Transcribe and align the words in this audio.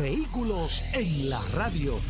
Vehículos 0.00 0.82
en 0.94 1.28
la 1.28 1.42
radio. 1.54 2.00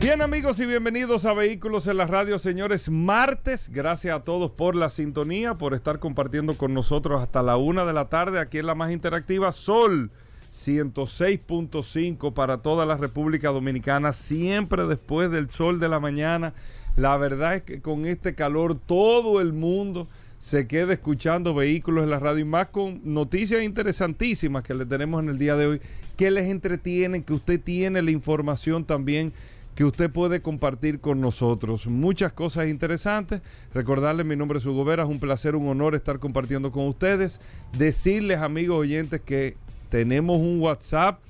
Bien 0.00 0.20
amigos 0.20 0.58
y 0.58 0.66
bienvenidos 0.66 1.24
a 1.26 1.32
Vehículos 1.32 1.86
en 1.86 1.96
la 1.98 2.08
Radio, 2.08 2.40
señores. 2.40 2.88
Martes, 2.88 3.70
gracias 3.72 4.16
a 4.16 4.24
todos 4.24 4.50
por 4.50 4.74
la 4.74 4.90
sintonía, 4.90 5.54
por 5.54 5.72
estar 5.72 6.00
compartiendo 6.00 6.58
con 6.58 6.74
nosotros 6.74 7.22
hasta 7.22 7.44
la 7.44 7.56
una 7.56 7.84
de 7.84 7.92
la 7.92 8.08
tarde 8.08 8.40
aquí 8.40 8.58
en 8.58 8.66
la 8.66 8.74
más 8.74 8.90
interactiva 8.90 9.52
Sol 9.52 10.10
106.5 10.52 12.34
para 12.34 12.58
toda 12.58 12.84
la 12.84 12.96
República 12.96 13.50
Dominicana, 13.50 14.12
siempre 14.12 14.84
después 14.86 15.30
del 15.30 15.50
sol 15.50 15.78
de 15.78 15.88
la 15.88 16.00
mañana. 16.00 16.52
La 16.96 17.16
verdad 17.16 17.54
es 17.54 17.62
que 17.62 17.80
con 17.80 18.06
este 18.06 18.34
calor 18.34 18.76
todo 18.76 19.40
el 19.40 19.52
mundo 19.52 20.08
se 20.44 20.66
queda 20.66 20.92
escuchando 20.92 21.54
vehículos 21.54 22.04
en 22.04 22.10
la 22.10 22.20
radio 22.20 22.40
y 22.40 22.44
más 22.44 22.66
con 22.66 23.00
noticias 23.02 23.62
interesantísimas 23.62 24.62
que 24.62 24.74
le 24.74 24.84
tenemos 24.84 25.22
en 25.22 25.30
el 25.30 25.38
día 25.38 25.56
de 25.56 25.66
hoy, 25.66 25.80
que 26.18 26.30
les 26.30 26.50
entretienen, 26.50 27.22
que 27.22 27.32
usted 27.32 27.58
tiene 27.58 28.02
la 28.02 28.10
información 28.10 28.84
también 28.84 29.32
que 29.74 29.86
usted 29.86 30.10
puede 30.10 30.42
compartir 30.42 31.00
con 31.00 31.22
nosotros. 31.22 31.86
Muchas 31.86 32.32
cosas 32.32 32.68
interesantes. 32.68 33.40
Recordarles, 33.72 34.26
mi 34.26 34.36
nombre 34.36 34.58
es 34.58 34.66
Hugo 34.66 34.84
Vera, 34.84 35.04
es 35.04 35.08
un 35.08 35.18
placer, 35.18 35.56
un 35.56 35.66
honor 35.66 35.94
estar 35.94 36.18
compartiendo 36.18 36.70
con 36.70 36.88
ustedes. 36.88 37.40
Decirles, 37.78 38.40
amigos 38.40 38.80
oyentes, 38.80 39.22
que 39.22 39.56
tenemos 39.88 40.40
un 40.40 40.60
WhatsApp 40.60 41.20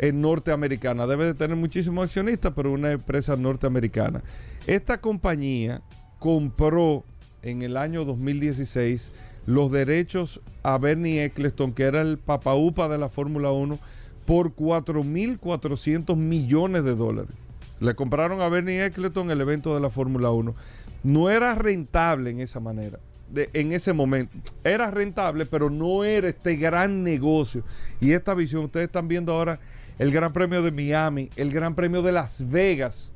eh, 0.00 0.12
norteamericana, 0.12 1.06
debe 1.06 1.26
de 1.26 1.34
tener 1.34 1.56
muchísimos 1.56 2.06
accionistas, 2.06 2.52
pero 2.56 2.72
una 2.72 2.90
empresa 2.90 3.36
norteamericana. 3.36 4.22
Esta 4.66 4.98
compañía 5.00 5.82
compró 6.18 7.04
en 7.42 7.62
el 7.62 7.76
año 7.76 8.04
2016 8.04 9.10
los 9.46 9.70
derechos 9.70 10.40
a 10.62 10.78
Bernie 10.78 11.24
Eccleston, 11.24 11.72
que 11.72 11.84
era 11.84 12.00
el 12.00 12.18
papaupa 12.18 12.88
de 12.88 12.98
la 12.98 13.08
Fórmula 13.08 13.50
1, 13.50 13.78
por 14.24 14.54
4.400 14.54 16.16
millones 16.16 16.84
de 16.84 16.94
dólares. 16.94 17.34
Le 17.80 17.94
compraron 17.94 18.40
a 18.40 18.48
Bernie 18.48 18.84
Eccleston 18.84 19.30
el 19.30 19.40
evento 19.40 19.74
de 19.74 19.80
la 19.80 19.90
Fórmula 19.90 20.30
1. 20.30 20.54
No 21.02 21.30
era 21.30 21.54
rentable 21.54 22.30
en 22.30 22.40
esa 22.40 22.60
manera, 22.60 22.98
en 23.34 23.72
ese 23.72 23.92
momento. 23.92 24.36
Era 24.64 24.90
rentable, 24.90 25.46
pero 25.46 25.70
no 25.70 26.04
era 26.04 26.28
este 26.28 26.56
gran 26.56 27.02
negocio. 27.02 27.64
Y 28.00 28.12
esta 28.12 28.34
visión, 28.34 28.64
ustedes 28.64 28.86
están 28.86 29.08
viendo 29.08 29.32
ahora 29.32 29.60
el 29.98 30.10
Gran 30.10 30.32
Premio 30.32 30.62
de 30.62 30.70
Miami, 30.70 31.30
el 31.36 31.52
Gran 31.52 31.74
Premio 31.74 32.02
de 32.02 32.12
Las 32.12 32.48
Vegas, 32.48 33.12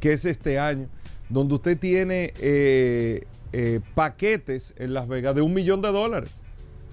que 0.00 0.12
es 0.12 0.24
este 0.24 0.58
año, 0.58 0.88
donde 1.28 1.54
usted 1.54 1.78
tiene 1.78 2.32
eh, 2.40 3.26
eh, 3.52 3.80
paquetes 3.94 4.74
en 4.76 4.94
Las 4.94 5.08
Vegas 5.08 5.34
de 5.34 5.42
un 5.42 5.52
millón 5.52 5.82
de 5.82 5.88
dólares. 5.92 6.30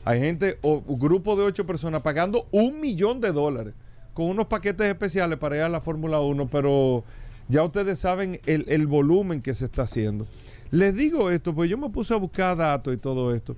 Hay 0.04 0.20
gente 0.20 0.58
o 0.62 0.84
un 0.86 1.00
grupo 1.00 1.36
de 1.36 1.44
ocho 1.44 1.66
personas 1.66 2.02
pagando 2.02 2.48
un 2.52 2.82
millón 2.82 3.22
de 3.22 3.32
dólares 3.32 3.74
con 4.14 4.26
unos 4.26 4.48
paquetes 4.48 4.88
especiales 4.88 5.38
para 5.38 5.58
ir 5.58 5.62
a 5.62 5.70
la 5.70 5.82
Fórmula 5.82 6.20
1, 6.20 6.50
pero 6.50 7.04
ya 7.48 7.64
ustedes 7.64 8.00
saben 8.00 8.40
el, 8.46 8.88
volumen 8.88 9.42
que 9.42 9.54
se 9.54 9.66
está 9.66 9.84
haciendo. 9.84 10.28
Les 10.72 10.96
digo 10.96 11.30
esto, 11.30 11.54
pues 11.54 11.70
yo 11.70 11.78
me 11.78 11.90
puse 11.90 12.14
a 12.14 12.18
buscar 12.18 12.56
datos 12.56 12.94
y 12.94 12.98
todo 12.98 13.36
esto. 13.36 13.58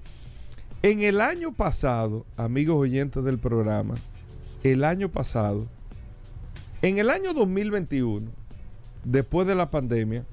En 0.81 1.01
el 1.03 1.21
año 1.21 1.53
pasado, 1.53 2.25
amigos 2.35 2.75
oyentes 2.75 3.23
del 3.23 3.37
programa, 3.37 3.93
el 4.63 4.83
año 4.83 5.09
pasado, 5.09 5.67
en 6.81 6.97
el 6.97 7.11
año 7.11 7.33
2021, 7.33 8.27
después 9.05 9.47
de 9.47 9.53
la 9.53 9.69
pandemia, 9.69 10.25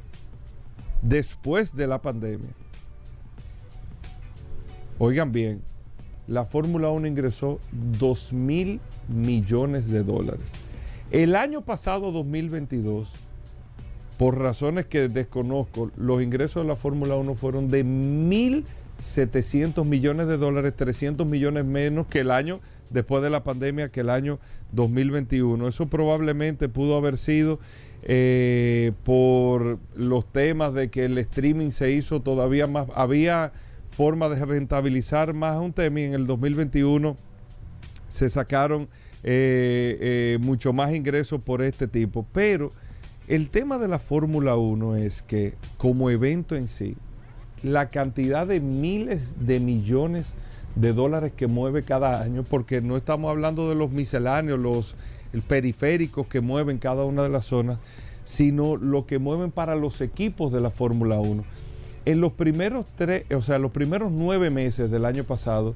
después 1.03 1.77
de 1.77 1.87
la 1.87 2.01
pandemia, 2.01 2.51
oigan 4.99 5.33
bien, 5.33 5.61
la 6.27 6.47
Fórmula 6.47 6.89
1 6.89 7.07
ingresó 7.07 7.61
2 7.99 8.33
mil 8.33 8.81
millones 9.07 9.91
de 9.91 10.03
dólares. 10.03 10.51
El 11.11 11.37
año 11.37 11.61
pasado, 11.61 12.11
2022, 12.11 13.13
por 14.21 14.39
razones 14.39 14.85
que 14.85 15.09
desconozco, 15.09 15.91
los 15.97 16.21
ingresos 16.21 16.63
de 16.63 16.69
la 16.69 16.77
Fórmula 16.77 17.17
1 17.17 17.37
fueron 17.37 17.71
de 17.71 17.87
1.700 17.87 19.83
millones 19.87 20.27
de 20.29 20.37
dólares, 20.37 20.75
300 20.77 21.27
millones 21.27 21.65
menos 21.65 22.07
que 22.07 22.21
el 22.21 22.31
año 22.31 22.61
después 22.91 23.23
de 23.23 23.31
la 23.31 23.45
pandemia, 23.45 23.89
que 23.89 24.01
el 24.01 24.11
año 24.11 24.39
2021. 24.73 25.67
Eso 25.67 25.87
probablemente 25.87 26.69
pudo 26.69 26.99
haber 26.99 27.17
sido 27.17 27.61
eh, 28.03 28.93
por 29.05 29.79
los 29.97 30.31
temas 30.31 30.75
de 30.75 30.91
que 30.91 31.07
el 31.07 31.17
streaming 31.17 31.71
se 31.71 31.91
hizo 31.91 32.21
todavía 32.21 32.67
más, 32.67 32.89
había 32.95 33.55
forma 33.91 34.29
de 34.29 34.45
rentabilizar 34.45 35.33
más 35.33 35.59
un 35.59 35.73
tema 35.73 35.99
y 35.99 36.05
en 36.05 36.13
el 36.13 36.27
2021 36.27 37.17
se 38.09 38.29
sacaron 38.29 38.83
eh, 39.23 39.97
eh, 39.99 40.39
mucho 40.43 40.75
más 40.75 40.93
ingresos 40.93 41.41
por 41.43 41.63
este 41.63 41.89
tipo. 41.89 42.27
Pero 42.35 42.71
el 43.31 43.49
tema 43.49 43.79
de 43.79 43.87
la 43.87 44.01
Fórmula 44.01 44.57
1 44.57 44.97
es 44.97 45.23
que 45.23 45.55
como 45.79 46.11
evento 46.11 46.57
en 46.57 46.67
sí, 46.67 46.97
la 47.63 47.89
cantidad 47.89 48.45
de 48.45 48.59
miles 48.59 49.47
de 49.47 49.61
millones 49.61 50.35
de 50.75 50.93
dólares 50.93 51.33
que 51.37 51.47
mueve 51.47 51.85
cada 51.85 52.23
año, 52.23 52.43
porque 52.43 52.81
no 52.81 52.97
estamos 52.97 53.31
hablando 53.31 53.69
de 53.69 53.77
los 53.77 53.93
misceláneos, 53.93 54.59
los 54.59 54.97
periféricos 55.47 56.27
que 56.27 56.41
mueven 56.41 56.79
cada 56.79 57.05
una 57.05 57.23
de 57.23 57.29
las 57.29 57.47
zonas, 57.47 57.79
sino 58.25 58.77
lo 58.77 59.07
que 59.07 59.21
mueven 59.21 59.53
para 59.53 59.77
los 59.77 60.01
equipos 60.01 60.51
de 60.51 60.61
la 60.61 60.71
Fórmula 60.71 61.21
1 61.21 61.45
en 62.07 62.21
los 62.21 62.33
primeros 62.33 62.87
tres, 62.97 63.25
o 63.33 63.43
sea, 63.43 63.59
los 63.59 63.73
primeros 63.73 64.11
nueve 64.11 64.51
meses 64.51 64.91
del 64.91 65.05
año 65.05 65.25
pasado, 65.25 65.75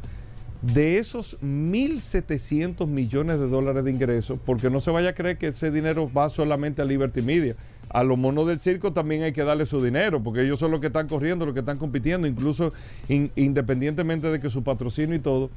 de 0.72 0.99
esos 0.99 1.38
1.700 1.43 2.87
millones 2.87 3.38
de 3.38 3.49
dólares 3.49 3.84
de 3.84 3.90
ingresos, 3.90 4.38
porque 4.44 4.70
no 4.70 4.81
se 4.81 4.90
vaya 4.90 5.11
a 5.11 5.14
creer 5.14 5.37
que 5.37 5.49
ese 5.49 5.70
dinero 5.70 6.11
va 6.11 6.31
solamente 6.31 6.81
a 6.81 6.87
Liberty 6.87 7.20
Media. 7.20 7.55
A 7.90 8.02
los 8.02 8.16
monos 8.16 8.46
del 8.46 8.61
circo 8.61 8.93
también 8.93 9.25
hay 9.25 9.32
que 9.32 9.44
darle 9.44 9.66
su 9.66 9.84
dinero, 9.84 10.22
porque 10.22 10.43
ellos 10.43 10.58
son 10.58 10.70
los 10.70 10.81
que 10.81 10.87
están 10.87 11.06
corriendo, 11.06 11.44
los 11.44 11.52
que 11.52 11.61
están 11.61 11.78
compitiendo, 11.78 12.26
incluso 12.26 12.72
independientemente 13.08 14.28
de 14.31 14.40
que 14.40 14.49
su 14.49 14.62
patrocinio 14.62 15.14
y 15.14 15.20
todo. 15.20 15.50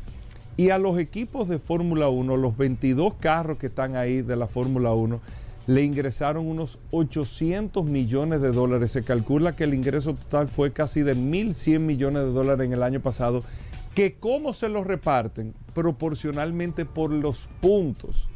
Y 0.57 0.71
a 0.71 0.77
los 0.77 0.99
equipos 0.99 1.47
de 1.47 1.59
Fórmula 1.59 2.09
1, 2.09 2.35
los 2.35 2.57
22 2.57 3.13
carros 3.19 3.57
que 3.57 3.67
están 3.67 3.95
ahí 3.95 4.21
de 4.21 4.35
la 4.35 4.47
Fórmula 4.47 4.91
1, 4.91 5.21
le 5.67 5.83
ingresaron 5.83 6.47
unos 6.47 6.79
800 6.91 7.85
millones 7.85 8.41
de 8.41 8.51
dólares. 8.51 8.91
Se 8.91 9.03
calcula 9.03 9.55
que 9.55 9.65
el 9.65 9.73
ingreso 9.73 10.15
total 10.15 10.47
fue 10.47 10.71
casi 10.71 11.01
de 11.01 11.15
1.100 11.15 11.79
millones 11.79 12.23
de 12.23 12.31
dólares 12.31 12.65
en 12.65 12.73
el 12.73 12.83
año 12.83 12.99
pasado. 12.99 13.43
Que 13.97 14.13
cómo 14.13 14.53
se 14.53 14.69
los 14.69 14.85
reparten 14.85 15.55
proporcionalmente 15.73 16.85
por 16.85 17.11
los 17.11 17.49
puntos. 17.59 18.29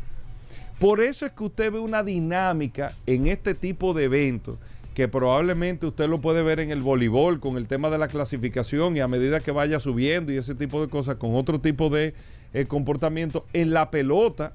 Por 0.79 1.01
eso 1.01 1.23
es 1.23 1.33
que 1.33 1.43
usted 1.43 1.71
ve 1.71 1.77
una 1.77 2.01
dinámica 2.01 2.95
en 3.05 3.27
este 3.27 3.53
tipo 3.53 3.93
de 3.93 4.05
eventos 4.05 4.57
que 4.95 5.07
probablemente 5.07 5.85
usted 5.85 6.09
lo 6.09 6.19
puede 6.19 6.41
ver 6.41 6.61
en 6.61 6.71
el 6.71 6.81
voleibol 6.81 7.39
con 7.39 7.57
el 7.57 7.67
tema 7.67 7.91
de 7.91 7.99
la 7.99 8.07
clasificación 8.07 8.97
y 8.97 9.01
a 9.01 9.07
medida 9.07 9.39
que 9.39 9.51
vaya 9.51 9.79
subiendo 9.79 10.31
y 10.31 10.37
ese 10.37 10.55
tipo 10.55 10.81
de 10.81 10.89
cosas 10.89 11.17
con 11.17 11.35
otro 11.35 11.61
tipo 11.61 11.91
de 11.91 12.15
eh, 12.55 12.65
comportamiento 12.65 13.45
en 13.53 13.69
la 13.69 13.91
pelota. 13.91 14.53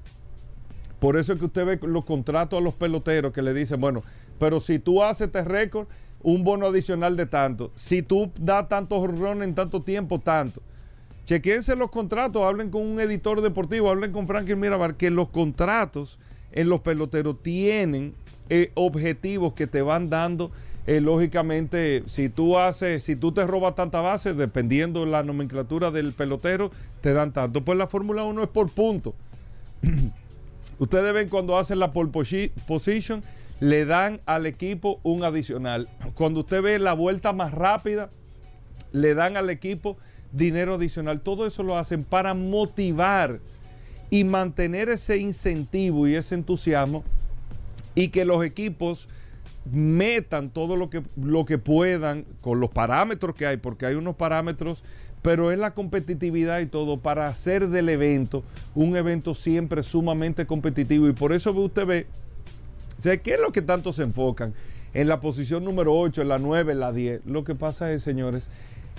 Por 0.99 1.15
eso 1.15 1.31
es 1.31 1.39
que 1.39 1.45
usted 1.45 1.65
ve 1.65 1.79
los 1.87 2.03
contratos 2.03 2.59
a 2.59 2.61
los 2.61 2.73
peloteros 2.73 3.31
que 3.31 3.41
le 3.41 3.53
dicen, 3.53 3.79
bueno, 3.79 4.03
pero 4.39 4.59
si 4.59 4.77
tú 4.77 5.01
haces 5.01 5.27
este 5.27 5.45
récord, 5.45 5.87
un 6.21 6.43
bono 6.43 6.65
adicional 6.65 7.15
de 7.15 7.27
tanto. 7.27 7.71
Si 7.75 8.01
tú 8.01 8.29
das 8.37 8.67
tantos 8.67 8.99
horrones 8.99 9.47
en 9.47 9.55
tanto 9.55 9.81
tiempo, 9.81 10.19
tanto. 10.19 10.61
Chequense 11.27 11.75
los 11.75 11.91
contratos, 11.91 12.41
hablen 12.41 12.69
con 12.69 12.83
un 12.83 13.01
editor 13.01 13.41
deportivo, 13.41 13.89
hablen 13.89 14.13
con 14.13 14.27
Franklin 14.27 14.61
Mirabar, 14.61 14.95
que 14.95 15.09
los 15.09 15.27
contratos 15.27 16.19
en 16.53 16.69
los 16.69 16.79
peloteros 16.79 17.43
tienen 17.43 18.13
eh, 18.47 18.71
objetivos 18.75 19.51
que 19.51 19.67
te 19.67 19.81
van 19.81 20.09
dando. 20.09 20.51
Eh, 20.85 21.01
lógicamente, 21.01 22.03
si 22.05 22.29
tú 22.29 22.57
haces, 22.57 23.03
si 23.03 23.17
tú 23.17 23.33
te 23.33 23.45
robas 23.45 23.75
tanta 23.75 23.99
base, 23.99 24.33
dependiendo 24.33 25.05
la 25.05 25.21
nomenclatura 25.21 25.91
del 25.91 26.13
pelotero, 26.13 26.71
te 27.01 27.11
dan 27.11 27.33
tanto. 27.33 27.59
Pues 27.61 27.77
la 27.77 27.87
Fórmula 27.87 28.23
1 28.23 28.43
es 28.43 28.49
por 28.49 28.69
punto. 28.69 29.13
Ustedes 30.79 31.13
ven 31.13 31.27
cuando 31.27 31.57
hacen 31.57 31.79
la 31.79 31.91
pole 31.91 32.09
position, 32.65 33.21
le 33.59 33.83
dan 33.83 34.21
al 34.27 34.45
equipo 34.45 35.01
un 35.03 35.25
adicional. 35.25 35.89
Cuando 36.13 36.39
usted 36.39 36.61
ve 36.61 36.79
la 36.79 36.93
vuelta 36.93 37.33
más 37.33 37.53
rápida, 37.53 38.07
le 38.93 39.13
dan 39.13 39.35
al 39.35 39.49
equipo 39.49 39.97
dinero 40.31 40.75
adicional. 40.75 41.21
Todo 41.21 41.45
eso 41.45 41.63
lo 41.63 41.77
hacen 41.77 42.03
para 42.03 42.33
motivar 42.33 43.39
y 44.09 44.23
mantener 44.23 44.89
ese 44.89 45.17
incentivo 45.17 46.07
y 46.07 46.15
ese 46.15 46.35
entusiasmo 46.35 47.03
y 47.95 48.09
que 48.09 48.25
los 48.25 48.43
equipos 48.43 49.09
metan 49.71 50.49
todo 50.49 50.77
lo 50.77 50.89
que, 50.89 51.03
lo 51.21 51.45
que 51.45 51.57
puedan 51.57 52.25
con 52.41 52.59
los 52.59 52.69
parámetros 52.69 53.35
que 53.35 53.47
hay, 53.47 53.57
porque 53.57 53.85
hay 53.85 53.95
unos 53.95 54.15
parámetros, 54.15 54.83
pero 55.21 55.51
es 55.51 55.59
la 55.59 55.73
competitividad 55.73 56.59
y 56.59 56.67
todo 56.67 56.97
para 56.97 57.27
hacer 57.27 57.69
del 57.69 57.89
evento 57.89 58.43
un 58.75 58.95
evento 58.95 59.33
siempre 59.33 59.83
sumamente 59.83 60.45
competitivo. 60.45 61.07
Y 61.07 61.13
por 61.13 61.33
eso 61.33 61.51
usted 61.51 61.85
ve, 61.85 62.07
¿qué 63.01 63.33
es 63.33 63.39
lo 63.39 63.51
que 63.51 63.61
tanto 63.61 63.91
se 63.91 64.03
enfocan? 64.03 64.53
En 64.93 65.07
la 65.07 65.19
posición 65.19 65.65
número 65.65 65.97
8, 65.97 66.21
en 66.21 66.27
la 66.29 66.39
9, 66.39 66.71
en 66.71 66.79
la 66.79 66.93
10. 66.93 67.21
Lo 67.25 67.43
que 67.43 67.55
pasa 67.55 67.91
es, 67.91 68.03
señores, 68.03 68.49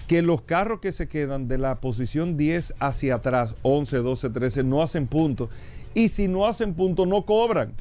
que 0.06 0.22
los 0.22 0.42
carros 0.42 0.80
que 0.80 0.92
se 0.92 1.08
quedan 1.08 1.48
de 1.48 1.58
la 1.58 1.76
posición 1.76 2.36
10 2.36 2.74
hacia 2.78 3.16
atrás, 3.16 3.54
11, 3.62 3.98
12, 3.98 4.30
13, 4.30 4.64
no 4.64 4.82
hacen 4.82 5.06
puntos. 5.06 5.50
Y 5.94 6.08
si 6.08 6.28
no 6.28 6.46
hacen 6.46 6.74
puntos, 6.74 7.06
no 7.06 7.22
cobran. 7.22 7.74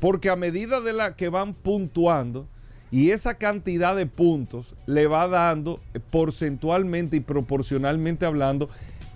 Porque 0.00 0.30
a 0.30 0.36
medida 0.36 0.80
de 0.80 0.92
la 0.92 1.14
que 1.14 1.28
van 1.28 1.54
puntuando 1.54 2.46
y 2.90 3.10
esa 3.10 3.34
cantidad 3.34 3.94
de 3.94 4.06
puntos 4.06 4.74
le 4.86 5.06
va 5.06 5.28
dando 5.28 5.80
porcentualmente 6.10 7.16
y 7.16 7.20
proporcionalmente 7.20 8.26
hablando 8.26 8.68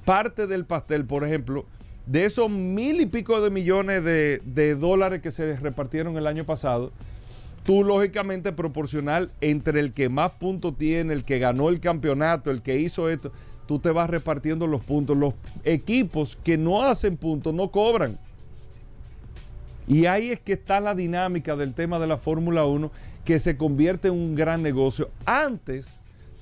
parte 0.05 0.47
del 0.47 0.65
pastel, 0.65 1.07
por 1.07 1.25
ejemplo, 1.25 1.65
de 2.07 2.27
esos 2.27 2.51
mil 2.51 3.01
y 3.01 3.07
pico 3.07 3.41
de 3.41 3.51
millones 3.51 4.05
de, 4.05 4.43
de 4.45 4.75
dólares 4.75 5.23
que 5.23 5.33
se 5.33 5.57
repartieron 5.57 6.17
el 6.17 6.27
año 6.27 6.45
pasado, 6.45 6.93
tú 7.65 7.83
lógicamente 7.83 8.53
proporcional 8.53 9.33
entre 9.41 9.81
el 9.81 9.93
que 9.93 10.09
más 10.09 10.33
puntos 10.33 10.77
tiene, 10.77 11.13
el 11.13 11.25
que 11.25 11.39
ganó 11.39 11.69
el 11.71 11.81
campeonato, 11.81 12.51
el 12.51 12.63
que 12.63 12.79
hizo 12.79 13.09
esto, 13.09 13.33
tú 13.67 13.79
te 13.79 13.91
vas 13.91 14.09
repartiendo 14.09 14.67
los 14.67 14.85
puntos. 14.85 15.17
Los 15.17 15.35
equipos 15.65 16.39
que 16.45 16.57
no 16.57 16.85
hacen 16.85 17.17
puntos 17.17 17.53
no 17.53 17.71
cobran. 17.71 18.19
Y 19.87 20.07
ahí 20.07 20.31
es 20.31 20.41
que 20.41 20.55
está 20.55 20.81
la 20.81 20.95
dinámica 20.95 21.57
del 21.57 21.75
tema 21.75 21.99
de 21.99 22.07
la 22.07 22.17
Fórmula 22.17 22.65
1 22.65 22.91
que 23.25 23.41
se 23.41 23.57
convierte 23.57 24.09
en 24.09 24.15
un 24.15 24.35
gran 24.35 24.63
negocio. 24.63 25.11
Antes 25.25 25.87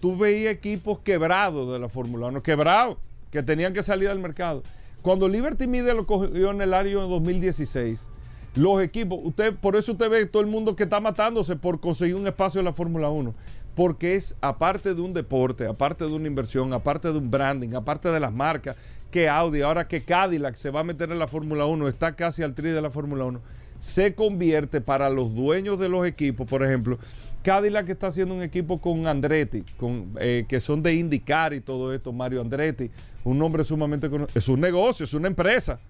tú 0.00 0.16
veías 0.16 0.52
equipos 0.52 0.98
quebrados 1.00 1.72
de 1.72 1.78
la 1.78 1.88
Fórmula 1.88 2.26
1, 2.26 2.42
quebrados, 2.42 2.98
que 3.30 3.42
tenían 3.42 3.72
que 3.72 3.82
salir 3.82 4.08
al 4.08 4.18
mercado. 4.18 4.62
Cuando 5.00 5.28
Liberty 5.28 5.66
Media 5.66 5.94
lo 5.94 6.06
cogió 6.06 6.50
en 6.50 6.60
el 6.60 6.74
año 6.74 7.06
2016, 7.08 8.06
los 8.54 8.82
equipos, 8.82 9.18
usted, 9.22 9.54
por 9.54 9.76
eso 9.76 9.92
usted 9.92 10.10
ve 10.10 10.26
todo 10.26 10.42
el 10.42 10.48
mundo 10.48 10.76
que 10.76 10.84
está 10.84 11.00
matándose 11.00 11.56
por 11.56 11.80
conseguir 11.80 12.16
un 12.16 12.26
espacio 12.26 12.60
en 12.60 12.66
la 12.66 12.72
Fórmula 12.72 13.08
1. 13.08 13.34
Porque 13.74 14.16
es 14.16 14.34
aparte 14.42 14.94
de 14.94 15.00
un 15.00 15.14
deporte, 15.14 15.66
aparte 15.66 16.04
de 16.04 16.12
una 16.12 16.26
inversión, 16.26 16.72
aparte 16.74 17.10
de 17.10 17.18
un 17.18 17.30
branding, 17.30 17.74
aparte 17.74 18.10
de 18.10 18.20
las 18.20 18.32
marcas, 18.32 18.76
que 19.10 19.28
Audi, 19.28 19.62
ahora 19.62 19.88
que 19.88 20.02
Cadillac 20.02 20.56
se 20.56 20.70
va 20.70 20.80
a 20.80 20.84
meter 20.84 21.10
en 21.10 21.18
la 21.18 21.26
Fórmula 21.26 21.64
1, 21.64 21.88
está 21.88 22.14
casi 22.14 22.42
al 22.42 22.54
tri 22.54 22.70
de 22.70 22.82
la 22.82 22.90
Fórmula 22.90 23.24
1, 23.24 23.40
se 23.80 24.14
convierte 24.14 24.80
para 24.80 25.08
los 25.08 25.34
dueños 25.34 25.78
de 25.78 25.88
los 25.88 26.06
equipos, 26.06 26.46
por 26.46 26.62
ejemplo, 26.62 26.98
Cadillac 27.42 27.88
está 27.88 28.06
haciendo 28.08 28.34
un 28.34 28.42
equipo 28.42 28.78
con 28.78 29.06
Andretti, 29.06 29.64
con, 29.76 30.12
eh, 30.20 30.44
que 30.48 30.60
son 30.60 30.82
de 30.82 30.94
indicar 30.94 31.52
y 31.52 31.60
todo 31.60 31.92
esto, 31.92 32.12
Mario 32.12 32.40
Andretti, 32.40 32.90
un 33.24 33.38
nombre 33.38 33.64
sumamente 33.64 34.08
conocido. 34.08 34.38
Es 34.38 34.48
un 34.48 34.60
negocio, 34.60 35.04
es 35.04 35.14
una 35.14 35.28
empresa. 35.28 35.80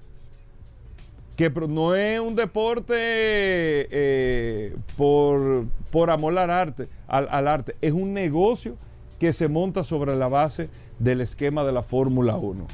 Que 1.43 1.51
no 1.67 1.97
es 1.97 2.21
un 2.21 2.37
deporte 2.37 2.95
eh, 2.95 4.77
por, 4.97 5.67
por, 5.91 6.11
amor 6.11 6.39
al 6.39 6.51
arte, 6.51 6.89
al 7.09 7.49
arte, 7.49 7.75
es 7.81 7.93
un 7.93 8.13
negocio 8.13 8.77
que 9.19 9.33
se 9.33 9.49
monta 9.49 9.83
sobre 9.83 10.15
la 10.15 10.29
base 10.29 10.69
del 11.01 11.21
esquema 11.21 11.65
de 11.65 11.73
la 11.73 11.83
Fórmula 11.83 12.37
1 12.37 12.65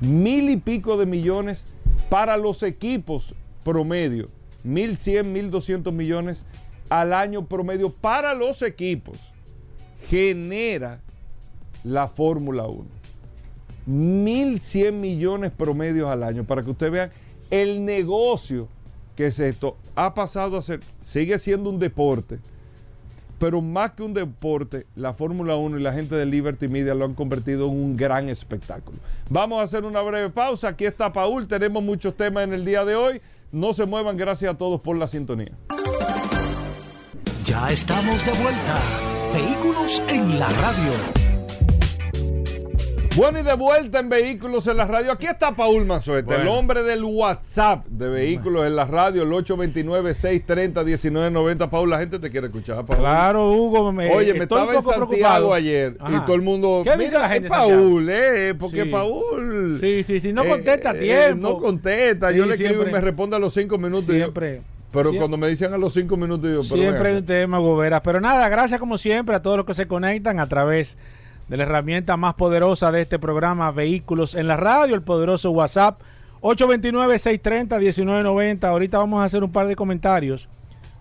mil 0.00 0.50
y 0.50 0.56
pico 0.56 0.96
de 0.96 1.06
millones 1.06 1.66
para 2.08 2.36
los 2.36 2.64
equipos 2.64 3.36
promedio, 3.62 4.28
mil 4.64 4.98
cien, 4.98 5.32
mil 5.32 5.52
doscientos 5.52 5.94
millones 5.94 6.44
al 6.88 7.12
año 7.12 7.46
promedio 7.46 7.90
para 7.90 8.34
los 8.34 8.60
equipos, 8.62 9.32
genera 10.08 11.00
la 11.84 12.08
Fórmula 12.08 12.66
1. 12.66 14.58
cien 14.58 15.00
millones 15.00 15.52
promedios 15.52 16.10
al 16.10 16.24
año, 16.24 16.42
para 16.42 16.64
que 16.64 16.70
ustedes 16.70 16.90
vean 16.90 17.25
el 17.50 17.84
negocio 17.84 18.68
que 19.16 19.26
es 19.26 19.38
esto. 19.38 19.76
Ha 19.94 20.14
pasado 20.14 20.58
a 20.58 20.62
ser, 20.62 20.80
sigue 21.00 21.38
siendo 21.38 21.70
un 21.70 21.78
deporte, 21.78 22.38
pero 23.38 23.60
más 23.60 23.92
que 23.92 24.02
un 24.02 24.14
deporte, 24.14 24.86
la 24.94 25.12
Fórmula 25.12 25.56
1 25.56 25.78
y 25.78 25.82
la 25.82 25.92
gente 25.92 26.14
de 26.14 26.24
Liberty 26.24 26.68
Media 26.68 26.94
lo 26.94 27.04
han 27.04 27.14
convertido 27.14 27.66
en 27.66 27.74
un 27.74 27.96
gran 27.96 28.28
espectáculo. 28.28 28.98
Vamos 29.28 29.60
a 29.60 29.62
hacer 29.62 29.84
una 29.84 30.00
breve 30.00 30.30
pausa. 30.30 30.68
Aquí 30.68 30.86
está 30.86 31.12
Paul. 31.12 31.46
Tenemos 31.46 31.82
muchos 31.82 32.16
temas 32.16 32.44
en 32.44 32.54
el 32.54 32.64
día 32.64 32.84
de 32.84 32.94
hoy. 32.94 33.20
No 33.52 33.74
se 33.74 33.84
muevan. 33.84 34.16
Gracias 34.16 34.54
a 34.54 34.58
todos 34.58 34.80
por 34.80 34.96
la 34.96 35.06
sintonía. 35.08 35.52
Ya 37.44 37.70
estamos 37.70 38.24
de 38.24 38.32
vuelta. 38.32 38.80
Vehículos 39.34 40.02
en 40.08 40.38
la 40.38 40.48
radio. 40.48 41.15
Bueno, 43.16 43.40
y 43.40 43.42
de 43.42 43.54
vuelta 43.54 43.98
en 44.00 44.10
Vehículos 44.10 44.66
en 44.66 44.76
la 44.76 44.84
Radio. 44.84 45.10
Aquí 45.10 45.26
está 45.26 45.56
Paul 45.56 45.86
Manzueta, 45.86 46.36
el 46.36 46.46
hombre 46.48 46.82
del 46.82 47.02
WhatsApp 47.02 47.86
de 47.86 48.10
Vehículos 48.10 48.66
en 48.66 48.76
la 48.76 48.84
Radio, 48.84 49.22
el 49.22 49.30
829-630-1990. 49.30 51.70
Paul, 51.70 51.88
la 51.88 51.98
gente 51.98 52.18
te 52.18 52.30
quiere 52.30 52.48
escuchar, 52.48 52.84
Paul. 52.84 52.98
Claro, 52.98 53.52
Hugo. 53.52 53.90
Me, 53.90 54.14
Oye, 54.14 54.34
me 54.34 54.42
estaba 54.42 54.74
en 54.74 54.82
Santiago 54.82 55.54
ayer 55.54 55.96
y 55.96 56.20
todo 56.26 56.34
el 56.34 56.42
mundo... 56.42 56.82
¿Qué 56.84 56.94
dice 56.98 57.18
la 57.18 57.30
gente? 57.30 57.48
Paul, 57.48 58.06
eh, 58.10 58.54
porque 58.58 58.84
Paul... 58.84 59.78
Sí, 59.80 60.04
sí, 60.04 60.20
sí, 60.20 60.34
no 60.34 60.44
contesta 60.44 60.90
a 60.90 60.94
eh, 60.94 60.98
tiempo. 60.98 61.48
no 61.48 61.56
contesta, 61.56 62.32
yo 62.32 62.44
le 62.44 62.52
escribo 62.52 62.86
y 62.86 62.92
me 62.92 63.00
responde 63.00 63.36
a 63.36 63.38
los 63.38 63.54
cinco 63.54 63.78
minutos. 63.78 64.04
Siempre. 64.04 64.60
pero 64.92 65.10
cuando 65.14 65.38
me 65.38 65.48
dicen 65.48 65.72
a 65.72 65.78
los 65.78 65.94
cinco 65.94 66.18
minutos, 66.18 66.50
yo... 66.50 66.62
Siempre 66.62 67.08
hay 67.08 67.16
un 67.16 67.24
tema, 67.24 67.60
Gobera. 67.60 68.02
Pero 68.02 68.20
nada, 68.20 68.46
gracias 68.50 68.78
como 68.78 68.98
siempre 68.98 69.36
a 69.36 69.40
todos 69.40 69.56
los 69.56 69.64
que 69.64 69.72
se 69.72 69.86
conectan 69.86 70.38
a 70.38 70.46
través 70.48 70.98
de 70.98 71.25
la 71.48 71.62
herramienta 71.62 72.16
más 72.16 72.34
poderosa 72.34 72.90
de 72.90 73.02
este 73.02 73.18
programa, 73.18 73.70
Vehículos 73.70 74.34
en 74.34 74.48
la 74.48 74.56
Radio, 74.56 74.94
el 74.94 75.02
poderoso 75.02 75.50
WhatsApp 75.50 76.00
829-630-1990. 76.40 78.64
Ahorita 78.64 78.98
vamos 78.98 79.20
a 79.20 79.24
hacer 79.24 79.44
un 79.44 79.52
par 79.52 79.66
de 79.66 79.76
comentarios 79.76 80.48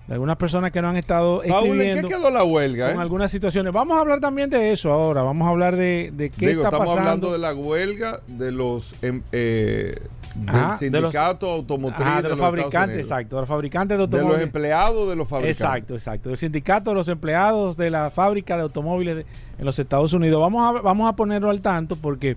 de 0.07 0.13
algunas 0.13 0.37
personas 0.37 0.71
que 0.71 0.81
no 0.81 0.89
han 0.89 0.97
estado 0.97 1.41
escribiendo. 1.41 1.99
¿en 1.99 2.05
qué 2.05 2.07
quedó 2.07 2.29
la 2.29 2.43
huelga? 2.43 2.89
Con 2.89 2.99
eh? 2.99 3.01
algunas 3.01 3.31
situaciones. 3.31 3.73
Vamos 3.73 3.97
a 3.97 4.01
hablar 4.01 4.19
también 4.19 4.49
de 4.49 4.71
eso 4.71 4.91
ahora. 4.91 5.23
Vamos 5.23 5.47
a 5.47 5.49
hablar 5.49 5.75
de, 5.75 6.11
de 6.13 6.29
qué 6.29 6.51
está 6.51 6.65
estamos 6.65 6.87
pasando. 6.87 7.01
hablando 7.01 7.31
de 7.31 7.39
la 7.39 7.53
huelga 7.53 8.21
de 8.27 8.51
los 8.51 8.95
em, 9.01 9.21
eh, 9.31 9.99
del 10.35 10.77
sindicato 10.77 11.49
automotriz 11.49 12.05
de, 12.23 12.29
los, 12.29 12.37
fabricantes, 12.39 12.97
exacto, 12.97 13.35
de 13.37 13.41
los 13.43 13.47
fabricantes 13.49 13.97
de 13.97 14.03
automóviles. 14.03 14.31
De 14.33 14.37
los 14.37 14.43
empleados 14.45 15.09
de 15.09 15.15
los 15.15 15.27
fabricantes. 15.29 15.61
Exacto, 15.61 15.93
exacto. 15.93 16.29
El 16.31 16.37
sindicato 16.37 16.89
de 16.91 16.95
los 16.95 17.07
empleados 17.07 17.77
de 17.77 17.89
la 17.89 18.11
fábrica 18.11 18.55
de 18.57 18.63
automóviles 18.63 19.25
en 19.57 19.65
los 19.65 19.79
Estados 19.79 20.11
Unidos. 20.13 20.41
Vamos 20.41 20.67
a, 20.67 20.81
vamos 20.81 21.07
a 21.09 21.15
ponerlo 21.15 21.49
al 21.49 21.61
tanto 21.61 21.95
porque 21.95 22.35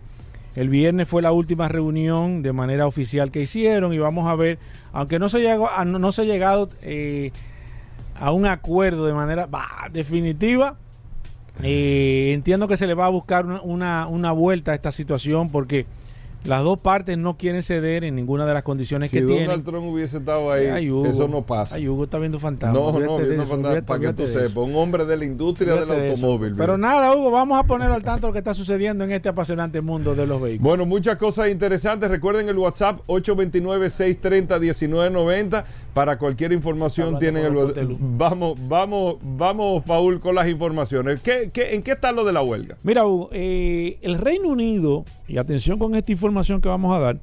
El 0.54 0.68
viernes 0.68 1.06
fue 1.08 1.22
la 1.22 1.30
última 1.32 1.68
reunión 1.68 2.42
de 2.42 2.52
manera 2.52 2.86
oficial 2.86 3.30
que 3.30 3.42
hicieron 3.42 3.92
y 3.92 3.98
vamos 3.98 4.28
a 4.28 4.34
ver, 4.34 4.58
aunque 4.92 5.18
no 5.18 5.28
se, 5.28 5.40
llegó, 5.40 5.68
a- 5.70 5.84
no 5.84 6.10
se 6.12 6.22
ha 6.22 6.24
llegado 6.24 6.68
eh, 6.82 7.30
a 8.18 8.32
un 8.32 8.46
acuerdo 8.46 9.06
de 9.06 9.12
manera 9.12 9.46
bah, 9.46 9.88
definitiva, 9.92 10.76
eh, 11.62 12.30
entiendo 12.32 12.66
que 12.68 12.76
se 12.76 12.86
le 12.86 12.94
va 12.94 13.06
a 13.06 13.10
buscar 13.10 13.44
una, 13.46 13.60
una- 13.62 14.06
una 14.06 14.32
vuelta 14.32 14.72
a 14.72 14.74
esta 14.74 14.90
situación 14.92 15.50
porque 15.50 15.86
las 16.44 16.62
dos 16.62 16.78
partes 16.80 17.18
no 17.18 17.36
quieren 17.36 17.62
ceder 17.62 18.04
en 18.04 18.14
ninguna 18.14 18.46
de 18.46 18.54
las 18.54 18.62
condiciones 18.62 19.10
Si 19.10 19.16
que 19.18 19.22
Donald 19.22 19.38
tienen. 19.46 19.64
Trump 19.64 19.86
hubiese 19.86 20.18
estado 20.18 20.50
ahí, 20.52 20.66
Ay, 20.66 20.90
Hugo. 20.90 21.06
eso 21.06 21.28
no 21.28 21.42
pasa. 21.42 21.76
Ay, 21.76 21.88
Hugo 21.88 22.04
está 22.04 22.18
viendo 22.18 22.38
fantasmas. 22.38 22.78
no, 22.80 22.92
no, 22.92 23.16
viendo 23.18 23.42
eso, 23.42 23.46
fantasma, 23.46 23.78
olvídate- 23.78 23.86
para 23.86 24.00
que 24.00 24.12
tú 24.12 24.26
sepas, 24.26 24.56
un 24.56 24.74
hombre 24.76 25.04
de 25.04 25.16
la 25.16 25.24
industria 25.24 25.74
del 25.74 25.90
automóvil. 25.90 26.54
Pero 26.56 26.78
nada, 26.78 27.14
Hugo, 27.14 27.30
vamos 27.30 27.58
a 27.58 27.64
poner 27.64 27.90
al 27.90 28.02
tanto 28.02 28.28
lo 28.28 28.32
que 28.32 28.38
está 28.38 28.54
sucediendo 28.54 29.04
en 29.04 29.12
este 29.12 29.28
apasionante 29.28 29.80
mundo 29.80 30.14
de 30.14 30.26
los 30.26 30.40
vehículos. 30.40 30.68
Bueno, 30.68 30.86
muchas 30.86 31.16
cosas 31.16 31.50
interesantes. 31.50 32.10
Recuerden 32.10 32.48
el 32.48 32.56
WhatsApp 32.56 33.00
829-630-1990. 33.06 35.64
Para 35.94 36.16
cualquier 36.18 36.52
información 36.52 37.18
tienen 37.18 37.44
el 37.44 37.56
WhatsApp. 37.56 37.88
Vamos, 37.98 38.56
vamos, 38.68 39.16
vamos, 39.22 39.82
Paul, 39.84 40.20
con 40.20 40.34
las 40.36 40.48
informaciones. 40.48 41.20
¿Qué, 41.20 41.50
qué, 41.52 41.74
en 41.74 41.82
qué 41.82 41.90
está 41.92 42.12
lo 42.12 42.24
de 42.24 42.32
la 42.32 42.42
huelga? 42.42 42.76
Mira, 42.84 43.04
Hugo, 43.04 43.30
eh, 43.32 43.98
el 44.02 44.16
Reino 44.18 44.48
Unido, 44.48 45.04
y 45.26 45.38
atención 45.38 45.78
con 45.78 45.94
esta 45.96 46.12
información 46.12 46.27
que 46.60 46.68
vamos 46.68 46.96
a 46.96 47.00
dar, 47.00 47.18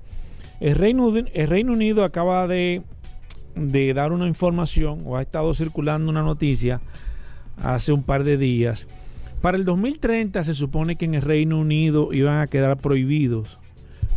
el 0.59 0.75
Reino, 0.75 1.13
el 1.15 1.47
Reino 1.47 1.73
Unido 1.73 2.03
acaba 2.03 2.47
de, 2.47 2.81
de 3.55 3.93
dar 3.93 4.11
una 4.11 4.27
información, 4.27 5.01
o 5.05 5.17
ha 5.17 5.21
estado 5.21 5.53
circulando 5.53 6.09
una 6.09 6.23
noticia 6.23 6.81
hace 7.63 7.91
un 7.91 8.03
par 8.03 8.23
de 8.23 8.37
días. 8.37 8.87
Para 9.41 9.57
el 9.57 9.65
2030 9.65 10.43
se 10.43 10.53
supone 10.53 10.95
que 10.95 11.05
en 11.05 11.13
el 11.15 11.21
Reino 11.21 11.59
Unido 11.59 12.13
iban 12.13 12.41
a 12.41 12.47
quedar 12.47 12.77
prohibidos 12.77 13.59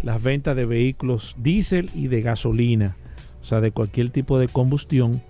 las 0.03 0.23
ventas 0.23 0.57
de 0.57 0.65
vehículos 0.65 1.37
diésel 1.39 1.91
y 1.95 2.07
de 2.07 2.23
gasolina, 2.23 2.97
o 3.43 3.45
sea, 3.45 3.61
de 3.61 3.73
cualquier 3.73 4.11
tipo 4.11 4.39
de 4.39 4.49
combustión. 4.49 5.21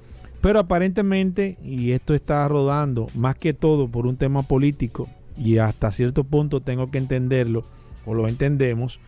Pero 0.40 0.60
aparentemente, 0.60 1.56
y 1.64 1.92
esto 1.92 2.14
está 2.14 2.46
rodando 2.46 3.08
más 3.14 3.36
que 3.36 3.52
todo 3.52 3.88
por 3.88 4.06
un 4.06 4.16
tema 4.16 4.42
político, 4.42 5.08
y 5.36 5.58
hasta 5.58 5.90
cierto 5.92 6.24
punto 6.24 6.60
tengo 6.60 6.90
que 6.90 6.98
entenderlo, 6.98 7.64
o 8.06 8.14
lo 8.14 8.28
entendemos, 8.28 9.00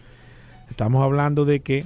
estamos 0.71 1.03
hablando 1.03 1.45
de 1.45 1.61
que 1.61 1.85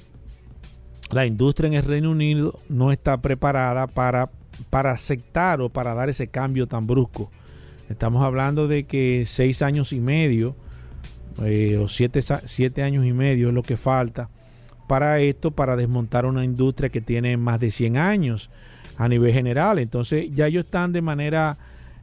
la 1.10 1.26
industria 1.26 1.68
en 1.68 1.74
el 1.74 1.82
Reino 1.82 2.10
Unido 2.10 2.58
no 2.68 2.92
está 2.92 3.16
preparada 3.18 3.86
para, 3.86 4.30
para 4.70 4.92
aceptar 4.92 5.60
o 5.60 5.68
para 5.68 5.94
dar 5.94 6.08
ese 6.08 6.28
cambio 6.28 6.66
tan 6.66 6.86
brusco. 6.86 7.30
Estamos 7.88 8.22
hablando 8.22 8.68
de 8.68 8.84
que 8.84 9.24
seis 9.26 9.62
años 9.62 9.92
y 9.92 10.00
medio 10.00 10.56
eh, 11.42 11.76
o 11.76 11.88
siete, 11.88 12.20
siete 12.44 12.82
años 12.82 13.04
y 13.04 13.12
medio 13.12 13.48
es 13.48 13.54
lo 13.54 13.62
que 13.62 13.76
falta 13.76 14.28
para 14.86 15.20
esto, 15.20 15.50
para 15.50 15.76
desmontar 15.76 16.26
una 16.26 16.44
industria 16.44 16.88
que 16.88 17.00
tiene 17.00 17.36
más 17.36 17.60
de 17.60 17.70
100 17.70 17.96
años 17.96 18.50
a 18.96 19.08
nivel 19.08 19.32
general. 19.32 19.78
Entonces 19.78 20.28
ya 20.34 20.46
ellos 20.46 20.64
están 20.64 20.92
de 20.92 21.02
manera 21.02 21.58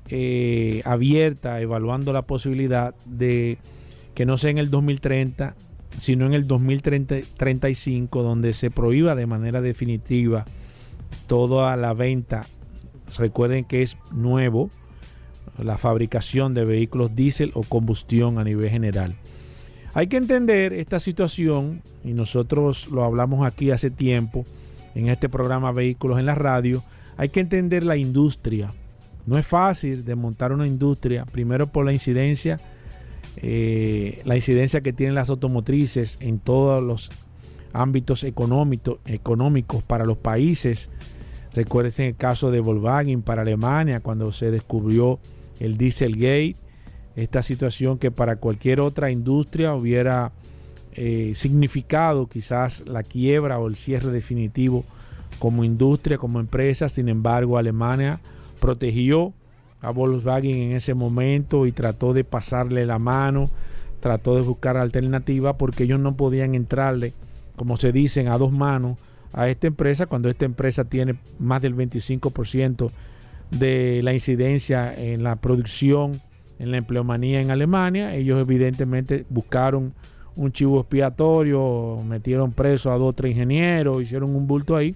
eh, 0.09 0.81
abierta, 0.85 1.61
evaluando 1.61 2.11
la 2.13 2.23
posibilidad 2.23 2.95
de 3.05 3.57
que 4.15 4.25
no 4.25 4.37
sea 4.37 4.51
en 4.51 4.57
el 4.57 4.69
2030, 4.69 5.55
sino 5.97 6.25
en 6.25 6.33
el 6.33 6.47
2035, 6.47 8.23
donde 8.23 8.53
se 8.53 8.71
prohíba 8.71 9.15
de 9.15 9.25
manera 9.25 9.61
definitiva 9.61 10.45
toda 11.27 11.75
la 11.77 11.93
venta. 11.93 12.45
Recuerden 13.17 13.65
que 13.65 13.81
es 13.81 13.97
nuevo 14.11 14.69
la 15.57 15.77
fabricación 15.77 16.53
de 16.53 16.65
vehículos 16.65 17.15
diésel 17.15 17.51
o 17.53 17.63
combustión 17.63 18.39
a 18.39 18.43
nivel 18.43 18.69
general. 18.69 19.15
Hay 19.93 20.07
que 20.07 20.17
entender 20.17 20.73
esta 20.73 20.99
situación 20.99 21.81
y 22.03 22.13
nosotros 22.13 22.89
lo 22.89 23.03
hablamos 23.03 23.45
aquí 23.45 23.71
hace 23.71 23.91
tiempo 23.91 24.45
en 24.95 25.09
este 25.09 25.29
programa 25.29 25.71
Vehículos 25.71 26.19
en 26.19 26.25
la 26.25 26.35
Radio. 26.35 26.83
Hay 27.17 27.29
que 27.29 27.41
entender 27.41 27.83
la 27.83 27.97
industria. 27.97 28.71
No 29.25 29.37
es 29.37 29.45
fácil 29.45 30.05
desmontar 30.05 30.53
una 30.53 30.65
industria, 30.65 31.25
primero 31.25 31.67
por 31.67 31.85
la 31.85 31.93
incidencia, 31.93 32.59
eh, 33.37 34.21
la 34.25 34.35
incidencia 34.35 34.81
que 34.81 34.93
tienen 34.93 35.15
las 35.15 35.29
automotrices 35.29 36.17
en 36.21 36.39
todos 36.39 36.83
los 36.83 37.09
ámbitos 37.73 38.23
económico- 38.23 38.99
económicos 39.05 39.83
para 39.83 40.05
los 40.05 40.17
países. 40.17 40.89
Recuerden 41.53 42.07
el 42.07 42.15
caso 42.15 42.51
de 42.51 42.59
Volkswagen 42.59 43.21
para 43.21 43.41
Alemania 43.41 43.99
cuando 43.99 44.31
se 44.31 44.51
descubrió 44.51 45.19
el 45.59 45.77
Dieselgate, 45.77 46.55
esta 47.15 47.41
situación 47.41 47.97
que 47.97 48.09
para 48.09 48.37
cualquier 48.37 48.79
otra 48.79 49.11
industria 49.11 49.73
hubiera 49.73 50.31
eh, 50.93 51.33
significado 51.35 52.27
quizás 52.27 52.83
la 52.87 53.03
quiebra 53.03 53.59
o 53.59 53.67
el 53.67 53.75
cierre 53.75 54.11
definitivo 54.11 54.85
como 55.39 55.63
industria, 55.63 56.17
como 56.17 56.39
empresa. 56.39 56.87
Sin 56.87 57.09
embargo, 57.09 57.57
Alemania 57.57 58.19
protegió 58.59 59.33
a 59.81 59.91
Volkswagen 59.91 60.55
en 60.55 60.71
ese 60.73 60.93
momento 60.93 61.65
y 61.65 61.71
trató 61.71 62.13
de 62.13 62.23
pasarle 62.23 62.85
la 62.85 62.99
mano, 62.99 63.49
trató 63.99 64.35
de 64.35 64.41
buscar 64.41 64.77
alternativas 64.77 65.55
porque 65.57 65.83
ellos 65.83 65.99
no 65.99 66.15
podían 66.15 66.55
entrarle, 66.55 67.13
como 67.55 67.77
se 67.77 67.91
dicen, 67.91 68.27
a 68.27 68.37
dos 68.37 68.51
manos 68.51 68.97
a 69.33 69.47
esta 69.47 69.67
empresa 69.67 70.07
cuando 70.07 70.29
esta 70.29 70.45
empresa 70.45 70.83
tiene 70.83 71.15
más 71.39 71.61
del 71.61 71.75
25% 71.75 72.91
de 73.51 74.01
la 74.03 74.13
incidencia 74.13 74.93
en 74.93 75.23
la 75.23 75.35
producción, 75.37 76.21
en 76.59 76.71
la 76.71 76.77
empleomanía 76.77 77.41
en 77.41 77.51
Alemania. 77.51 78.15
Ellos 78.15 78.39
evidentemente 78.39 79.25
buscaron 79.29 79.93
un 80.35 80.51
chivo 80.51 80.79
expiatorio, 80.79 82.01
metieron 82.05 82.51
preso 82.51 82.91
a 82.91 82.97
dos 82.97 83.09
o 83.09 83.13
tres 83.13 83.31
ingenieros, 83.31 84.01
hicieron 84.01 84.35
un 84.35 84.47
bulto 84.47 84.75
ahí, 84.75 84.95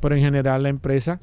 pero 0.00 0.16
en 0.16 0.22
general 0.22 0.62
la 0.62 0.68
empresa 0.68 1.20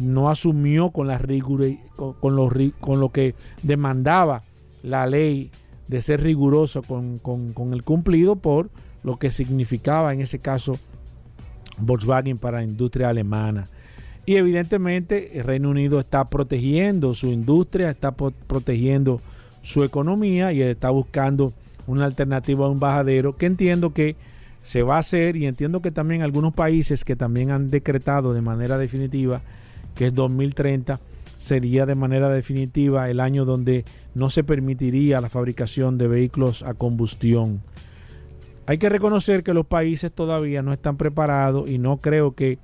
no 0.00 0.30
asumió 0.30 0.90
con, 0.90 1.06
la 1.08 1.18
rigura, 1.18 1.66
con, 1.96 2.12
con 2.14 2.36
lo, 2.36 2.50
con 2.80 3.00
lo 3.00 3.08
que 3.10 3.34
demandaba 3.62 4.42
la 4.82 5.06
ley 5.06 5.50
de 5.88 6.00
ser 6.02 6.22
riguroso 6.22 6.82
con, 6.82 7.18
con- 7.18 7.72
el 7.72 7.82
cumplido 7.82 8.36
por 8.36 8.70
lo 9.02 9.16
que 9.18 9.30
significaba 9.30 10.12
en 10.14 10.20
ese 10.20 10.38
caso 10.38 10.78
Volkswagen 11.78 12.38
para 12.38 12.58
la 12.58 12.64
industria 12.64 13.08
alemana. 13.08 13.68
Y 14.26 14.36
evidentemente 14.36 15.38
el 15.38 15.44
Reino 15.44 15.70
Unido 15.70 15.98
está 15.98 16.24
protegiendo 16.26 17.14
su 17.14 17.28
industria, 17.28 17.90
está 17.90 18.12
protegiendo 18.12 19.20
su 19.62 19.82
economía 19.82 20.52
y 20.52 20.62
está 20.62 20.90
buscando 20.90 21.52
una 21.86 22.04
alternativa 22.04 22.66
a 22.66 22.68
un 22.68 22.78
bajadero 22.78 23.36
que 23.36 23.46
entiendo 23.46 23.92
que 23.92 24.14
se 24.62 24.82
va 24.82 24.96
a 24.96 25.00
hacer 25.00 25.36
y 25.36 25.46
entiendo 25.46 25.80
que 25.80 25.90
también 25.90 26.22
algunos 26.22 26.52
países 26.54 27.04
que 27.04 27.16
también 27.16 27.50
han 27.50 27.70
decretado 27.70 28.34
de 28.34 28.42
manera 28.42 28.76
definitiva 28.78 29.40
que 29.94 30.08
es 30.08 30.14
2030 30.14 31.00
sería 31.40 31.86
de 31.86 31.94
manera 31.94 32.28
definitiva 32.28 33.08
el 33.08 33.18
año 33.18 33.46
donde 33.46 33.86
no 34.14 34.28
se 34.28 34.44
permitiría 34.44 35.22
la 35.22 35.30
fabricación 35.30 35.96
de 35.96 36.06
vehículos 36.06 36.62
a 36.62 36.74
combustión. 36.74 37.62
Hay 38.66 38.76
que 38.76 38.90
reconocer 38.90 39.42
que 39.42 39.54
los 39.54 39.64
países 39.66 40.12
todavía 40.12 40.60
no 40.60 40.72
están 40.72 40.98
preparados 40.98 41.70
y 41.70 41.78
no 41.78 41.96
creo 41.96 42.34
que 42.34 42.58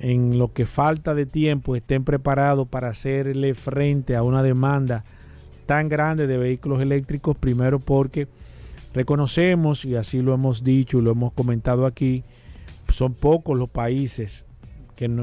en 0.00 0.38
lo 0.38 0.52
que 0.52 0.66
falta 0.66 1.14
de 1.14 1.24
tiempo 1.24 1.76
estén 1.76 2.04
preparados 2.04 2.66
para 2.66 2.88
hacerle 2.88 3.54
frente 3.54 4.16
a 4.16 4.24
una 4.24 4.42
demanda 4.42 5.04
tan 5.66 5.88
grande 5.88 6.26
de 6.26 6.36
vehículos 6.36 6.82
eléctricos, 6.82 7.36
primero 7.36 7.78
porque 7.78 8.26
reconocemos, 8.92 9.84
y 9.84 9.94
así 9.94 10.20
lo 10.20 10.34
hemos 10.34 10.64
dicho 10.64 10.98
y 10.98 11.02
lo 11.02 11.12
hemos 11.12 11.32
comentado 11.32 11.86
aquí, 11.86 12.24
son 12.88 13.14
pocos 13.14 13.56
los 13.56 13.68
países 13.68 14.46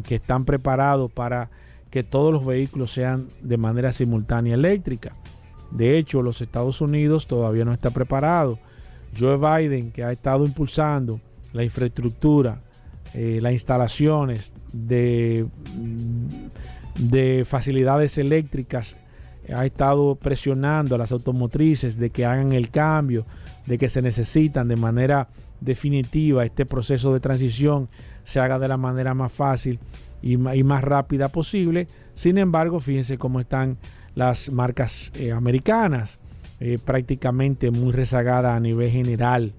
que, 0.04 0.16
están 0.16 0.46
preparados 0.46 1.12
para 1.12 1.50
que 1.92 2.04
todos 2.04 2.34
los 2.34 2.46
vehículos 2.46 2.92
sean 2.92 3.28
de 3.42 3.58
manera 3.58 3.92
simultánea 3.92 4.56
eléctrica. 4.56 5.16
De 5.72 5.98
hecho, 5.98 6.22
los 6.22 6.42
Estados 6.42 6.82
Unidos 6.82 7.28
todavía 7.28 7.66
no 7.66 7.74
está 7.74 7.92
preparado. 7.92 8.58
Joe 9.18 9.38
Biden, 9.38 9.92
que 9.92 10.04
ha 10.04 10.12
estado 10.12 10.46
impulsando 10.46 11.20
la 11.54 11.64
infraestructura, 11.64 12.62
eh, 13.14 13.40
las 13.42 13.52
instalaciones 13.52 14.54
de, 14.74 15.46
de 16.98 17.46
facilidades 17.46 18.18
eléctricas, 18.18 18.98
ha 19.54 19.66
estado 19.66 20.16
presionando 20.16 20.96
a 20.96 20.98
las 20.98 21.12
automotrices 21.12 21.98
de 21.98 22.10
que 22.10 22.26
hagan 22.26 22.52
el 22.52 22.70
cambio, 22.70 23.26
de 23.66 23.78
que 23.78 23.88
se 23.88 24.02
necesitan 24.02 24.68
de 24.68 24.76
manera 24.76 25.30
definitiva 25.62 26.46
este 26.46 26.66
proceso 26.66 27.14
de 27.14 27.20
transición 27.20 27.88
se 28.28 28.42
haga 28.42 28.60
de 28.60 28.68
la 28.68 28.76
manera 28.76 29.14
más 29.14 29.32
fácil 29.32 29.80
y, 30.22 30.36
más 30.36 30.84
rápida 30.84 31.30
posible. 31.30 31.88
Sin 32.14 32.38
embargo, 32.38 32.82
fíjense 32.82 33.18
cómo 33.18 33.40
están 33.40 33.78
las 34.16 34.52
marcas 34.52 35.14
eh, 35.16 35.32
americanas, 35.32 36.20
eh, 36.60 36.78
prácticamente 36.84 37.72
muy 37.72 37.94
rezagadas 37.94 38.58
a 38.58 38.60
nivel 38.60 38.92
general. 38.92 39.54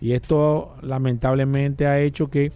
Y 0.00 0.12
esto 0.12 0.76
lamentablemente 0.80 1.86
ha 1.86 2.00
hecho 2.00 2.30
que 2.30 2.52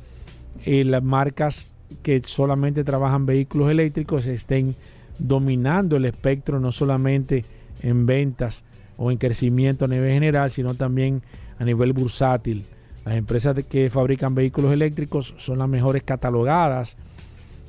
eh, 0.64 0.82
las 0.84 1.02
marcas 1.02 1.68
que 2.02 2.22
solamente 2.22 2.82
trabajan 2.82 3.26
vehículos 3.26 3.70
eléctricos 3.70 4.26
estén 4.26 4.74
dominando 5.18 5.96
el 5.96 6.06
espectro 6.06 6.58
no 6.58 6.72
solamente 6.72 7.44
en 7.82 8.06
ventas 8.06 8.64
o 8.96 9.10
en 9.10 9.18
crecimiento 9.18 9.84
a 9.84 9.88
nivel 9.88 10.10
general, 10.10 10.52
sino 10.52 10.74
también 10.74 11.20
a 11.58 11.64
nivel 11.66 11.92
bursátil. 11.92 12.64
Las 13.04 13.14
empresas 13.14 13.56
que 13.64 13.90
fabrican 13.90 14.34
vehículos 14.34 14.72
eléctricos 14.72 15.34
son 15.38 15.58
las 15.58 15.68
mejores 15.68 16.02
catalogadas 16.02 16.96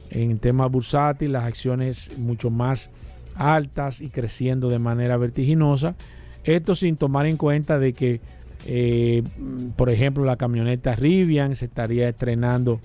en 0.10 0.40
tema 0.40 0.68
bursátil, 0.68 1.32
las 1.32 1.46
acciones 1.46 2.12
mucho 2.18 2.50
más 2.50 2.90
altas 3.36 4.02
y 4.02 4.10
creciendo 4.10 4.70
de 4.70 4.80
manera 4.80 5.18
vertiginosa. 5.18 5.96
Esto 6.44 6.76
sin 6.76 6.98
tomar 6.98 7.26
en 7.28 7.38
cuenta 7.38 7.80
de 7.80 7.94
que, 7.94 8.20
eh, 8.66 9.24
por 9.78 9.90
ejemplo, 9.90 10.26
la 10.26 10.36
camioneta 10.36 10.96
Rivian 10.96 11.56
se 11.56 11.66
estaría 11.66 12.10
estrenando 12.10 12.80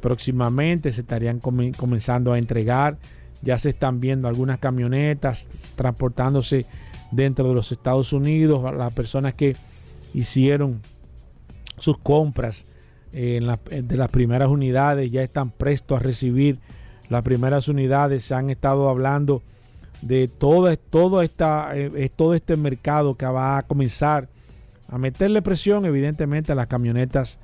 próximamente, 0.00 0.90
se 0.90 1.02
estarían 1.02 1.38
comenzando 1.38 2.32
a 2.32 2.38
entregar. 2.38 2.98
Ya 3.42 3.58
se 3.58 3.70
están 3.70 4.00
viendo 4.00 4.26
algunas 4.26 4.58
camionetas 4.58 5.48
transportándose 5.76 6.66
dentro 7.10 7.48
de 7.48 7.54
los 7.54 7.72
Estados 7.72 8.12
Unidos. 8.12 8.62
Las 8.74 8.92
personas 8.94 9.34
que 9.34 9.54
hicieron 10.14 10.80
sus 11.84 11.98
compras 11.98 12.66
en 13.12 13.44
de 13.88 13.96
las 13.96 14.10
primeras 14.10 14.48
unidades 14.48 15.10
ya 15.10 15.22
están 15.22 15.50
prestos 15.50 16.00
a 16.00 16.02
recibir 16.02 16.58
las 17.08 17.22
primeras 17.22 17.68
unidades. 17.68 18.24
Se 18.24 18.34
han 18.34 18.50
estado 18.50 18.88
hablando 18.88 19.42
de 20.02 20.26
todo, 20.28 20.76
todo, 20.76 21.22
esta, 21.22 21.76
eh, 21.76 22.10
todo 22.14 22.34
este 22.34 22.56
mercado 22.56 23.14
que 23.14 23.26
va 23.26 23.58
a 23.58 23.62
comenzar 23.62 24.28
a 24.88 24.98
meterle 24.98 25.42
presión, 25.42 25.84
evidentemente, 25.84 26.52
a 26.52 26.54
las 26.54 26.66
camionetas 26.66 27.38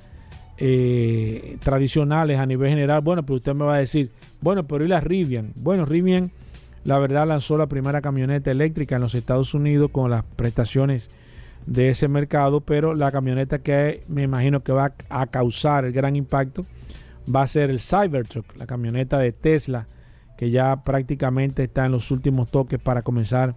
eh, 0.57 1.57
tradicionales 1.63 2.39
a 2.39 2.45
nivel 2.45 2.69
general. 2.69 3.01
Bueno, 3.01 3.23
pero 3.23 3.37
usted 3.37 3.53
me 3.53 3.65
va 3.65 3.75
a 3.75 3.79
decir, 3.79 4.11
bueno, 4.41 4.65
pero 4.65 4.83
¿y 4.83 4.87
la 4.87 4.99
Rivian? 4.99 5.53
Bueno, 5.55 5.85
Rivian, 5.85 6.31
la 6.83 6.99
verdad, 6.99 7.27
lanzó 7.27 7.57
la 7.57 7.67
primera 7.67 8.01
camioneta 8.01 8.51
eléctrica 8.51 8.95
en 8.95 9.01
los 9.01 9.15
Estados 9.15 9.53
Unidos 9.53 9.89
con 9.91 10.11
las 10.11 10.23
prestaciones 10.23 11.09
de 11.65 11.89
ese 11.89 12.07
mercado, 12.07 12.61
pero 12.61 12.95
la 12.95 13.11
camioneta 13.11 13.59
que 13.59 14.03
me 14.07 14.23
imagino 14.23 14.61
que 14.61 14.71
va 14.71 14.93
a 15.09 15.27
causar 15.27 15.85
el 15.85 15.93
gran 15.93 16.15
impacto 16.15 16.65
va 17.33 17.43
a 17.43 17.47
ser 17.47 17.69
el 17.69 17.79
Cybertruck, 17.79 18.55
la 18.57 18.65
camioneta 18.65 19.17
de 19.17 19.31
Tesla, 19.31 19.87
que 20.37 20.49
ya 20.49 20.83
prácticamente 20.83 21.63
está 21.63 21.85
en 21.85 21.91
los 21.91 22.09
últimos 22.11 22.49
toques 22.49 22.79
para 22.79 23.03
comenzar 23.03 23.55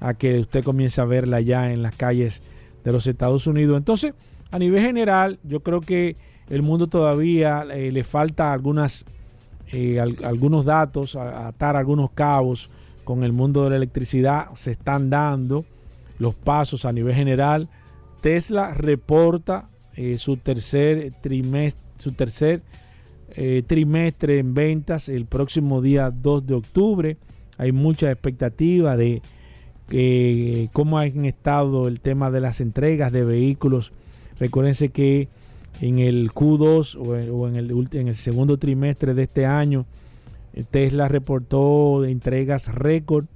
a 0.00 0.14
que 0.14 0.40
usted 0.40 0.62
comience 0.62 1.00
a 1.00 1.04
verla 1.04 1.40
ya 1.40 1.72
en 1.72 1.82
las 1.82 1.96
calles 1.96 2.42
de 2.84 2.92
los 2.92 3.06
Estados 3.06 3.46
Unidos. 3.46 3.76
Entonces, 3.76 4.14
a 4.50 4.58
nivel 4.58 4.82
general, 4.82 5.38
yo 5.42 5.60
creo 5.60 5.80
que 5.80 6.16
el 6.48 6.62
mundo 6.62 6.86
todavía 6.86 7.66
eh, 7.70 7.90
le 7.90 8.04
falta 8.04 8.52
algunas, 8.52 9.04
eh, 9.72 10.00
algunos 10.00 10.64
datos, 10.64 11.16
atar 11.16 11.76
algunos 11.76 12.10
cabos 12.12 12.70
con 13.04 13.24
el 13.24 13.32
mundo 13.32 13.64
de 13.64 13.70
la 13.70 13.76
electricidad. 13.76 14.48
Se 14.54 14.70
están 14.70 15.10
dando 15.10 15.64
los 16.18 16.34
pasos 16.34 16.84
a 16.84 16.92
nivel 16.92 17.14
general. 17.14 17.68
Tesla 18.20 18.74
reporta 18.74 19.68
eh, 19.94 20.18
su 20.18 20.36
tercer 20.36 21.12
trimestre, 21.20 21.82
su 21.98 22.12
tercer 22.12 22.62
eh, 23.30 23.62
trimestre 23.66 24.38
en 24.38 24.54
ventas 24.54 25.08
el 25.08 25.26
próximo 25.26 25.82
día 25.82 26.10
2 26.10 26.46
de 26.46 26.54
octubre. 26.54 27.16
Hay 27.56 27.72
mucha 27.72 28.10
expectativa 28.10 28.96
de 28.96 29.20
cómo 30.72 30.98
ha 30.98 31.06
estado 31.06 31.88
el 31.88 32.00
tema 32.00 32.30
de 32.30 32.40
las 32.40 32.60
entregas 32.60 33.12
de 33.12 33.24
vehículos. 33.24 33.92
Recuérdense 34.38 34.90
que 34.90 35.28
en 35.80 35.98
el 35.98 36.32
Q2 36.32 36.96
o 37.30 37.48
en 37.48 37.56
el, 37.56 37.88
en 37.92 38.08
el 38.08 38.14
segundo 38.14 38.58
trimestre 38.58 39.14
de 39.14 39.24
este 39.24 39.46
año, 39.46 39.86
eh, 40.54 40.64
Tesla 40.68 41.08
reportó 41.08 42.04
entregas 42.04 42.74
récord, 42.74 43.26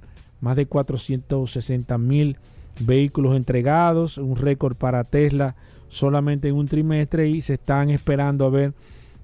más 0.41 0.55
de 0.55 0.65
460 0.65 1.97
mil 1.97 2.37
vehículos 2.79 3.35
entregados, 3.35 4.17
un 4.17 4.35
récord 4.35 4.75
para 4.75 5.03
Tesla 5.03 5.55
solamente 5.89 6.47
en 6.47 6.55
un 6.55 6.67
trimestre 6.67 7.29
y 7.29 7.41
se 7.41 7.53
están 7.53 7.91
esperando 7.91 8.45
a 8.45 8.49
ver 8.49 8.73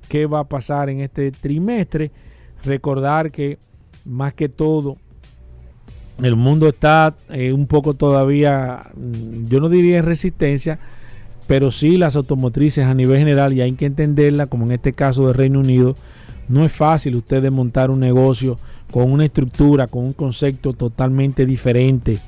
qué 0.08 0.26
va 0.26 0.42
a 0.42 0.44
pasar 0.44 0.90
en 0.90 1.00
este 1.00 1.32
trimestre. 1.32 2.12
Recordar 2.64 3.32
que 3.32 3.58
más 4.06 4.34
que 4.34 4.50
todo 4.50 4.98
el 6.22 6.36
mundo 6.36 6.68
está 6.68 7.16
eh, 7.30 7.54
un 7.54 7.66
poco 7.66 7.94
todavía, 7.94 8.92
mm, 8.96 9.48
yo 9.48 9.60
no 9.60 9.70
diría 9.70 9.98
en 9.98 10.06
resistencia, 10.06 10.80
pero 11.48 11.72
sí 11.72 11.98
las 11.98 12.16
automotrices 12.16 12.86
a 12.86 12.94
nivel 12.94 13.18
general 13.18 13.54
y 13.54 13.62
hay 13.62 13.72
que 13.74 13.86
entenderla, 13.86 14.46
como 14.46 14.66
en 14.66 14.74
este 14.74 14.94
caso 14.94 15.28
de 15.28 15.34
Reino 15.34 15.60
Unido, 15.60 15.96
no 16.48 16.66
es 16.66 16.72
fácil 16.72 17.16
usted 17.16 17.50
montar 17.50 17.90
un 17.90 18.00
negocio 18.00 18.58
con 18.92 19.12
una 19.12 19.26
estructura, 19.26 19.88
con 19.88 20.04
un 20.04 20.14
concepto 20.14 20.74
totalmente 20.74 21.46
diferente 21.46 22.20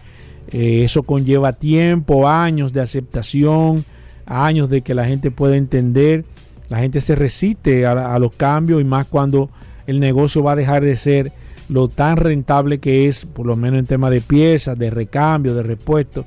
eh, 0.52 0.84
eso 0.84 1.04
conlleva 1.04 1.54
tiempo, 1.54 2.28
años 2.28 2.74
de 2.74 2.82
aceptación, 2.82 3.86
años 4.26 4.70
de 4.70 4.82
que 4.82 4.94
la 4.94 5.08
gente 5.08 5.32
pueda 5.32 5.56
entender. 5.56 6.26
La 6.70 6.80
gente 6.80 7.02
se 7.02 7.16
resiste 7.16 7.86
a, 7.86 8.18
los 8.20 8.34
cambios 8.34 8.82
y 8.82 8.86
más 8.86 9.06
cuando 9.06 9.50
el 9.88 10.00
negocio 10.00 10.42
va 10.42 10.54
a 10.54 10.56
dejar 10.56 10.84
de 10.84 10.96
ser 10.96 11.34
lo 11.68 11.88
tan 11.90 12.18
rentable 12.18 12.80
que 12.80 13.08
es, 13.08 13.26
por 13.26 13.46
lo 13.46 13.56
menos 13.56 13.80
en 13.80 13.86
tema 13.86 14.10
de 14.10 14.22
piezas, 14.22 14.78
de 14.78 14.90
recambio, 14.90 15.54
de 15.54 15.64
repuesto. 15.64 16.26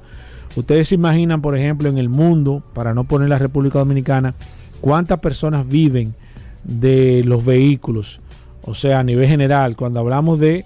Ustedes 0.57 0.89
se 0.89 0.95
imaginan, 0.95 1.41
por 1.41 1.57
ejemplo, 1.57 1.89
en 1.89 1.99
el 1.99 2.09
mundo, 2.09 2.63
para 2.75 2.95
no 2.95 3.05
poner 3.05 3.29
la 3.29 3.39
República 3.39 3.79
Dominicana, 3.79 4.35
cuántas 4.81 5.19
personas 5.21 5.67
viven 5.67 6.15
de 6.63 7.23
los 7.25 7.45
vehículos. 7.45 8.21
O 8.63 8.75
sea, 8.75 9.01
a 9.01 9.05
nivel 9.05 9.29
general, 9.29 9.77
cuando 9.77 10.01
hablamos 10.01 10.39
de, 10.39 10.65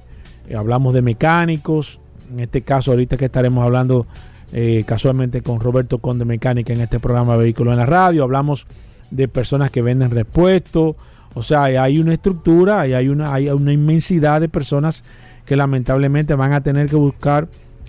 eh, 0.49 0.57
hablamos 0.57 0.92
de 0.94 1.03
mecánicos, 1.03 2.01
en 2.31 2.41
este 2.41 2.62
caso 2.62 2.91
ahorita 2.91 3.17
que 3.17 3.27
estaremos 3.27 3.64
hablando 3.64 4.07
eh, 4.53 4.85
casualmente 4.87 5.43
con 5.43 5.61
Roberto 5.61 5.99
Conde 5.99 6.25
Mecánica 6.25 6.73
en 6.73 6.81
este 6.81 7.01
programa 7.01 7.37
Vehículos 7.37 7.73
en 7.73 7.79
la 7.79 7.87
Radio, 7.87 8.23
hablamos 8.23 8.67
de 9.11 9.29
personas 9.29 9.71
que 9.71 9.83
venden 9.83 10.11
repuestos, 10.11 10.97
o 11.35 11.43
sea, 11.43 11.64
hay 11.64 11.99
una 11.99 12.14
estructura, 12.14 12.81
hay 12.81 13.09
una, 13.09 13.33
hay 13.33 13.49
una 13.49 13.73
inmensidad 13.73 14.41
de 14.41 14.49
personas 14.49 15.05
que 15.45 15.57
lamentablemente 15.57 16.35
van 16.35 16.53
a 16.53 16.62
tener 16.62 16.88
que 16.88 16.97
buscar 16.97 17.49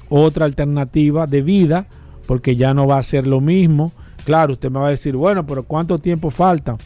otra 0.09 0.45
alternativa 0.45 1.27
de 1.27 1.41
vida 1.41 1.87
porque 2.25 2.55
ya 2.55 2.73
no 2.73 2.87
va 2.87 2.97
a 2.97 3.03
ser 3.03 3.25
lo 3.25 3.41
mismo. 3.41 3.91
Claro, 4.23 4.53
usted 4.53 4.69
me 4.69 4.79
va 4.79 4.87
a 4.87 4.91
decir, 4.91 5.15
bueno, 5.15 5.45
pero 5.45 5.63
¿cuánto 5.63 5.97
tiempo 5.97 6.29
falta? 6.29 6.77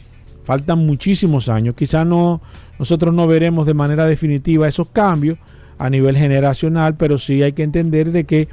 Faltan 0.44 0.86
muchísimos 0.86 1.48
años. 1.48 1.74
Quizás 1.74 2.06
no, 2.06 2.40
nosotros 2.78 3.12
no 3.12 3.26
veremos 3.26 3.66
de 3.66 3.74
manera 3.74 4.06
definitiva 4.06 4.66
esos 4.66 4.88
cambios, 4.88 5.38
a 5.78 5.90
nivel 5.90 6.16
generacional, 6.16 6.96
pero 6.96 7.18
sí 7.18 7.42
hay 7.42 7.52
que 7.52 7.62
entender 7.62 8.12
de 8.12 8.24
que 8.24 8.48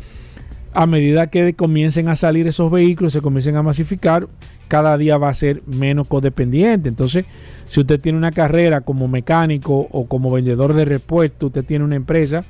a 0.73 0.85
medida 0.85 1.27
que 1.27 1.53
comiencen 1.53 2.07
a 2.07 2.15
salir 2.15 2.47
esos 2.47 2.71
vehículos, 2.71 3.13
se 3.13 3.21
comiencen 3.21 3.57
a 3.57 3.63
masificar, 3.63 4.27
cada 4.67 4.97
día 4.97 5.17
va 5.17 5.29
a 5.29 5.33
ser 5.33 5.61
menos 5.65 6.07
codependiente. 6.07 6.87
Entonces, 6.87 7.25
si 7.67 7.81
usted 7.81 7.99
tiene 7.99 8.17
una 8.17 8.31
carrera 8.31 8.81
como 8.81 9.07
mecánico 9.07 9.87
o 9.91 10.05
como 10.05 10.31
vendedor 10.31 10.73
de 10.73 10.85
repuestos, 10.85 11.47
usted 11.47 11.65
tiene 11.65 11.83
una 11.83 11.95
empresa, 11.95 12.45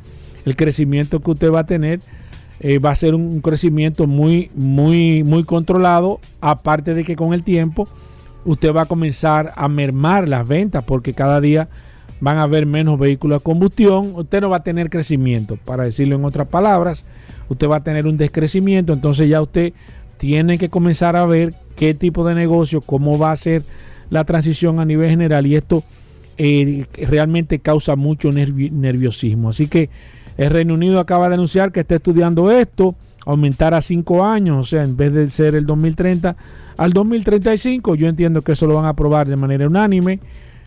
el 0.46 0.56
crecimiento 0.56 1.20
que 1.20 1.32
usted 1.32 1.52
va 1.52 1.62
a 1.62 1.66
tener 1.66 2.00
eh, 2.64 2.78
va 2.78 2.92
a 2.92 2.96
ser 2.96 3.16
un 3.16 3.42
crecimiento 3.42 4.06
muy, 4.06 4.52
muy, 4.54 5.24
muy 5.24 5.44
controlado, 5.46 6.20
aparte 6.42 6.94
de 6.94 7.04
que 7.04 7.16
con 7.16 7.34
el 7.34 7.42
tiempo 7.42 7.88
usted 8.46 8.72
va 8.72 8.84
a 8.84 8.86
comenzar 8.86 9.52
a 9.56 9.68
mermar 9.68 10.28
las 10.28 10.48
ventas 10.48 10.84
porque 10.84 11.14
cada 11.14 11.42
día 11.42 11.70
van 12.22 12.38
a 12.38 12.44
haber 12.44 12.66
menos 12.66 12.98
vehículos 12.98 13.42
a 13.42 13.44
combustión, 13.44 14.14
usted 14.16 14.42
no 14.42 14.50
va 14.50 14.58
a 14.58 14.64
tener 14.64 14.90
crecimiento, 14.90 15.58
para 15.58 15.84
decirlo 15.84 16.16
en 16.16 16.24
otras 16.24 16.48
palabras, 16.48 17.04
usted 17.50 17.68
va 17.68 17.78
a 17.78 17.84
tener 17.84 18.08
un 18.08 18.18
descrecimiento, 18.18 18.94
entonces 18.94 19.28
ya 19.28 19.42
usted 19.42 19.74
tiene 20.18 20.58
que 20.58 20.70
comenzar 20.70 21.16
a 21.16 21.26
ver 21.26 21.54
qué 21.76 21.94
tipo 21.96 22.26
de 22.26 22.36
negocio, 22.36 22.82
cómo 22.82 23.18
va 23.18 23.32
a 23.32 23.36
ser 23.36 23.64
la 24.12 24.24
transición 24.24 24.80
a 24.80 24.86
nivel 24.86 25.10
general 25.10 25.48
y 25.48 25.56
esto 25.56 25.84
eh, 26.38 26.86
realmente 27.10 27.60
causa 27.60 27.96
mucho 27.96 28.32
nerviosismo. 28.32 29.50
Así 29.50 29.68
que 29.68 29.90
el 30.38 30.50
Reino 30.50 30.76
Unido 30.76 31.00
acaba 31.00 31.28
de 31.28 31.36
anunciar 31.36 31.72
que 31.72 31.80
está 31.80 31.96
estudiando 31.96 32.52
esto, 32.52 32.96
aumentar 33.26 33.74
a 33.74 33.82
cinco 33.82 34.24
años, 34.24 34.58
o 34.58 34.64
sea, 34.64 34.84
en 34.84 34.96
vez 34.96 35.14
de 35.14 35.28
ser 35.30 35.56
el 35.56 35.66
2030 35.66 36.36
al 36.78 36.94
2035, 36.94 37.96
yo 37.96 38.08
entiendo 38.08 38.42
que 38.42 38.54
eso 38.54 38.68
lo 38.68 38.76
van 38.76 38.86
a 38.86 38.90
aprobar 38.90 39.28
de 39.28 39.36
manera 39.36 39.68
unánime. 39.68 40.20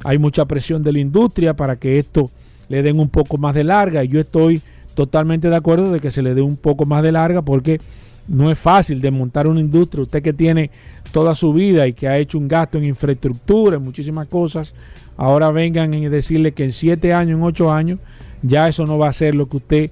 Hay 0.04 0.18
mucha 0.18 0.44
presión 0.44 0.82
de 0.82 0.92
la 0.92 1.00
industria 1.00 1.54
para 1.54 1.76
que 1.76 1.98
esto 1.98 2.30
le 2.68 2.82
den 2.82 3.00
un 3.00 3.08
poco 3.08 3.38
más 3.38 3.54
de 3.54 3.64
larga 3.64 4.04
y 4.04 4.08
yo 4.08 4.20
estoy 4.20 4.62
totalmente 4.94 5.48
de 5.48 5.56
acuerdo 5.56 5.90
de 5.90 6.00
que 6.00 6.10
se 6.10 6.22
le 6.22 6.34
dé 6.34 6.42
un 6.42 6.56
poco 6.56 6.86
más 6.86 7.02
de 7.02 7.12
larga 7.12 7.42
porque 7.42 7.80
no 8.28 8.50
es 8.50 8.58
fácil 8.58 9.00
desmontar 9.00 9.46
una 9.46 9.60
industria. 9.60 10.02
Usted 10.02 10.22
que 10.22 10.32
tiene 10.32 10.70
toda 11.12 11.34
su 11.34 11.52
vida 11.52 11.86
y 11.86 11.92
que 11.92 12.08
ha 12.08 12.18
hecho 12.18 12.38
un 12.38 12.48
gasto 12.48 12.78
en 12.78 12.84
infraestructura, 12.84 13.76
en 13.76 13.82
muchísimas 13.82 14.28
cosas, 14.28 14.74
ahora 15.16 15.50
vengan 15.50 15.94
y 15.94 16.08
decirle 16.08 16.52
que 16.52 16.64
en 16.64 16.72
siete 16.72 17.12
años, 17.12 17.38
en 17.38 17.42
ocho 17.42 17.72
años, 17.72 17.98
ya 18.42 18.68
eso 18.68 18.86
no 18.86 18.98
va 18.98 19.08
a 19.08 19.12
ser 19.12 19.34
lo 19.34 19.48
que 19.48 19.56
usted 19.56 19.90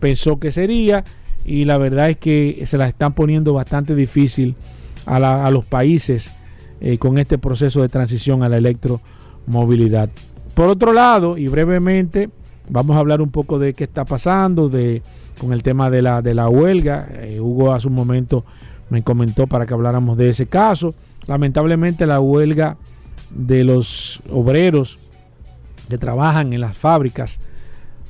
pensó 0.00 0.38
que 0.38 0.50
sería. 0.50 1.04
Y 1.44 1.64
la 1.64 1.76
verdad 1.76 2.10
es 2.10 2.16
que 2.16 2.62
se 2.64 2.78
la 2.78 2.88
están 2.88 3.12
poniendo 3.12 3.52
bastante 3.52 3.94
difícil 3.94 4.54
a, 5.06 5.50
los 5.50 5.66
países 5.66 6.32
eh, 6.80 6.96
con 6.96 7.18
este 7.18 7.36
proceso 7.36 7.82
de 7.82 7.90
transición 7.90 8.42
a 8.42 8.48
la 8.48 8.56
electro 8.56 9.00
movilidad. 9.46 10.08
Por 10.54 10.68
otro 10.68 10.92
lado, 10.92 11.36
y 11.36 11.48
brevemente, 11.48 12.30
Vamos 12.68 12.96
a 12.96 13.00
hablar 13.00 13.20
un 13.20 13.30
poco 13.30 13.58
de 13.58 13.74
qué 13.74 13.84
está 13.84 14.04
pasando, 14.04 14.68
de 14.68 15.02
con 15.38 15.52
el 15.52 15.62
tema 15.62 15.90
de 15.90 16.00
la, 16.00 16.22
de 16.22 16.34
la 16.34 16.48
huelga. 16.48 17.08
Eh, 17.12 17.40
Hugo 17.40 17.72
hace 17.72 17.88
un 17.88 17.94
momento 17.94 18.44
me 18.88 19.02
comentó 19.02 19.46
para 19.46 19.66
que 19.66 19.74
habláramos 19.74 20.16
de 20.16 20.30
ese 20.30 20.46
caso. 20.46 20.94
Lamentablemente 21.26 22.06
la 22.06 22.20
huelga 22.20 22.76
de 23.30 23.64
los 23.64 24.22
obreros 24.30 24.98
que 25.88 25.98
trabajan 25.98 26.52
en 26.52 26.60
las 26.60 26.76
fábricas 26.76 27.40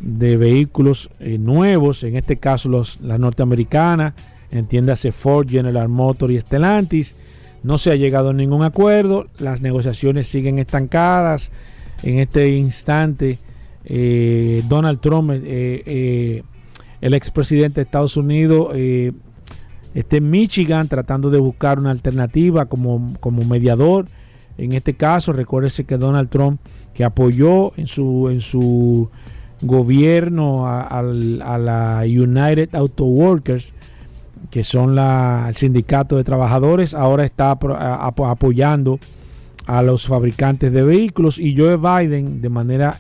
de 0.01 0.37
vehículos 0.37 1.11
eh, 1.19 1.39
nuevos, 1.39 2.05
en 2.05 2.17
este 2.17 2.37
caso 2.37 2.69
los, 2.69 3.01
las 3.01 3.19
norteamericanas, 3.19 4.15
entiéndase 4.51 5.11
Ford, 5.11 5.49
General 5.49 5.89
Motors 5.89 6.33
y 6.33 6.41
Stellantis, 6.41 7.17
no 7.65 7.79
se 7.79 7.91
ha 7.91 7.97
llegado 7.97 8.29
a 8.29 8.33
ningún 8.35 8.63
acuerdo, 8.63 9.27
las 9.39 9.63
negociaciones 9.63 10.29
siguen 10.29 10.59
estancadas. 10.59 11.51
En 12.03 12.19
este 12.19 12.51
instante, 12.51 13.39
eh, 13.87 14.63
Donald 14.69 15.01
Trump, 15.01 15.31
eh, 15.31 15.41
eh, 15.45 16.43
el 17.01 17.15
expresidente 17.15 17.81
de 17.81 17.85
Estados 17.85 18.19
Unidos, 18.19 18.69
eh, 18.75 19.13
está 19.95 20.19
en 20.19 20.31
Michigan 20.31 20.89
tratando 20.89 21.31
de 21.31 21.39
buscar 21.39 21.79
una 21.79 21.91
alternativa 21.91 22.67
como, 22.67 23.15
como 23.21 23.43
mediador. 23.45 24.07
En 24.59 24.75
este 24.75 24.93
caso, 24.93 25.33
recuérdese 25.33 25.85
que 25.85 25.97
Donald 25.97 26.29
Trump, 26.29 26.61
que 26.93 27.03
apoyó 27.03 27.73
en 27.79 27.87
su, 27.87 28.29
en 28.31 28.43
su 28.43 29.09
gobierno 29.63 30.67
a, 30.67 31.03
la 31.03 32.03
United 32.05 32.75
Auto 32.75 33.05
Workers, 33.05 33.73
que 34.51 34.63
son 34.63 34.95
la, 34.95 35.47
el 35.49 35.57
sindicato 35.57 36.17
de 36.17 36.25
trabajadores, 36.25 36.95
ahora 36.95 37.25
está 37.25 37.51
apoyando 37.51 38.99
a 39.67 39.83
los 39.83 40.07
fabricantes 40.07 40.73
de 40.73 40.83
vehículos 40.83 41.39
y 41.39 41.57
Joe 41.57 41.77
Biden 41.77 42.43
de 42.43 42.49
manera 42.49 42.99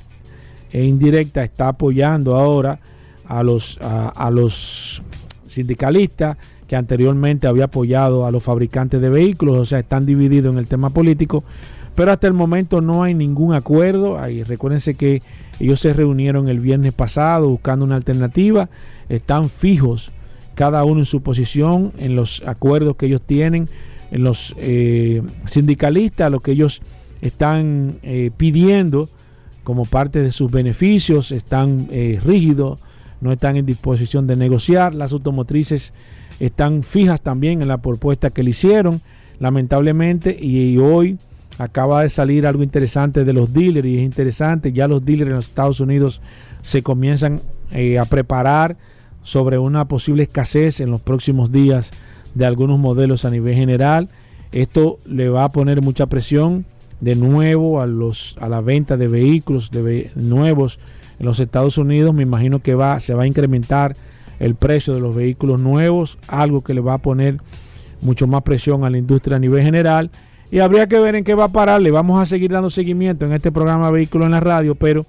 indirecta 0.72 1.44
está 1.44 1.68
apoyando 1.68 2.36
ahora 2.36 2.80
a 3.26 3.42
los, 3.42 3.78
a 3.80 4.30
los 4.30 5.02
sindicalistas 5.46 6.36
que 6.66 6.76
anteriormente 6.76 7.46
había 7.46 7.64
apoyado 7.64 8.26
a 8.26 8.30
los 8.30 8.42
fabricantes 8.42 9.00
de 9.00 9.08
vehículos, 9.08 9.56
o 9.56 9.64
sea, 9.64 9.78
están 9.78 10.06
divididos 10.06 10.52
en 10.52 10.58
el 10.58 10.66
tema 10.66 10.90
político, 10.90 11.44
pero 11.94 12.10
hasta 12.10 12.26
el 12.26 12.32
momento 12.32 12.80
no 12.80 13.02
hay 13.02 13.14
ningún 13.14 13.54
acuerdo. 13.54 14.18
Ahí, 14.18 14.42
recuérdense 14.42 14.94
que 14.94 15.22
ellos 15.60 15.80
se 15.80 15.92
reunieron 15.92 16.48
el 16.48 16.60
viernes 16.60 16.92
pasado 16.92 17.48
buscando 17.48 17.84
una 17.84 17.96
alternativa, 17.96 18.68
están 19.08 19.50
fijos 19.50 20.10
cada 20.54 20.84
uno 20.84 21.00
en 21.00 21.06
su 21.06 21.22
posición, 21.22 21.92
en 21.98 22.16
los 22.16 22.42
acuerdos 22.46 22.96
que 22.96 23.06
ellos 23.06 23.22
tienen, 23.22 23.68
en 24.10 24.22
los 24.22 24.54
eh, 24.58 25.22
sindicalistas, 25.44 26.30
lo 26.30 26.40
que 26.40 26.52
ellos 26.52 26.82
están 27.20 27.96
eh, 28.02 28.30
pidiendo 28.36 29.08
como 29.64 29.86
parte 29.86 30.20
de 30.20 30.30
sus 30.30 30.50
beneficios, 30.50 31.32
están 31.32 31.88
eh, 31.90 32.20
rígidos, 32.24 32.78
no 33.20 33.32
están 33.32 33.56
en 33.56 33.66
disposición 33.66 34.26
de 34.26 34.36
negociar. 34.36 34.94
Las 34.94 35.12
automotrices 35.12 35.94
están 36.38 36.82
fijas 36.82 37.20
también 37.22 37.62
en 37.62 37.68
la 37.68 37.78
propuesta 37.78 38.30
que 38.30 38.42
le 38.42 38.50
hicieron, 38.50 39.00
lamentablemente, 39.40 40.36
y 40.38 40.76
hoy 40.78 41.18
acaba 41.58 42.02
de 42.02 42.10
salir 42.10 42.46
algo 42.46 42.62
interesante 42.62 43.24
de 43.24 43.32
los 43.32 43.52
dealers, 43.52 43.86
y 43.86 43.98
es 43.98 44.02
interesante, 44.02 44.72
ya 44.72 44.86
los 44.86 45.04
dealers 45.04 45.30
en 45.30 45.36
los 45.36 45.48
Estados 45.48 45.80
Unidos 45.80 46.20
se 46.62 46.82
comienzan 46.82 47.40
eh, 47.72 47.98
a 47.98 48.04
preparar 48.04 48.76
sobre 49.24 49.58
una 49.58 49.86
posible 49.86 50.22
escasez 50.22 50.78
en 50.78 50.92
los 50.92 51.00
próximos 51.00 51.50
días 51.50 51.90
de 52.34 52.46
algunos 52.46 52.78
modelos 52.78 53.24
a 53.24 53.30
nivel 53.30 53.56
general. 53.56 54.08
Esto 54.52 55.00
le 55.04 55.28
va 55.28 55.44
a 55.44 55.48
poner 55.48 55.82
mucha 55.82 56.06
presión 56.06 56.64
de 57.00 57.16
nuevo 57.16 57.80
a 57.80 57.86
los 57.86 58.36
a 58.40 58.48
la 58.48 58.60
venta 58.60 58.96
de 58.96 59.08
vehículos 59.08 59.72
de 59.72 60.10
nuevos 60.14 60.78
en 61.18 61.26
los 61.26 61.40
Estados 61.40 61.76
Unidos. 61.78 62.14
Me 62.14 62.22
imagino 62.22 62.60
que 62.60 62.74
va 62.76 63.00
se 63.00 63.14
va 63.14 63.24
a 63.24 63.26
incrementar 63.26 63.96
el 64.38 64.54
precio 64.54 64.94
de 64.94 65.00
los 65.00 65.14
vehículos 65.14 65.60
nuevos, 65.60 66.18
algo 66.28 66.62
que 66.62 66.74
le 66.74 66.80
va 66.80 66.94
a 66.94 66.98
poner 66.98 67.38
mucho 68.00 68.26
más 68.26 68.42
presión 68.42 68.84
a 68.84 68.90
la 68.90 68.98
industria 68.98 69.36
a 69.36 69.40
nivel 69.40 69.62
general. 69.64 70.10
Y 70.50 70.60
habría 70.60 70.86
que 70.86 70.98
ver 70.98 71.16
en 71.16 71.24
qué 71.24 71.34
va 71.34 71.44
a 71.44 71.48
parar. 71.52 71.80
Le 71.80 71.90
vamos 71.90 72.20
a 72.20 72.26
seguir 72.26 72.52
dando 72.52 72.70
seguimiento 72.70 73.24
en 73.26 73.32
este 73.32 73.50
programa 73.50 73.90
Vehículos 73.90 74.26
en 74.26 74.32
la 74.32 74.40
Radio, 74.40 74.74
pero 74.74 75.06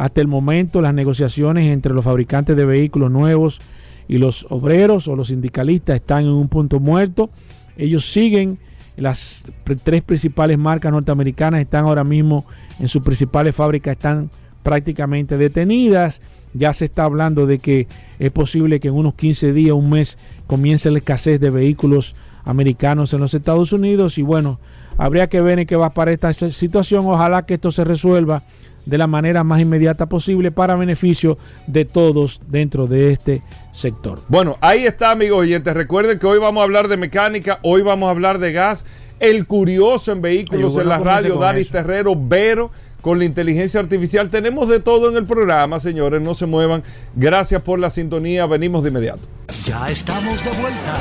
hasta 0.00 0.22
el 0.22 0.28
momento 0.28 0.80
las 0.80 0.94
negociaciones 0.94 1.68
entre 1.68 1.92
los 1.92 2.02
fabricantes 2.06 2.56
de 2.56 2.64
vehículos 2.64 3.10
nuevos 3.10 3.60
y 4.08 4.16
los 4.16 4.46
obreros 4.48 5.08
o 5.08 5.14
los 5.14 5.28
sindicalistas 5.28 5.96
están 5.96 6.22
en 6.22 6.30
un 6.30 6.48
punto 6.48 6.80
muerto. 6.80 7.28
Ellos 7.76 8.10
siguen, 8.10 8.56
las 8.96 9.44
tres 9.84 10.00
principales 10.00 10.56
marcas 10.56 10.90
norteamericanas 10.90 11.60
están 11.60 11.84
ahora 11.84 12.02
mismo 12.02 12.46
en 12.78 12.88
sus 12.88 13.02
principales 13.02 13.54
fábricas, 13.54 13.92
están 13.92 14.30
prácticamente 14.62 15.36
detenidas. 15.36 16.22
Ya 16.54 16.72
se 16.72 16.86
está 16.86 17.04
hablando 17.04 17.44
de 17.44 17.58
que 17.58 17.86
es 18.18 18.30
posible 18.30 18.80
que 18.80 18.88
en 18.88 18.94
unos 18.94 19.12
15 19.16 19.52
días, 19.52 19.74
un 19.74 19.90
mes, 19.90 20.16
comience 20.46 20.90
la 20.90 20.96
escasez 20.96 21.38
de 21.38 21.50
vehículos 21.50 22.14
americanos 22.44 23.12
en 23.12 23.20
los 23.20 23.34
Estados 23.34 23.70
Unidos. 23.74 24.16
Y 24.16 24.22
bueno, 24.22 24.60
habría 24.96 25.28
que 25.28 25.42
ver 25.42 25.58
en 25.58 25.66
qué 25.66 25.76
va 25.76 25.88
a 25.88 25.94
parar 25.94 26.14
esta 26.14 26.32
si- 26.32 26.50
situación. 26.52 27.04
Ojalá 27.06 27.44
que 27.44 27.52
esto 27.52 27.70
se 27.70 27.84
resuelva 27.84 28.44
de 28.90 28.98
la 28.98 29.06
manera 29.06 29.44
más 29.44 29.60
inmediata 29.60 30.06
posible 30.06 30.50
para 30.50 30.74
beneficio 30.74 31.38
de 31.68 31.84
todos 31.84 32.40
dentro 32.48 32.88
de 32.88 33.12
este 33.12 33.42
sector. 33.70 34.20
Bueno, 34.26 34.58
ahí 34.60 34.84
está, 34.84 35.12
amigos 35.12 35.42
oyentes. 35.42 35.72
Recuerden 35.72 36.18
que 36.18 36.26
hoy 36.26 36.40
vamos 36.40 36.60
a 36.60 36.64
hablar 36.64 36.88
de 36.88 36.96
mecánica, 36.96 37.60
hoy 37.62 37.82
vamos 37.82 38.08
a 38.08 38.10
hablar 38.10 38.40
de 38.40 38.52
gas. 38.52 38.84
El 39.20 39.46
curioso 39.46 40.10
en 40.10 40.22
vehículos 40.22 40.76
en 40.76 40.88
la 40.88 40.98
radio, 40.98 41.36
Daris 41.36 41.66
eso. 41.66 41.72
Terrero, 41.72 42.14
Vero, 42.16 42.72
con 43.00 43.20
la 43.20 43.26
inteligencia 43.26 43.78
artificial. 43.78 44.28
Tenemos 44.28 44.68
de 44.68 44.80
todo 44.80 45.08
en 45.08 45.16
el 45.16 45.24
programa, 45.24 45.78
señores. 45.78 46.20
No 46.20 46.34
se 46.34 46.46
muevan. 46.46 46.82
Gracias 47.14 47.62
por 47.62 47.78
la 47.78 47.90
sintonía. 47.90 48.46
Venimos 48.46 48.82
de 48.82 48.88
inmediato. 48.88 49.20
Ya 49.66 49.88
estamos 49.88 50.42
de 50.42 50.50
vuelta. 50.50 50.98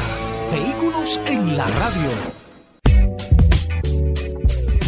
Vehículos 0.51 1.19
en 1.25 1.57
la 1.57 1.65
radio. 1.65 2.48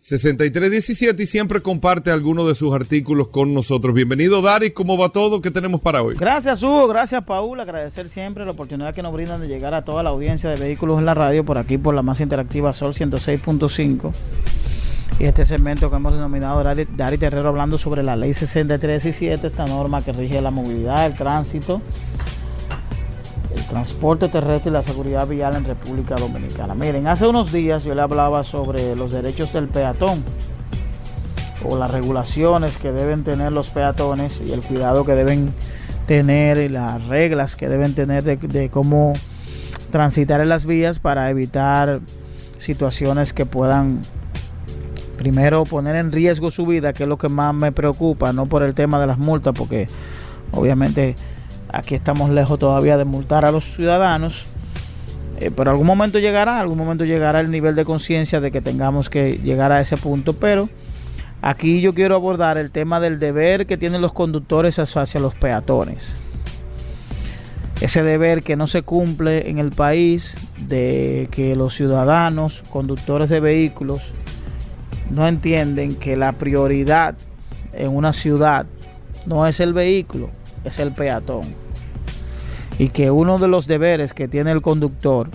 6317 0.00 1.22
y 1.22 1.26
siempre 1.26 1.60
comparte 1.60 2.10
algunos 2.10 2.46
de 2.46 2.54
sus 2.54 2.74
artículos 2.74 3.28
con 3.28 3.52
nosotros. 3.52 3.94
Bienvenido 3.94 4.40
Daris, 4.40 4.72
¿cómo 4.72 4.96
va 4.96 5.10
todo? 5.10 5.42
¿Qué 5.42 5.50
tenemos 5.50 5.80
para 5.80 6.02
hoy? 6.02 6.16
Gracias 6.18 6.62
Hugo, 6.62 6.88
gracias 6.88 7.22
Paul, 7.24 7.60
agradecer 7.60 8.08
siempre 8.08 8.44
la 8.44 8.52
oportunidad 8.52 8.94
que 8.94 9.02
nos 9.02 9.12
brindan 9.12 9.42
de 9.42 9.48
llegar 9.48 9.74
a 9.74 9.84
toda 9.84 10.02
la 10.02 10.10
audiencia 10.10 10.48
de 10.48 10.56
vehículos 10.56 10.98
en 10.98 11.04
la 11.04 11.14
radio 11.14 11.44
por 11.44 11.58
aquí 11.58 11.76
por 11.76 11.94
la 11.94 12.02
más 12.02 12.20
interactiva 12.20 12.72
Sol 12.72 12.94
106.5 12.94 14.12
y 15.20 15.24
este 15.24 15.44
segmento 15.44 15.90
que 15.90 15.96
hemos 15.96 16.14
denominado 16.14 16.64
Dari, 16.64 16.86
Dari 16.86 17.18
Terrero 17.18 17.50
hablando 17.50 17.76
sobre 17.76 18.02
la 18.02 18.16
ley 18.16 18.32
6317, 18.32 19.48
esta 19.48 19.66
norma 19.66 20.02
que 20.02 20.12
rige 20.12 20.40
la 20.40 20.50
movilidad, 20.50 21.04
el 21.04 21.14
tránsito, 21.14 21.82
el 23.54 23.64
transporte 23.66 24.28
terrestre 24.28 24.70
y 24.70 24.72
la 24.72 24.82
seguridad 24.82 25.26
vial 25.26 25.56
en 25.56 25.64
República 25.64 26.14
Dominicana. 26.14 26.74
Miren, 26.74 27.06
hace 27.06 27.26
unos 27.26 27.52
días 27.52 27.84
yo 27.84 27.94
le 27.94 28.02
hablaba 28.02 28.44
sobre 28.44 28.94
los 28.94 29.12
derechos 29.12 29.52
del 29.52 29.68
peatón 29.68 30.22
o 31.64 31.76
las 31.76 31.90
regulaciones 31.90 32.78
que 32.78 32.92
deben 32.92 33.24
tener 33.24 33.52
los 33.52 33.70
peatones 33.70 34.40
y 34.40 34.52
el 34.52 34.60
cuidado 34.60 35.04
que 35.04 35.14
deben 35.14 35.52
tener 36.06 36.58
y 36.58 36.68
las 36.68 37.04
reglas 37.06 37.56
que 37.56 37.68
deben 37.68 37.94
tener 37.94 38.24
de, 38.24 38.68
cómo 38.70 39.12
transitar 39.90 40.40
en 40.40 40.48
las 40.48 40.66
vías 40.66 40.98
para 40.98 41.30
evitar 41.30 42.00
situaciones 42.58 43.32
que 43.32 43.46
puedan 43.46 44.02
primero 45.18 45.64
poner 45.64 45.96
en 45.96 46.12
riesgo 46.12 46.50
su 46.50 46.64
vida, 46.64 46.92
que 46.92 47.02
es 47.02 47.08
lo 47.08 47.18
que 47.18 47.28
más 47.28 47.54
me 47.54 47.72
preocupa, 47.72 48.32
no 48.32 48.46
por 48.46 48.62
el 48.62 48.74
tema 48.74 48.98
de 48.98 49.06
las 49.06 49.18
multas, 49.18 49.54
porque 49.56 49.86
obviamente 50.52 51.14
aquí 51.72 51.94
estamos 51.94 52.30
lejos 52.30 52.58
todavía 52.58 52.96
de 52.96 53.04
multar 53.04 53.44
a 53.44 53.52
los 53.52 53.64
ciudadanos, 53.64 54.46
eh, 55.38 55.50
pero 55.54 55.70
algún 55.70 55.86
momento 55.86 56.18
llegará, 56.18 56.60
algún 56.60 56.78
momento 56.78 57.04
llegará 57.04 57.40
el 57.40 57.50
nivel 57.50 57.74
de 57.74 57.84
conciencia 57.84 58.40
de 58.40 58.50
que 58.50 58.60
tengamos 58.60 59.08
que 59.08 59.40
llegar 59.42 59.72
a 59.72 59.80
ese 59.80 59.96
punto, 59.96 60.34
pero 60.34 60.68
aquí 61.42 61.80
yo 61.80 61.94
quiero 61.94 62.14
abordar 62.14 62.58
el 62.58 62.70
tema 62.70 63.00
del 63.00 63.18
deber 63.18 63.66
que 63.66 63.76
tienen 63.76 64.00
los 64.00 64.12
conductores 64.12 64.78
hacia 64.78 65.20
los 65.20 65.34
peatones. 65.34 66.14
Ese 67.80 68.02
deber 68.02 68.42
que 68.42 68.56
no 68.56 68.66
se 68.66 68.82
cumple 68.82 69.48
en 69.48 69.58
el 69.58 69.70
país 69.70 70.36
de 70.58 71.28
que 71.30 71.56
los 71.56 71.74
ciudadanos, 71.74 72.62
conductores 72.70 73.30
de 73.30 73.40
vehículos, 73.40 74.12
no 75.10 75.26
entienden 75.26 75.96
que 75.96 76.14
la 76.16 76.32
prioridad 76.32 77.14
en 77.72 77.96
una 77.96 78.12
ciudad 78.12 78.66
no 79.24 79.46
es 79.46 79.60
el 79.60 79.72
vehículo, 79.72 80.30
es 80.64 80.78
el 80.78 80.92
peatón. 80.92 81.54
Y 82.78 82.88
que 82.88 83.10
uno 83.10 83.38
de 83.38 83.48
los 83.48 83.66
deberes 83.66 84.14
que 84.14 84.28
tiene 84.28 84.52
el 84.52 84.62
conductor 84.62 85.28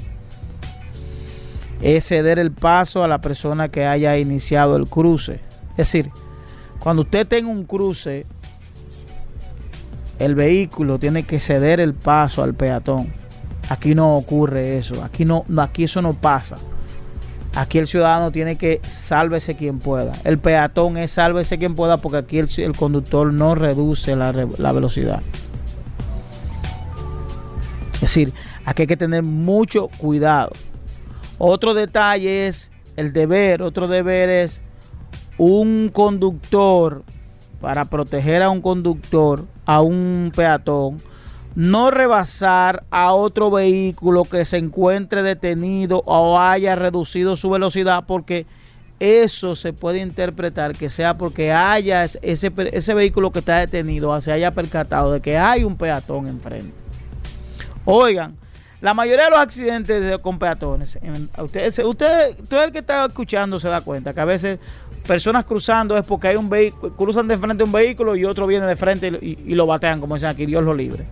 es 1.81 2.07
ceder 2.07 2.39
el 2.39 2.51
paso 2.51 3.03
a 3.03 3.07
la 3.07 3.19
persona 3.19 3.69
que 3.69 3.85
haya 3.85 4.17
iniciado 4.17 4.75
el 4.75 4.87
cruce. 4.87 5.39
Es 5.71 5.77
decir, 5.77 6.09
cuando 6.79 7.03
usted 7.03 7.27
tenga 7.27 7.49
un 7.49 7.65
cruce, 7.65 8.25
el 10.19 10.35
vehículo 10.35 10.97
tiene 10.97 11.23
que 11.23 11.39
ceder 11.39 11.79
el 11.79 11.93
paso 11.93 12.43
al 12.43 12.53
peatón. 12.53 13.13
Aquí 13.69 13.95
no 13.95 14.17
ocurre 14.17 14.77
eso, 14.77 15.03
aquí 15.03 15.25
no, 15.25 15.45
aquí 15.57 15.83
eso 15.83 16.01
no 16.01 16.13
pasa. 16.13 16.57
Aquí 17.55 17.77
el 17.77 17.87
ciudadano 17.87 18.31
tiene 18.31 18.57
que 18.57 18.81
sálvese 18.85 19.55
quien 19.55 19.79
pueda. 19.79 20.13
El 20.25 20.37
peatón 20.39 20.97
es 20.97 21.11
sálvese 21.11 21.57
quien 21.57 21.75
pueda 21.75 21.97
porque 21.97 22.17
aquí 22.17 22.37
el, 22.37 22.75
conductor 22.75 23.31
no 23.31 23.55
reduce 23.55 24.15
la, 24.15 24.33
la 24.33 24.71
velocidad. 24.73 25.21
Es 27.95 28.01
decir, 28.01 28.33
aquí 28.65 28.83
hay 28.83 28.87
que 28.87 28.97
tener 28.97 29.23
mucho 29.23 29.87
cuidado. 29.97 30.51
Otro 31.37 31.73
detalle 31.73 32.47
es 32.47 32.71
el 32.97 33.13
deber, 33.13 33.61
otro 33.61 33.87
deber 33.87 34.29
es 34.29 34.61
un 35.37 35.89
conductor, 35.93 37.03
para 37.65 37.85
proteger 37.85 38.43
a 38.43 38.49
un 38.49 38.61
conductor, 38.61 39.45
a 39.65 39.81
un 39.81 40.31
peatón, 40.35 41.01
no 41.55 41.89
rebasar 41.89 42.83
a 42.91 43.13
otro 43.13 43.49
vehículo 43.49 44.25
que 44.25 44.45
se 44.45 44.57
encuentre 44.57 45.23
detenido 45.23 46.03
o 46.05 46.39
haya 46.39 46.75
reducido 46.75 47.35
su 47.35 47.49
velocidad 47.49 48.03
porque 48.05 48.45
eso 48.99 49.55
se 49.55 49.73
puede 49.73 49.99
interpretar 49.99 50.75
que 50.75 50.89
sea 50.89 51.17
porque 51.17 51.51
haya 51.51 52.03
ese, 52.03 52.51
ese 52.71 52.93
vehículo 52.93 53.31
que 53.31 53.39
está 53.39 53.59
detenido 53.59 54.19
se 54.21 54.31
haya 54.31 54.51
percatado 54.51 55.11
de 55.11 55.21
que 55.21 55.37
hay 55.37 55.63
un 55.63 55.77
peatón 55.77 56.27
enfrente. 56.27 56.73
Oigan, 57.85 58.35
la 58.81 58.93
mayoría 58.93 59.25
de 59.25 59.31
los 59.31 59.39
accidentes 59.39 60.17
con 60.19 60.37
peatones, 60.37 60.97
usted, 61.37 61.85
usted, 61.85 62.35
todo 62.49 62.63
el 62.63 62.71
que 62.71 62.79
está 62.79 63.05
escuchando 63.05 63.59
se 63.59 63.69
da 63.69 63.81
cuenta 63.81 64.13
que 64.13 64.21
a 64.21 64.25
veces 64.25 64.59
personas 65.05 65.45
cruzando 65.45 65.97
es 65.97 66.03
porque 66.03 66.29
hay 66.29 66.35
un 66.35 66.49
vehículo, 66.49 66.95
cruzan 66.95 67.27
de 67.27 67.37
frente 67.37 67.63
un 67.63 67.71
vehículo 67.71 68.15
y 68.15 68.25
otro 68.25 68.47
viene 68.47 68.65
de 68.65 68.75
frente 68.75 69.07
y, 69.21 69.55
lo 69.55 69.65
batean, 69.65 70.01
como 70.01 70.15
dicen 70.15 70.29
aquí, 70.29 70.45
Dios 70.45 70.63
lo 70.63 70.73
libre. 70.73 71.05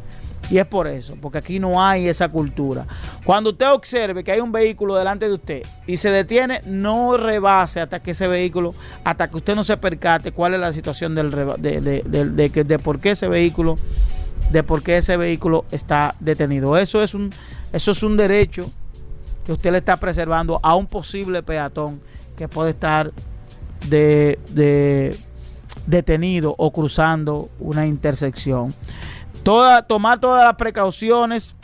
Y 0.54 0.60
es 0.60 0.68
por 0.68 0.86
eso, 0.86 1.18
porque 1.20 1.40
aquí 1.40 1.60
no 1.60 1.84
hay 1.84 2.08
esa 2.08 2.30
cultura. 2.30 2.86
Cuando 3.26 3.50
usted 3.50 3.72
observe 3.72 4.24
que 4.24 4.34
hay 4.34 4.40
un 4.40 4.52
vehículo 4.52 4.94
delante 4.94 5.28
de 5.28 5.34
usted 5.34 5.64
y 5.88 5.98
se 5.98 6.12
detiene, 6.12 6.62
no 6.68 7.18
rebase 7.18 7.80
hasta 7.80 8.04
que 8.04 8.12
ese 8.12 8.28
vehículo, 8.28 8.76
hasta 9.04 9.32
que 9.32 9.38
usted 9.38 9.56
no 9.56 9.64
se 9.64 9.78
percate 9.78 10.32
cuál 10.32 10.54
es 10.54 10.60
la 10.60 10.72
situación 10.72 11.16
del, 11.16 11.32
de, 11.58 11.82
de, 11.82 12.50
de, 12.50 12.78
por 12.78 13.00
qué 13.00 13.12
ese 13.12 13.28
vehículo, 13.28 13.80
de 14.52 14.62
por 14.62 14.84
qué 14.84 14.98
ese 14.98 15.18
vehículo 15.18 15.66
está 15.72 16.14
detenido. 16.20 16.78
Eso 16.78 17.02
es 17.02 17.16
un, 17.16 17.32
eso 17.72 17.90
es 17.90 18.04
un 18.04 18.16
derecho 18.16 18.70
que 19.48 19.54
usted 19.54 19.72
le 19.72 19.80
está 19.80 19.98
preservando 19.98 20.60
a 20.62 20.76
un 20.76 20.86
posible 20.86 21.42
peatón 21.42 22.00
que 22.38 22.48
puede 22.48 22.70
estar 22.70 23.12
de, 23.90 25.18
detenido 25.88 26.54
o 26.60 26.72
cruzando 26.72 27.50
una 27.58 27.88
intersección. 27.88 28.72
Toda, 29.44 29.84
tomar 29.84 30.20
todas 30.20 30.44
las 30.44 30.56
precauciones 30.56 31.56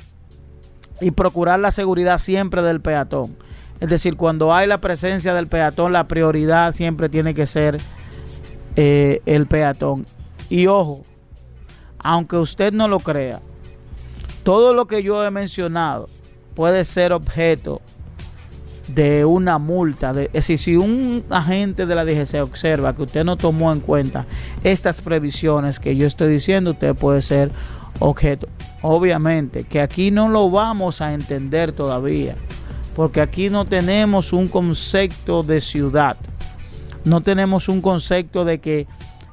y 1.02 1.12
procurar 1.12 1.60
la 1.60 1.72
seguridad 1.72 2.20
siempre 2.20 2.62
del 2.62 2.82
peatón. 2.82 3.36
Es 3.80 3.90
decir, 3.90 4.18
cuando 4.18 4.54
hay 4.54 4.68
la 4.68 4.80
presencia 4.80 5.34
del 5.34 5.48
peatón, 5.48 5.94
la 5.94 6.08
prioridad 6.08 6.74
siempre 6.74 7.08
tiene 7.08 7.34
que 7.34 7.46
ser 7.46 7.80
eh, 8.76 9.22
el 9.26 9.48
peatón. 9.48 10.06
Y 10.50 10.68
ojo, 10.68 11.04
aunque 12.00 12.36
usted 12.38 12.74
no 12.74 12.88
lo 12.88 13.00
crea, 13.00 13.40
todo 14.44 14.74
lo 14.74 14.88
que 14.88 15.04
yo 15.04 15.24
he 15.24 15.32
mencionado 15.32 16.10
puede 16.56 16.84
ser 16.84 17.14
objeto 17.14 17.82
de 18.94 19.26
una 19.26 19.58
multa. 19.58 20.14
De, 20.14 20.26
es 20.26 20.34
decir, 20.34 20.60
si 20.60 20.76
un 20.76 21.24
agente 21.30 21.86
de 21.86 21.96
la 21.96 22.06
DGC 22.06 22.42
observa 22.42 22.96
que 22.96 23.04
usted 23.04 23.24
no 23.24 23.38
tomó 23.38 23.72
en 23.72 23.80
cuenta 23.80 24.26
estas 24.64 25.02
previsiones 25.02 25.80
que 25.80 25.96
yo 25.96 26.08
estoy 26.08 26.32
diciendo, 26.32 26.72
usted 26.72 26.96
puede 26.96 27.22
ser 27.22 27.52
objeto. 28.00 28.48
Obviamente 28.82 29.64
que 29.64 29.82
aquí 29.82 30.12
no 30.12 30.30
lo 30.30 30.50
vamos 30.50 31.02
a 31.02 31.14
entender 31.14 31.72
todavía, 31.72 32.36
porque 32.96 33.22
aquí 33.22 33.50
no 33.50 33.66
tenemos 33.66 34.34
un 34.34 34.48
concepto 34.48 35.44
de 35.44 35.60
ciudad, 35.60 36.18
no 37.04 37.22
tenemos 37.22 37.70
un 37.70 37.82
concepto 37.82 38.46
de 38.46 38.60
que 38.60 38.88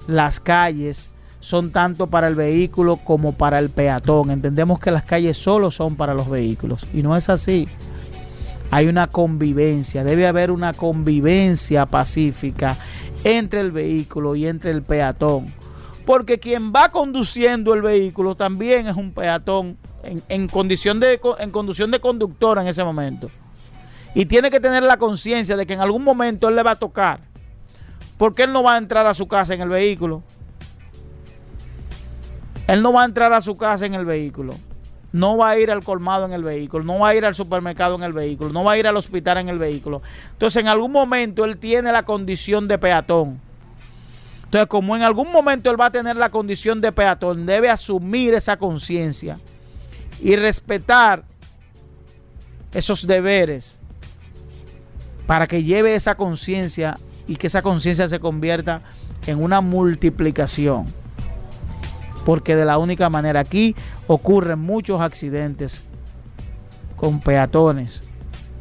las 0.09 0.41
calles 0.41 1.11
son 1.41 1.71
tanto 1.71 2.09
para 2.09 2.27
el 2.27 2.35
vehículo 2.35 2.97
como 2.97 3.33
para 3.33 3.61
el 3.61 3.71
peatón. 3.71 4.33
Entendemos 4.33 4.81
que 4.81 4.91
las 4.91 5.05
calles 5.05 5.37
solo 5.37 5.71
son 5.71 5.95
para 5.95 6.13
los 6.13 6.29
vehículos 6.29 6.87
y 6.93 7.03
no 7.03 7.17
es 7.17 7.29
así 7.29 7.69
hay 8.71 8.87
una 8.87 9.07
convivencia, 9.07 10.05
debe 10.05 10.27
haber 10.27 10.51
una 10.51 10.73
convivencia 10.73 11.87
pacífica 11.87 12.77
entre 13.25 13.61
el 13.61 13.71
vehículo 13.71 14.35
y 14.37 14.47
entre 14.47 14.71
el 14.71 14.83
peatón. 14.83 15.53
Porque 16.05 16.39
quien 16.39 16.73
va 16.73 16.91
conduciendo 16.91 17.75
el 17.75 17.83
vehículo 17.83 18.37
también 18.37 18.87
es 18.87 18.97
un 18.97 19.13
peatón 19.13 19.77
en, 20.03 20.49
condición, 20.49 21.01
de, 21.01 21.21
en 21.39 21.51
conducción 21.51 21.91
de 21.91 22.01
conductor 22.01 22.59
en 22.59 22.69
ese 22.69 22.85
momento. 22.85 23.29
Y 24.15 24.27
tiene 24.27 24.51
que 24.51 24.61
tener 24.61 24.83
la 24.83 24.97
conciencia 24.97 25.57
de 25.57 25.67
que 25.67 25.75
en 25.75 25.81
algún 25.81 26.05
momento 26.05 26.49
él 26.49 26.57
le 26.57 26.63
va 26.63 26.73
a 26.73 26.77
tocar. 26.77 27.21
Porque 28.17 28.45
él 28.45 28.53
no 28.53 28.63
va 28.63 28.75
a 28.75 28.79
entrar 28.79 29.07
a 29.07 29.15
su 29.15 29.27
casa 29.27 29.55
en 29.55 29.61
el 29.61 29.69
vehículo. 29.69 30.23
Él 32.67 32.83
no 32.83 32.93
va 32.93 33.03
a 33.03 33.05
entrar 33.05 33.33
a 33.33 33.41
su 33.41 33.57
casa 33.57 33.85
en 33.85 33.95
el 33.95 34.05
vehículo 34.05 34.55
no 35.17 35.39
va 35.39 35.51
a 35.51 35.59
ir 35.59 35.71
al 35.71 35.83
colmado 35.83 36.27
en 36.27 36.33
el 36.33 36.45
vehículo, 36.45 36.85
no 36.85 36.99
va 36.99 37.09
a 37.09 37.15
ir 37.15 37.25
al 37.25 37.35
supermercado 37.35 37.95
en 37.95 38.03
el 38.03 38.13
vehículo, 38.13 38.53
no 38.53 38.63
va 38.63 38.73
a 38.73 38.79
ir 38.79 38.87
al 38.87 38.97
hospital 38.97 39.39
en 39.39 39.49
el 39.49 39.59
vehículo. 39.59 40.03
Entonces, 40.33 40.61
en 40.61 40.69
algún 40.69 40.93
momento 40.93 41.45
él 41.47 41.57
tiene 41.57 41.91
la 41.91 42.03
condición 42.03 42.69
de 42.69 42.77
peatón. 42.77 43.41
Entonces, 44.45 44.69
como 44.69 44.95
en 44.95 45.03
algún 45.03 45.33
momento 45.33 45.71
él 45.71 45.81
va 45.81 45.87
a 45.87 45.91
tener 45.91 46.17
la 46.17 46.29
condición 46.29 46.83
de 46.83 46.93
peatón, 46.93 47.47
debe 47.47 47.71
asumir 47.71 48.35
esa 48.35 48.59
conciencia 48.59 49.39
y 50.23 50.37
respetar 50.37 51.25
esos 52.73 53.07
deberes 53.07 53.75
para 55.27 55.47
que 55.47 55.63
lleve 55.63 55.95
esa 55.95 56.15
conciencia 56.15 56.99
y 57.27 57.37
que 57.37 57.47
esa 57.47 57.63
conciencia 57.63 58.07
se 58.07 58.21
convierta 58.21 58.83
en 59.27 59.43
una 59.43 59.63
multiplicación 59.63 60.87
porque 62.27 62.57
de 62.57 62.65
la 62.65 62.77
única 62.77 63.09
manera 63.09 63.39
aquí 63.39 63.77
ocurren 64.07 64.59
muchos 64.59 65.01
accidentes 65.01 65.83
con 66.97 67.21
peatones. 67.21 68.03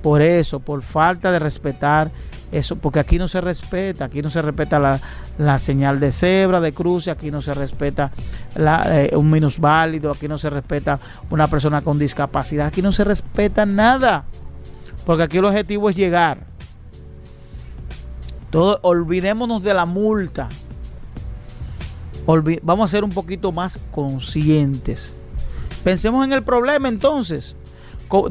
Por 0.02 0.22
eso, 0.22 0.60
por 0.60 0.82
falta 0.82 1.32
de 1.32 1.40
respetar 1.40 2.12
eso, 2.52 2.76
porque 2.76 3.00
aquí 3.00 3.18
no 3.18 3.28
se 3.28 3.42
respeta, 3.42 4.06
aquí 4.06 4.22
no 4.22 4.30
se 4.30 4.42
respeta 4.42 5.02
la, 5.38 5.60
señal 5.60 6.00
de 6.00 6.12
cebra, 6.12 6.62
de 6.62 6.74
cruce, 6.74 7.12
aquí 7.12 7.32
no 7.32 7.42
se 7.42 7.54
respeta 7.54 8.12
eh, 8.56 9.12
un 9.16 9.30
minusválido, 9.30 10.12
aquí 10.12 10.28
no 10.28 10.38
se 10.38 10.50
respeta 10.50 11.00
una 11.30 11.48
persona 11.48 11.82
con 11.82 11.98
discapacidad, 12.00 12.68
aquí 12.68 12.82
no 12.82 12.92
se 12.92 13.04
respeta 13.04 13.66
nada, 13.66 14.26
porque 15.06 15.24
aquí 15.24 15.38
el 15.38 15.46
objetivo 15.46 15.90
es 15.90 15.96
llegar. 15.96 16.40
Todo, 18.52 18.80
olvidémonos 18.84 19.62
de 19.64 19.74
la 19.74 19.86
multa, 19.86 20.48
vamos 22.62 22.86
a 22.86 22.92
ser 22.92 23.04
un 23.04 23.12
poquito 23.12 23.52
más 23.52 23.80
conscientes. 23.92 25.14
Pensemos 25.86 26.26
en 26.26 26.34
el 26.34 26.42
problema 26.42 26.90
entonces. 26.90 27.56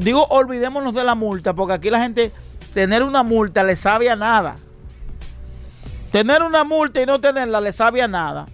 Digo, 0.01 0.25
olvidémonos 0.25 0.93
de 0.93 1.05
la 1.05 1.15
multa, 1.15 1.53
porque 1.53 1.71
aquí 1.71 1.89
la 1.89 2.01
gente, 2.01 2.33
tener 2.73 3.01
una 3.01 3.23
multa 3.23 3.63
le 3.63 3.77
sabe 3.77 4.09
a 4.09 4.15
nada. 4.17 4.57
Tener 6.11 6.43
una 6.43 6.65
multa 6.65 7.01
y 7.01 7.05
no 7.05 7.21
tenerla 7.21 7.61
le 7.61 7.71
sabe 7.71 8.01
a 8.01 8.09
nada. 8.09 8.45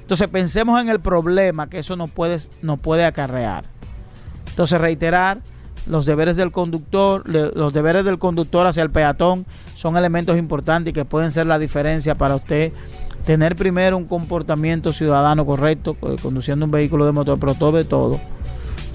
Entonces 0.00 0.26
pensemos 0.26 0.80
en 0.80 0.88
el 0.88 0.98
problema 0.98 1.70
que 1.70 1.78
eso 1.78 1.94
nos 1.94 2.10
puede, 2.10 2.40
puede 2.82 3.04
acarrear. 3.04 3.66
Entonces 4.48 4.80
reiterar, 4.80 5.38
los 5.86 6.06
deberes 6.06 6.36
del 6.36 6.50
conductor, 6.50 7.22
los 7.28 7.72
deberes 7.72 8.04
del 8.04 8.18
conductor 8.18 8.66
hacia 8.66 8.82
el 8.82 8.90
peatón 8.90 9.46
son 9.76 9.96
elementos 9.96 10.36
importantes 10.36 10.92
que 10.92 11.04
pueden 11.04 11.30
ser 11.30 11.46
la 11.46 11.60
diferencia 11.60 12.16
para 12.16 12.34
usted 12.34 12.72
tener 13.24 13.56
primero 13.56 13.96
un 13.96 14.06
comportamiento 14.06 14.92
ciudadano 14.92 15.44
correcto, 15.46 15.96
eh, 16.02 16.16
conduciendo 16.20 16.64
un 16.64 16.70
vehículo 16.70 17.06
de 17.06 17.12
motor, 17.12 17.38
pero 17.38 17.54
todo 17.54 17.72
de 17.72 17.84
todo 17.84 18.20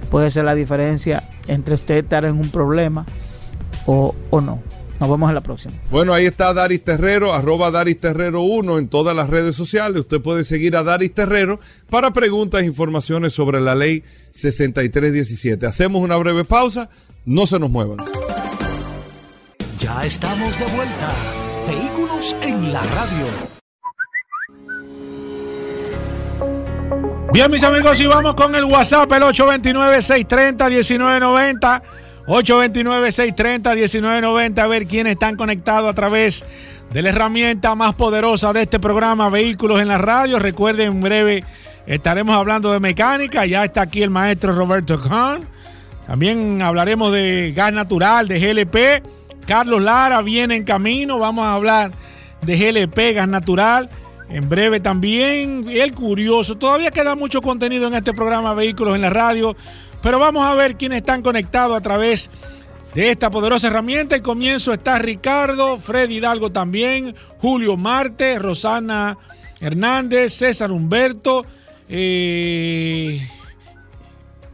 puede 0.10 0.32
ser 0.32 0.46
la 0.46 0.56
diferencia 0.56 1.24
entre 1.48 1.76
usted 1.76 1.96
estar 1.96 2.26
en 2.26 2.38
un 2.38 2.50
problema 2.50 3.06
o, 3.86 4.16
no. 4.32 4.62
Nos 5.00 5.10
vemos 5.10 5.30
en 5.30 5.36
la 5.36 5.42
próxima. 5.42 5.74
Bueno, 5.92 6.14
ahí 6.14 6.26
está 6.26 6.54
Daris 6.54 6.84
Terrero, 6.84 7.34
arroba 7.34 7.70
Daris 7.70 8.00
Terrero 8.00 8.42
1 8.44 8.80
en 8.80 8.88
todas 8.88 9.14
las 9.14 9.30
redes 9.30 9.56
sociales. 9.56 10.00
Usted 10.00 10.22
puede 10.22 10.46
seguir 10.46 10.78
a 10.78 10.84
Daris 10.84 11.14
Terrero 11.14 11.60
para 11.90 12.12
preguntas 12.12 12.64
e 12.64 12.66
informaciones 12.66 13.34
sobre 13.34 13.60
la 13.60 13.76
ley 13.76 14.04
6317. 14.32 15.66
Hacemos 15.66 16.02
una 16.02 16.16
breve 16.16 16.46
pausa, 16.46 16.90
no 17.26 17.46
se 17.46 17.60
nos 17.60 17.70
muevan. 17.70 17.98
Ya 19.80 20.06
estamos 20.06 20.58
de 20.58 20.66
vuelta. 20.66 21.14
Vehículos 21.68 22.36
en 22.42 22.72
la 22.72 22.82
radio. 22.82 23.64
Bien, 27.36 27.52
mis 27.52 27.63
amigos, 27.63 28.00
y 28.00 28.06
vamos 28.06 28.34
con 28.34 28.56
el 28.56 28.63
WhatsApp, 28.63 29.12
el 29.12 29.24
829-630-1990. 29.24 31.82
829-630-1990. 32.28 34.60
A 34.60 34.67
ver 34.67 34.88
quiénes 34.88 35.12
están 35.12 35.36
conectados 35.36 35.89
a 35.89 35.93
través 35.93 36.45
de 36.93 37.02
la 37.02 37.10
herramienta 37.10 37.76
más 37.76 37.93
poderosa 37.95 38.54
de 38.54 38.62
este 38.62 38.80
programa, 38.80 39.28
Vehículos 39.28 39.82
en 39.82 39.89
la 39.89 39.98
Radio. 39.98 40.39
Recuerden, 40.39 40.93
en 40.93 41.02
breve 41.02 41.43
estaremos 41.86 42.38
hablando 42.38 42.71
de 42.71 42.80
mecánica. 42.80 43.45
Ya 43.45 43.65
está 43.65 43.82
aquí 43.82 44.02
el 44.02 44.12
maestro 44.12 44.54
Roberto 44.54 45.02
Kahn. 45.02 45.41
También 46.08 46.62
hablaremos 46.62 47.12
de 47.12 47.52
gas 47.54 47.74
natural, 47.74 48.30
de 48.30 48.39
GLP. 48.39 49.04
Carlos 49.45 49.84
Lara 49.84 50.21
viene 50.21 50.56
en 50.56 50.63
camino. 50.63 51.19
Vamos 51.19 51.45
a 51.45 51.56
hablar 51.56 51.91
de 52.43 52.56
GLP, 52.56 53.13
gas 53.13 53.28
natural. 53.28 53.89
En 54.30 54.50
breve 54.50 54.80
también, 54.80 55.68
el 55.70 55.94
curioso. 55.94 56.58
Todavía 56.58 56.92
queda 56.92 57.16
mucho 57.16 57.42
contenido 57.42 57.88
en 57.88 57.94
este 57.94 58.14
programa 58.14 58.54
Vehículos 58.54 58.96
en 58.96 59.02
la 59.02 59.10
Radio. 59.10 59.56
Pero 60.02 60.20
vamos 60.20 60.46
a 60.46 60.54
ver 60.56 60.76
quiénes 60.78 61.00
están 61.00 61.22
conectados 61.22 61.76
a 61.76 61.82
través 61.82 62.30
de 62.96 63.12
esta 63.12 63.30
poderosa 63.30 63.68
herramienta. 63.68 64.16
El 64.16 64.22
comienzo 64.22 64.74
está 64.74 64.98
Ricardo, 64.98 65.78
Freddy 65.78 66.18
Hidalgo 66.18 66.50
también, 66.50 67.16
Julio 67.40 67.78
Marte, 67.78 68.40
Rosana 68.40 69.18
Hernández, 69.60 70.34
César 70.34 70.72
Humberto, 70.72 71.46
eh, 71.88 73.28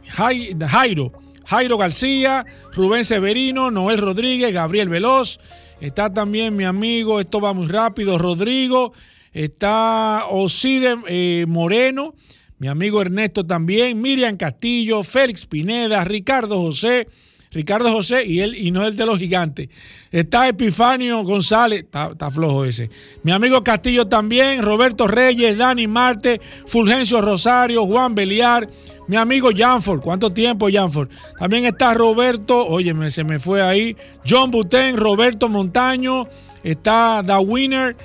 Jairo, 0.08 1.12
Jairo 1.46 1.78
García, 1.78 2.44
Rubén 2.72 3.04
Severino, 3.04 3.70
Noel 3.70 3.98
Rodríguez, 3.98 4.52
Gabriel 4.52 4.88
Veloz. 4.88 5.38
Está 5.80 6.12
también 6.12 6.54
mi 6.54 6.64
amigo, 6.64 7.20
esto 7.20 7.40
va 7.40 7.52
muy 7.52 7.66
rápido, 7.66 8.18
Rodrigo. 8.18 8.92
Está 9.32 10.26
Oside 10.30 10.96
eh, 11.08 11.46
Moreno, 11.48 12.14
mi 12.58 12.68
amigo 12.68 13.00
Ernesto 13.00 13.44
también, 13.46 14.00
Miriam 14.00 14.36
Castillo, 14.36 15.02
Félix 15.02 15.46
Pineda, 15.46 16.04
Ricardo 16.04 16.60
José, 16.60 17.08
Ricardo 17.50 17.90
José 17.92 18.24
y 18.24 18.40
él 18.40 18.54
y 18.54 18.70
no 18.70 18.86
el 18.86 18.96
de 18.96 19.06
los 19.06 19.18
gigantes. 19.18 19.68
Está 20.10 20.48
Epifanio 20.48 21.22
González, 21.22 21.84
está, 21.84 22.30
flojo 22.30 22.64
ese. 22.64 22.90
Mi 23.22 23.32
amigo 23.32 23.64
Castillo 23.64 24.06
también, 24.06 24.62
Roberto 24.62 25.06
Reyes, 25.06 25.58
Dani 25.58 25.86
Marte, 25.86 26.40
Fulgencio 26.66 27.20
Rosario, 27.20 27.86
Juan 27.86 28.14
Beliar, 28.14 28.68
mi 29.08 29.16
amigo 29.16 29.50
Janford, 29.54 30.00
¿cuánto 30.00 30.30
tiempo 30.30 30.68
Janford? 30.72 31.08
También 31.38 31.64
está 31.66 31.94
Roberto, 31.94 32.66
oye, 32.66 32.94
se 33.10 33.24
me 33.24 33.38
fue 33.38 33.62
ahí, 33.62 33.96
John 34.26 34.50
Buten, 34.50 34.96
Roberto 34.96 35.48
Montaño, 35.48 36.28
está 36.62 37.22
Da 37.24 37.40
Winner 37.40 37.96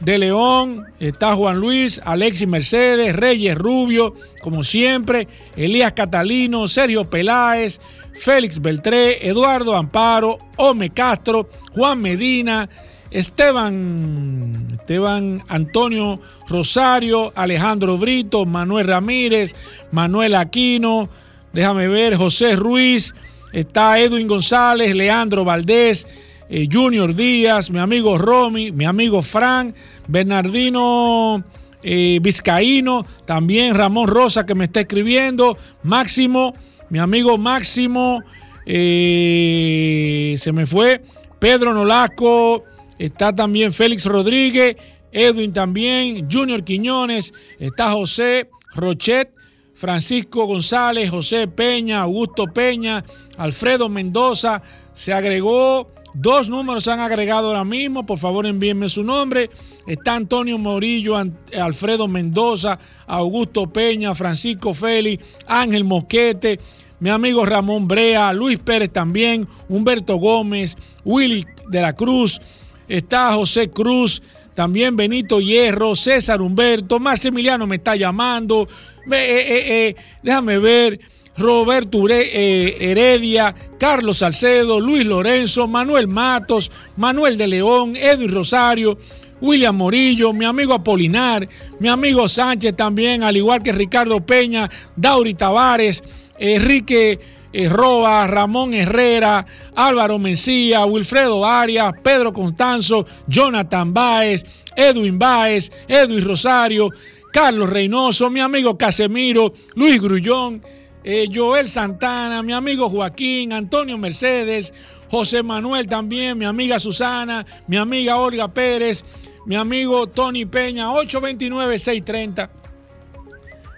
de 0.00 0.18
León, 0.18 0.86
está 1.00 1.34
Juan 1.34 1.58
Luis, 1.58 2.00
Alexis 2.04 2.46
Mercedes, 2.46 3.16
Reyes 3.16 3.56
Rubio, 3.56 4.14
como 4.42 4.62
siempre, 4.62 5.26
Elías 5.56 5.92
Catalino, 5.92 6.68
Sergio 6.68 7.08
Peláez, 7.08 7.80
Félix 8.12 8.60
Beltré, 8.60 9.26
Eduardo 9.26 9.74
Amparo, 9.74 10.38
Ome 10.56 10.90
Castro, 10.90 11.48
Juan 11.72 12.00
Medina, 12.00 12.68
Esteban, 13.10 14.68
Esteban 14.78 15.42
Antonio 15.48 16.20
Rosario, 16.48 17.32
Alejandro 17.34 17.96
Brito, 17.96 18.44
Manuel 18.44 18.86
Ramírez, 18.86 19.54
Manuel 19.92 20.34
Aquino, 20.34 21.08
déjame 21.52 21.88
ver, 21.88 22.16
José 22.16 22.56
Ruiz, 22.56 23.14
está 23.52 23.98
Edwin 23.98 24.26
González, 24.26 24.94
Leandro 24.94 25.44
Valdés, 25.44 26.06
eh, 26.48 26.68
Junior 26.70 27.14
Díaz, 27.14 27.70
mi 27.70 27.78
amigo 27.78 28.18
Romy, 28.18 28.72
mi 28.72 28.84
amigo 28.84 29.22
Frank, 29.22 29.74
Bernardino 30.06 31.44
eh, 31.82 32.18
Vizcaíno, 32.20 33.06
también 33.24 33.74
Ramón 33.74 34.08
Rosa 34.08 34.44
que 34.46 34.54
me 34.54 34.64
está 34.64 34.80
escribiendo, 34.80 35.56
Máximo, 35.82 36.52
mi 36.90 36.98
amigo 36.98 37.38
Máximo, 37.38 38.22
eh, 38.64 40.34
se 40.36 40.52
me 40.52 40.66
fue, 40.66 41.02
Pedro 41.38 41.72
Nolasco, 41.72 42.64
está 42.98 43.32
también 43.32 43.72
Félix 43.72 44.04
Rodríguez, 44.04 44.76
Edwin 45.12 45.52
también, 45.52 46.28
Junior 46.30 46.64
Quiñones, 46.64 47.32
está 47.58 47.92
José 47.92 48.50
Rochet, 48.74 49.32
Francisco 49.74 50.46
González, 50.46 51.10
José 51.10 51.46
Peña, 51.48 52.00
Augusto 52.00 52.46
Peña, 52.46 53.04
Alfredo 53.36 53.88
Mendoza, 53.88 54.62
se 54.92 55.12
agregó 55.12 55.92
Dos 56.18 56.48
números 56.48 56.84
se 56.84 56.90
han 56.90 57.00
agregado 57.00 57.48
ahora 57.48 57.62
mismo. 57.62 58.06
Por 58.06 58.16
favor, 58.16 58.46
envíenme 58.46 58.88
su 58.88 59.04
nombre. 59.04 59.50
Está 59.86 60.14
Antonio 60.14 60.56
Morillo, 60.56 61.14
Alfredo 61.54 62.08
Mendoza, 62.08 62.78
Augusto 63.06 63.66
Peña, 63.66 64.14
Francisco 64.14 64.72
Félix, 64.72 65.36
Ángel 65.46 65.84
Mosquete, 65.84 66.58
mi 67.00 67.10
amigo 67.10 67.44
Ramón 67.44 67.86
Brea, 67.86 68.32
Luis 68.32 68.58
Pérez 68.58 68.90
también, 68.90 69.46
Humberto 69.68 70.16
Gómez, 70.16 70.76
Willy 71.04 71.44
de 71.68 71.82
la 71.82 71.92
Cruz, 71.92 72.40
está 72.88 73.34
José 73.34 73.68
Cruz, 73.68 74.22
también 74.54 74.96
Benito 74.96 75.38
Hierro, 75.38 75.94
César 75.94 76.40
Humberto, 76.40 76.98
Maximiliano 76.98 77.66
me 77.66 77.76
está 77.76 77.94
llamando. 77.94 78.66
Eh, 79.12 79.12
eh, 79.12 79.88
eh, 79.88 79.96
déjame 80.22 80.58
ver. 80.58 80.98
Roberto 81.38 82.08
eh, 82.08 82.76
Heredia, 82.80 83.54
Carlos 83.78 84.18
Salcedo, 84.18 84.80
Luis 84.80 85.04
Lorenzo, 85.06 85.68
Manuel 85.68 86.08
Matos, 86.08 86.70
Manuel 86.96 87.36
de 87.36 87.46
León, 87.46 87.96
Edwin 87.96 88.32
Rosario, 88.32 88.98
William 89.40 89.76
Morillo, 89.76 90.32
mi 90.32 90.44
amigo 90.44 90.74
Apolinar, 90.74 91.48
mi 91.78 91.88
amigo 91.88 92.26
Sánchez 92.26 92.74
también, 92.74 93.22
al 93.22 93.36
igual 93.36 93.62
que 93.62 93.72
Ricardo 93.72 94.20
Peña, 94.20 94.70
Dauri 94.96 95.34
Tavares, 95.34 96.02
Enrique 96.38 97.18
eh, 97.52 97.68
Roa, 97.68 98.26
Ramón 98.26 98.74
Herrera, 98.74 99.46
Álvaro 99.74 100.18
Mencía, 100.18 100.84
Wilfredo 100.84 101.44
Arias, 101.46 101.92
Pedro 102.02 102.32
Constanzo, 102.32 103.06
Jonathan 103.26 103.92
Báez, 103.92 104.44
Edwin 104.74 105.18
Báez, 105.18 105.70
Edwin 105.88 106.24
Rosario, 106.24 106.90
Carlos 107.32 107.68
Reynoso, 107.68 108.30
mi 108.30 108.40
amigo 108.40 108.76
Casemiro, 108.76 109.52
Luis 109.74 110.00
Grullón, 110.00 110.62
eh, 111.08 111.28
Joel 111.32 111.68
Santana, 111.68 112.42
mi 112.42 112.52
amigo 112.52 112.90
Joaquín, 112.90 113.52
Antonio 113.52 113.96
Mercedes, 113.96 114.74
José 115.08 115.44
Manuel 115.44 115.86
también, 115.86 116.36
mi 116.36 116.44
amiga 116.44 116.80
Susana, 116.80 117.46
mi 117.68 117.76
amiga 117.76 118.16
Olga 118.16 118.48
Pérez, 118.48 119.04
mi 119.46 119.54
amigo 119.54 120.08
Tony 120.08 120.46
Peña, 120.46 120.88
829-630. 120.88 122.48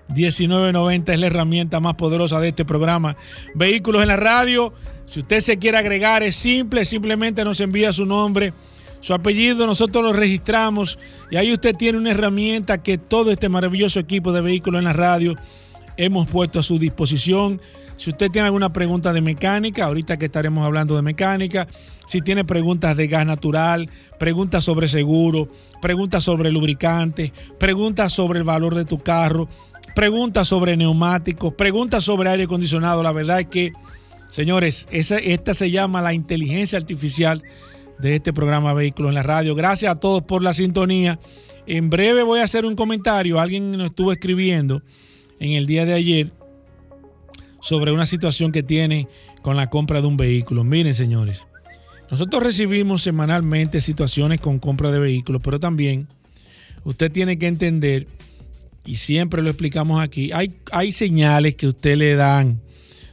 1990 0.08 1.12
es 1.12 1.20
la 1.20 1.26
herramienta 1.26 1.80
más 1.80 1.96
poderosa 1.96 2.40
de 2.40 2.48
este 2.48 2.64
programa. 2.64 3.14
Vehículos 3.54 4.00
en 4.00 4.08
la 4.08 4.16
radio. 4.16 4.72
Si 5.04 5.20
usted 5.20 5.40
se 5.40 5.58
quiere 5.58 5.76
agregar, 5.76 6.22
es 6.22 6.34
simple, 6.34 6.86
simplemente 6.86 7.44
nos 7.44 7.60
envía 7.60 7.92
su 7.92 8.06
nombre, 8.06 8.54
su 9.00 9.12
apellido, 9.12 9.66
nosotros 9.66 10.02
lo 10.02 10.14
registramos 10.14 10.98
y 11.30 11.36
ahí 11.36 11.52
usted 11.52 11.76
tiene 11.76 11.98
una 11.98 12.12
herramienta 12.12 12.82
que 12.82 12.96
todo 12.96 13.30
este 13.30 13.50
maravilloso 13.50 14.00
equipo 14.00 14.32
de 14.32 14.40
vehículos 14.40 14.78
en 14.78 14.86
la 14.86 14.94
radio 14.94 15.36
hemos 15.98 16.28
puesto 16.28 16.60
a 16.60 16.62
su 16.62 16.78
disposición. 16.78 17.60
Si 17.96 18.10
usted 18.10 18.30
tiene 18.30 18.46
alguna 18.46 18.72
pregunta 18.72 19.12
de 19.12 19.20
mecánica, 19.20 19.84
ahorita 19.84 20.16
que 20.16 20.26
estaremos 20.26 20.64
hablando 20.64 20.96
de 20.96 21.02
mecánica, 21.02 21.66
si 22.06 22.20
tiene 22.20 22.44
preguntas 22.44 22.96
de 22.96 23.08
gas 23.08 23.26
natural, 23.26 23.90
preguntas 24.18 24.64
sobre 24.64 24.88
seguro, 24.88 25.50
preguntas 25.82 26.24
sobre 26.24 26.50
lubricantes, 26.50 27.32
preguntas 27.58 28.12
sobre 28.12 28.38
el 28.38 28.44
valor 28.44 28.76
de 28.76 28.84
tu 28.84 29.00
carro, 29.00 29.48
preguntas 29.94 30.48
sobre 30.48 30.76
neumáticos, 30.76 31.52
preguntas 31.54 32.04
sobre 32.04 32.30
aire 32.30 32.44
acondicionado, 32.44 33.02
la 33.02 33.12
verdad 33.12 33.40
es 33.40 33.48
que, 33.48 33.72
señores, 34.28 34.86
esta 34.90 35.52
se 35.52 35.70
llama 35.70 36.00
la 36.00 36.14
inteligencia 36.14 36.78
artificial 36.78 37.42
de 37.98 38.14
este 38.14 38.32
programa 38.32 38.74
Vehículos 38.74 39.10
en 39.10 39.16
la 39.16 39.24
Radio. 39.24 39.56
Gracias 39.56 39.90
a 39.90 39.98
todos 39.98 40.22
por 40.22 40.42
la 40.44 40.52
sintonía. 40.52 41.18
En 41.66 41.90
breve 41.90 42.22
voy 42.22 42.38
a 42.38 42.44
hacer 42.44 42.64
un 42.64 42.76
comentario. 42.76 43.40
Alguien 43.40 43.72
nos 43.72 43.86
estuvo 43.86 44.12
escribiendo 44.12 44.82
en 45.40 45.52
el 45.52 45.66
día 45.66 45.84
de 45.84 45.94
ayer 45.94 46.32
sobre 47.60 47.92
una 47.92 48.06
situación 48.06 48.52
que 48.52 48.62
tiene 48.62 49.08
con 49.42 49.56
la 49.56 49.70
compra 49.70 50.00
de 50.00 50.06
un 50.06 50.16
vehículo. 50.16 50.64
Miren, 50.64 50.94
señores, 50.94 51.46
nosotros 52.10 52.42
recibimos 52.42 53.02
semanalmente 53.02 53.80
situaciones 53.80 54.40
con 54.40 54.58
compra 54.58 54.90
de 54.90 54.98
vehículos, 54.98 55.42
pero 55.44 55.60
también 55.60 56.08
usted 56.84 57.12
tiene 57.12 57.38
que 57.38 57.46
entender, 57.46 58.06
y 58.84 58.96
siempre 58.96 59.42
lo 59.42 59.50
explicamos 59.50 60.02
aquí, 60.02 60.30
hay, 60.32 60.54
hay 60.72 60.92
señales 60.92 61.56
que 61.56 61.66
usted 61.66 61.96
le 61.96 62.14
dan. 62.14 62.60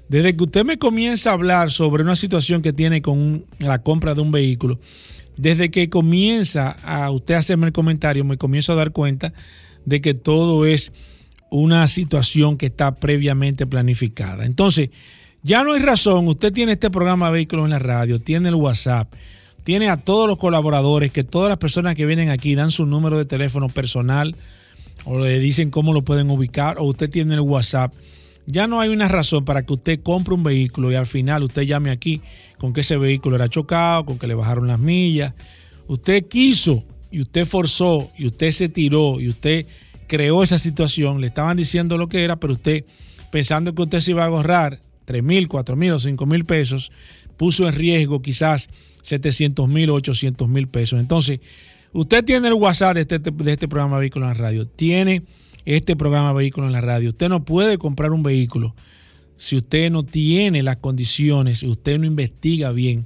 Desde 0.07 0.35
que 0.35 0.43
usted 0.43 0.63
me 0.63 0.77
comienza 0.77 1.31
a 1.31 1.33
hablar 1.33 1.71
sobre 1.71 2.03
una 2.03 2.15
situación 2.15 2.61
que 2.61 2.73
tiene 2.73 3.01
con 3.01 3.45
la 3.59 3.81
compra 3.81 4.13
de 4.13 4.21
un 4.21 4.31
vehículo, 4.31 4.79
desde 5.35 5.71
que 5.71 5.89
comienza 5.89 6.71
a 6.83 7.11
usted 7.11 7.35
hacerme 7.35 7.67
el 7.67 7.73
comentario, 7.73 8.23
me 8.23 8.37
comienzo 8.37 8.71
a 8.71 8.75
dar 8.75 8.91
cuenta 8.91 9.33
de 9.83 9.99
que 9.99 10.13
todo 10.13 10.65
es 10.65 10.93
una 11.49 11.87
situación 11.87 12.57
que 12.57 12.67
está 12.67 12.95
previamente 12.95 13.65
planificada. 13.65 14.45
Entonces, 14.45 14.89
ya 15.43 15.63
no 15.63 15.73
hay 15.73 15.79
razón, 15.79 16.27
usted 16.27 16.51
tiene 16.51 16.71
este 16.71 16.89
programa 16.89 17.29
Vehículos 17.29 17.65
en 17.65 17.71
la 17.71 17.79
Radio, 17.79 18.19
tiene 18.19 18.49
el 18.49 18.55
WhatsApp, 18.55 19.13
tiene 19.63 19.89
a 19.89 19.97
todos 19.97 20.27
los 20.27 20.37
colaboradores, 20.37 21.11
que 21.11 21.23
todas 21.23 21.49
las 21.49 21.59
personas 21.59 21.95
que 21.95 22.05
vienen 22.05 22.29
aquí 22.29 22.55
dan 22.55 22.71
su 22.71 22.85
número 22.85 23.17
de 23.17 23.25
teléfono 23.25 23.69
personal 23.69 24.35
o 25.05 25.19
le 25.19 25.39
dicen 25.39 25.69
cómo 25.69 25.93
lo 25.93 26.01
pueden 26.01 26.29
ubicar, 26.29 26.77
o 26.79 26.83
usted 26.85 27.09
tiene 27.09 27.35
el 27.35 27.41
WhatsApp. 27.41 27.93
ya 28.47 28.67
no 28.67 28.79
hay 28.79 28.89
una 28.89 29.07
razón 29.07 29.45
para 29.45 29.63
que 29.63 29.73
usted 29.73 29.99
compre 30.01 30.33
un 30.33 30.43
vehículo 30.43 30.91
y 30.91 30.95
al 30.95 31.05
final 31.05 31.43
usted 31.43 31.63
llame 31.63 31.91
aquí 31.91 32.21
con 32.57 32.73
que 32.73 32.81
ese 32.81 32.97
vehículo 32.97 33.35
era 33.35 33.49
chocado, 33.49 34.05
con 34.05 34.17
que 34.17 34.27
le 34.27 34.35
bajaron 34.35 34.67
las 34.67 34.79
millas. 34.79 35.33
Usted 35.87 36.27
quiso 36.27 36.83
y 37.11 37.21
usted 37.21 37.45
forzó 37.45 38.11
y 38.17 38.27
usted 38.27 38.51
se 38.51 38.69
tiró 38.69 39.19
y 39.19 39.29
usted 39.29 39.65
creó 40.07 40.43
esa 40.43 40.57
situación, 40.57 41.21
le 41.21 41.27
estaban 41.27 41.57
diciendo 41.57 41.97
lo 41.97 42.07
que 42.07 42.23
era, 42.23 42.35
pero 42.37 42.53
usted 42.53 42.85
pensando 43.31 43.73
que 43.73 43.81
usted 43.81 43.99
se 43.99 44.11
iba 44.11 44.23
a 44.23 44.27
ahorrar 44.27 44.79
3 45.05 45.23
mil, 45.23 45.47
4 45.47 45.75
mil 45.75 45.93
o 45.93 45.99
5 45.99 46.25
mil 46.25 46.45
pesos, 46.45 46.91
puso 47.37 47.67
en 47.67 47.73
riesgo 47.75 48.21
quizás 48.21 48.69
700 49.01 49.67
mil 49.67 49.89
o 49.89 49.95
800 49.95 50.47
mil 50.47 50.67
pesos. 50.67 50.99
Entonces, 50.99 51.39
usted 51.93 52.23
tiene 52.23 52.47
el 52.47 52.53
WhatsApp 52.53 52.95
de 52.95 53.01
este, 53.01 53.19
de 53.19 53.51
este 53.51 53.67
programa 53.67 53.99
Vehículos 53.99 54.27
en 54.27 54.37
la 54.37 54.41
Radio, 54.41 54.67
tiene 54.67 55.23
este 55.65 55.95
programa 55.95 56.33
Vehículos 56.33 56.67
en 56.67 56.73
la 56.73 56.81
Radio. 56.81 57.09
Usted 57.09 57.29
no 57.29 57.43
puede 57.43 57.77
comprar 57.77 58.11
un 58.11 58.23
vehículo 58.23 58.73
si 59.37 59.57
usted 59.57 59.91
no 59.91 60.03
tiene 60.03 60.63
las 60.63 60.77
condiciones, 60.77 61.63
usted 61.63 61.99
no 61.99 62.05
investiga 62.05 62.71
bien 62.71 63.05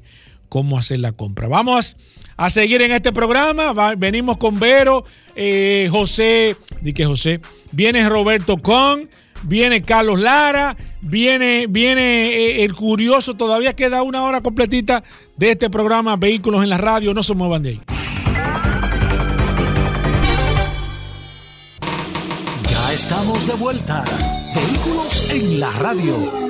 cómo 0.50 0.78
hacer 0.78 1.00
la 1.00 1.14
compra. 1.14 1.48
Vamos 1.48 1.96
a 2.36 2.50
seguir 2.50 2.82
en 2.82 2.92
este 2.92 3.12
programa. 3.14 3.96
venimos 3.96 4.38
con 4.38 4.60
Vero, 4.60 5.06
eh, 5.36 5.88
José, 5.92 6.58
di 6.82 6.94
que 6.94 7.06
José, 7.06 7.40
viene 7.72 8.08
Roberto 8.10 8.58
Con, 8.58 9.10
viene 9.44 9.82
Carlos 9.82 10.20
Lara, 10.20 10.76
viene, 11.02 11.68
viene 11.68 12.32
eh, 12.32 12.66
el 12.66 12.74
curioso. 12.74 13.36
Todavía 13.36 13.74
queda 13.74 14.04
una 14.04 14.24
hora 14.24 14.42
completita 14.42 15.04
de 15.38 15.52
este 15.52 15.70
programa 15.70 16.16
Vehículos 16.16 16.64
en 16.64 16.70
la 16.70 16.78
Radio. 16.78 17.14
No 17.14 17.24
se 17.24 17.34
muevan 17.34 17.64
de 17.64 17.70
ahí. 17.70 17.82
Ya 22.70 22.94
estamos 22.94 23.46
de 23.48 23.54
vuelta. 23.54 24.04
Vehículos 24.56 25.30
en 25.30 25.60
la 25.60 25.72
Radio. 25.74 26.50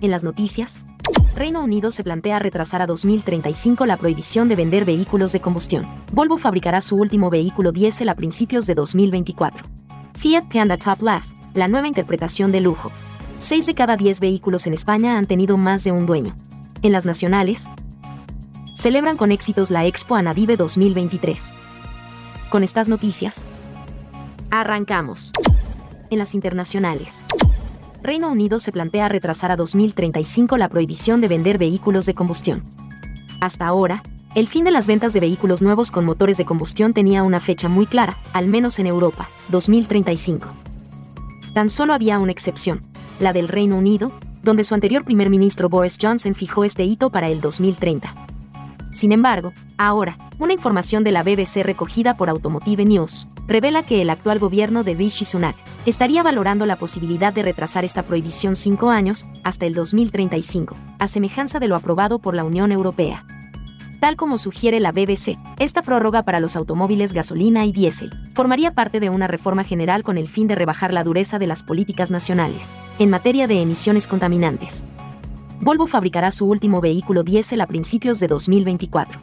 en 0.00 0.10
las 0.10 0.22
noticias, 0.22 0.82
Reino 1.34 1.62
Unido 1.62 1.90
se 1.90 2.02
plantea 2.02 2.38
retrasar 2.38 2.82
a 2.82 2.86
2035 2.86 3.86
la 3.86 3.96
prohibición 3.96 4.48
de 4.48 4.56
vender 4.56 4.84
vehículos 4.84 5.32
de 5.32 5.40
combustión. 5.40 5.84
Volvo 6.12 6.38
fabricará 6.38 6.80
su 6.80 6.96
último 6.96 7.30
vehículo 7.30 7.72
diésel 7.72 8.08
a 8.08 8.14
principios 8.14 8.66
de 8.66 8.74
2024. 8.74 9.64
Fiat 10.14 10.44
Panda 10.52 10.76
Top 10.76 11.02
Last, 11.02 11.36
la 11.54 11.68
nueva 11.68 11.88
interpretación 11.88 12.52
de 12.52 12.60
lujo. 12.60 12.90
6 13.38 13.66
de 13.66 13.74
cada 13.74 13.96
10 13.96 14.20
vehículos 14.20 14.66
en 14.66 14.74
España 14.74 15.18
han 15.18 15.26
tenido 15.26 15.58
más 15.58 15.84
de 15.84 15.92
un 15.92 16.06
dueño. 16.06 16.34
En 16.82 16.92
las 16.92 17.04
nacionales, 17.04 17.68
celebran 18.74 19.16
con 19.16 19.30
éxitos 19.30 19.70
la 19.70 19.84
Expo 19.84 20.16
Anadive 20.16 20.56
2023. 20.56 21.54
Con 22.50 22.62
estas 22.62 22.88
noticias, 22.88 23.44
arrancamos. 24.50 25.32
En 26.08 26.18
las 26.18 26.34
internacionales. 26.34 27.24
Reino 28.06 28.30
Unido 28.30 28.60
se 28.60 28.70
plantea 28.70 29.08
retrasar 29.08 29.50
a 29.50 29.56
2035 29.56 30.56
la 30.58 30.68
prohibición 30.68 31.20
de 31.20 31.26
vender 31.26 31.58
vehículos 31.58 32.06
de 32.06 32.14
combustión. 32.14 32.62
Hasta 33.40 33.66
ahora, 33.66 34.04
el 34.36 34.46
fin 34.46 34.64
de 34.64 34.70
las 34.70 34.86
ventas 34.86 35.12
de 35.12 35.18
vehículos 35.18 35.60
nuevos 35.60 35.90
con 35.90 36.04
motores 36.04 36.36
de 36.36 36.44
combustión 36.44 36.92
tenía 36.92 37.24
una 37.24 37.40
fecha 37.40 37.68
muy 37.68 37.84
clara, 37.84 38.16
al 38.32 38.46
menos 38.46 38.78
en 38.78 38.86
Europa, 38.86 39.28
2035. 39.48 40.48
Tan 41.52 41.68
solo 41.68 41.94
había 41.94 42.20
una 42.20 42.30
excepción, 42.30 42.78
la 43.18 43.32
del 43.32 43.48
Reino 43.48 43.76
Unido, 43.76 44.12
donde 44.44 44.62
su 44.62 44.74
anterior 44.74 45.02
primer 45.02 45.28
ministro 45.28 45.68
Boris 45.68 45.98
Johnson 46.00 46.36
fijó 46.36 46.62
este 46.62 46.84
hito 46.84 47.10
para 47.10 47.28
el 47.28 47.40
2030. 47.40 48.14
Sin 48.96 49.12
embargo, 49.12 49.52
ahora, 49.76 50.16
una 50.38 50.54
información 50.54 51.04
de 51.04 51.12
la 51.12 51.22
BBC 51.22 51.62
recogida 51.62 52.16
por 52.16 52.30
Automotive 52.30 52.86
News 52.86 53.28
revela 53.46 53.82
que 53.82 54.00
el 54.00 54.08
actual 54.08 54.38
gobierno 54.38 54.84
de 54.84 54.94
Rishi 54.94 55.26
Sunak 55.26 55.54
estaría 55.84 56.22
valorando 56.22 56.64
la 56.64 56.76
posibilidad 56.76 57.30
de 57.34 57.42
retrasar 57.42 57.84
esta 57.84 58.04
prohibición 58.04 58.56
cinco 58.56 58.88
años, 58.88 59.26
hasta 59.44 59.66
el 59.66 59.74
2035, 59.74 60.78
a 60.98 61.08
semejanza 61.08 61.58
de 61.58 61.68
lo 61.68 61.76
aprobado 61.76 62.20
por 62.20 62.34
la 62.34 62.44
Unión 62.44 62.72
Europea. 62.72 63.26
Tal 64.00 64.16
como 64.16 64.38
sugiere 64.38 64.80
la 64.80 64.92
BBC, 64.92 65.36
esta 65.58 65.82
prórroga 65.82 66.22
para 66.22 66.40
los 66.40 66.56
automóviles 66.56 67.12
gasolina 67.12 67.66
y 67.66 67.72
diésel 67.72 68.14
formaría 68.34 68.72
parte 68.72 68.98
de 68.98 69.10
una 69.10 69.26
reforma 69.26 69.62
general 69.62 70.04
con 70.04 70.16
el 70.16 70.26
fin 70.26 70.48
de 70.48 70.54
rebajar 70.54 70.94
la 70.94 71.04
dureza 71.04 71.38
de 71.38 71.46
las 71.46 71.62
políticas 71.62 72.10
nacionales 72.10 72.78
en 72.98 73.10
materia 73.10 73.46
de 73.46 73.60
emisiones 73.60 74.08
contaminantes. 74.08 74.84
Volvo 75.60 75.86
fabricará 75.86 76.30
su 76.30 76.46
último 76.46 76.80
vehículo 76.80 77.22
diésel 77.22 77.60
a 77.60 77.66
principios 77.66 78.20
de 78.20 78.28
2024. 78.28 79.20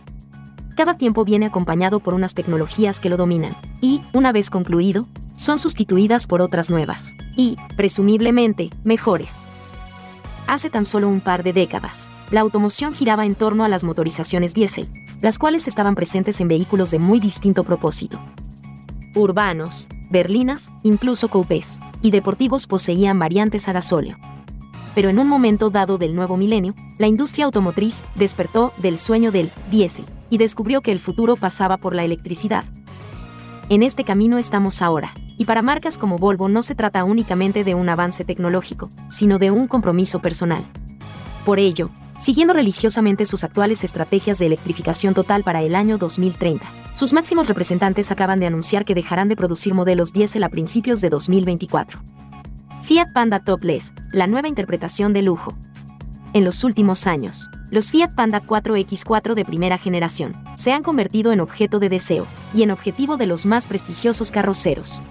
Cada 0.75 0.95
tiempo 0.95 1.23
viene 1.23 1.45
acompañado 1.45 1.99
por 1.99 2.15
unas 2.15 2.34
tecnologías 2.34 2.99
que 2.99 3.09
lo 3.09 3.17
dominan, 3.17 3.55
y, 3.79 4.01
una 4.13 4.31
vez 4.31 4.49
concluido, 4.49 5.07
son 5.36 5.59
sustituidas 5.59 6.25
por 6.25 6.41
otras 6.41 6.69
nuevas, 6.69 7.13
y, 7.38 7.55
presumiblemente, 7.77 8.71
mejores. 8.84 9.43
Hace 10.47 10.69
tan 10.69 10.86
solo 10.86 11.07
un 11.07 11.21
par 11.21 11.43
de 11.43 11.53
décadas, 11.53 12.09
la 12.31 12.41
automoción 12.41 12.93
giraba 12.93 13.25
en 13.25 13.36
torno 13.36 13.63
a 13.63 13.67
las 13.67 13.84
motorizaciones 13.84 14.53
diésel, 14.53 14.89
las 15.21 15.38
cuales 15.38 15.67
estaban 15.67 15.95
presentes 15.95 16.41
en 16.41 16.47
vehículos 16.47 16.89
de 16.89 16.99
muy 16.99 17.19
distinto 17.19 17.63
propósito. 17.63 18.19
Urbanos, 19.15 19.88
berlinas, 20.09 20.71
incluso 20.81 21.27
coupés, 21.27 21.79
y 22.01 22.09
deportivos 22.09 22.65
poseían 22.65 23.19
variantes 23.19 23.69
a 23.69 23.73
gasóleo. 23.73 24.17
Pero 24.96 25.10
en 25.10 25.20
un 25.20 25.28
momento 25.28 25.70
dado 25.70 25.98
del 25.98 26.16
nuevo 26.16 26.38
milenio, 26.38 26.74
la 26.98 27.08
industria 27.08 27.46
automotriz 27.46 28.04
despertó 28.16 28.74
del 28.78 28.98
sueño 28.98 29.32
del 29.32 29.50
diésel 29.72 30.06
y 30.30 30.38
descubrió 30.38 30.82
que 30.82 30.91
el 30.91 31.00
futuro 31.00 31.36
pasaba 31.36 31.78
por 31.78 31.96
la 31.96 32.04
electricidad. 32.04 32.66
En 33.70 33.82
este 33.82 34.04
camino 34.04 34.38
estamos 34.38 34.82
ahora, 34.82 35.14
y 35.38 35.46
para 35.46 35.62
marcas 35.62 35.98
como 35.98 36.18
Volvo 36.18 36.48
no 36.48 36.62
se 36.62 36.76
trata 36.76 37.04
únicamente 37.04 37.64
de 37.64 37.76
un 37.76 37.89
avance 37.89 38.24
tecnológico, 38.24 38.89
sino 39.10 39.39
de 39.39 39.52
un 39.52 39.68
compromiso 39.68 40.20
personal. 40.20 40.64
Por 41.46 41.60
ello, 41.60 41.89
siguiendo 42.20 42.54
religiosamente 42.54 43.26
sus 43.26 43.44
actuales 43.44 43.84
estrategias 43.84 44.38
de 44.38 44.46
electrificación 44.46 45.14
total 45.14 45.44
para 45.44 45.62
el 45.62 45.76
año 45.76 45.98
2030, 45.98 46.66
sus 46.94 47.14
máximos 47.14 47.48
representantes 47.48 48.12
acaban 48.12 48.39
de 48.39 48.46
anunciar 48.46 48.86
que 48.86 48.96
dejarán 48.96 49.28
de 49.28 49.36
producir 49.36 49.74
modelos 49.74 50.14
diésel 50.14 50.44
a 50.44 50.50
principios 50.50 51.02
de 51.02 51.10
2024. 51.10 52.00
Fiat 52.84 53.13
Panda 53.13 53.39
Topless, 53.39 53.93
la 54.11 54.27
nueva 54.27 54.49
interpretación 54.49 55.13
de 55.13 55.21
lujo. 55.21 55.55
En 56.34 56.43
los 56.43 56.65
últimos 56.65 57.07
años, 57.07 57.49
los 57.71 57.91
Fiat 57.91 58.13
Panda 58.13 58.41
4X4 58.41 59.36
de 59.36 59.45
primera 59.45 59.77
generación 59.77 60.36
se 60.57 60.73
han 60.73 60.84
convertido 60.84 61.31
en 61.31 61.39
objeto 61.39 61.79
de 61.79 61.88
deseo 61.88 62.27
y 62.53 62.61
en 62.61 62.71
objetivo 62.71 63.15
de 63.15 63.25
los 63.25 63.45
más 63.45 63.67
prestigiosos 63.67 64.31
carroceros. 64.31 65.01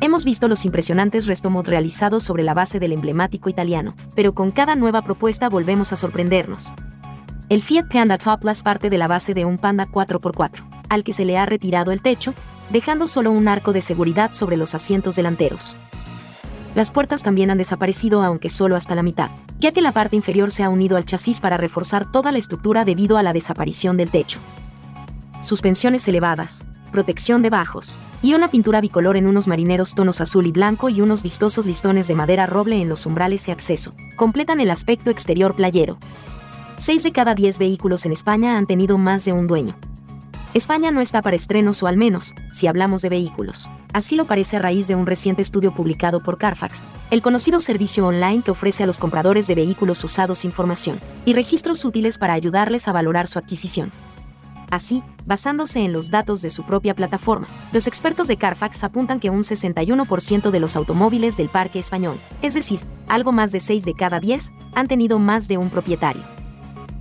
Hemos 0.00 0.24
visto 0.24 0.48
los 0.48 0.64
impresionantes 0.64 1.26
restomod 1.26 1.68
realizados 1.68 2.24
sobre 2.24 2.42
la 2.42 2.52
base 2.52 2.80
del 2.80 2.94
emblemático 2.94 3.48
italiano, 3.48 3.94
pero 4.16 4.34
con 4.34 4.50
cada 4.50 4.74
nueva 4.74 5.02
propuesta 5.02 5.48
volvemos 5.48 5.92
a 5.92 5.96
sorprendernos. 5.96 6.74
El 7.48 7.62
Fiat 7.62 7.92
Panda 7.92 8.18
Topless 8.18 8.64
parte 8.64 8.90
de 8.90 8.98
la 8.98 9.06
base 9.06 9.34
de 9.34 9.44
un 9.44 9.56
Panda 9.56 9.86
4x4, 9.86 10.64
al 10.88 11.04
que 11.04 11.12
se 11.12 11.24
le 11.26 11.38
ha 11.38 11.46
retirado 11.46 11.92
el 11.92 12.02
techo, 12.02 12.34
dejando 12.70 13.06
solo 13.06 13.30
un 13.30 13.46
arco 13.46 13.72
de 13.72 13.82
seguridad 13.82 14.32
sobre 14.32 14.56
los 14.56 14.74
asientos 14.74 15.14
delanteros. 15.14 15.76
Las 16.74 16.90
puertas 16.90 17.22
también 17.22 17.50
han 17.50 17.58
desaparecido 17.58 18.22
aunque 18.22 18.48
solo 18.48 18.76
hasta 18.76 18.94
la 18.94 19.02
mitad, 19.02 19.30
ya 19.58 19.72
que 19.72 19.82
la 19.82 19.92
parte 19.92 20.16
inferior 20.16 20.50
se 20.50 20.62
ha 20.62 20.70
unido 20.70 20.96
al 20.96 21.04
chasis 21.04 21.40
para 21.40 21.58
reforzar 21.58 22.10
toda 22.10 22.32
la 22.32 22.38
estructura 22.38 22.86
debido 22.86 23.18
a 23.18 23.22
la 23.22 23.34
desaparición 23.34 23.98
del 23.98 24.10
techo. 24.10 24.38
Suspensiones 25.42 26.08
elevadas, 26.08 26.64
protección 26.90 27.42
de 27.42 27.50
bajos, 27.50 27.98
y 28.22 28.34
una 28.34 28.48
pintura 28.48 28.80
bicolor 28.80 29.18
en 29.18 29.26
unos 29.26 29.48
marineros 29.48 29.94
tonos 29.94 30.20
azul 30.20 30.46
y 30.46 30.52
blanco 30.52 30.88
y 30.88 31.02
unos 31.02 31.22
vistosos 31.22 31.66
listones 31.66 32.08
de 32.08 32.14
madera 32.14 32.46
roble 32.46 32.80
en 32.80 32.88
los 32.88 33.04
umbrales 33.04 33.48
y 33.48 33.50
acceso, 33.50 33.92
completan 34.16 34.60
el 34.60 34.70
aspecto 34.70 35.10
exterior 35.10 35.54
playero. 35.54 35.98
6 36.76 37.02
de 37.02 37.12
cada 37.12 37.34
10 37.34 37.58
vehículos 37.58 38.06
en 38.06 38.12
España 38.12 38.56
han 38.56 38.66
tenido 38.66 38.96
más 38.96 39.24
de 39.24 39.32
un 39.32 39.46
dueño, 39.46 39.76
España 40.54 40.90
no 40.90 41.00
está 41.00 41.22
para 41.22 41.34
estrenos 41.34 41.82
o 41.82 41.86
al 41.86 41.96
menos, 41.96 42.34
si 42.52 42.66
hablamos 42.66 43.00
de 43.00 43.08
vehículos. 43.08 43.70
Así 43.94 44.16
lo 44.16 44.26
parece 44.26 44.58
a 44.58 44.60
raíz 44.60 44.86
de 44.86 44.94
un 44.94 45.06
reciente 45.06 45.40
estudio 45.40 45.72
publicado 45.74 46.20
por 46.20 46.36
Carfax, 46.36 46.84
el 47.10 47.22
conocido 47.22 47.58
servicio 47.60 48.06
online 48.06 48.42
que 48.42 48.50
ofrece 48.50 48.82
a 48.82 48.86
los 48.86 48.98
compradores 48.98 49.46
de 49.46 49.54
vehículos 49.54 50.04
usados 50.04 50.44
información 50.44 51.00
y 51.24 51.32
registros 51.32 51.86
útiles 51.86 52.18
para 52.18 52.34
ayudarles 52.34 52.86
a 52.86 52.92
valorar 52.92 53.28
su 53.28 53.38
adquisición. 53.38 53.90
Así, 54.70 55.02
basándose 55.24 55.80
en 55.80 55.92
los 55.94 56.10
datos 56.10 56.42
de 56.42 56.50
su 56.50 56.64
propia 56.64 56.94
plataforma, 56.94 57.46
los 57.72 57.86
expertos 57.86 58.28
de 58.28 58.36
Carfax 58.36 58.84
apuntan 58.84 59.20
que 59.20 59.30
un 59.30 59.44
61% 59.44 60.50
de 60.50 60.60
los 60.60 60.76
automóviles 60.76 61.38
del 61.38 61.48
parque 61.48 61.78
español, 61.78 62.18
es 62.42 62.52
decir, 62.52 62.80
algo 63.08 63.32
más 63.32 63.52
de 63.52 63.60
6 63.60 63.86
de 63.86 63.94
cada 63.94 64.20
10, 64.20 64.52
han 64.74 64.86
tenido 64.86 65.18
más 65.18 65.48
de 65.48 65.56
un 65.56 65.70
propietario. 65.70 66.22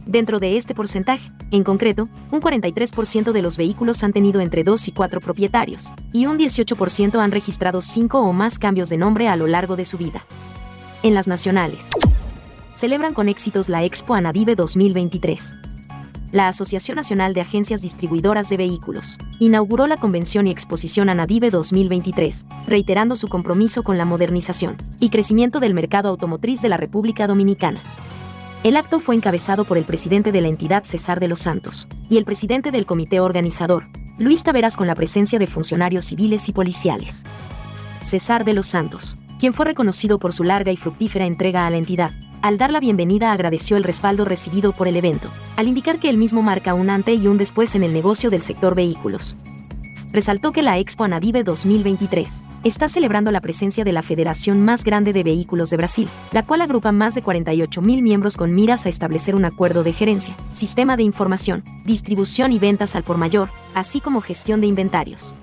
Dentro 0.06 0.40
de 0.40 0.58
este 0.58 0.74
porcentaje, 0.76 1.30
en 1.52 1.64
concreto, 1.64 2.10
un 2.32 2.42
43% 2.42 3.32
de 3.32 3.42
los 3.42 3.58
vehículos 3.58 4.04
han 4.04 4.14
tenido 4.14 4.42
entre 4.42 4.64
2 4.64 4.88
y 4.88 4.92
4 4.92 5.22
propietarios, 5.22 5.94
y 6.12 6.26
un 6.26 6.38
18% 6.38 7.20
han 7.20 7.32
registrado 7.32 7.82
5 7.82 8.20
o 8.20 8.34
más 8.34 8.60
cambios 8.60 8.90
de 8.90 8.98
nombre 8.98 9.28
a 9.28 9.36
lo 9.36 9.48
largo 9.48 9.76
de 9.76 9.86
su 9.86 9.98
vida. 9.98 10.26
En 11.04 11.14
las 11.14 11.28
nacionales, 11.28 11.88
celebran 12.74 13.14
con 13.14 13.30
éxitos 13.30 13.70
la 13.70 13.84
Expo 13.84 14.16
Anadive 14.16 14.56
2023 14.56 15.58
la 16.32 16.48
Asociación 16.48 16.96
Nacional 16.96 17.34
de 17.34 17.42
Agencias 17.42 17.82
Distribuidoras 17.82 18.50
de 18.50 18.58
Vehículos, 18.58 19.18
inauguró 19.40 19.88
la 19.88 19.98
Convención 19.98 20.48
y 20.48 20.52
Exposición 20.52 21.10
ANADIVE 21.10 21.50
2023, 21.50 22.46
reiterando 22.68 23.16
su 23.16 23.28
compromiso 23.28 23.84
con 23.84 23.98
la 23.98 24.06
modernización 24.06 24.78
y 25.00 25.10
crecimiento 25.10 25.60
del 25.60 25.74
mercado 25.74 26.10
automotriz 26.10 26.62
de 26.62 26.70
la 26.70 26.78
República 26.78 27.28
Dominicana. 27.28 27.82
El 28.64 28.78
acto 28.78 29.00
fue 29.00 29.16
encabezado 29.16 29.66
por 29.66 29.80
el 29.80 29.86
presidente 29.86 30.32
de 30.32 30.40
la 30.40 30.48
entidad 30.48 30.84
César 30.84 31.20
de 31.20 31.28
los 31.28 31.40
Santos 31.40 31.88
y 32.10 32.18
el 32.18 32.26
presidente 32.26 32.70
del 32.70 32.86
comité 32.86 33.20
organizador, 33.20 33.88
Luis 34.20 34.44
Taveras 34.44 34.78
con 34.78 34.86
la 34.86 34.94
presencia 34.94 35.40
de 35.40 35.48
funcionarios 35.48 36.06
civiles 36.06 36.48
y 36.48 36.54
policiales. 36.54 37.24
César 38.04 38.46
de 38.46 38.54
los 38.54 38.68
Santos, 38.68 39.18
quien 39.40 39.56
fue 39.56 39.66
reconocido 39.66 40.20
por 40.20 40.32
su 40.32 40.44
larga 40.44 40.72
y 40.72 40.78
fructífera 40.78 41.26
entrega 41.26 41.66
a 41.66 41.72
la 41.72 41.78
entidad, 41.78 42.12
al 42.44 42.60
dar 42.60 42.72
la 42.72 42.80
bienvenida 42.80 43.32
agradeció 43.32 43.78
el 43.78 43.84
respaldo 43.84 44.26
recibido 44.26 44.74
por 44.74 44.88
el 44.88 44.96
evento, 44.96 45.32
al 45.56 45.68
indicar 45.68 45.98
que 45.98 46.12
el 46.12 46.18
mismo 46.18 46.44
marca 46.44 46.76
un 46.76 46.92
ante 46.92 47.16
y 47.16 47.26
un 47.26 47.40
después 47.40 47.74
en 47.74 47.82
el 47.82 47.94
negocio 47.94 48.30
del 48.30 48.44
sector 48.44 48.76
vehículos. 48.76 49.38
Resaltó 50.14 50.52
que 50.52 50.62
la 50.62 50.78
Expo 50.78 51.06
Anadive 51.06 51.44
2023 51.44 52.42
está 52.66 52.90
celebrando 52.90 53.32
la 53.32 53.40
presencia 53.40 53.86
de 53.86 53.94
la 53.94 54.02
federación 54.02 54.62
más 54.62 54.84
grande 54.84 55.14
de 55.14 55.24
vehículos 55.24 55.70
de 55.70 55.78
Brasil, 55.78 56.10
la 56.34 56.44
cual 56.44 56.60
agrupa 56.60 56.92
más 56.92 57.16
de 57.16 57.24
48.000 57.24 58.02
miembros 58.02 58.36
con 58.36 58.54
miras 58.54 58.86
a 58.86 58.90
establecer 58.90 59.36
un 59.36 59.46
acuerdo 59.46 59.84
de 59.84 59.94
gerencia, 59.94 60.36
sistema 60.50 60.98
de 60.98 61.04
información, 61.04 61.64
distribución 61.86 62.52
y 62.52 62.60
ventas 62.60 62.98
al 62.98 63.04
por 63.04 63.18
mayor, 63.18 63.50
así 63.74 64.02
como 64.02 64.20
gestión 64.20 64.60
de 64.60 64.68
inventarios. 64.68 65.34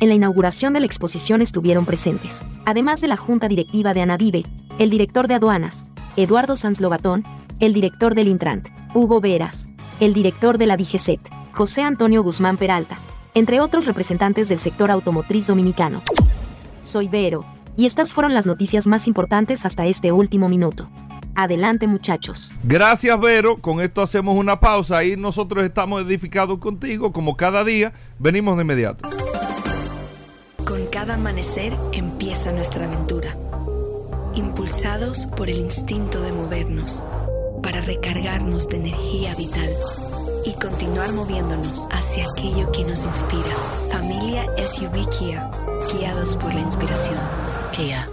En 0.00 0.08
la 0.08 0.14
inauguración 0.14 0.72
de 0.72 0.80
la 0.80 0.86
exposición 0.86 1.42
estuvieron 1.42 1.84
presentes, 1.84 2.46
además 2.64 3.02
de 3.02 3.08
la 3.08 3.18
Junta 3.18 3.48
Directiva 3.48 3.92
de 3.92 4.00
Anadive, 4.00 4.44
el 4.78 4.88
director 4.88 5.28
de 5.28 5.34
aduanas, 5.34 5.84
Eduardo 6.16 6.56
Sanz 6.56 6.80
Lobatón, 6.80 7.22
el 7.58 7.74
director 7.74 8.14
del 8.14 8.28
Intrant, 8.28 8.66
Hugo 8.94 9.20
Veras, 9.20 9.68
el 10.00 10.14
director 10.14 10.56
de 10.56 10.66
la 10.66 10.78
DGCET, 10.78 11.20
José 11.52 11.82
Antonio 11.82 12.22
Guzmán 12.22 12.56
Peralta, 12.56 12.96
entre 13.34 13.60
otros 13.60 13.86
representantes 13.86 14.48
del 14.48 14.58
sector 14.58 14.90
automotriz 14.90 15.46
dominicano. 15.46 16.02
Soy 16.80 17.08
Vero, 17.08 17.44
y 17.76 17.86
estas 17.86 18.12
fueron 18.12 18.34
las 18.34 18.46
noticias 18.46 18.86
más 18.86 19.06
importantes 19.06 19.64
hasta 19.64 19.86
este 19.86 20.12
último 20.12 20.48
minuto. 20.48 20.88
Adelante 21.34 21.86
muchachos. 21.86 22.52
Gracias 22.64 23.18
Vero, 23.20 23.58
con 23.58 23.80
esto 23.80 24.02
hacemos 24.02 24.36
una 24.36 24.60
pausa 24.60 25.04
y 25.04 25.16
nosotros 25.16 25.64
estamos 25.64 26.02
edificados 26.02 26.58
contigo 26.58 27.12
como 27.12 27.36
cada 27.36 27.64
día, 27.64 27.92
venimos 28.18 28.56
de 28.56 28.62
inmediato. 28.62 29.08
Con 30.64 30.86
cada 30.86 31.14
amanecer 31.14 31.76
empieza 31.92 32.52
nuestra 32.52 32.84
aventura 32.86 33.36
impulsados 34.34 35.26
por 35.26 35.50
el 35.50 35.56
instinto 35.56 36.20
de 36.20 36.32
movernos, 36.32 37.02
para 37.62 37.80
recargarnos 37.80 38.68
de 38.68 38.76
energía 38.76 39.34
vital 39.34 39.70
y 40.44 40.52
continuar 40.54 41.12
moviéndonos 41.12 41.82
hacia 41.90 42.24
aquello 42.30 42.70
que 42.72 42.84
nos 42.84 43.04
inspira. 43.04 43.54
Familia 43.90 44.46
SUV 44.56 45.08
Kia, 45.08 45.50
guiados 45.92 46.36
por 46.36 46.52
la 46.54 46.60
inspiración. 46.60 47.18
Kia, 47.72 48.08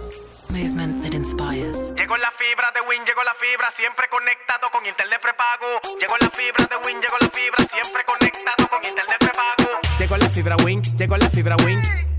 movement 0.48 1.02
that 1.02 1.12
inspires. 1.12 1.76
Llegó 1.96 2.16
la 2.16 2.30
fibra 2.32 2.72
de 2.74 2.80
Win, 2.88 3.04
llegó 3.04 3.22
la 3.24 3.34
fibra, 3.34 3.70
siempre 3.70 4.08
conectado 4.08 4.70
con 4.70 4.84
internet 4.86 5.20
prepago. 5.20 5.80
Llegó 6.00 6.16
la 6.18 6.30
fibra 6.30 6.66
de 6.66 6.76
Win, 6.86 7.00
llegó 7.00 7.16
la 7.20 7.30
fibra, 7.30 7.64
siempre 7.64 8.04
conectado 8.04 8.68
con 8.68 8.84
internet 8.84 9.18
prepago. 9.18 9.80
Llegó 9.98 10.16
la 10.16 10.30
fibra 10.30 10.56
Win, 10.64 10.82
llegó 10.96 11.16
la 11.16 11.30
fibra 11.30 11.56
Win 11.64 12.07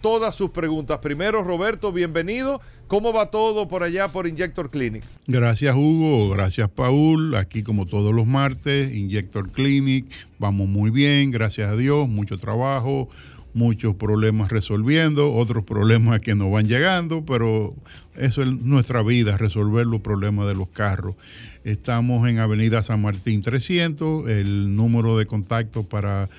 todas 0.00 0.34
sus 0.34 0.50
preguntas. 0.50 0.98
Primero, 0.98 1.42
Roberto, 1.42 1.92
bienvenido. 1.92 2.60
¿Cómo 2.86 3.12
va 3.12 3.30
todo 3.30 3.68
por 3.68 3.82
allá 3.82 4.12
por 4.12 4.26
Injector 4.26 4.70
Clinic? 4.70 5.04
Gracias 5.26 5.74
Hugo, 5.74 6.30
gracias 6.30 6.70
Paul, 6.70 7.34
aquí 7.34 7.62
como 7.62 7.84
todos 7.84 8.14
los 8.14 8.26
martes, 8.26 8.94
Injector 8.94 9.50
Clinic, 9.50 10.06
vamos 10.38 10.68
muy 10.68 10.90
bien, 10.90 11.30
gracias 11.30 11.70
a 11.70 11.76
Dios, 11.76 12.08
mucho 12.08 12.38
trabajo, 12.38 13.10
muchos 13.52 13.94
problemas 13.96 14.50
resolviendo, 14.50 15.34
otros 15.34 15.64
problemas 15.64 16.20
que 16.20 16.34
nos 16.34 16.50
van 16.50 16.66
llegando, 16.66 17.24
pero 17.26 17.74
eso 18.16 18.42
es 18.42 18.48
nuestra 18.48 19.02
vida, 19.02 19.36
resolver 19.36 19.84
los 19.84 20.00
problemas 20.00 20.46
de 20.46 20.54
los 20.54 20.68
carros. 20.68 21.16
Estamos 21.64 22.26
en 22.28 22.38
Avenida 22.38 22.82
San 22.82 23.02
Martín 23.02 23.42
300, 23.42 24.28
el 24.30 24.74
número 24.74 25.18
de 25.18 25.26
contacto 25.26 25.82
para 25.82 26.30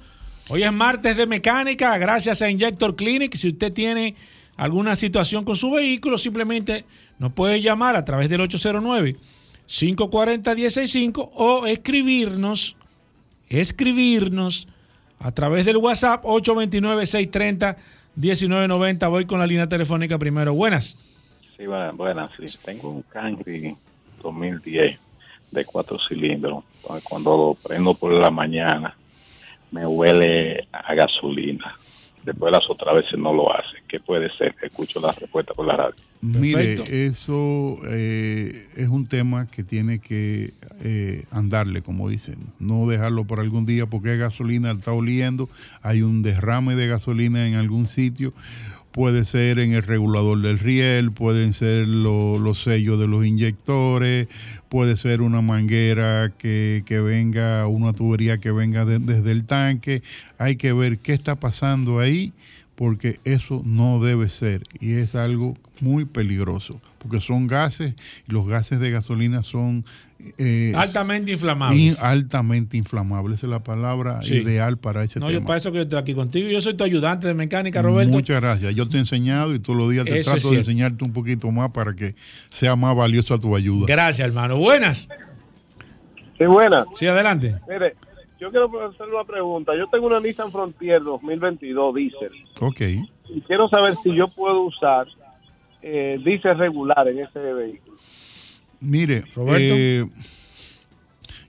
Hoy 0.49 0.63
es 0.63 0.71
martes 0.73 1.15
de 1.17 1.27
mecánica, 1.27 1.97
gracias 1.97 2.41
a 2.41 2.49
Injector 2.49 2.95
Clinic. 2.95 3.35
Si 3.35 3.49
usted 3.49 3.71
tiene 3.73 4.15
alguna 4.55 4.95
situación 4.95 5.43
con 5.43 5.55
su 5.55 5.71
vehículo, 5.71 6.17
simplemente 6.17 6.85
nos 7.19 7.33
puede 7.33 7.61
llamar 7.61 7.95
a 7.95 8.03
través 8.05 8.29
del 8.29 8.41
809-540-165 8.41 11.29
o 11.33 11.65
escribirnos, 11.67 12.77
escribirnos 13.49 14.67
a 15.19 15.31
través 15.31 15.65
del 15.65 15.77
WhatsApp 15.77 16.23
829-630-1990. 16.23 19.09
Voy 19.09 19.25
con 19.25 19.39
la 19.39 19.47
línea 19.47 19.67
telefónica 19.67 20.17
primero. 20.17 20.53
Buenas. 20.53 20.97
Sí, 21.57 21.63
bu- 21.63 21.95
buenas, 21.95 22.31
sí. 22.37 22.45
Tengo 22.63 22.89
un 22.89 23.01
Camry 23.03 23.75
2010 24.21 24.99
de 25.51 25.65
cuatro 25.65 25.97
cilindros. 26.07 26.63
Cuando 27.03 27.35
lo 27.37 27.53
prendo 27.55 27.93
por 27.95 28.11
la 28.13 28.29
mañana, 28.29 28.95
me 29.71 29.85
huele 29.85 30.67
a 30.71 30.93
gasolina. 30.93 31.75
Después 32.27 32.51
las 32.51 32.69
otras 32.69 32.93
veces 32.93 33.17
no 33.17 33.33
lo 33.33 33.49
hace. 33.55 33.77
¿Qué 33.87 34.01
puede 34.01 34.29
ser? 34.37 34.53
Escucho 34.61 34.99
la 34.99 35.13
respuesta 35.13 35.53
por 35.53 35.65
la 35.65 35.77
radio. 35.77 35.95
Mire, 36.19 36.73
eso 37.05 37.77
eh, 37.87 38.67
es 38.75 38.89
un 38.89 39.07
tema 39.07 39.47
que 39.49 39.63
tiene 39.63 39.99
que 39.99 40.51
eh, 40.81 41.23
andarle, 41.31 41.81
como 41.83 42.09
dicen. 42.09 42.35
No 42.59 42.85
dejarlo 42.85 43.23
por 43.23 43.39
algún 43.39 43.65
día 43.65 43.85
porque 43.85 44.11
es 44.11 44.19
gasolina, 44.19 44.71
está 44.71 44.91
oliendo, 44.91 45.47
hay 45.81 46.01
un 46.01 46.21
derrame 46.21 46.75
de 46.75 46.87
gasolina 46.87 47.47
en 47.47 47.55
algún 47.55 47.87
sitio. 47.87 48.33
Puede 48.97 49.25
ser 49.25 49.59
en 49.59 49.73
el 49.73 49.83
regulador 49.83 50.41
del 50.41 50.57
riel, 50.57 51.11
pueden 51.11 51.53
ser 51.53 51.87
lo- 51.87 52.39
los 52.39 52.63
sellos 52.63 52.99
de 52.99 53.05
los 53.05 53.23
inyectores, 53.27 54.27
puede 54.69 54.97
ser 54.97 55.21
una 55.21 55.39
manguera 55.43 56.33
que, 56.35 56.81
venga, 57.05 57.67
una 57.67 57.93
tubería 57.93 58.39
que 58.39 58.49
venga 58.51 58.85
de- 58.85 58.97
desde 58.97 59.29
el 59.33 59.45
tanque. 59.45 60.01
Hay 60.39 60.55
que 60.55 60.73
ver 60.73 60.97
qué 60.97 61.13
está 61.13 61.35
pasando 61.35 61.99
ahí 61.99 62.33
porque 62.73 63.19
eso 63.23 63.61
no 63.63 63.99
debe 64.03 64.29
ser 64.29 64.63
y 64.79 64.93
es 64.93 65.13
algo 65.13 65.55
muy 65.79 66.05
peligroso, 66.05 66.81
porque 66.97 67.21
son 67.21 67.45
gases 67.45 67.93
y 68.27 68.31
los 68.31 68.47
gases 68.47 68.79
de 68.79 68.89
gasolina 68.89 69.43
son 69.43 69.85
eh, 70.37 70.73
Altamente 70.75 71.31
in- 71.31 71.35
inflamables. 71.35 72.03
altamente 72.03 72.77
inflamables. 72.77 73.37
Esa 73.37 73.47
es 73.47 73.51
la 73.51 73.63
palabra 73.63 74.21
Sí. 74.23 74.35
ideal 74.37 74.77
para 74.77 75.03
ese 75.03 75.19
No, 75.19 75.29
yo 75.31 75.43
para 75.43 75.57
eso 75.57 75.71
que 75.71 75.77
yo 75.77 75.83
estoy 75.83 75.99
aquí 75.99 76.13
contigo. 76.15 76.49
Yo 76.49 76.59
soy 76.61 76.73
tu 76.75 76.83
ayudante 76.83 77.27
de 77.27 77.33
mecánica, 77.33 77.81
Roberto. 77.81 78.11
Muchas 78.13 78.41
gracias. 78.41 78.73
Yo 78.75 78.87
te 78.87 78.97
he 78.97 78.99
enseñado 78.99 79.53
y 79.53 79.59
todos 79.59 79.77
los 79.77 79.89
días 79.91 80.05
te 80.05 80.19
Eso 80.19 80.31
trato 80.31 80.51
de 80.51 80.57
enseñarte 80.57 81.03
un 81.03 81.13
poquito 81.13 81.51
más 81.51 81.71
para 81.71 81.93
que 81.93 82.15
sea 82.49 82.75
más 82.75 82.95
valiosa 82.95 83.37
tu 83.39 83.55
ayuda. 83.55 83.85
Gracias, 83.87 84.27
hermano. 84.27 84.57
Buenas. 84.57 85.07
Sí, 86.37 86.45
buena. 86.45 86.85
Sí, 86.95 87.07
adelante. 87.07 87.55
Mire, 87.67 87.95
yo 88.39 88.51
quiero 88.51 88.69
hacer 88.89 89.07
una 89.07 89.23
pregunta. 89.23 89.73
Yo 89.77 89.87
tengo 89.87 90.07
una 90.07 90.19
Nissan 90.19 90.51
Frontier 90.51 91.01
2022 91.03 91.95
diésel 91.95 92.31
Ok. 92.59 92.81
y 93.29 93.41
quiero 93.41 93.67
saber 93.69 93.95
si 94.03 94.15
yo 94.15 94.27
puedo 94.29 94.61
usar 94.63 95.07
eh, 95.81 96.19
diésel 96.23 96.57
regular 96.57 97.07
en 97.07 97.19
ese 97.19 97.39
vehículo. 97.39 97.86
Mire, 98.79 99.23
Roberto. 99.35 99.75
eh, 99.77 100.05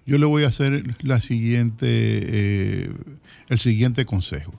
yo 0.07 0.17
le 0.19 0.27
voy 0.27 0.45
a 0.45 0.49
hacer 0.49 0.97
la 1.03 1.21
siguiente, 1.21 1.87
eh, 1.87 2.91
el 3.49 3.59
siguiente 3.59 4.07
consejo. 4.07 4.55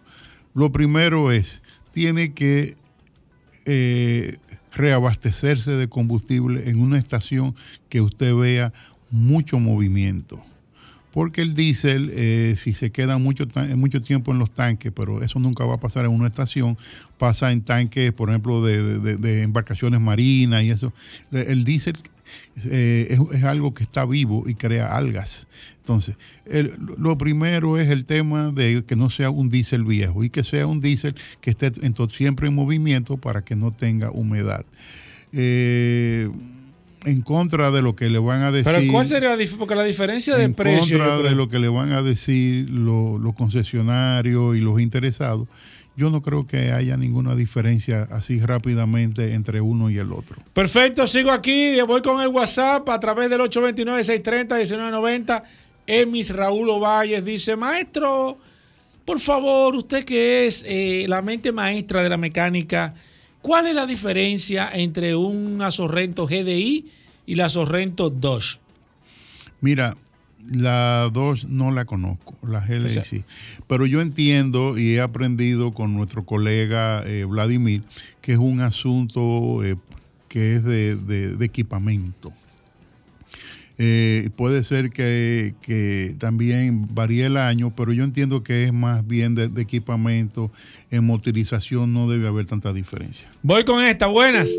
Lo 0.54 0.72
primero 0.72 1.32
es, 1.32 1.62
tiene 1.94 2.34
que 2.34 2.76
eh, 3.66 4.38
reabastecerse 4.76 5.72
de 5.72 5.88
combustible 5.88 6.70
en 6.70 6.80
una 6.80 6.98
estación 6.98 7.56
que 7.90 8.02
usted 8.02 8.34
vea 8.36 8.74
mucho 9.10 9.60
movimiento. 9.60 10.40
Porque 11.12 11.42
el 11.42 11.56
diésel, 11.56 12.12
eh, 12.14 12.56
si 12.58 12.74
se 12.74 12.92
queda 12.92 13.18
mucho, 13.18 13.48
mucho 13.76 14.02
tiempo 14.04 14.32
en 14.32 14.38
los 14.38 14.52
tanques, 14.52 14.92
pero 14.96 15.24
eso 15.24 15.40
nunca 15.40 15.66
va 15.66 15.76
a 15.76 15.80
pasar 15.80 16.06
en 16.06 16.12
una 16.12 16.28
estación, 16.28 16.78
pasa 17.18 17.52
en 17.52 17.62
tanques, 17.64 18.14
por 18.14 18.30
ejemplo, 18.30 18.64
de- 18.64 19.18
de 19.18 19.42
embarcaciones 19.42 20.00
marinas 20.00 20.64
y 20.64 20.70
eso. 20.70 20.94
El 21.32 21.64
diésel 21.64 21.98
eh, 22.66 23.08
es, 23.10 23.38
es 23.40 23.44
algo 23.44 23.74
que 23.74 23.84
está 23.84 24.06
vivo 24.06 24.44
y 24.48 24.56
crea 24.56 24.96
algas. 24.96 25.48
Entonces, 25.82 26.16
el- 26.46 26.74
lo 26.98 27.18
primero 27.18 27.78
es 27.80 27.90
el 27.90 28.06
tema 28.06 28.52
de 28.52 28.84
que 28.86 28.96
no 28.96 29.10
sea 29.10 29.30
un 29.30 29.50
diésel 29.50 29.84
viejo 29.86 30.24
y 30.24 30.30
que 30.30 30.44
sea 30.44 30.68
un 30.68 30.82
diésel 30.82 31.16
que 31.42 31.50
esté 31.52 31.72
entonces, 31.82 32.18
siempre 32.18 32.48
en 32.48 32.56
movimiento 32.56 33.18
para 33.18 33.44
que 33.44 33.56
no 33.56 33.72
tenga 33.72 34.12
humedad. 34.12 34.66
Eh, 35.34 36.30
en 37.06 37.22
contra 37.22 37.72
de 37.72 37.82
lo 37.82 37.96
que 37.96 38.10
le 38.10 38.20
van 38.20 38.42
a 38.42 38.52
decir. 38.52 38.74
Pero 38.76 38.92
¿cuál 38.92 39.08
sería 39.08 39.30
la 39.30 39.38
diferencia? 39.38 39.58
Porque 39.60 39.76
la 39.76 39.84
diferencia 39.86 40.36
de 40.36 40.44
en 40.44 40.54
precio. 40.54 40.98
yo 40.98 41.04
contra 41.06 41.30
de 41.30 41.36
lo 41.36 41.48
que 41.48 41.58
le 41.60 41.70
van 41.70 41.94
a 41.94 42.02
decir 42.02 42.70
lo- 42.70 43.18
los 43.18 43.36
concesionarios 43.36 44.58
y 44.58 44.60
los 44.60 44.82
interesados, 44.82 45.48
yo 45.96 46.10
no 46.10 46.22
creo 46.22 46.48
que 46.48 46.72
haya 46.72 46.96
ninguna 46.96 47.36
diferencia 47.36 48.08
así 48.12 48.40
rápidamente 48.40 49.34
entre 49.34 49.62
uno 49.62 49.90
y 49.90 49.98
el 49.98 50.14
otro. 50.14 50.38
Perfecto, 50.54 51.08
sigo 51.08 51.32
aquí. 51.32 51.80
Voy 51.82 52.02
con 52.02 52.22
el 52.22 52.30
WhatsApp 52.30 52.88
a 52.90 53.00
través 53.00 53.30
del 53.30 53.42
829-630-1990. 53.42 55.44
Emis 55.88 56.34
Raúl 56.34 56.70
Ovalles 56.70 57.26
dice: 57.26 57.56
Maestro, 57.56 58.38
por 59.04 59.20
favor, 59.20 59.76
usted 59.76 60.06
que 60.06 60.48
es 60.48 60.64
eh, 60.68 61.06
la 61.08 61.22
mente 61.22 61.52
maestra 61.52 62.04
de 62.04 62.10
la 62.10 62.18
mecánica, 62.18 62.94
¿cuál 63.42 63.68
es 63.68 63.76
la 63.76 63.88
diferencia 63.88 64.70
entre 64.72 65.16
una 65.16 65.72
Sorrento 65.72 66.28
GDI 66.28 66.86
y 67.26 67.36
la 67.36 67.50
Sorrento 67.50 68.10
Dodge? 68.10 68.60
Mira, 69.62 69.98
la 70.48 71.10
2 71.14 71.46
no 71.50 71.72
la 71.72 71.86
conozco, 71.86 72.36
la 72.48 72.60
GLI 72.66 72.86
O 72.86 72.90
sea- 72.90 73.04
sí. 73.04 73.24
Pero 73.68 73.86
yo 73.86 74.02
entiendo 74.02 74.78
y 74.78 74.96
he 74.96 75.02
aprendido 75.02 75.74
con 75.74 75.94
nuestro 75.94 76.26
colega 76.26 77.04
eh, 77.06 77.26
Vladimir 77.26 77.84
que 78.22 78.34
es 78.34 78.40
un 78.40 78.62
asunto 78.62 79.64
eh, 79.64 79.76
que 80.28 80.56
es 80.56 80.64
de, 80.64 80.96
de- 80.96 81.36
de 81.36 81.46
equipamiento. 81.46 82.32
Eh, 83.82 84.30
puede 84.36 84.64
ser 84.66 84.90
que, 84.90 85.54
que 85.62 86.14
también 86.20 86.94
varíe 86.94 87.26
el 87.28 87.38
año, 87.38 87.74
pero 87.76 87.94
yo 87.94 88.04
entiendo 88.04 88.44
que 88.44 88.66
es 88.66 88.74
más 88.74 89.08
bien 89.08 89.36
de, 89.36 89.48
de 89.48 89.62
equipamiento. 89.62 90.52
En 90.92 91.06
motorización 91.06 91.94
no 91.94 92.10
debe 92.10 92.28
haber 92.28 92.46
tanta 92.46 92.74
diferencia. 92.74 93.30
Voy 93.42 93.64
con 93.64 93.82
esta, 93.84 94.08
buenas. 94.08 94.50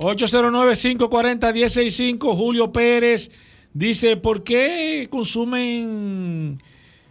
809-540-165. 0.00 2.36
Julio 2.36 2.72
Pérez 2.72 3.30
dice: 3.74 4.16
¿Por 4.16 4.44
qué 4.44 5.08
consumen 5.10 6.58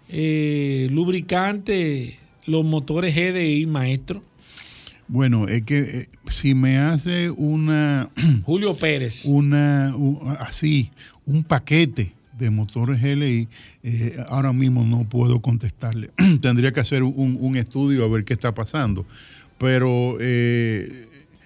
eh, 0.09 0.87
lubricante 0.91 2.17
los 2.45 2.65
motores 2.65 3.15
GDI, 3.15 3.65
maestro? 3.65 4.23
Bueno, 5.07 5.47
es 5.47 5.63
que 5.63 5.79
eh, 5.79 6.09
si 6.29 6.53
me 6.53 6.77
hace 6.77 7.29
una... 7.29 8.09
Julio 8.43 8.75
Pérez. 8.75 9.25
Una, 9.25 9.95
así, 10.39 10.91
un 11.25 11.43
paquete 11.43 12.13
de 12.37 12.49
motores 12.51 13.01
GLI, 13.01 13.47
eh, 13.83 14.17
ahora 14.27 14.53
mismo 14.53 14.83
no 14.83 15.05
puedo 15.05 15.41
contestarle. 15.41 16.11
Tendría 16.41 16.71
que 16.71 16.81
hacer 16.81 17.03
un, 17.03 17.37
un 17.39 17.55
estudio 17.55 18.03
a 18.03 18.07
ver 18.09 18.25
qué 18.25 18.33
está 18.33 18.53
pasando. 18.53 19.05
Pero 19.57 20.17
eh, 20.19 20.89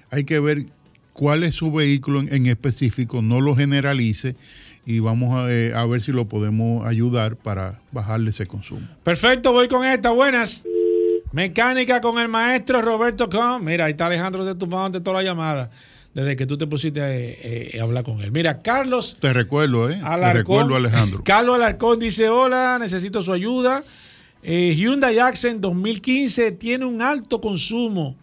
hay 0.10 0.24
que 0.24 0.40
ver 0.40 0.66
cuál 1.14 1.44
es 1.44 1.56
su 1.56 1.72
vehículo 1.72 2.20
en, 2.20 2.34
en 2.34 2.48
específico, 2.48 3.22
no 3.22 3.42
lo 3.42 3.56
generalice 3.56 4.36
y 4.86 5.00
vamos 5.00 5.34
a, 5.38 5.52
eh, 5.52 5.74
a 5.74 5.86
ver 5.86 6.02
si 6.02 6.12
lo 6.12 6.26
podemos 6.26 6.86
ayudar 6.86 7.36
para 7.36 7.80
bajarle 7.92 8.32
ese 8.32 8.46
consumo. 8.46 8.88
Perfecto, 9.04 9.52
voy 9.52 9.68
con 9.68 9.86
esta, 9.86 10.10
buenas. 10.10 10.64
Mecánica 11.32 12.02
con 12.02 12.20
el 12.20 12.28
maestro 12.28 12.82
Roberto 12.82 13.30
Com. 13.30 13.64
Mira, 13.64 13.86
ahí 13.86 13.92
está 13.92 14.08
Alejandro 14.08 14.44
de 14.44 14.56
tu 14.56 14.68
de 14.68 15.00
toda 15.02 15.18
la 15.18 15.24
llamada. 15.24 15.70
desde 16.14 16.36
que 16.36 16.46
tú 16.46 16.58
te 16.58 16.68
pusiste 16.68 17.02
a, 17.02 17.08
eh, 17.10 17.78
a 17.80 17.84
hablar 17.84 18.04
con 18.04 18.20
él. 18.20 18.34
Mira, 18.34 18.62
Carlos 18.62 19.16
Te 19.22 19.32
recuerdo, 19.32 19.90
¿eh? 19.90 20.02
Te 20.04 20.34
recuerdo, 20.34 20.76
Alejandro. 20.76 21.22
Carlos 21.24 21.56
Alarcón 21.56 22.00
dice, 22.00 22.28
hola, 22.28 22.78
necesito 22.80 23.22
su 23.22 23.32
ayuda. 23.32 23.82
Eh, 24.44 24.74
Hyundai 24.76 25.20
Accent 25.20 25.62
2015 25.62 26.52
tiene 26.54 26.86
un 26.86 27.02
alto 27.02 27.40
consumo 27.40 28.16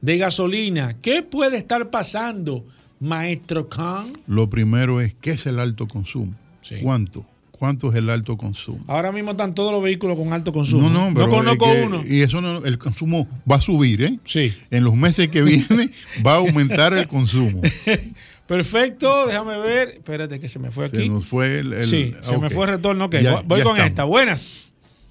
de 0.00 0.16
gasolina. 0.16 0.96
¿Qué 1.02 1.22
puede 1.22 1.58
estar 1.58 1.90
pasando, 1.90 2.64
maestro 3.00 3.68
Khan? 3.68 4.12
Lo 4.26 4.48
primero 4.48 5.00
es, 5.00 5.14
¿qué 5.20 5.32
es 5.32 5.46
el 5.46 5.58
alto 5.58 5.86
consumo? 5.88 6.34
¿Cuánto? 6.82 7.24
¿Cuánto 7.52 7.90
es 7.90 7.96
el 7.96 8.10
alto 8.10 8.36
consumo? 8.36 8.80
Ahora 8.86 9.12
mismo 9.12 9.30
están 9.30 9.54
todos 9.54 9.72
los 9.72 9.82
vehículos 9.82 10.18
con 10.18 10.32
alto 10.32 10.52
consumo. 10.52 10.90
No, 10.90 11.08
no, 11.08 11.14
pero 11.14 11.30
conozco 11.30 11.66
es 11.72 11.80
que- 11.80 11.86
uno. 11.86 12.02
Y 12.06 12.20
eso 12.20 12.40
no, 12.42 12.64
el 12.64 12.76
consumo 12.78 13.26
va 13.50 13.56
a 13.56 13.60
subir, 13.62 14.02
¿eh? 14.02 14.18
Sí. 14.24 14.52
En 14.70 14.84
los 14.84 14.94
meses 14.94 15.28
que 15.30 15.40
vienen 15.42 15.90
va 16.26 16.32
a 16.32 16.36
aumentar 16.36 16.92
el 16.92 17.08
consumo. 17.08 17.62
Perfecto, 18.46 19.26
déjame 19.26 19.56
ver. 19.58 19.88
Espérate 19.96 20.38
que 20.38 20.48
se 20.48 20.58
me 20.58 20.70
fue 20.70 20.88
Se 20.90 20.96
aquí. 20.98 21.08
nos 21.08 21.26
fue 21.26 21.58
el. 21.60 21.72
el- 21.72 21.82
sí, 21.84 22.14
se 22.20 22.38
me 22.38 22.50
fue 22.50 22.64
el 22.66 22.72
retorno. 22.72 23.06
Ok, 23.06 23.16
Ya- 23.22 23.32
voy- 23.36 23.42
voy 23.46 23.58
ya 23.58 23.64
con 23.64 23.72
estamos. 23.76 23.90
esta. 23.90 24.04
Buenas. 24.04 24.50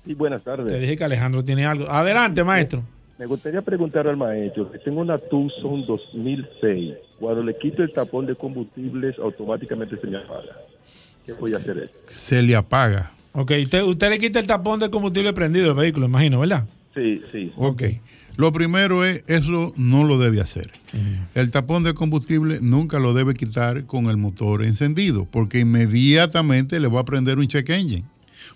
Sí, 0.05 0.13
buenas 0.13 0.43
tardes. 0.43 0.67
Te 0.67 0.79
dije 0.79 0.95
que 0.95 1.03
Alejandro 1.03 1.43
tiene 1.43 1.65
algo. 1.65 1.89
Adelante, 1.89 2.43
maestro. 2.43 2.83
Me 3.17 3.25
gustaría 3.25 3.61
preguntar 3.61 4.07
al 4.07 4.17
maestro 4.17 4.69
que 4.71 4.79
tengo 4.79 4.99
una 4.99 5.17
Tucson 5.17 5.85
2006. 5.85 6.95
Cuando 7.19 7.43
le 7.43 7.57
quito 7.57 7.81
el 7.81 7.93
tapón 7.93 8.25
de 8.25 8.35
combustibles, 8.35 9.17
automáticamente 9.19 9.97
se 9.97 10.07
me 10.07 10.17
apaga. 10.17 10.57
¿Qué 11.25 11.31
voy 11.31 11.53
a 11.53 11.57
hacer 11.57 11.77
eso? 11.77 11.93
Se 12.15 12.41
le 12.41 12.55
apaga. 12.55 13.13
Ok, 13.31 13.51
usted, 13.63 13.83
usted 13.83 14.09
le 14.09 14.19
quita 14.19 14.39
el 14.39 14.47
tapón 14.47 14.79
de 14.79 14.89
combustible 14.89 15.31
prendido 15.31 15.69
al 15.69 15.77
vehículo, 15.77 16.07
imagino, 16.07 16.41
¿verdad? 16.41 16.65
Sí, 16.93 17.21
sí. 17.31 17.53
Ok. 17.55 17.83
Lo 18.37 18.51
primero 18.51 19.05
es, 19.05 19.23
eso 19.27 19.73
no 19.77 20.03
lo 20.03 20.17
debe 20.17 20.41
hacer. 20.41 20.71
El 21.35 21.51
tapón 21.51 21.83
de 21.83 21.93
combustible 21.93 22.59
nunca 22.61 22.99
lo 22.99 23.13
debe 23.13 23.33
quitar 23.33 23.85
con 23.85 24.09
el 24.09 24.17
motor 24.17 24.63
encendido, 24.63 25.25
porque 25.25 25.59
inmediatamente 25.59 26.81
le 26.81 26.89
va 26.89 27.01
a 27.01 27.05
prender 27.05 27.37
un 27.37 27.47
check 27.47 27.69
engine 27.69 28.03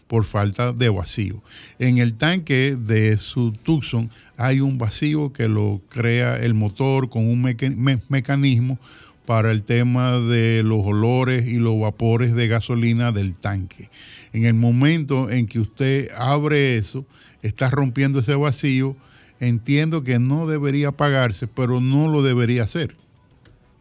por 0.07 0.25
falta 0.25 0.73
de 0.73 0.89
vacío. 0.89 1.41
En 1.77 1.97
el 1.97 2.15
tanque 2.15 2.75
de 2.77 3.17
su 3.17 3.53
Tucson 3.53 4.09
hay 4.39 4.61
un 4.61 4.77
vacío 4.77 5.33
que 5.33 5.49
lo 5.49 5.81
crea 5.89 6.37
el 6.37 6.53
motor 6.53 7.09
con 7.09 7.27
un 7.29 7.41
meca- 7.41 7.69
me- 7.69 7.99
mecanismo 8.07 8.79
para 9.25 9.51
el 9.51 9.63
tema 9.63 10.13
de 10.17 10.63
los 10.63 10.79
olores 10.85 11.45
y 11.45 11.57
los 11.57 11.77
vapores 11.79 12.33
de 12.33 12.47
gasolina 12.47 13.11
del 13.11 13.35
tanque. 13.35 13.89
En 14.31 14.45
el 14.45 14.53
momento 14.53 15.29
en 15.29 15.45
que 15.45 15.59
usted 15.59 16.09
abre 16.17 16.77
eso, 16.77 17.05
está 17.41 17.69
rompiendo 17.69 18.19
ese 18.19 18.33
vacío, 18.35 18.95
entiendo 19.41 20.03
que 20.03 20.19
no 20.19 20.47
debería 20.47 20.89
apagarse, 20.89 21.45
pero 21.47 21.81
no 21.81 22.07
lo 22.07 22.23
debería 22.23 22.63
hacer. 22.63 22.95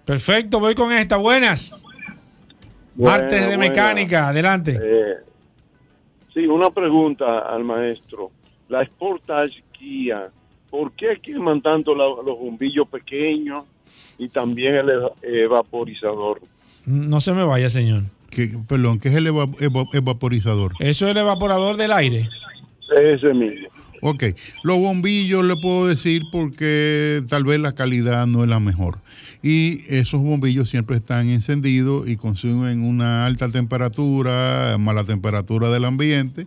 Perfecto, 0.05 0.59
voy 0.59 0.75
con 0.75 0.93
esta. 0.93 1.17
Buenas. 1.17 1.75
Buena, 2.97 3.19
Martes 3.19 3.41
de 3.41 3.57
buena. 3.57 3.59
mecánica, 3.59 4.29
adelante. 4.29 4.79
Eh, 4.83 5.15
sí, 6.35 6.47
una 6.47 6.71
pregunta 6.71 7.39
al 7.41 7.63
maestro. 7.63 8.33
La 8.69 8.85
Sportage 8.85 9.63
Kia, 9.73 10.29
¿por 10.71 10.93
qué 10.93 11.19
queman 11.23 11.61
tanto 11.63 11.95
la- 11.95 12.05
los 12.25 12.39
bombillos 12.39 12.89
pequeños 12.89 13.65
y 14.19 14.29
también 14.29 14.75
el 14.75 14.89
eva- 14.91 15.13
evaporizador? 15.23 16.41
No 16.87 17.21
se 17.21 17.33
me 17.33 17.45
vaya, 17.45 17.69
señor. 17.71 18.03
Que, 18.31 18.49
perdón, 18.69 18.99
¿qué 19.01 19.09
es 19.09 19.15
el 19.15 19.27
eva- 19.27 19.49
eva- 19.61 19.87
evaporizador? 19.93 20.73
Eso 20.81 21.07
es 21.07 21.11
el 21.13 21.17
evaporador 21.19 21.77
del 21.77 21.93
aire. 21.93 22.29
Ese 23.01 23.33
mismo. 23.35 23.69
Ok, 24.01 24.23
los 24.63 24.79
bombillos 24.79 25.45
le 25.45 25.57
puedo 25.57 25.89
decir 25.89 26.23
porque 26.31 27.21
tal 27.29 27.43
vez 27.43 27.59
la 27.59 27.75
calidad 27.75 28.29
no 28.29 28.45
es 28.45 28.49
la 28.49 28.61
mejor. 28.61 28.99
Y 29.43 29.81
esos 29.93 30.21
bombillos 30.23 30.69
siempre 30.69 30.97
están 30.99 31.29
encendidos 31.31 32.09
y 32.09 32.17
consumen 32.17 32.83
una 32.83 33.27
alta 33.27 33.49
temperatura, 33.51 34.77
más 34.79 34.95
la 34.95 35.03
temperatura 35.05 35.69
del 35.69 35.85
ambiente, 35.85 36.47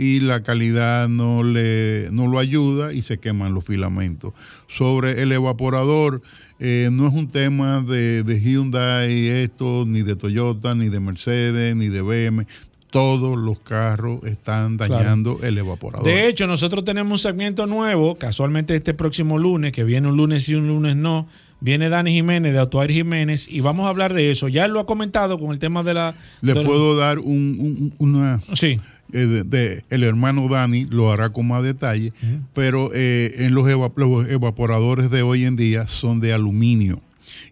y 0.00 0.20
la 0.20 0.42
calidad 0.42 1.08
no, 1.10 1.42
le, 1.42 2.08
no 2.10 2.26
lo 2.26 2.38
ayuda 2.38 2.92
y 2.94 3.02
se 3.02 3.18
queman 3.18 3.52
los 3.52 3.64
filamentos. 3.66 4.32
Sobre 4.66 5.20
el 5.22 5.30
evaporador, 5.32 6.22
eh, 6.58 6.88
no 6.90 7.06
es 7.06 7.12
un 7.12 7.28
tema 7.28 7.82
de, 7.82 8.22
de 8.22 8.40
Hyundai 8.40 9.28
esto, 9.28 9.84
ni 9.86 10.00
de 10.02 10.16
Toyota, 10.16 10.74
ni 10.74 10.88
de 10.88 11.00
Mercedes, 11.00 11.76
ni 11.76 11.88
de 11.88 12.00
BM. 12.00 12.46
Todos 12.90 13.38
los 13.38 13.58
carros 13.60 14.24
están 14.24 14.76
Claro. 14.78 14.94
dañando 14.94 15.38
el 15.42 15.58
evaporador. 15.58 16.06
De 16.06 16.26
hecho, 16.28 16.46
nosotros 16.46 16.82
tenemos 16.82 17.12
un 17.12 17.18
segmento 17.18 17.66
nuevo, 17.66 18.16
casualmente 18.16 18.74
este 18.74 18.94
próximo 18.94 19.38
lunes, 19.38 19.72
que 19.72 19.84
viene 19.84 20.08
un 20.08 20.16
lunes 20.16 20.44
sí, 20.44 20.54
un 20.54 20.66
lunes 20.66 20.96
no. 20.96 21.28
Viene 21.60 21.90
Dani 21.90 22.10
Jiménez 22.12 22.54
de 22.54 22.58
Autoair 22.58 22.90
Jiménez 22.90 23.46
y 23.46 23.60
vamos 23.60 23.84
a 23.86 23.90
hablar 23.90 24.14
de 24.14 24.30
eso. 24.30 24.48
Ya 24.48 24.64
él 24.64 24.72
lo 24.72 24.80
ha 24.80 24.86
comentado 24.86 25.38
con 25.38 25.52
el 25.52 25.58
tema 25.58 25.82
de 25.82 25.92
la. 25.94 26.14
Le 26.40 26.54
de 26.54 26.62
la- 26.62 26.66
puedo 26.66 26.96
dar 26.96 27.18
un, 27.18 27.92
un- 27.98 28.14
una... 28.16 28.40
Sí. 28.54 28.80
De, 29.10 29.44
de- 29.44 29.84
el 29.90 30.02
hermano 30.04 30.48
Dani 30.48 30.84
lo 30.86 31.10
hará 31.12 31.30
con 31.30 31.48
más 31.48 31.62
detalle, 31.62 32.12
pero 32.54 32.90
eh, 32.94 33.34
en 33.38 33.54
los, 33.54 33.68
eva- 33.68 33.92
los 33.96 34.28
evaporadores 34.28 35.10
de 35.10 35.22
hoy 35.22 35.44
en 35.44 35.56
día 35.56 35.86
son 35.86 36.20
de 36.20 36.32
aluminio. 36.32 37.00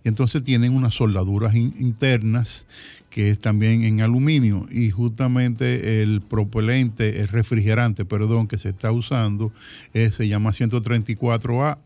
Y 0.04 0.08
entonces 0.08 0.42
tienen 0.42 0.74
unas 0.74 0.94
soldaduras 0.94 1.54
in- 1.54 1.74
internas 1.78 2.66
que 3.10 3.30
es 3.30 3.38
también 3.38 3.84
en 3.84 4.02
aluminio 4.02 4.66
y 4.70 4.90
justamente 4.90 6.02
el 6.02 6.20
propelente, 6.20 7.20
el 7.20 7.28
refrigerante, 7.28 8.04
perdón, 8.04 8.46
que 8.48 8.58
se 8.58 8.68
está 8.68 8.92
usando 8.92 9.50
eh, 9.94 10.10
se 10.10 10.28
llama 10.28 10.50
134A 10.50 11.78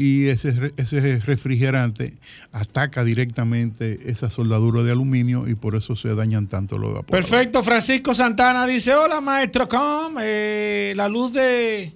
y 0.00 0.28
ese, 0.28 0.72
ese 0.78 1.18
refrigerante 1.18 2.14
ataca 2.52 3.04
directamente 3.04 4.10
esa 4.10 4.30
soldadura 4.30 4.82
de 4.82 4.92
aluminio 4.92 5.46
y 5.46 5.54
por 5.56 5.76
eso 5.76 5.94
se 5.94 6.14
dañan 6.14 6.46
tanto 6.46 6.78
los 6.78 6.92
evaporadores. 6.92 7.28
Perfecto, 7.28 7.62
Francisco 7.62 8.14
Santana 8.14 8.66
dice, 8.66 8.94
hola 8.94 9.20
maestro 9.20 9.68
Com, 9.68 10.14
eh, 10.18 10.94
la 10.96 11.06
luz 11.06 11.34
de, 11.34 11.92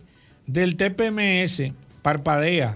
del 0.46 0.76
TPMS 0.76 1.72
parpadea, 2.02 2.74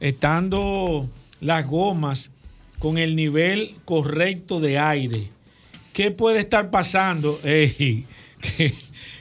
estando 0.00 1.06
las 1.42 1.66
gomas 1.66 2.30
con 2.78 2.96
el 2.96 3.14
nivel 3.14 3.74
correcto 3.84 4.58
de 4.58 4.78
aire. 4.78 5.28
¿Qué 5.92 6.12
puede 6.12 6.38
estar 6.38 6.70
pasando? 6.70 7.38
Ey, 7.44 8.06
¿qué, 8.40 8.72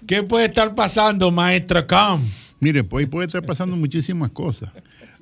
qué 0.07 0.23
puede 0.23 0.45
estar 0.45 0.73
pasando, 0.75 1.29
maestro 1.29 1.85
Com? 1.85 2.23
Mire, 2.61 2.85
pues 2.85 3.05
puede 3.09 3.25
estar 3.25 3.45
pasando 3.45 3.75
muchísimas 3.75 4.31
cosas. 4.31 4.69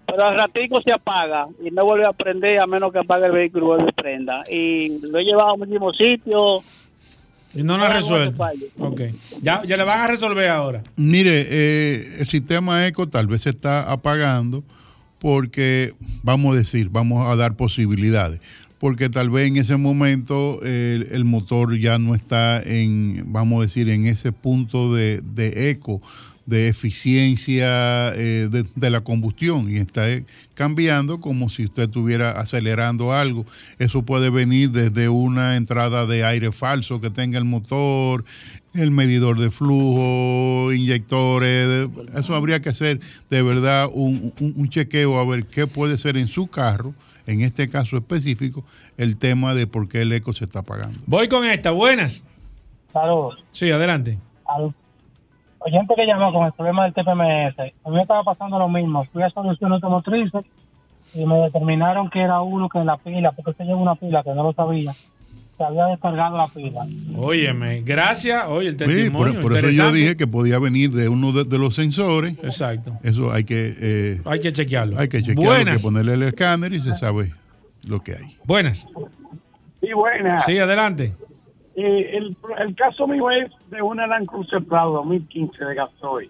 pero 0.07 0.23
al 0.23 0.35
ratico 0.35 0.81
se 0.81 0.91
apaga 0.91 1.47
y 1.63 1.71
no 1.71 1.83
vuelve 1.83 2.05
a 2.05 2.13
prender 2.13 2.59
a 2.59 2.67
menos 2.67 2.91
que 2.91 2.99
apague 2.99 3.25
el 3.25 3.31
vehículo 3.31 3.65
y 3.65 3.67
vuelva 3.67 3.85
a 3.85 4.01
prenda. 4.01 4.43
Y 4.49 4.99
lo 4.99 5.19
he 5.19 5.23
llevado 5.23 5.53
a 5.53 5.57
muchísimos 5.57 5.97
sitios. 5.97 6.63
Y 7.53 7.63
no 7.63 7.77
lo 7.77 7.85
ha 7.85 7.89
resuelto. 7.89 8.43
Ok. 8.79 9.01
Ya, 9.41 9.63
ya 9.65 9.77
le 9.77 9.83
van 9.83 9.99
a 9.99 10.07
resolver 10.07 10.47
ahora. 10.49 10.83
Mire, 10.97 11.45
eh, 11.49 12.01
el 12.19 12.27
sistema 12.27 12.85
ECO 12.85 13.07
tal 13.07 13.27
vez 13.27 13.43
se 13.43 13.49
está 13.49 13.91
apagando 13.91 14.63
porque, 15.19 15.93
vamos 16.21 16.53
a 16.53 16.57
decir, 16.59 16.89
vamos 16.89 17.27
a 17.27 17.35
dar 17.35 17.55
posibilidades. 17.55 18.41
Porque 18.85 19.09
tal 19.09 19.31
vez 19.31 19.47
en 19.47 19.57
ese 19.57 19.77
momento 19.77 20.61
el, 20.61 21.07
el 21.09 21.25
motor 21.25 21.75
ya 21.75 21.97
no 21.97 22.13
está 22.13 22.61
en, 22.61 23.23
vamos 23.33 23.57
a 23.57 23.65
decir, 23.65 23.89
en 23.89 24.05
ese 24.05 24.31
punto 24.31 24.93
de, 24.93 25.21
de 25.23 25.71
eco, 25.71 26.03
de 26.45 26.67
eficiencia 26.67 28.13
eh, 28.13 28.47
de, 28.75 28.89
la 28.91 29.01
combustión 29.01 29.71
y 29.71 29.77
está 29.77 30.05
cambiando 30.53 31.19
como 31.19 31.49
si 31.49 31.63
usted 31.65 31.85
estuviera 31.85 32.39
acelerando 32.39 33.11
algo. 33.11 33.47
Eso 33.79 34.03
puede 34.03 34.29
venir 34.29 34.69
desde 34.69 35.09
una 35.09 35.55
entrada 35.55 36.05
de 36.05 36.23
aire 36.23 36.51
falso 36.51 37.01
que 37.01 37.09
tenga 37.09 37.39
el 37.39 37.45
motor, 37.45 38.23
el 38.75 38.91
medidor 38.91 39.39
de 39.39 39.49
flujo, 39.49 40.71
inyectores. 40.71 41.89
eso 42.15 42.35
habría 42.35 42.59
que 42.61 42.69
hacer 42.69 42.99
de 43.31 43.41
verdad 43.41 43.89
un- 43.91 44.31
un 44.39 44.69
chequeo 44.69 45.17
a 45.19 45.25
ver 45.25 45.47
qué 45.47 45.65
puede 45.65 45.97
ser 45.97 46.17
en 46.17 46.27
su 46.27 46.45
carro, 46.45 46.93
en 47.25 47.41
este 47.41 47.69
caso 47.69 47.97
específico, 47.97 48.63
el 48.97 49.17
tema 49.17 49.53
de 49.53 49.67
por 49.67 49.87
qué 49.87 50.01
el 50.01 50.11
eco 50.11 50.33
se 50.33 50.45
está 50.45 50.59
apagando. 50.59 50.99
Voy 51.05 51.27
con 51.27 51.45
esta. 51.45 51.71
Buenas. 51.71 52.25
Saludos. 52.91 53.43
Sí, 53.51 53.69
adelante. 53.71 54.17
Al 54.45 54.73
oyente 55.59 55.93
que 55.95 56.05
llamó 56.05 56.31
con 56.31 56.45
el 56.45 56.53
problema 56.53 56.83
del 56.83 56.93
TPMS, 56.93 57.59
a 57.59 57.89
mí 57.89 57.95
me 57.95 58.01
estaba 58.01 58.23
pasando 58.23 58.59
lo 58.59 58.69
mismo. 58.69 59.03
Fui 59.11 59.23
a 59.23 59.29
Solución 59.29 59.73
Automotriz 59.73 60.31
y 61.13 61.25
me 61.25 61.37
determinaron 61.39 62.09
que 62.09 62.21
era 62.21 62.41
uno 62.41 62.69
que 62.69 62.77
en 62.77 62.85
la 62.85 62.97
pila, 62.97 63.31
porque 63.31 63.51
usted 63.51 63.65
lleva 63.65 63.79
una 63.79 63.95
pila 63.95 64.23
que 64.23 64.33
no 64.33 64.43
lo 64.43 64.53
sabía, 64.53 64.95
se 65.57 65.63
había 65.63 65.85
descargado 65.85 66.37
la 66.37 66.47
pila. 66.49 66.85
Óyeme, 67.17 67.81
gracias. 67.81 68.45
Oye, 68.47 68.69
el 68.69 68.73
Sí, 68.77 68.85
testimonio. 68.85 69.33
por, 69.41 69.51
por 69.53 69.57
eso 69.57 69.69
yo 69.83 69.91
dije 69.91 70.17
que 70.17 70.27
podía 70.27 70.59
venir 70.59 70.91
de 70.91 71.07
uno 71.09 71.31
de, 71.31 71.43
de 71.45 71.57
los 71.57 71.75
sensores. 71.75 72.37
Exacto. 72.43 72.93
Eso 73.03 73.31
hay 73.31 73.43
que... 73.45 73.73
eh, 73.79 74.21
Hay 74.25 74.39
que 74.41 74.51
chequearlo. 74.51 74.99
Hay 74.99 75.07
que 75.07 75.19
chequearlo, 75.21 75.41
hay 75.51 75.57
Buenas. 75.63 75.81
que 75.81 75.87
ponerle 75.87 76.13
el 76.13 76.23
escáner 76.23 76.73
y 76.73 76.81
se 76.81 76.95
sabe 76.95 77.31
lo 77.83 78.01
que 78.01 78.13
hay. 78.13 78.37
Buenas. 78.45 78.87
Sí, 79.81 79.93
buena. 79.93 80.39
Sí, 80.39 80.57
adelante. 80.57 81.13
Eh, 81.77 82.17
el, 82.17 82.35
el 82.65 82.75
caso 82.75 83.05
mío 83.07 83.29
es 83.31 83.51
de 83.69 83.81
una 83.81 84.07
Land 84.07 84.27
Cruiser 84.27 84.63
Prado 84.63 84.93
2015 84.93 85.63
de 85.65 85.75
gasoil. 85.75 86.29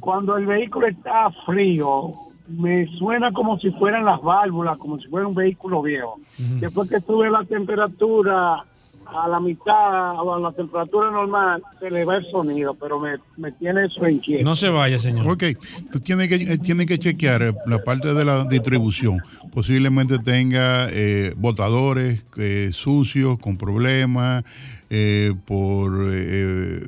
Cuando 0.00 0.36
el 0.36 0.44
vehículo 0.46 0.86
está 0.86 1.30
frío, 1.46 2.12
me 2.48 2.86
suena 2.98 3.32
como 3.32 3.58
si 3.58 3.70
fueran 3.72 4.04
las 4.04 4.20
válvulas, 4.22 4.78
como 4.78 4.98
si 4.98 5.08
fuera 5.08 5.26
un 5.26 5.34
vehículo 5.34 5.82
viejo. 5.82 6.20
Después 6.38 6.90
que 6.90 7.00
sube 7.00 7.30
la 7.30 7.44
temperatura 7.44 8.64
a 9.06 9.28
la 9.28 9.38
mitad 9.38 10.18
o 10.20 10.34
a 10.34 10.40
la 10.40 10.52
temperatura 10.52 11.10
normal, 11.10 11.62
se 11.78 11.90
le 11.90 12.04
va 12.04 12.16
el 12.16 12.24
sonido, 12.30 12.74
pero 12.74 12.98
me, 12.98 13.16
me 13.36 13.52
tiene 13.52 13.84
eso 13.84 14.08
inquieto. 14.08 14.42
No 14.44 14.54
se 14.54 14.70
vaya, 14.70 14.98
señor. 14.98 15.28
Ok, 15.28 15.44
tú 15.92 16.00
tienes 16.00 16.28
que, 16.28 16.36
eh, 16.36 16.58
tienes 16.58 16.86
que 16.86 16.98
chequear 16.98 17.42
eh, 17.42 17.54
la 17.66 17.84
parte 17.84 18.14
de 18.14 18.24
la 18.24 18.44
distribución. 18.44 19.20
Posiblemente 19.52 20.18
tenga 20.18 20.88
eh, 20.90 21.34
botadores 21.36 22.26
eh, 22.38 22.70
sucios, 22.72 23.38
con 23.38 23.58
problemas, 23.58 24.44
eh, 24.88 25.34
por 25.44 26.08
eh, 26.10 26.82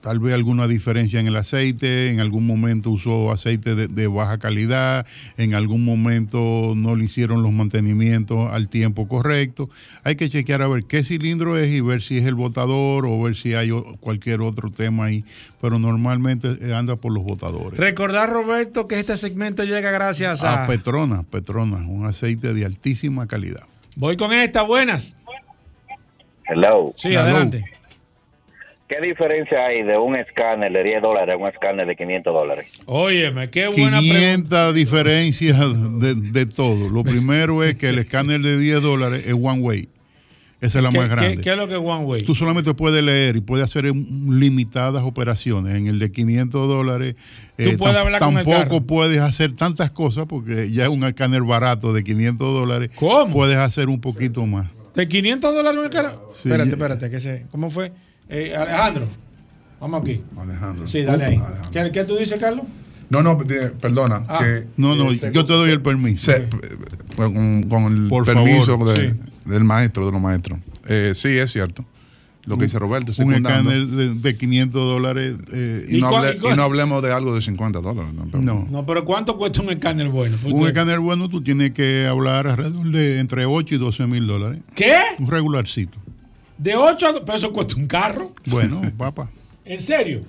tal 0.00 0.18
vez 0.20 0.34
alguna 0.34 0.66
diferencia 0.66 1.20
en 1.20 1.26
el 1.26 1.36
aceite, 1.36 2.10
en 2.10 2.20
algún 2.20 2.46
momento 2.46 2.90
usó 2.90 3.30
aceite 3.32 3.74
de, 3.74 3.88
de 3.88 4.06
baja 4.06 4.38
calidad, 4.38 5.06
en 5.36 5.54
algún 5.54 5.84
momento 5.84 6.74
no 6.76 6.96
le 6.96 7.04
hicieron 7.04 7.42
los 7.42 7.52
mantenimientos 7.52 8.50
al 8.52 8.68
tiempo 8.68 9.08
correcto. 9.08 9.68
Hay 10.04 10.16
que 10.16 10.28
chequear 10.28 10.62
a 10.62 10.68
ver 10.68 10.84
qué 10.84 11.04
cilindro 11.04 11.58
es 11.58 11.70
y 11.70 11.80
ver 11.80 12.02
si 12.02 12.18
es 12.18 12.26
el 12.26 12.34
botador 12.34 13.06
o 13.06 13.20
ver 13.20 13.36
si 13.36 13.54
hay 13.54 13.70
cualquier 14.00 14.40
otro 14.40 14.70
tema 14.70 15.06
ahí, 15.06 15.24
pero 15.60 15.78
normalmente 15.78 16.56
eh, 16.60 16.74
anda 16.74 16.96
por 16.96 17.12
los 17.12 17.24
botadores. 17.24 17.78
Recordar, 17.78 18.30
Roberto, 18.30 18.88
que 18.88 18.98
este 18.98 19.16
segmento 19.16 19.64
llega 19.64 19.90
gracias 19.90 20.44
a. 20.44 20.64
A 20.64 20.66
Petrona, 20.66 21.22
Petrona, 21.22 21.78
un 21.86 22.06
aceite 22.06 22.54
de 22.54 22.64
altísima 22.64 23.26
calidad. 23.26 23.66
Voy 23.96 24.16
con 24.16 24.32
esta. 24.32 24.62
Buenas. 24.62 25.16
Hello. 26.46 26.94
Sí, 26.96 27.14
adelante. 27.14 27.64
¿Qué 28.88 29.00
diferencia 29.06 29.66
hay 29.66 29.82
de 29.82 29.98
un 29.98 30.16
escáner 30.16 30.72
de 30.72 30.82
10 30.82 31.02
dólares 31.02 31.34
a 31.34 31.36
un 31.36 31.46
escáner 31.48 31.86
de 31.86 31.94
500 31.94 32.32
dólares? 32.32 32.66
Óyeme, 32.86 33.50
qué 33.50 33.66
buena 33.68 33.98
pregunta. 33.98 34.18
500 34.18 34.74
diferencias 34.74 35.58
de, 36.00 36.14
de 36.14 36.46
todo. 36.46 36.88
Lo 36.88 37.04
primero 37.04 37.62
es 37.64 37.74
que 37.74 37.90
el 37.90 37.98
escáner 37.98 38.40
de 38.40 38.58
10 38.58 38.80
dólares 38.82 39.24
es 39.26 39.34
one 39.34 39.60
way. 39.60 39.88
Esa 40.62 40.78
es 40.78 40.84
la 40.84 40.90
¿Qué- 40.90 40.98
más 40.98 41.10
grande. 41.10 41.40
qué 41.42 41.50
es 41.50 41.56
lo 41.56 41.68
que 41.68 41.74
es 41.74 41.78
one 41.80 42.04
way? 42.04 42.22
Tú 42.24 42.34
solamente 42.34 42.72
puedes 42.74 43.02
leer 43.02 43.36
y 43.36 43.40
puedes 43.42 43.64
hacer 43.64 43.84
limitadas 43.84 45.02
operaciones. 45.02 45.74
En 45.76 45.86
el 45.86 45.98
de 45.98 46.10
500 46.10 46.66
dólares 46.66 47.14
eh, 47.58 47.70
Tú 47.70 47.76
puedes 47.76 47.94
tam- 47.94 48.00
hablar 48.00 48.20
con 48.22 48.38
el 48.38 48.44
tampoco 48.44 48.58
carro. 48.68 48.80
puedes 48.86 49.20
hacer 49.20 49.54
tantas 49.54 49.90
cosas 49.90 50.24
porque 50.26 50.70
ya 50.72 50.84
es 50.84 50.88
un 50.88 51.04
escáner 51.04 51.42
barato 51.42 51.92
de 51.92 52.02
500 52.02 52.52
dólares. 52.54 52.90
¿Cómo? 52.96 53.32
Puedes 53.34 53.56
hacer 53.58 53.88
un 53.88 54.00
poquito 54.00 54.46
más. 54.46 54.66
¿De 54.94 55.06
500 55.06 55.54
dólares 55.54 55.78
un 55.78 55.88
carro? 55.90 56.32
Sí, 56.42 56.48
espérate, 56.48 56.70
espérate, 56.70 57.10
que 57.10 57.20
sé. 57.20 57.46
¿Cómo 57.52 57.70
fue? 57.70 57.92
Eh, 58.28 58.54
Alejandro, 58.56 59.06
vamos 59.80 60.02
aquí. 60.02 60.20
Alejandro. 60.38 60.86
Sí, 60.86 61.02
dale 61.02 61.24
ahí. 61.24 61.36
Alejandro. 61.36 61.70
¿Qué, 61.72 61.90
qué 61.92 62.04
tú 62.04 62.16
dices, 62.16 62.38
Carlos? 62.38 62.66
No, 63.10 63.22
no, 63.22 63.38
eh, 63.48 63.72
perdona. 63.80 64.24
Ah. 64.28 64.40
que, 64.42 64.66
No, 64.76 64.94
no, 64.94 65.10
eh, 65.12 65.30
yo 65.32 65.44
te 65.46 65.52
doy 65.54 65.70
el 65.70 65.80
permiso. 65.80 66.30
se- 66.32 66.46
con, 67.16 67.62
con 67.64 67.84
el 68.02 68.08
Por 68.08 68.24
permiso 68.26 68.66
favor, 68.78 68.88
de- 68.96 69.10
sí. 69.10 69.14
del 69.46 69.64
maestro, 69.64 70.04
de 70.06 70.12
los 70.12 70.20
maestros. 70.20 70.58
Eh, 70.86 71.12
sí, 71.14 71.28
es 71.38 71.50
cierto. 71.52 71.84
Lo 72.44 72.56
que 72.56 72.64
dice 72.64 72.78
Roberto, 72.78 73.12
Un 73.22 73.34
escáner 73.34 73.86
de, 73.86 74.14
de 74.14 74.36
500 74.38 74.82
dólares. 74.82 75.34
eh, 75.52 75.84
Y, 75.88 76.00
no 76.00 76.10
¿Y 76.10 76.14
hable- 76.14 76.38
y 76.52 76.56
no 76.56 76.62
hablemos 76.62 77.02
de 77.02 77.12
algo 77.12 77.34
de 77.34 77.42
50 77.42 77.80
dólares. 77.80 78.12
No. 78.14 78.24
No. 78.40 78.66
No, 78.70 78.86
pero 78.86 79.04
¿cuánto 79.04 79.36
cuesta 79.36 79.60
un 79.60 79.68
escáner 79.70 80.08
bueno? 80.08 80.38
Un 80.44 80.52
usted- 80.54 80.68
escáner 80.68 80.98
bueno, 80.98 81.28
tú 81.28 81.42
tienes 81.42 81.72
que 81.72 82.06
hablar 82.06 82.46
alrededor 82.46 82.90
de 82.90 83.18
entre 83.20 83.44
8 83.44 83.74
y 83.74 83.78
12 83.78 84.06
mil 84.06 84.26
dólares. 84.26 84.60
¿Qué? 84.74 84.94
Un 85.18 85.26
regularcito. 85.30 85.98
De 86.58 86.74
8 86.76 87.06
a... 87.08 87.24
Pero 87.24 87.38
eso 87.38 87.52
cuesta 87.52 87.76
un 87.76 87.86
carro. 87.86 88.34
Bueno, 88.46 88.82
papá. 88.96 89.30
¿En 89.64 89.80
serio? 89.80 90.20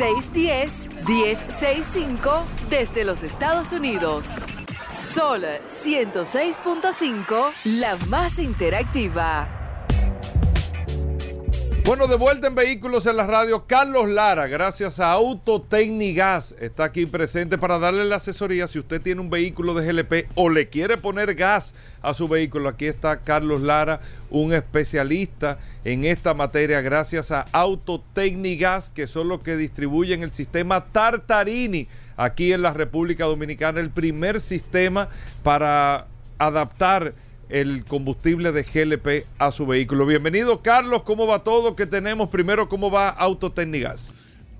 1-833-610-1065 0.00 2.42
desde 2.68 3.04
los 3.04 3.22
Estados 3.22 3.72
Unidos. 3.72 4.26
Sol 4.88 5.44
106.5, 5.68 7.52
la 7.64 7.96
más 8.08 8.38
interactiva. 8.38 9.59
Bueno, 11.84 12.06
de 12.06 12.16
vuelta 12.16 12.46
en 12.46 12.54
Vehículos 12.54 13.06
en 13.06 13.16
la 13.16 13.26
Radio, 13.26 13.64
Carlos 13.66 14.08
Lara, 14.08 14.46
gracias 14.46 15.00
a 15.00 15.12
Autotecnigas, 15.12 16.54
está 16.60 16.84
aquí 16.84 17.06
presente 17.06 17.58
para 17.58 17.78
darle 17.78 18.04
la 18.04 18.16
asesoría 18.16 18.68
si 18.68 18.78
usted 18.78 19.00
tiene 19.00 19.20
un 19.20 19.30
vehículo 19.30 19.74
de 19.74 19.86
GLP 19.86 20.30
o 20.34 20.50
le 20.50 20.68
quiere 20.68 20.98
poner 20.98 21.34
gas 21.34 21.74
a 22.02 22.14
su 22.14 22.28
vehículo. 22.28 22.68
Aquí 22.68 22.86
está 22.86 23.20
Carlos 23.20 23.62
Lara, 23.62 24.00
un 24.28 24.52
especialista 24.52 25.58
en 25.84 26.04
esta 26.04 26.34
materia, 26.34 26.80
gracias 26.80 27.32
a 27.32 27.46
Autotecnigas, 27.50 28.90
que 28.90 29.06
son 29.06 29.28
los 29.28 29.40
que 29.40 29.56
distribuyen 29.56 30.22
el 30.22 30.32
sistema 30.32 30.84
Tartarini 30.92 31.88
aquí 32.16 32.52
en 32.52 32.62
la 32.62 32.74
República 32.74 33.24
Dominicana, 33.24 33.80
el 33.80 33.90
primer 33.90 34.40
sistema 34.40 35.08
para 35.42 36.06
adaptar 36.38 37.14
el 37.50 37.84
combustible 37.84 38.52
de 38.52 38.62
GLP 38.62 39.26
a 39.38 39.52
su 39.52 39.66
vehículo. 39.66 40.06
Bienvenido, 40.06 40.62
Carlos. 40.62 41.02
¿Cómo 41.02 41.26
va 41.26 41.42
todo? 41.44 41.76
¿Qué 41.76 41.86
tenemos? 41.86 42.28
Primero, 42.28 42.68
¿cómo 42.68 42.90
va 42.90 43.08
Autotecnigas? 43.08 44.12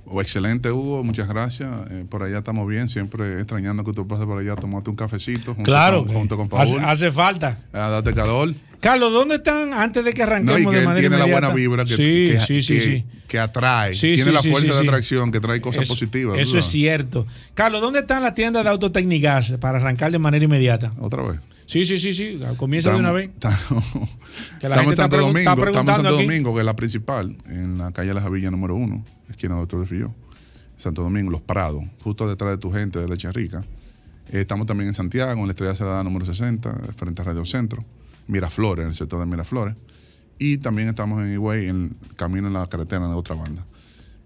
Oh, 0.06 0.20
excelente, 0.20 0.72
Hugo. 0.72 1.04
Muchas 1.04 1.28
gracias. 1.28 1.70
Eh, 1.90 2.04
por 2.08 2.22
allá 2.22 2.38
estamos 2.38 2.66
bien. 2.68 2.88
Siempre 2.88 3.36
extrañando 3.38 3.84
que 3.84 3.92
tú 3.92 4.06
pases 4.08 4.26
por 4.26 4.38
allá, 4.38 4.56
tomarte 4.56 4.90
un 4.90 4.96
cafecito. 4.96 5.54
Junto 5.54 5.62
Claro, 5.70 6.04
Con, 6.04 6.14
junto 6.16 6.36
con 6.36 6.48
hace, 6.60 6.74
Paul. 6.74 6.84
hace 6.84 7.12
falta. 7.12 7.58
A 7.72 7.88
darte 7.88 8.12
calor. 8.12 8.48
Carlos, 8.80 9.12
¿dónde 9.12 9.36
están 9.36 9.74
antes 9.74 10.02
de 10.04 10.12
que 10.14 10.22
arranquemos 10.22 10.60
No, 10.62 10.70
y 10.70 10.72
que 10.72 10.80
de 10.80 10.86
manera 10.86 11.00
tiene 11.08 11.18
la 11.18 11.26
buena 11.26 11.52
vibra 11.52 11.84
que, 11.84 11.96
sí, 11.96 12.02
que, 12.32 12.40
sí, 12.40 12.62
sí, 12.62 13.04
que- 13.28 13.38
atrae. 13.38 13.92
Tiene 13.94 14.32
la 14.32 14.42
fuerza 14.42 14.74
de 14.74 14.88
atracción 14.88 15.30
que 15.30 15.38
trae 15.40 15.60
cosas 15.60 15.82
Eso- 15.82 15.92
positivas. 15.94 16.38
Eso 16.38 16.52
¿verdad? 16.54 16.66
es 16.66 16.72
cierto. 16.72 17.26
Carlos, 17.54 17.80
¿dónde 17.82 18.00
están 18.00 18.22
las 18.22 18.34
tiendas 18.34 18.64
de 18.64 18.70
Autotecnigas 18.70 19.52
para 19.60 19.78
arrancar 19.78 20.10
de 20.12 20.18
manera 20.18 20.44
inmediata? 20.44 20.90
Otra 20.98 21.22
vez. 21.22 21.40
Sí, 21.66 21.84
sí, 21.84 21.98
sí, 21.98 22.12
sí. 22.14 22.40
Comienza 22.56 22.90
de 22.90 22.96
una 22.96 23.12
vez. 23.12 23.30
Que 23.38 24.68
la 24.68 24.76
Estamos 24.76 24.76
gente 24.76 24.90
en 24.90 24.96
Santo 24.96 25.16
Domingo, 25.18 25.38
está 25.50 25.66
estamos 25.66 25.88
en 25.98 26.02
Santo. 26.02 26.12
Domingo, 26.22 26.54
que 26.54 26.60
es 26.60 26.66
la 26.66 26.74
principal, 26.76 27.36
en 27.46 27.78
la 27.78 27.92
calle 27.92 28.12
La 28.14 28.20
Javilla 28.22 28.50
número 28.50 28.74
uno, 28.74 29.04
esquina 29.28 29.54
Doctor 29.56 29.80
de 29.80 29.86
Filló. 29.86 30.12
Santo 30.76 31.02
Domingo, 31.02 31.30
Los 31.30 31.42
Prados, 31.42 31.84
justo 32.02 32.26
detrás 32.26 32.52
de 32.52 32.58
tu 32.58 32.72
gente 32.72 32.98
de 32.98 33.06
Leche 33.06 33.30
Rica. 33.30 33.62
Eh, 34.32 34.40
estamos 34.40 34.66
también 34.66 34.88
en 34.88 34.94
Santiago, 34.94 35.38
en 35.40 35.46
la 35.46 35.52
Estrella 35.52 35.74
Ciudadana 35.76 36.02
número 36.04 36.24
60, 36.24 36.74
frente 36.96 37.20
a 37.20 37.24
Radio 37.26 37.44
Centro. 37.44 37.84
Miraflores, 38.30 38.82
en 38.82 38.88
el 38.88 38.94
sector 38.94 39.20
de 39.20 39.26
Miraflores. 39.26 39.76
Y 40.38 40.58
también 40.58 40.88
estamos 40.88 41.20
en 41.20 41.32
Higüey, 41.32 41.68
en 41.68 41.96
camino 42.16 42.46
en 42.46 42.54
la 42.54 42.66
carretera 42.66 43.06
de 43.06 43.14
otra 43.14 43.34
banda. 43.34 43.64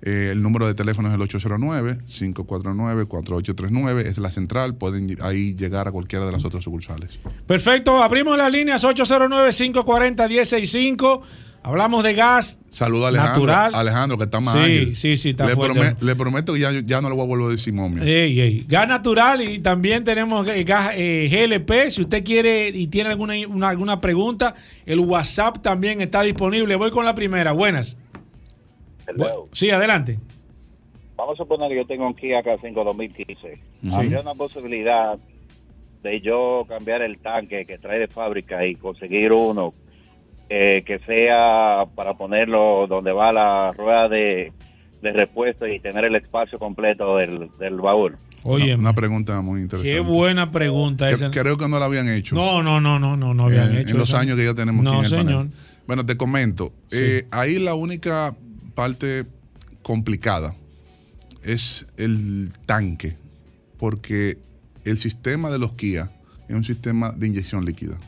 Eh, 0.06 0.28
el 0.32 0.42
número 0.42 0.66
de 0.66 0.74
teléfono 0.74 1.08
es 1.08 1.14
el 1.14 1.20
809-549-4839. 1.22 4.00
Es 4.06 4.18
la 4.18 4.30
central. 4.30 4.74
Pueden 4.76 5.16
ahí 5.22 5.54
llegar 5.54 5.88
a 5.88 5.92
cualquiera 5.92 6.26
de 6.26 6.32
las 6.32 6.44
otras 6.44 6.62
sucursales. 6.64 7.18
Perfecto, 7.46 8.02
abrimos 8.02 8.36
las 8.36 8.52
líneas 8.52 8.84
809-540-165. 8.84 11.22
Hablamos 11.66 12.04
de 12.04 12.12
gas. 12.12 12.58
Saluda 12.68 13.06
a 13.06 13.08
Alejandro, 13.08 13.46
Natural. 13.46 13.74
Alejandro, 13.74 14.18
que 14.18 14.24
está 14.24 14.38
más 14.40 14.52
Sí, 14.54 14.60
ágil. 14.60 14.96
sí, 14.96 15.16
sí, 15.16 15.30
está 15.30 15.46
le, 15.46 15.54
fuerte. 15.54 15.96
le 16.04 16.14
prometo 16.16 16.52
que 16.52 16.60
ya, 16.60 16.72
ya 16.72 17.00
no 17.00 17.08
le 17.08 17.14
voy 17.14 17.24
a 17.24 17.28
volver 17.28 17.46
a 17.46 17.50
decir. 17.52 17.72
Ey, 18.02 18.38
ey. 18.40 18.66
Gas 18.68 18.86
natural 18.86 19.40
y 19.40 19.60
también 19.60 20.04
tenemos 20.04 20.46
eh, 20.48 20.62
gas 20.64 20.90
eh, 20.94 21.26
GLP. 21.30 21.90
Si 21.90 22.02
usted 22.02 22.22
quiere 22.22 22.68
y 22.68 22.88
tiene 22.88 23.08
alguna, 23.08 23.32
una- 23.48 23.70
alguna 23.70 23.98
pregunta, 24.02 24.54
el 24.84 24.98
WhatsApp 24.98 25.62
también 25.62 26.02
está 26.02 26.20
disponible. 26.20 26.76
Voy 26.76 26.90
con 26.90 27.06
la 27.06 27.14
primera. 27.14 27.52
Buenas. 27.52 27.96
Sí, 29.52 29.70
adelante. 29.70 30.18
Vamos 31.16 31.34
a 31.38 31.42
suponer 31.44 31.68
que 31.70 31.76
yo 31.76 31.86
tengo 31.86 32.06
un 32.06 32.14
Kia 32.14 32.42
K5 32.42 32.84
2015. 32.84 33.34
Sí. 33.82 33.90
Habría 33.92 34.20
una 34.20 34.34
posibilidad 34.34 35.16
de 36.02 36.20
yo 36.20 36.64
cambiar 36.68 37.02
el 37.02 37.18
tanque 37.18 37.64
que 37.64 37.78
trae 37.78 37.98
de 38.00 38.08
fábrica 38.08 38.66
y 38.66 38.74
conseguir 38.74 39.32
uno 39.32 39.72
eh, 40.50 40.82
que 40.84 40.98
sea 41.00 41.84
para 41.94 42.14
ponerlo 42.14 42.86
donde 42.88 43.12
va 43.12 43.32
la 43.32 43.72
rueda 43.72 44.08
de, 44.08 44.52
de 45.00 45.12
repuesto 45.12 45.66
y 45.66 45.80
tener 45.80 46.04
el 46.04 46.16
espacio 46.16 46.58
completo 46.58 47.16
del, 47.16 47.48
del 47.58 47.76
baúl. 47.80 48.16
Oye, 48.46 48.74
Una 48.74 48.92
pregunta 48.92 49.40
muy 49.40 49.62
interesante. 49.62 49.90
Qué 49.94 50.00
buena 50.00 50.50
pregunta 50.50 51.06
Que- 51.08 51.14
esa. 51.14 51.30
creo 51.30 51.56
que 51.56 51.66
no 51.66 51.78
la 51.78 51.86
habían 51.86 52.08
hecho. 52.10 52.34
No, 52.34 52.62
no, 52.62 52.78
no, 52.78 52.98
no, 52.98 53.16
no, 53.16 53.32
no 53.32 53.44
habían 53.44 53.74
Eh, 53.74 53.80
hecho 53.80 53.92
En 53.92 53.98
los 53.98 54.08
eso. 54.10 54.18
años 54.18 54.36
que 54.36 54.44
ya 54.44 54.52
tenemos 54.54 54.84
No, 54.84 54.90
aquí 54.90 54.98
en 54.98 55.04
el 55.04 55.10
señor. 55.10 55.26
panel. 55.46 55.50
Bueno, 55.86 56.04
te 56.04 56.16
comento. 56.18 56.72
eh, 56.90 57.26
ahí 57.30 57.58
la 57.58 57.74
única 57.74 58.34
parte 58.74 59.24
complicada 59.82 60.54
es 61.42 61.86
el 61.96 62.50
tanque, 62.66 63.16
porque 63.78 64.38
el 64.84 64.98
sistema 64.98 65.50
de 65.50 65.58
los 65.58 65.72
Kia 65.72 66.10
es 66.48 66.54
un 66.54 66.64
sistema 66.64 67.10
de 67.12 67.26
inyección 67.26 67.64
líquida. 67.64 67.98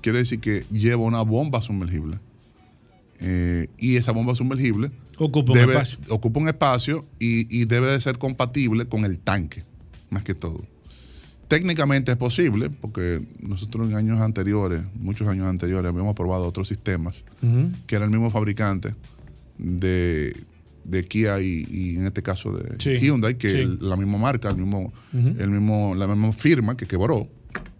Quiere 0.00 0.18
decir 0.18 0.40
que 0.40 0.64
lleva 0.70 1.02
una 1.02 1.22
bomba 1.22 1.60
sumergible. 1.62 2.18
Eh, 3.20 3.68
y 3.78 3.96
esa 3.96 4.10
bomba 4.12 4.34
sumergible 4.34 4.90
Ocupa 5.18 5.52
un 5.52 5.58
debe- 5.58 5.72
espacio. 5.74 5.98
ocupa 6.08 6.40
un 6.40 6.48
espacio 6.48 7.04
y, 7.20 7.46
y 7.56 7.64
debe 7.64 7.86
de 7.86 8.00
ser 8.00 8.18
compatible 8.18 8.86
con 8.86 9.04
el 9.04 9.18
tanque, 9.20 9.62
más 10.10 10.24
que 10.24 10.34
todo. 10.34 10.64
Técnicamente 11.46 12.10
es 12.10 12.18
posible, 12.18 12.70
porque 12.70 13.24
nosotros 13.40 13.88
en 13.88 13.94
años 13.96 14.20
anteriores, 14.20 14.82
muchos 14.96 15.28
años 15.28 15.46
anteriores, 15.46 15.88
habíamos 15.90 16.16
probado 16.16 16.44
otros 16.46 16.66
sistemas 16.68 17.14
que 17.86 17.94
era 17.94 18.04
el 18.06 18.10
mismo 18.10 18.30
fabricante 18.30 18.94
de, 19.58 20.36
de 20.84 21.04
Kia 21.04 21.40
y, 21.40 21.66
y 21.70 21.96
en 21.96 22.06
este 22.06 22.22
caso 22.22 22.52
de 22.56 22.76
Sí, 22.78 22.94
Hyundai, 23.00 23.36
que 23.38 23.50
sí. 23.50 23.56
el- 23.58 23.78
la 23.88 23.96
misma 23.96 24.18
marca, 24.18 24.50
el 24.50 24.56
mismo, 24.56 24.92
Ujú. 25.12 25.28
el 25.38 25.50
mismo, 25.50 25.94
la 25.94 26.06
misma 26.06 26.32
firma 26.32 26.76
que 26.76 26.86
quebró 26.86 27.28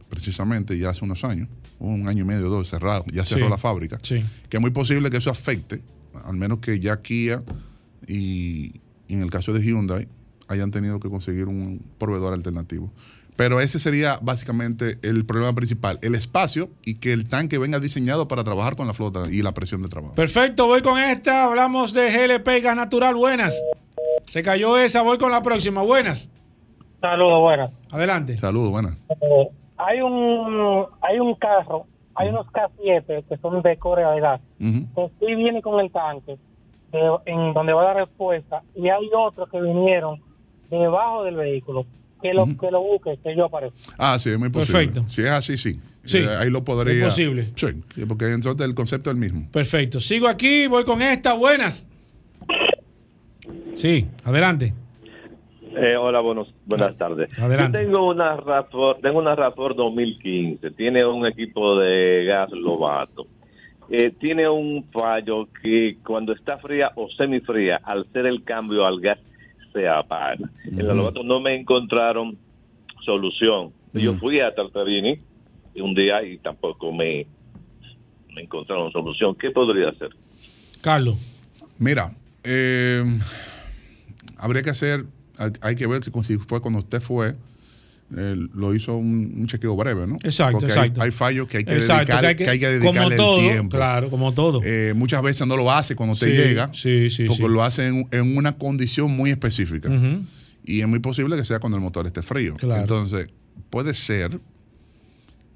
precisamente 0.08 0.78
ya 0.78 0.90
hace 0.90 1.04
unos 1.04 1.24
años, 1.24 1.48
un 1.78 2.08
año 2.08 2.24
y 2.24 2.26
medio, 2.26 2.48
dos, 2.48 2.68
cerrado, 2.70 3.04
ya 3.12 3.24
cerró 3.24 3.46
Sí. 3.46 3.50
la 3.50 3.58
fábrica, 3.58 3.98
que 4.48 4.56
es 4.56 4.60
muy 4.60 4.70
posible 4.70 5.10
que 5.10 5.16
eso 5.18 5.30
afecte, 5.30 5.82
al 6.24 6.36
menos 6.36 6.58
que 6.60 6.78
ya 6.78 7.00
Kia 7.02 7.42
y, 8.06 8.80
y 9.08 9.14
en 9.14 9.22
el 9.22 9.30
caso 9.30 9.52
de 9.52 9.60
Hyundai 9.62 10.06
hayan 10.46 10.70
tenido 10.70 11.00
que 11.00 11.08
conseguir 11.08 11.46
un 11.46 11.82
proveedor 11.98 12.32
alternativo. 12.34 12.92
Pero 13.36 13.60
ese 13.60 13.78
sería 13.80 14.18
básicamente 14.22 14.98
el 15.02 15.26
problema 15.26 15.52
principal, 15.54 15.98
el 16.02 16.14
espacio 16.14 16.68
y 16.84 17.00
que 17.00 17.12
el 17.12 17.26
tanque 17.28 17.58
venga 17.58 17.80
diseñado 17.80 18.28
para 18.28 18.44
trabajar 18.44 18.76
con 18.76 18.86
la 18.86 18.94
flota 18.94 19.24
y 19.30 19.42
la 19.42 19.52
presión 19.52 19.82
de 19.82 19.88
trabajo. 19.88 20.14
Perfecto, 20.14 20.66
voy 20.66 20.82
con 20.82 20.98
esta. 21.00 21.44
Hablamos 21.44 21.92
de 21.94 22.10
GLP 22.12 22.48
y 22.58 22.60
gas 22.60 22.76
natural. 22.76 23.16
Buenas. 23.16 23.60
Se 24.24 24.42
cayó 24.42 24.78
esa, 24.78 25.02
voy 25.02 25.18
con 25.18 25.32
la 25.32 25.42
próxima. 25.42 25.82
Buenas. 25.82 26.30
Saludos, 27.00 27.40
buenas. 27.40 27.70
Adelante. 27.90 28.34
Saludos, 28.38 28.70
buenas. 28.70 28.96
Eh, 29.20 29.48
hay 29.76 30.00
un 30.00 30.86
hay 31.02 31.18
un 31.18 31.34
carro, 31.34 31.86
hay 32.14 32.28
unos 32.28 32.46
K7 32.46 33.24
que 33.28 33.36
son 33.38 33.60
de 33.62 33.76
Corea 33.78 34.10
de 34.12 34.20
gas, 34.20 34.40
que 34.60 35.10
sí 35.18 35.34
viene 35.34 35.60
con 35.60 35.80
el 35.80 35.90
tanque 35.90 36.38
de- 36.92 37.18
en 37.26 37.52
donde 37.52 37.72
va 37.72 37.82
la 37.82 37.94
respuesta 37.94 38.62
y 38.76 38.88
hay 38.88 39.10
otros 39.14 39.48
que 39.50 39.60
vinieron 39.60 40.22
debajo 40.70 41.24
del 41.24 41.34
vehículo 41.34 41.84
que 42.22 42.32
lo 42.34 42.46
que 42.46 42.70
lo 42.70 42.80
busque 42.82 43.18
que 43.22 43.36
yo 43.36 43.46
aparezco. 43.46 43.76
Ah, 43.98 44.18
sí, 44.18 44.30
es 44.30 44.38
muy 44.38 44.48
posible. 44.50 44.72
Perfecto. 44.86 45.08
Si 45.08 45.20
es 45.22 45.28
así, 45.28 45.56
sí. 45.56 45.78
Sí, 46.04 46.18
Eh, 46.18 46.28
ahí 46.38 46.50
lo 46.50 46.62
podría. 46.64 46.94
es 47.06 47.14
posible. 47.14 47.44
Sí, 47.54 47.66
porque 48.06 48.26
entonces 48.32 48.66
el 48.66 48.74
concepto 48.74 49.10
es 49.10 49.14
el 49.14 49.20
mismo. 49.20 49.48
Perfecto. 49.50 50.00
Sigo 50.00 50.28
aquí, 50.28 50.66
voy 50.66 50.84
con 50.84 51.00
esta. 51.02 51.32
Buenas. 51.34 51.88
Sí, 53.74 54.06
adelante. 54.24 54.72
Eh, 55.76 55.96
hola, 55.96 56.20
buenos, 56.20 56.54
buenas 56.66 56.96
tardes. 56.96 57.36
Adelante. 57.38 57.78
Yo 57.78 57.84
tengo 57.84 58.08
una 58.08 58.36
Raptor, 58.36 58.98
tengo 59.00 59.18
una 59.18 59.34
Raptor 59.34 59.74
2015. 59.74 60.70
Tiene 60.72 61.04
un 61.04 61.26
equipo 61.26 61.78
de 61.78 62.24
gas 62.26 62.50
Lobato. 62.52 63.26
Eh, 63.90 64.12
tiene 64.20 64.48
un 64.48 64.84
fallo 64.92 65.48
que 65.62 65.96
cuando 66.06 66.32
está 66.32 66.58
fría 66.58 66.92
o 66.94 67.08
semifría, 67.16 67.80
al 67.82 68.06
ser 68.12 68.26
el 68.26 68.44
cambio 68.44 68.86
al 68.86 69.00
gas, 69.00 69.18
se 69.74 69.88
apaga. 69.88 70.36
En 70.64 70.76
la 70.78 70.84
Ujú. 70.94 70.94
Lobato 70.94 71.22
no 71.24 71.40
me 71.40 71.54
encontraron 71.60 72.38
solución. 73.04 73.72
Yo 73.92 74.14
fui 74.18 74.40
a 74.40 74.54
Tartarini 74.54 75.20
un 75.76 75.94
día 75.94 76.22
y 76.22 76.38
tampoco 76.38 76.92
me, 76.92 77.26
me 78.34 78.42
encontraron 78.42 78.90
solución. 78.92 79.34
¿Qué 79.36 79.50
podría 79.50 79.88
hacer? 79.90 80.08
Carlos. 80.80 81.16
Mira, 81.78 82.12
eh, 82.44 83.02
habría 84.38 84.62
que 84.62 84.70
hacer, 84.70 85.04
hay- 85.38 85.52
hay 85.60 85.74
que 85.74 85.86
ver 85.86 86.02
si 86.04 86.10
si 86.22 86.38
fue 86.38 86.60
cuando 86.60 86.78
usted 86.80 87.00
fue, 87.00 87.34
eh, 88.16 88.36
lo 88.54 88.74
hizo 88.74 88.96
un, 88.96 89.34
un 89.40 89.46
chequeo 89.46 89.74
breve, 89.76 90.06
¿no? 90.06 90.16
Exacto, 90.22 90.52
Porque 90.60 90.66
exacto. 90.72 91.00
Hay, 91.00 91.06
hay 91.06 91.10
fallos 91.10 91.48
que 91.48 91.58
hay 91.58 91.64
que 91.64 91.74
Exacto, 91.74 92.12
dedicarle, 92.12 92.36
que 92.36 92.44
hay 92.50 92.58
que- 92.58 92.60
que 92.60 92.66
hay 92.66 92.78
que 92.80 92.86
como 92.86 92.92
dedicarle 92.92 93.16
todo, 93.16 93.38
el 93.40 93.50
tiempo. 93.50 93.76
claro, 93.76 94.10
como 94.10 94.34
todo. 94.34 94.60
Eh, 94.64 94.92
muchas 94.94 95.22
veces 95.22 95.46
no 95.46 95.56
lo 95.56 95.70
hace 95.70 95.96
cuando 95.96 96.14
Sí, 96.14 96.26
llega, 96.26 96.70
sí, 96.74 97.08
sí, 97.10 97.24
porque 97.26 97.48
lo 97.48 97.62
hace 97.62 97.88
en, 97.88 98.06
en 98.12 98.36
una 98.36 98.56
condición 98.58 99.10
muy 99.10 99.30
específica. 99.30 99.88
Y 100.66 100.80
es 100.80 100.88
muy 100.88 100.98
posible 101.00 101.36
que 101.36 101.44
sea 101.44 101.58
cuando 101.60 101.76
el 101.76 101.82
motor 101.82 102.06
esté 102.06 102.22
frío. 102.22 102.56
Claro. 102.56 102.80
Entonces, 102.80 103.28
puede 103.70 103.92
ser 103.94 104.40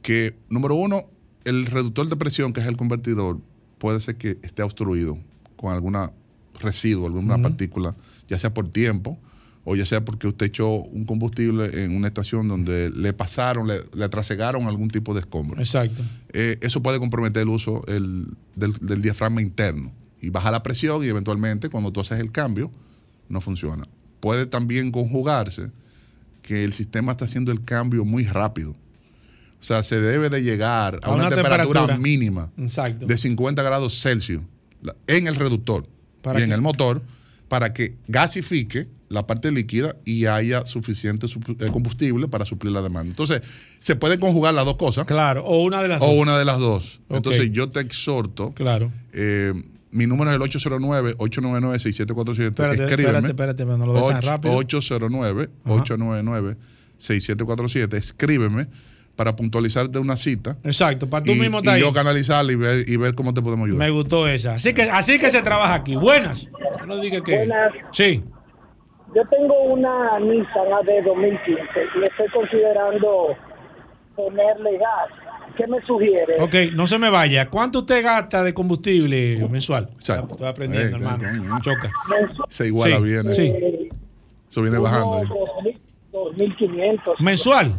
que, 0.03 0.35
número 0.49 0.75
uno, 0.75 1.05
el 1.45 1.67
reductor 1.67 2.09
de 2.09 2.17
presión, 2.17 2.53
que 2.53 2.61
es 2.61 2.67
el 2.67 2.77
convertidor, 2.77 3.41
puede 3.79 4.01
ser 4.01 4.17
que 4.17 4.39
esté 4.43 4.63
obstruido 4.63 5.19
con 5.57 5.73
alguna 5.73 6.13
residuo, 6.61 7.07
alguna 7.07 7.41
partícula, 7.41 7.95
ya 8.29 8.39
sea 8.39 8.53
por 8.53 8.69
tiempo 8.69 9.19
o 9.71 9.77
ya 9.77 9.85
sea 9.85 10.05
porque 10.05 10.27
usted 10.27 10.47
echó 10.47 10.69
un 10.71 11.05
combustible 11.05 11.85
en 11.85 11.95
una 11.95 12.09
estación 12.09 12.49
donde 12.49 12.91
le 12.91 13.13
pasaron, 13.13 13.67
le, 13.69 13.81
le 13.95 14.09
trasegaron 14.09 14.67
algún 14.67 14.89
tipo 14.89 15.13
de 15.15 15.21
escombro. 15.21 15.59
Exacto. 15.61 16.03
Eh, 16.33 16.57
eso 16.63 16.83
puede 16.83 16.99
comprometer 16.99 17.43
el 17.43 17.49
uso 17.51 17.85
el- 17.87 18.29
del, 18.57 18.73
del 18.81 19.03
diafragma 19.03 19.43
interno. 19.43 19.93
y 20.21 20.31
baja 20.31 20.51
la 20.51 20.63
presión 20.63 21.05
y 21.05 21.09
eventualmente 21.09 21.69
cuando 21.69 21.93
tú 21.93 22.01
haces 22.01 22.19
el 22.19 22.33
cambio 22.33 22.71
no 23.29 23.41
funciona. 23.41 23.87
Puede 24.21 24.47
también 24.47 24.91
conjugarse 24.91 25.71
que 26.43 26.65
el 26.65 26.73
sistema 26.73 27.13
está 27.13 27.27
haciendo 27.27 27.53
el 27.53 27.63
cambio 27.65 28.05
muy 28.05 28.25
rápido. 28.25 28.71
O 29.61 29.65
sea, 29.65 29.83
se 29.83 30.01
debe 30.01 30.31
de 30.31 30.43
llegar 30.43 30.99
a, 31.03 31.07
A 31.09 31.11
una, 31.15 31.27
una 31.27 31.37
temperatura, 31.37 31.81
temperatura. 31.83 31.99
mínima 31.99 32.51
Exacto. 32.57 33.07
de 33.07 33.19
50 33.19 33.63
grados 33.63 34.01
Celsius 34.01 34.43
en 35.07 35.27
el 35.27 35.35
reductor 35.35 35.87
¿Para 36.23 36.41
y 36.41 36.45
en 36.45 36.53
el 36.53 36.63
motor 36.63 37.03
para 37.49 37.73
que 37.73 37.97
gasifique 38.09 38.89
la 39.11 39.27
parte 39.27 39.51
líquida 39.51 39.97
y 40.05 40.27
haya 40.27 40.67
suficiente 40.67 41.27
eh, 41.27 41.71
combustible 41.73 42.29
para 42.29 42.45
suplir 42.45 42.73
la 42.73 42.83
demanda. 42.83 43.09
Entonces, 43.11 43.41
se 43.79 43.97
pueden 43.97 44.21
conjugar 44.21 44.53
las 44.55 44.65
dos 44.67 44.77
cosas. 44.77 45.07
Claro, 45.07 45.45
o 45.47 45.63
una 45.63 45.81
de 45.83 45.89
las 45.89 46.03
O 46.03 46.07
dos. 46.07 46.15
una 46.17 46.37
de 46.39 46.45
las 46.45 46.59
dos. 46.59 47.01
Entonces, 47.09 47.51
yo 47.53 47.69
te 47.71 47.81
exhorto. 47.81 48.53
Claro. 48.55 48.93
eh, 49.13 49.53
mi 49.91 50.07
número 50.07 50.31
es 50.31 50.37
el 50.37 50.43
809-899-6747. 50.43 52.49
Espérate, 52.49 52.85
Escríbeme. 52.85 53.29
espérate, 53.29 53.63
espérate, 53.63 53.65
no 53.65 53.87
lo 53.87 53.95
des 53.95 54.03
tan 54.03 54.17
Ocho- 54.19 54.29
rápido. 54.29 54.55
809-899-6747. 56.99 57.95
Escríbeme 57.97 58.67
para 59.17 59.35
puntualizarte 59.35 59.99
una 59.99 60.17
cita. 60.17 60.57
Exacto, 60.63 61.11
para 61.11 61.25
tú 61.25 61.33
y, 61.33 61.41
mismo 61.41 61.59
y 61.59 61.61
estar 61.61 61.75
ahí. 61.75 61.81
yo 61.81 61.93
canalizarla 61.93 62.53
y 62.53 62.57
ver, 62.57 62.89
y 62.89 62.97
ver 62.97 63.15
cómo 63.15 63.35
te 63.35 63.43
podemos 63.43 63.67
ayudar. 63.67 63.87
Me 63.89 63.91
gustó 63.91 64.29
esa. 64.29 64.55
Así 64.55 64.73
que, 64.75 64.83
así 64.83 65.19
que 65.19 65.31
se 65.31 65.43
trabaja 65.43 65.75
aquí. 65.75 65.97
Buenas. 65.97 66.51
No 66.87 67.01
diga 67.01 67.23
que. 67.23 67.37
Buenas. 67.37 67.73
Sí. 67.93 68.23
Yo 69.15 69.23
tengo 69.31 69.55
una 69.63 70.19
Nissan 70.21 70.73
AD 70.73 71.05
2015 71.05 71.63
y 72.01 72.05
estoy 72.05 72.29
considerando 72.33 73.35
ponerle 74.15 74.79
gas. 74.79 75.09
¿Qué 75.57 75.67
me 75.67 75.81
sugiere? 75.87 76.41
Ok, 76.41 76.55
no 76.75 76.87
se 76.87 76.99
me 76.99 77.09
vaya. 77.11 77.49
¿Cuánto 77.49 77.81
usted 77.81 78.05
gasta 78.05 78.43
de 78.45 78.55
combustible 78.55 79.45
mensual? 79.51 79.89
Exacto. 79.95 80.33
Estoy 80.35 80.47
aprendiendo, 80.47 80.97
Eh, 80.97 81.01
hermano. 81.01 81.59
Choca. 81.63 81.91
Se 82.49 82.67
iguala 82.67 82.97
Sí, 82.99 83.03
bien. 83.03 83.33
sí. 83.33 83.89
Eso 84.49 84.63
viene 84.63 84.79
bajando. 84.79 85.17
Unos 85.17 85.31
2.000, 85.31 85.79
2.500. 86.13 87.15
¿Mensual? 87.21 87.75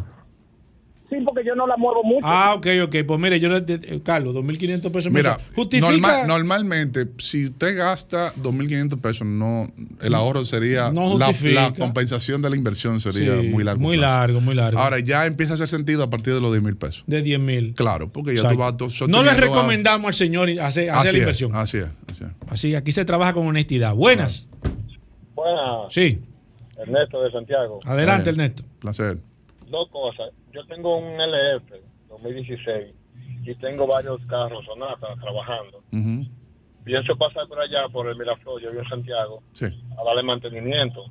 Sí, 1.10 1.16
porque 1.24 1.44
yo 1.44 1.56
no 1.56 1.66
la 1.66 1.76
muevo 1.76 2.04
mucho. 2.04 2.20
Ah, 2.24 2.54
ok, 2.54 2.66
ok. 2.84 2.96
Pues 3.06 3.18
mire, 3.20 3.40
yo 3.40 3.48
le. 3.48 3.60
de- 3.62 3.78
de- 3.78 4.00
Carlos, 4.02 4.32
2.500 4.34 4.92
pesos 4.92 5.12
Mira. 5.12 5.38
Justifica. 5.56 5.90
normal- 5.90 6.26
normalmente, 6.28 7.08
si 7.18 7.46
usted 7.46 7.76
gasta 7.76 8.32
2.500 8.36 9.00
pesos, 9.00 9.26
no, 9.26 9.68
el 10.00 10.14
ahorro 10.14 10.44
sería, 10.44 10.92
No 10.92 11.18
la, 11.18 11.26
justifica. 11.26 11.62
la 11.62 11.74
compensación 11.74 12.40
de 12.42 12.50
la 12.50 12.54
inversión 12.56 13.00
sería 13.00 13.40
Sí, 13.40 13.48
muy 13.48 13.64
largo. 13.64 13.82
Muy 13.82 13.96
plazo. 13.96 14.10
largo, 14.12 14.40
muy 14.40 14.54
largo. 14.54 14.78
Ahora 14.78 15.00
ya 15.00 15.26
empieza 15.26 15.52
a 15.52 15.56
hacer 15.56 15.66
sentido 15.68 16.04
a 16.04 16.10
partir 16.10 16.32
de 16.32 16.40
los 16.40 16.52
10 16.52 16.62
mil 16.62 16.76
pesos. 16.76 17.02
de 17.08 17.22
10 17.22 17.40
mil. 17.40 17.74
Claro, 17.74 18.08
porque 18.12 18.32
ya 18.34 18.42
Exacto. 18.42 18.56
tú 18.56 18.60
vas 18.60 18.72
No 18.72 18.86
le 18.86 18.90
sosteniendo 18.90 19.30
a- 19.30 19.34
recomendamos 19.34 20.06
al 20.06 20.14
señor 20.14 20.48
hacer, 20.48 20.60
hacer 20.60 20.90
Así 20.90 21.04
la 21.06 21.10
es, 21.10 21.18
inversión. 21.18 21.50
Así 21.56 21.78
es, 21.78 21.86
así 22.12 22.24
es. 22.24 22.30
Así, 22.50 22.74
aquí 22.76 22.92
se 22.92 23.04
trabaja 23.04 23.32
con 23.34 23.46
honestidad. 23.48 23.94
Buenas. 23.96 24.46
Buenas, 25.34 25.92
Sí. 25.92 26.20
Ernesto 26.78 27.20
de 27.22 27.30
Santiago. 27.32 27.80
Adelante, 27.84 28.30
Ernesto. 28.30 28.62
Placer. 28.78 29.18
Dos 29.68 29.88
cosas. 29.90 30.30
Yo 30.52 30.64
tengo 30.66 30.98
un 30.98 31.20
LF 31.20 31.72
2016 32.08 32.94
y 33.44 33.54
tengo 33.56 33.86
varios 33.86 34.20
carros 34.26 34.64
Sonata 34.64 35.08
trabajando. 35.20 35.82
Pienso 36.84 37.14
pasar 37.16 37.46
por 37.46 37.60
allá, 37.60 37.88
por 37.92 38.08
el 38.08 38.16
Miraflor, 38.16 38.60
yo 38.60 38.70
vivo 38.70 38.82
en 38.82 38.88
Santiago, 38.88 39.42
Sí, 39.52 39.66
a 39.66 40.04
darle 40.04 40.22
mantenimiento. 40.22 41.04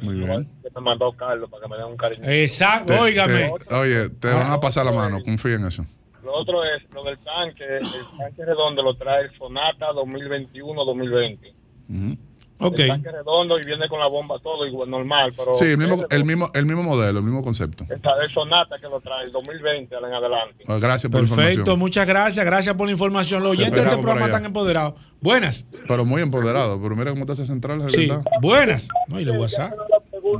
muy 0.00 0.14
bien. 0.14 0.48
Que 0.62 0.68
me 0.74 0.80
mandó 0.82 1.10
Carlos 1.12 1.50
para 1.50 1.62
que 1.64 1.68
me 1.70 1.76
dé 1.76 1.84
un 1.84 1.96
cariño. 1.96 2.22
Exacto, 2.26 2.92
Te- 2.92 3.00
óigame. 3.00 3.50
te- 3.68 3.74
oye, 3.74 4.08
te 4.10 4.28
van 4.28 4.52
a 4.52 4.60
pasar 4.60 4.84
la 4.86 4.92
mano, 4.92 5.18
confía 5.22 5.54
en 5.56 5.66
eso. 5.66 5.84
Lo 6.22 6.32
otro 6.34 6.62
es 6.64 6.82
lo 6.92 7.02
del 7.04 7.18
tanque. 7.18 7.64
El 7.64 8.06
tanque 8.18 8.44
redondo 8.44 8.82
lo 8.82 8.94
trae 8.96 9.28
Sonata 9.38 9.92
2021-2020. 9.92 11.52
Ujú. 11.88 12.16
Ok. 12.58 12.78
El 12.78 12.88
tanque 12.88 13.10
redondo 13.12 13.58
y 13.58 13.64
viene 13.66 13.88
con 13.88 14.00
la 14.00 14.06
bomba 14.06 14.38
todo 14.42 14.66
igual, 14.66 14.88
normal, 14.90 15.32
pero 15.36 15.54
Sí, 15.54 15.66
el 15.66 15.78
mismo, 15.78 15.96
ese 15.96 16.06
el, 16.10 16.24
mismo, 16.24 16.50
el 16.54 16.64
mismo 16.66 16.82
modelo, 16.82 17.18
el 17.18 17.24
mismo 17.24 17.42
concepto. 17.42 17.84
está 17.88 18.10
el 18.22 18.30
Sonata 18.30 18.78
que 18.78 18.88
lo 18.88 19.00
trae 19.00 19.24
el 19.24 19.32
2020 19.32 19.94
en 19.94 20.04
adelante. 20.04 20.64
Bueno, 20.66 20.80
Gracias 20.80 21.10
por 21.12 21.20
la 21.22 21.26
Perfecto, 21.28 21.50
información. 21.52 21.78
muchas 21.78 22.06
gracias. 22.06 22.46
Gracias 22.46 22.74
por 22.74 22.86
la 22.86 22.92
información. 22.92 23.42
Los 23.42 23.52
oyentes 23.52 23.74
de 23.82 23.88
este 23.88 23.96
programa 23.98 24.26
allá. 24.26 24.34
están 24.34 24.46
empoderados. 24.46 24.94
Buenas. 25.20 25.66
Pero 25.86 26.04
muy 26.04 26.22
empoderado. 26.22 26.80
Pero 26.82 26.94
mira 26.96 27.10
cómo 27.10 27.22
está 27.22 27.32
esa 27.34 27.46
central, 27.46 27.82
es 27.86 27.92
Sí. 27.92 28.08
Buenas. 28.40 28.88
No, 29.08 29.20
y 29.20 29.24
le 29.24 29.32
WhatsApp. 29.32 29.72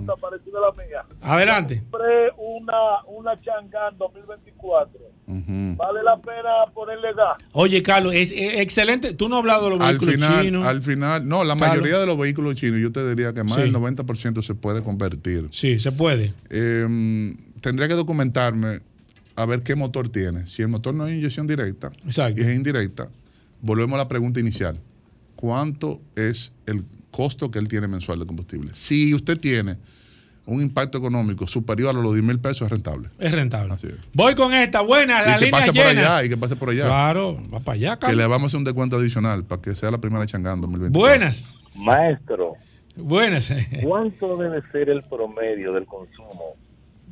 Pregunta 0.05 0.15
parecida 0.17 0.59
a 0.59 0.61
la 0.61 0.85
mía. 0.85 1.17
Adelante. 1.23 1.83
Compré 1.91 2.31
una, 2.39 3.03
una 3.09 3.41
Changán 3.41 3.97
2024. 3.99 5.01
¿Vale 5.29 6.03
la 6.05 6.17
pena 6.21 6.73
ponerle 6.73 7.13
gas? 7.15 7.37
Oye, 7.53 7.83
Carlos, 7.83 8.15
es, 8.15 8.33
es 8.33 8.61
excelente. 8.61 9.13
Tú 9.15 9.29
no 9.29 9.37
has 9.37 9.41
hablado 9.41 9.65
de 9.65 9.71
los 9.77 9.81
Al 9.81 9.99
vehículos 9.99 10.15
final, 10.15 10.45
chinos. 10.45 10.67
al 10.67 10.83
final, 10.83 11.29
no, 11.29 11.43
la 11.45 11.55
Carlos. 11.57 11.69
mayoría 11.79 11.99
de 11.99 12.07
los 12.07 12.17
vehículos 12.17 12.55
chinos, 12.55 12.79
yo 12.81 12.93
te 12.93 13.07
diría 13.09 13.33
que 13.33 13.43
más 13.43 13.57
Sí. 13.57 13.63
del 13.63 13.73
90% 13.75 14.43
se 14.43 14.55
puede 14.55 14.83
convertir. 14.83 15.49
Sí, 15.51 15.79
se 15.79 15.91
puede. 15.93 16.33
Eh, 16.51 17.35
tendría 17.61 17.89
que 17.89 17.95
documentarme 17.95 18.81
a 19.35 19.47
ver 19.47 19.63
qué 19.63 19.75
motor 19.75 20.09
tiene. 20.09 20.47
Si 20.47 20.63
el 20.63 20.69
motor 20.69 20.95
no 20.95 21.07
es 21.07 21.15
inyección 21.17 21.47
directa 21.47 21.91
Exacto. 22.05 22.41
y 22.41 22.45
es 22.45 22.55
indirecta, 22.55 23.09
volvemos 23.61 23.95
a 23.97 23.99
la 24.05 24.09
pregunta 24.09 24.39
inicial. 24.41 24.79
¿Cuánto 25.35 26.01
es 26.15 26.53
el 26.67 26.85
costo 27.17 27.51
que 27.51 27.59
él 27.59 27.67
tiene 27.67 27.89
mensual 27.89 28.19
de 28.19 28.27
combustible? 28.27 28.71
Si 28.75 29.15
usted 29.15 29.41
tiene 29.41 29.79
un 30.45 30.61
impacto 30.61 30.99
económico 30.99 31.47
superior 31.47 31.97
a 31.97 32.01
los 32.01 32.13
10 32.13 32.23
mil 32.25 32.39
pesos, 32.39 32.67
es 32.67 32.71
rentable. 32.71 33.09
Es 33.19 33.33
rentable. 33.33 33.73
Así 33.73 33.87
es. 33.87 33.95
Voy 34.13 34.35
con 34.35 34.53
esta. 34.53 34.83
Buena, 34.83 35.23
la 35.23 35.37
Y 35.37 35.39
que 35.39 35.45
línea 35.47 35.61
pase 35.61 35.73
por 35.73 35.87
allá, 35.87 36.25
y 36.25 36.29
que 36.29 36.37
pase 36.37 36.57
por 36.57 36.69
allá. 36.71 36.85
Claro, 36.85 37.41
va 37.53 37.61
para 37.61 37.75
allá, 37.77 37.95
Que 37.95 38.01
Carlos. 38.01 38.17
le 38.19 38.27
vamos 38.27 38.43
a 38.43 38.47
hacer 38.49 38.59
un 38.59 38.65
descuento 38.65 38.97
adicional 38.97 39.45
para 39.45 39.63
que 39.63 39.75
sea 39.75 39.91
la 39.91 39.99
primera 39.99 40.27
changán 40.27 40.61
2021. 40.61 40.99
Buenas. 40.99 41.55
Maestro, 41.75 42.55
Buenas. 42.97 43.53
¿cuánto 43.83 44.37
debe 44.37 44.63
ser 44.73 44.91
el 44.91 45.03
promedio 45.03 45.73
del 45.73 45.87
consumo 45.87 46.55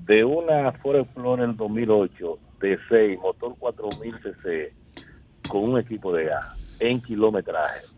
de 0.06 0.22
una 0.24 0.72
Ford 0.82 0.96
Explorer 1.00 1.56
2008 1.56 2.38
D6, 2.60 3.20
motor 3.20 3.54
4000 3.58 4.14
cc, 4.22 4.72
con 5.48 5.64
un 5.70 5.78
equipo 5.80 6.12
de 6.14 6.24
gas 6.26 6.76
en 6.78 7.00
kilometraje? 7.02 7.93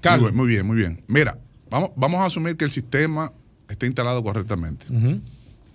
Carlos. 0.00 0.32
Muy, 0.32 0.48
bien, 0.48 0.66
muy 0.66 0.76
bien. 0.76 1.02
Mira, 1.06 1.38
vamos, 1.70 1.90
vamos 1.96 2.20
a 2.20 2.26
asumir 2.26 2.56
que 2.56 2.64
el 2.64 2.70
sistema 2.70 3.32
esté 3.68 3.86
instalado 3.86 4.22
correctamente. 4.22 4.86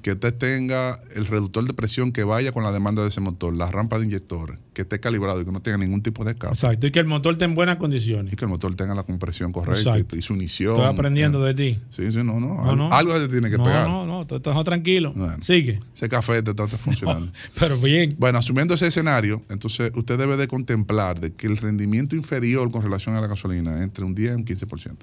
Que 0.01 0.13
usted 0.13 0.33
tenga 0.33 1.01
el 1.13 1.25
reductor 1.25 1.65
de 1.65 1.73
presión 1.73 2.11
que 2.11 2.23
vaya 2.23 2.51
con 2.51 2.63
la 2.63 2.71
demanda 2.71 3.01
de 3.03 3.09
ese 3.09 3.19
motor, 3.19 3.53
la 3.53 3.69
rampa 3.69 3.97
de 3.97 4.05
inyectores, 4.05 4.57
que 4.73 4.83
esté 4.83 4.99
calibrado 4.99 5.41
y 5.41 5.45
que 5.45 5.51
no 5.51 5.61
tenga 5.61 5.77
ningún 5.77 6.01
tipo 6.01 6.23
de 6.23 6.31
escape. 6.31 6.53
Exacto. 6.53 6.87
Y 6.87 6.91
que 6.91 6.99
el 6.99 7.05
motor 7.05 7.33
esté 7.33 7.45
en 7.45 7.55
buenas 7.55 7.77
condiciones. 7.77 8.33
Y 8.33 8.35
que 8.35 8.45
el 8.45 8.49
motor 8.49 8.75
tenga 8.75 8.95
la 8.95 9.03
compresión 9.03 9.51
correcta 9.51 9.91
Exacto. 9.97 10.17
y, 10.17 10.21
su 10.21 10.33
inición. 10.33 10.73
Estoy 10.73 10.87
aprendiendo 10.87 11.43
de 11.43 11.53
ti. 11.53 11.79
Sí, 11.89 12.11
sí, 12.11 12.17
no, 12.17 12.39
no. 12.39 12.63
No, 12.63 12.69
Al- 12.69 12.77
no. 12.77 12.93
Algo 12.93 13.13
se 13.13 13.27
te 13.27 13.27
tiene 13.29 13.49
que 13.49 13.57
no, 13.57 13.63
pegar. 13.63 13.87
No, 13.87 14.05
no, 14.05 14.25
tú 14.25 14.35
estás 14.37 14.63
tranquilo. 14.63 15.13
Bueno. 15.13 15.37
Sigue. 15.41 15.79
Ese 15.95 16.07
café 16.07 16.41
te 16.43 16.51
está 16.51 16.67
funcionando. 16.67 17.31
Pero 17.59 17.77
bien. 17.77 18.15
Bueno, 18.17 18.39
asumiendo 18.39 18.73
ese 18.73 18.87
escenario, 18.87 19.41
entonces 19.49 19.91
usted 19.95 20.17
debe 20.17 20.37
de 20.37 20.47
contemplar 20.47 21.19
de 21.19 21.33
que 21.33 21.47
el 21.47 21.57
rendimiento 21.57 22.15
inferior 22.15 22.71
con 22.71 22.81
relación 22.81 23.15
a 23.15 23.21
la 23.21 23.27
gasolina 23.27 23.83
entre 23.83 24.05
un 24.05 24.15
10 24.15 24.31
y 24.31 24.35
un 24.35 24.45
15%. 24.45 24.97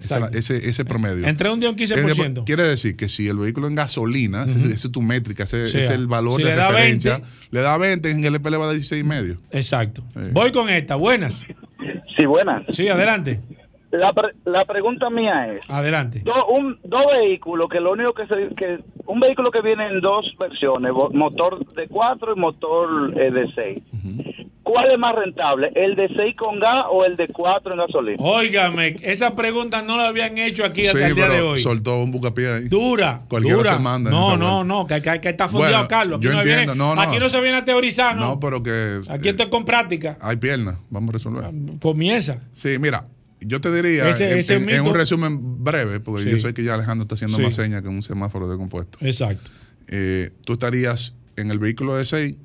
Esa 0.00 0.28
ese, 0.32 0.56
ese 0.68 0.84
promedio. 0.84 1.26
Entre 1.26 1.50
un 1.50 1.60
10 1.60 1.72
y 1.78 1.92
un 1.94 2.00
15%. 2.08 2.44
Quiere 2.44 2.62
decir 2.62 2.96
que 2.96 3.08
si 3.08 3.28
el 3.28 3.38
vehículo 3.38 3.68
en 3.68 3.74
gasolina, 3.74 4.44
ese- 4.44 4.72
esa 4.74 4.88
es 4.88 4.92
tu 4.92 5.02
métrica, 5.02 5.44
ese 5.44 5.66
es 5.66 5.90
el 5.90 6.06
valor 6.06 6.36
si 6.38 6.44
de 6.44 6.50
le 6.50 6.56
da 6.56 6.68
referencia, 6.70 7.12
20, 7.18 7.28
le 7.50 7.60
da 7.60 7.76
20, 7.78 8.10
en 8.10 8.24
el 8.24 8.34
EP 8.36 8.50
le 8.50 8.56
va 8.56 8.64
a 8.64 8.66
dar 8.68 8.76
16 8.76 9.02
y 9.04 9.06
medio. 9.06 9.36
Exacto. 9.50 10.02
Voy 10.32 10.52
con 10.52 10.68
esta. 10.70 10.96
Buenas. 10.96 11.44
Sí, 12.18 12.26
buenas. 12.26 12.64
Sí, 12.70 12.88
adelante. 12.88 13.40
La, 13.92 14.12
pre- 14.12 14.34
la 14.44 14.64
pregunta 14.66 15.10
mía 15.10 15.52
es, 15.52 15.68
Adelante. 15.68 16.20
do- 16.20 16.46
un, 16.46 16.78
dos 16.84 17.02
vehículos 17.12 17.68
que 17.68 17.80
lo 17.80 17.90
único 17.92 18.14
que 18.14 18.24
se, 18.28 18.54
que 18.54 18.78
un 19.06 19.18
vehículo 19.18 19.50
que 19.50 19.60
viene 19.62 19.88
en 19.88 20.00
dos 20.00 20.26
versiones, 20.38 20.92
motor 20.92 21.66
de 21.74 21.88
4 21.88 22.34
y 22.36 22.38
motor 22.38 23.18
eh, 23.20 23.32
de 23.32 23.46
6. 23.52 24.39
¿Cuál 24.70 24.90
es 24.92 24.98
más 24.98 25.14
rentable, 25.16 25.72
el 25.74 25.96
de 25.96 26.06
6 26.14 26.36
con 26.36 26.60
gas 26.60 26.84
o 26.90 27.04
el 27.04 27.16
de 27.16 27.26
4 27.28 27.72
en 27.72 27.78
gasolina? 27.78 28.16
Óigame, 28.20 28.96
esa 29.02 29.34
pregunta 29.34 29.82
no 29.82 29.96
la 29.96 30.06
habían 30.08 30.38
hecho 30.38 30.64
aquí 30.64 30.86
hasta 30.86 30.98
Sí, 30.98 31.04
el 31.06 31.14
día 31.14 31.28
de 31.28 31.40
hoy. 31.40 31.60
soltó 31.60 32.00
un 32.02 32.12
bucapié 32.12 32.52
ahí. 32.52 32.68
Dura, 32.68 33.22
Cualquiera 33.28 33.56
dura. 33.58 33.72
se 33.74 33.80
manda 33.80 34.10
no, 34.10 34.36
no, 34.36 34.62
no, 34.62 34.86
que, 34.86 35.02
que- 35.02 35.20
que 35.20 35.28
está 35.30 35.48
fundido 35.48 35.72
Bueno, 35.72 35.88
Carlos. 35.88 36.18
Aquí 36.18 36.26
yo 36.26 36.32
no, 36.34 36.38
entiendo, 36.40 36.72
viene, 36.74 36.78
no, 36.78 36.94
no. 36.94 37.00
aquí 37.02 37.18
no 37.18 37.28
se 37.28 37.40
viene 37.40 37.56
a 37.58 37.64
teorizar, 37.64 38.14
¿no? 38.16 38.26
No, 38.28 38.40
pero 38.40 38.62
que 38.62 39.00
Aquí 39.08 39.28
esto 39.30 39.42
es 39.42 39.48
con 39.48 39.64
práctica. 39.64 40.16
hay 40.20 40.36
piernas, 40.36 40.76
vamos 40.88 41.10
a 41.10 41.12
resolver. 41.14 41.44
Comienza. 41.80 42.38
Sí, 42.52 42.76
mira, 42.78 43.06
yo 43.40 43.60
te 43.60 43.72
diría, 43.72 44.08
Ese- 44.08 44.30
en, 44.32 44.38
ese 44.38 44.54
en- 44.56 44.68
en 44.68 44.68
mito- 44.84 44.88
un 44.90 44.94
resumen 44.94 45.64
breve, 45.64 45.98
porque 46.00 46.24
Sí. 46.24 46.30
yo 46.30 46.38
sé 46.38 46.54
que 46.54 46.62
ya 46.62 46.74
Alejandro 46.74 47.02
está 47.04 47.14
haciendo 47.16 47.36
Sí. 47.38 47.42
más 47.42 47.54
señas 47.54 47.82
que 47.82 47.88
un 47.88 48.02
semáforo 48.02 48.48
de 48.48 48.56
compuesto. 48.56 48.98
Exacto. 49.00 49.50
Eh, 49.88 50.30
tú 50.44 50.52
estarías 50.52 51.14
en 51.36 51.50
el 51.50 51.58
vehículo 51.58 51.96
de 51.96 52.04
6 52.04 52.36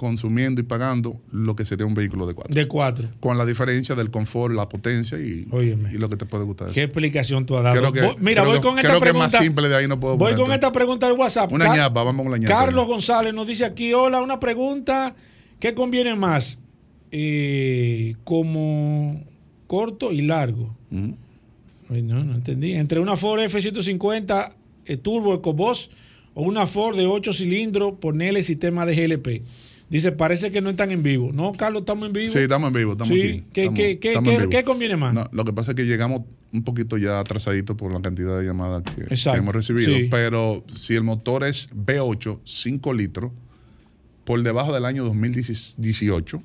consumiendo 0.00 0.62
y 0.62 0.64
pagando 0.64 1.20
lo 1.30 1.54
que 1.54 1.66
sería 1.66 1.84
un 1.84 1.92
vehículo 1.92 2.26
de 2.26 2.32
4. 2.32 2.54
De 2.54 2.66
4. 2.66 3.08
Con 3.20 3.36
la 3.36 3.44
diferencia 3.44 3.94
del 3.94 4.10
confort, 4.10 4.54
la 4.54 4.66
potencia 4.66 5.18
y, 5.18 5.46
y 5.92 5.98
lo 5.98 6.08
que 6.08 6.16
te 6.16 6.24
puede 6.24 6.44
gustar. 6.44 6.70
¿Qué 6.70 6.84
explicación 6.84 7.44
tú 7.44 7.54
has 7.58 7.64
dado? 7.64 7.76
Creo 7.78 7.92
que- 7.92 8.00
Voy- 8.00 8.16
mira, 8.18 8.40
creo 8.40 8.52
voy 8.54 8.60
que- 8.62 8.66
con 8.66 8.78
esta 8.78 8.88
creo 8.88 9.00
que 9.00 9.04
pregunta. 9.10 9.26
más 9.36 9.44
simple 9.44 9.68
de 9.68 9.76
ahí 9.76 9.86
no 9.86 10.00
puedo 10.00 10.16
Voy 10.16 10.32
ponerte. 10.32 10.42
con 10.42 10.52
esta 10.54 10.72
pregunta 10.72 11.06
al 11.06 11.12
WhatsApp. 11.12 11.52
Una 11.52 11.66
Car- 11.66 11.76
ñapa, 11.76 12.02
vamos 12.02 12.22
con 12.24 12.32
la 12.32 12.38
ñapa. 12.38 12.54
Carlos 12.64 12.86
González 12.86 13.34
nos 13.34 13.46
dice 13.46 13.66
aquí, 13.66 13.92
hola, 13.92 14.22
una 14.22 14.40
pregunta, 14.40 15.14
¿qué 15.58 15.74
conviene 15.74 16.14
más? 16.14 16.56
Eh, 17.12 18.14
como 18.24 19.22
corto 19.66 20.12
y 20.12 20.22
largo. 20.22 20.74
Ay, 21.90 22.00
no, 22.02 22.24
no 22.24 22.34
entendí. 22.36 22.72
Entre 22.72 23.00
una 23.00 23.16
Ford 23.16 23.40
F-150 23.40 24.52
eh, 24.86 24.96
Turbo 24.96 25.34
EcoBoost 25.34 25.92
o 26.34 26.42
una 26.42 26.64
Ford 26.64 26.96
de 26.96 27.06
8 27.06 27.32
cilindros, 27.32 27.94
ponerle 28.00 28.42
sistema 28.44 28.86
de 28.86 28.94
GLP. 28.94 29.42
Dice, 29.90 30.12
parece 30.12 30.50
que 30.52 30.60
no 30.60 30.70
están 30.70 30.92
en 30.92 31.02
vivo. 31.02 31.30
No, 31.32 31.50
Carlos, 31.52 31.82
estamos 31.82 32.06
en 32.06 32.12
vivo. 32.12 32.32
Sí, 32.32 32.38
estamos 32.38 32.68
en 32.68 32.74
vivo, 32.74 32.92
estamos 32.92 33.12
Sí. 33.12 33.20
aquí. 33.22 33.44
¿Qué- 33.52 33.60
Estamos- 33.62 33.76
qué- 33.78 33.98
qué- 33.98 34.08
estamos 34.08 34.30
qué- 34.30 34.38
vivo. 34.38 34.50
qué 34.50 34.64
conviene 34.64 34.96
más? 34.96 35.12
No, 35.12 35.28
lo 35.32 35.44
que 35.44 35.52
pasa 35.52 35.72
es 35.72 35.76
que 35.76 35.84
llegamos 35.84 36.22
un 36.52 36.62
poquito 36.62 36.96
ya 36.96 37.18
atrasaditos 37.18 37.76
por 37.76 37.92
la 37.92 38.00
cantidad 38.00 38.38
de 38.38 38.46
llamadas 38.46 38.82
que, 38.84 39.02
hemos 39.36 39.54
recibido. 39.54 39.92
sí. 39.92 40.06
Pero 40.10 40.64
si 40.76 40.94
el 40.94 41.02
motor 41.02 41.42
es 41.44 41.68
V8, 41.74 42.40
5 42.44 42.92
litros, 42.92 43.32
por 44.24 44.40
debajo 44.42 44.72
del 44.72 44.84
año 44.84 45.02
2018, 45.04 46.40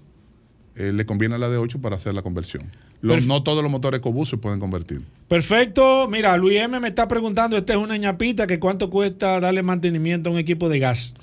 eh, 0.76 0.92
le 0.92 1.06
conviene 1.06 1.38
la 1.38 1.48
de 1.48 1.58
8 1.58 1.80
para 1.80 1.98
hacer 1.98 2.14
la 2.16 2.24
conversión. 2.24 2.64
Los- 3.02 3.28
no 3.28 3.44
todos 3.44 3.62
los 3.62 3.72
motores 3.72 4.00
EcoBoost 4.00 4.32
se 4.32 4.38
pueden 4.38 4.60
convertir. 4.60 5.02
Perfecto. 5.28 6.08
Mira, 6.10 6.36
Luis 6.38 6.60
M 6.60 6.80
me 6.80 6.88
está 6.88 7.08
preguntando, 7.08 7.56
esta 7.58 7.74
es 7.74 7.80
una 7.80 7.96
ñapita, 7.98 8.48
que 8.48 8.60
cuánto 8.60 8.90
cuesta 8.90 9.40
darle 9.40 9.62
mantenimiento 9.62 10.30
a 10.32 10.34
un 10.34 10.40
equipo 10.40 10.68
de 10.70 10.80
gas. 10.80 11.14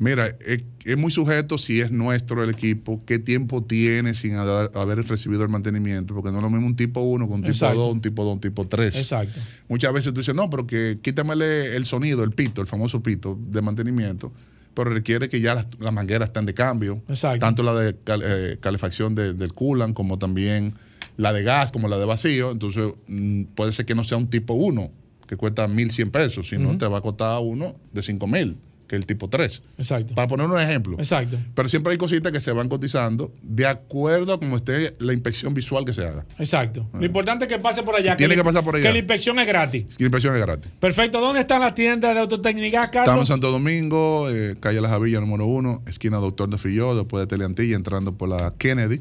Mira, 0.00 0.34
es, 0.46 0.62
es 0.86 0.96
muy 0.96 1.12
sujeto 1.12 1.58
si 1.58 1.80
es 1.82 1.92
nuestro 1.92 2.42
el 2.42 2.48
equipo, 2.48 3.02
qué 3.04 3.18
tiempo 3.18 3.62
tiene 3.62 4.14
sin 4.14 4.34
haber, 4.36 4.70
haber 4.74 5.06
recibido 5.06 5.42
el 5.42 5.50
mantenimiento, 5.50 6.14
porque 6.14 6.30
no 6.30 6.38
es 6.38 6.42
lo 6.42 6.48
mismo 6.50 6.66
un 6.66 6.74
tipo 6.74 7.02
1 7.02 7.26
con 7.28 7.34
un 7.36 7.40
tipo 7.42 7.52
Exacto. 7.52 7.78
2, 7.80 7.92
un 7.92 8.00
tipo 8.00 8.24
2, 8.24 8.32
un 8.34 8.40
tipo 8.40 8.66
3. 8.66 8.96
Exacto. 8.96 9.38
Muchas 9.68 9.92
veces 9.92 10.14
tú 10.14 10.20
dices, 10.20 10.34
no, 10.34 10.48
pero 10.48 10.66
que 10.66 10.98
quítamele 11.02 11.76
el 11.76 11.84
sonido, 11.84 12.24
el 12.24 12.30
pito, 12.32 12.62
el 12.62 12.66
famoso 12.66 13.02
pito 13.02 13.38
de 13.50 13.60
mantenimiento, 13.60 14.32
pero 14.72 14.88
requiere 14.88 15.28
que 15.28 15.42
ya 15.42 15.54
las, 15.54 15.66
las 15.78 15.92
mangueras 15.92 16.30
estén 16.30 16.46
de 16.46 16.54
cambio. 16.54 17.02
Exacto. 17.06 17.40
Tanto 17.40 17.62
la 17.62 17.74
de 17.74 17.94
cal- 18.02 18.22
eh, 18.24 18.56
calefacción 18.58 19.14
de- 19.14 19.34
del 19.34 19.52
coolant 19.52 19.92
como 19.94 20.18
también 20.18 20.72
la 21.18 21.34
de 21.34 21.42
gas, 21.42 21.72
como 21.72 21.88
la 21.88 21.98
de 21.98 22.06
vacío. 22.06 22.52
Entonces, 22.52 22.90
mm, 23.06 23.42
puede 23.54 23.72
ser 23.72 23.84
que 23.84 23.94
no 23.94 24.02
sea 24.04 24.16
un 24.16 24.30
tipo 24.30 24.54
1 24.54 24.90
que 25.26 25.36
cuesta 25.36 25.68
1.100 25.68 26.10
pesos, 26.10 26.48
sino 26.48 26.78
te 26.78 26.86
va 26.88 26.98
a 26.98 27.00
costar 27.02 27.38
uno 27.42 27.76
de 27.92 28.00
5.000, 28.02 28.56
que 28.90 28.96
el 28.96 29.06
tipo 29.06 29.28
3. 29.28 29.62
Exacto. 29.78 30.16
Para 30.16 30.26
poner 30.26 30.48
un 30.48 30.58
ejemplo. 30.58 30.96
Exacto. 30.98 31.38
Pero 31.54 31.68
siempre 31.68 31.92
hay 31.92 31.96
cositas 31.96 32.32
que 32.32 32.40
se 32.40 32.50
van 32.50 32.68
cotizando 32.68 33.32
de 33.40 33.64
acuerdo 33.64 34.32
a 34.32 34.40
cómo 34.40 34.56
esté 34.56 34.96
la 34.98 35.12
inspección 35.12 35.54
visual 35.54 35.84
que 35.84 35.94
se 35.94 36.04
haga. 36.04 36.26
Exacto. 36.40 36.88
Lo 36.92 37.06
importante 37.06 37.44
es 37.44 37.48
que 37.48 37.60
pase 37.60 37.84
por 37.84 37.94
allá. 37.94 38.14
Ah. 38.14 38.16
Tiene 38.16 38.34
que 38.34 38.42
pasar 38.42 38.64
por 38.64 38.74
allá. 38.74 38.88
Que 38.88 38.92
la 38.92 38.98
inspección 38.98 39.38
es 39.38 39.46
gratis. 39.46 39.86
La 39.96 40.06
inspección 40.06 40.34
es 40.34 40.44
gratis. 40.44 40.72
Perfecto. 40.80 41.20
¿Dónde 41.20 41.38
están 41.38 41.60
las 41.60 41.72
tiendas 41.72 42.12
de 42.16 42.20
autotécnica, 42.20 42.82
Estamos 42.86 43.06
Carlos? 43.06 43.30
en 43.30 43.34
Santo 43.36 43.52
Domingo, 43.52 44.28
eh, 44.28 44.56
calle 44.58 44.80
La 44.80 44.88
Javilla 44.88 45.20
número 45.20 45.46
uno, 45.46 45.84
esquina 45.86 46.16
Doctor 46.16 46.50
de 46.50 46.58
Filló, 46.58 46.96
después 46.96 47.22
de 47.22 47.28
Teleantilla, 47.28 47.76
entrando 47.76 48.18
por 48.18 48.28
la 48.28 48.54
Kennedy, 48.58 49.00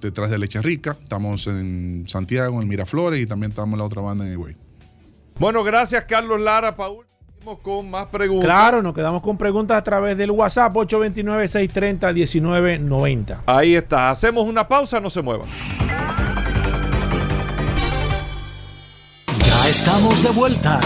detrás 0.00 0.30
de 0.30 0.38
Leche 0.38 0.62
Rica. 0.62 0.96
Estamos 1.02 1.46
en 1.46 2.04
Santiago, 2.06 2.62
en 2.62 2.68
Miraflores, 2.68 3.20
y 3.20 3.26
también 3.26 3.50
estamos 3.52 3.74
en 3.74 3.80
la 3.80 3.84
otra 3.84 4.00
banda 4.00 4.24
en 4.24 4.32
Higüey. 4.32 4.56
Bueno, 5.38 5.62
gracias 5.62 6.04
Carlos 6.04 6.40
Lara, 6.40 6.74
Paul. 6.74 7.09
Seguimos 7.40 7.60
con 7.60 7.90
más 7.90 8.06
preguntas. 8.08 8.44
Claro, 8.44 8.82
nos 8.82 8.94
quedamos 8.94 9.22
con 9.22 9.38
preguntas 9.38 9.78
a 9.78 9.82
través 9.82 10.14
del 10.14 10.30
WhatsApp 10.30 10.74
829-630-1990. 10.74 13.38
Ahí 13.46 13.76
está. 13.76 14.10
Hacemos 14.10 14.44
una 14.44 14.68
pausa, 14.68 15.00
no 15.00 15.08
se 15.08 15.22
muevan. 15.22 15.48
Ya 19.38 19.68
estamos 19.70 20.22
de 20.22 20.28
vuelta. 20.28 20.80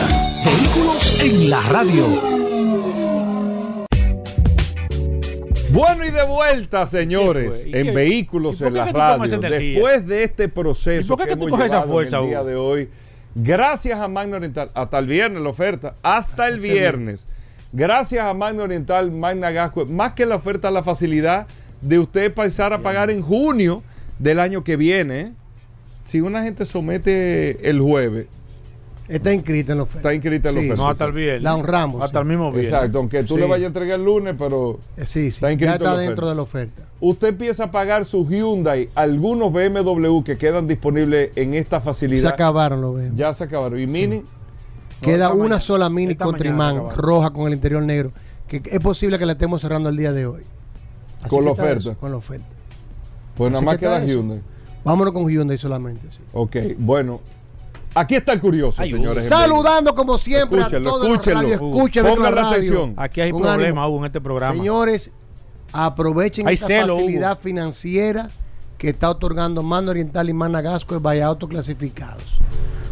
Vehículos 0.45 1.21
en 1.21 1.51
la 1.51 1.61
radio. 1.63 2.23
Bueno 5.71 6.05
y 6.05 6.13
de 6.13 6.25
vuelta, 6.25 6.87
señores, 6.87 7.67
¿Y 7.67 7.73
qué 7.73 7.81
en 7.81 7.93
vehículos 7.93 8.61
¿Y 8.61 8.63
por 8.63 8.69
en 8.69 8.75
la 8.75 8.93
radio. 8.93 9.41
Después 9.41 10.07
de 10.07 10.23
este 10.23 10.45
¿Y 10.45 10.49
proceso 10.49 11.17
por 11.17 11.27
qué 11.27 11.33
que 11.33 11.37
tú 11.37 11.49
hemos 11.49 11.59
coges 11.59 11.73
esa 11.73 11.83
en 11.83 11.89
fuerza, 11.89 12.21
el 12.21 12.29
día 12.29 12.45
de 12.45 12.55
hoy, 12.55 12.89
gracias 13.35 14.01
a 14.01 14.09
Magna 14.09 14.37
Oriental, 14.37 14.71
hasta 14.75 14.99
el 14.99 15.07
viernes 15.07 15.43
la 15.43 15.49
oferta, 15.49 15.95
hasta 16.03 16.49
el 16.49 16.61
viernes. 16.61 17.27
Gracias 17.73 18.25
a 18.25 18.33
Magna 18.35 18.63
Oriental, 18.63 19.11
Magna 19.11 19.51
Gasco, 19.51 19.87
más 19.87 20.13
que 20.13 20.27
la 20.27 20.37
oferta, 20.37 20.71
la 20.71 20.85
facilidad 20.85 21.47
de 21.81 21.99
usted 21.99 22.33
pasar 22.33 22.73
a 22.73 22.83
pagar 22.83 23.11
en 23.11 23.21
junio 23.21 23.83
del 24.19 24.41
año 24.41 24.63
que 24.63 24.77
viene. 24.77 25.33
Si 26.05 26.21
una 26.21 26.43
gente 26.43 26.67
somete 26.67 27.69
el 27.69 27.81
jueves, 27.81 28.27
Está 29.07 29.35
inscrita 29.35 29.73
en 29.73 29.79
la 29.79 29.85
oferta. 29.85 29.99
está 30.09 30.15
inscrita 30.15 30.49
en 30.49 30.55
la 30.55 30.61
Sí. 30.63 30.67
oferta. 30.69 30.83
No, 30.83 30.89
hasta 30.91 31.05
el 31.05 31.13
viernes. 31.13 31.43
La 31.43 31.55
honramos. 31.55 32.03
Hasta 32.03 32.19
sí. 32.19 32.23
el 32.23 32.29
mismo 32.29 32.51
viernes. 32.53 32.73
Exacto, 32.73 32.99
aunque 32.99 33.23
tú 33.25 33.35
Sí. 33.35 33.41
le 33.41 33.47
vayas 33.47 33.65
a 33.65 33.67
entregar 33.67 33.99
el 33.99 34.05
lunes, 34.05 34.35
pero 34.39 34.79
Eh, 34.97 35.05
Sí, 35.07 35.23
sí. 35.23 35.29
está 35.29 35.53
inscrito 35.53 35.71
Ya 35.73 35.77
en 35.77 35.83
está 35.83 35.93
la 35.95 35.99
dentro 35.99 36.13
oferta. 36.27 36.29
de 36.31 36.35
la 36.37 36.43
oferta. 36.43 36.83
usted 37.01 37.29
empieza 37.29 37.65
a 37.65 37.71
pagar 37.71 38.05
su 38.07 38.27
Hyundai, 38.27 38.89
algunos 38.95 39.53
BMW 39.53 40.23
que 40.25 40.39
quedan 40.39 40.67
disponibles 40.67 41.33
en 41.37 41.53
esta 41.55 41.81
Se 41.81 41.85
facilidad. 41.85 42.33
acabaron, 42.33 42.81
lo 42.81 42.95
veo. 42.95 43.13
Ya 43.15 43.35
se 43.35 43.45
acabaron. 43.45 43.79
¿Y 43.79 43.87
Mini? 43.87 44.23
Queda 45.03 45.29
una 45.29 45.37
mañana- 45.37 45.61
sola 45.61 45.91
mini 45.91 46.15
acabaron. 46.15 46.91
roja 46.97 47.31
con 47.31 47.47
el 47.49 47.53
interior 47.55 47.83
negro. 47.83 48.11
Que 48.49 48.63
es 48.65 48.81
posible 48.81 49.19
que 49.19 49.27
la 49.27 49.33
estemos 49.33 49.61
cerrando 49.61 49.91
el 49.91 49.97
día 49.99 50.13
de 50.13 50.25
hoy. 50.27 50.45
Así 51.21 51.29
Con 51.29 51.45
la 51.45 51.51
oferta. 51.51 51.91
eso, 51.91 51.95
con 51.99 52.11
la 52.11 52.17
oferta. 52.17 52.47
Pues 53.37 53.51
nada 53.53 53.63
más 53.63 53.75
que 53.77 53.81
queda 53.81 53.99
eso. 53.99 54.07
Hyundai. 54.07 54.41
Vámonos 54.83 55.13
con 55.13 55.29
Hyundai 55.29 55.59
solamente. 55.59 56.07
sí. 56.11 56.21
Ok, 56.33 56.57
bueno. 56.79 57.21
Aquí 57.95 58.17
está 58.17 58.33
el 58.33 58.41
curioso, 58.41 58.83
Ay, 58.83 58.91
señores. 58.91 59.25
en 59.25 59.29
Saludando 59.29 59.95
como 59.95 60.19
siempre 60.19 60.59
Escúchenlo, 60.61 60.89
a 60.89 60.93
todos 60.93 61.09
los 61.09 61.17
escúchenlo. 61.19 61.41
radio, 62.11 62.23
la 62.23 62.31
radio. 62.31 62.49
atención. 62.49 62.95
Aquí 62.97 63.21
hay 63.21 63.33
Un. 63.33 63.43
Hugo, 63.43 63.99
en 64.01 64.05
este 64.07 64.21
programa. 64.21 64.55
Señores, 64.55 65.13
aprovechen 65.73 66.47
Hay 66.49 66.55
esta 66.55 66.67
celo, 66.67 66.97
facilidad 66.97 67.39
financiera 67.39 68.31
que 68.79 68.91
está 68.91 69.11
otorgando 69.11 69.63
Mano 69.63 69.91
Oriental 69.91 70.29
y 70.29 70.33
Managasco 70.33 70.95
de 70.95 71.01
vaya 71.01 71.27
autoclasificados. 71.27 72.39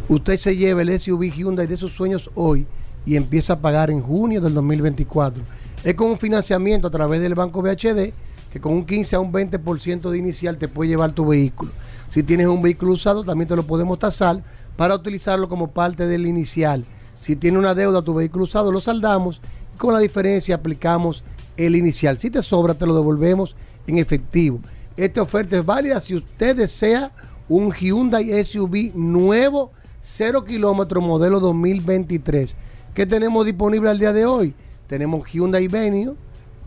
Usted 0.08 0.36
se 0.36 0.56
lleva 0.56 0.82
el 0.82 0.98
SUV 0.98 1.32
Hyundai 1.32 1.66
de 1.66 1.76
sus 1.76 1.92
sueños 1.92 2.30
hoy 2.34 2.66
y 3.04 3.16
empieza 3.16 3.54
a 3.54 3.60
pagar 3.60 3.90
en 3.90 4.00
junio 4.02 4.40
del 4.40 4.54
2024. 4.54 5.42
Es 5.84 5.94
con 5.94 6.10
un 6.10 6.18
financiamiento 6.18 6.88
a 6.88 6.90
través 6.90 7.20
del 7.20 7.34
Banco 7.34 7.60
BHD 7.60 8.12
que 8.52 8.60
con 8.60 8.72
un 8.74 8.84
15 8.84 9.16
a 9.16 9.20
un 9.20 9.32
20% 9.32 10.10
de 10.10 10.18
inicial 10.18 10.58
te 10.58 10.68
puede 10.68 10.90
llevar 10.90 11.12
tu 11.12 11.26
vehículo. 11.26 11.72
Si 12.06 12.22
tienes 12.22 12.46
un 12.46 12.60
vehículo 12.60 12.92
usado, 12.92 13.24
también 13.24 13.48
te 13.48 13.56
lo 13.56 13.62
podemos 13.62 13.98
tasar 13.98 14.42
para 14.76 14.94
utilizarlo 14.94 15.48
como 15.48 15.70
parte 15.70 16.06
del 16.06 16.26
inicial. 16.26 16.84
Si 17.18 17.36
tiene 17.36 17.58
una 17.58 17.74
deuda 17.74 18.02
tu 18.02 18.14
vehículo 18.14 18.44
usado, 18.44 18.72
lo 18.72 18.80
saldamos 18.80 19.40
y 19.74 19.78
con 19.78 19.94
la 19.94 20.00
diferencia 20.00 20.56
aplicamos 20.56 21.22
el 21.56 21.76
inicial. 21.76 22.18
Si 22.18 22.30
te 22.30 22.42
sobra, 22.42 22.74
te 22.74 22.86
lo 22.86 22.94
devolvemos 22.94 23.56
en 23.86 23.98
efectivo. 23.98 24.60
Esta 24.96 25.22
oferta 25.22 25.56
es 25.58 25.64
válida 25.64 26.00
si 26.00 26.14
usted 26.14 26.56
desea 26.56 27.12
un 27.48 27.72
Hyundai 27.72 28.44
SUV 28.44 28.92
nuevo, 28.94 29.72
0 30.00 30.44
kilómetros, 30.44 31.04
modelo 31.04 31.40
2023. 31.40 32.56
¿Qué 32.94 33.06
tenemos 33.06 33.46
disponible 33.46 33.90
al 33.90 33.98
día 33.98 34.12
de 34.12 34.26
hoy? 34.26 34.54
Tenemos 34.86 35.26
Hyundai 35.30 35.68
Venue 35.68 36.14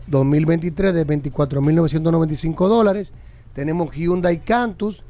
2023 0.06 0.94
de 0.94 1.06
24.995 1.06 2.68
dólares. 2.68 3.12
Tenemos 3.54 3.94
Hyundai 3.94 4.38
Cantus 4.44 5.04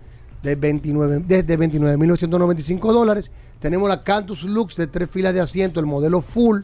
de 0.46 0.54
29, 0.54 1.24
desde 1.26 1.58
29.995 1.58 2.92
dólares. 2.92 3.32
Tenemos 3.58 3.88
la 3.88 4.02
Cantus 4.02 4.44
Lux 4.44 4.76
de 4.76 4.86
tres 4.86 5.10
filas 5.10 5.34
de 5.34 5.40
asiento, 5.40 5.80
el 5.80 5.86
modelo 5.86 6.20
full 6.22 6.60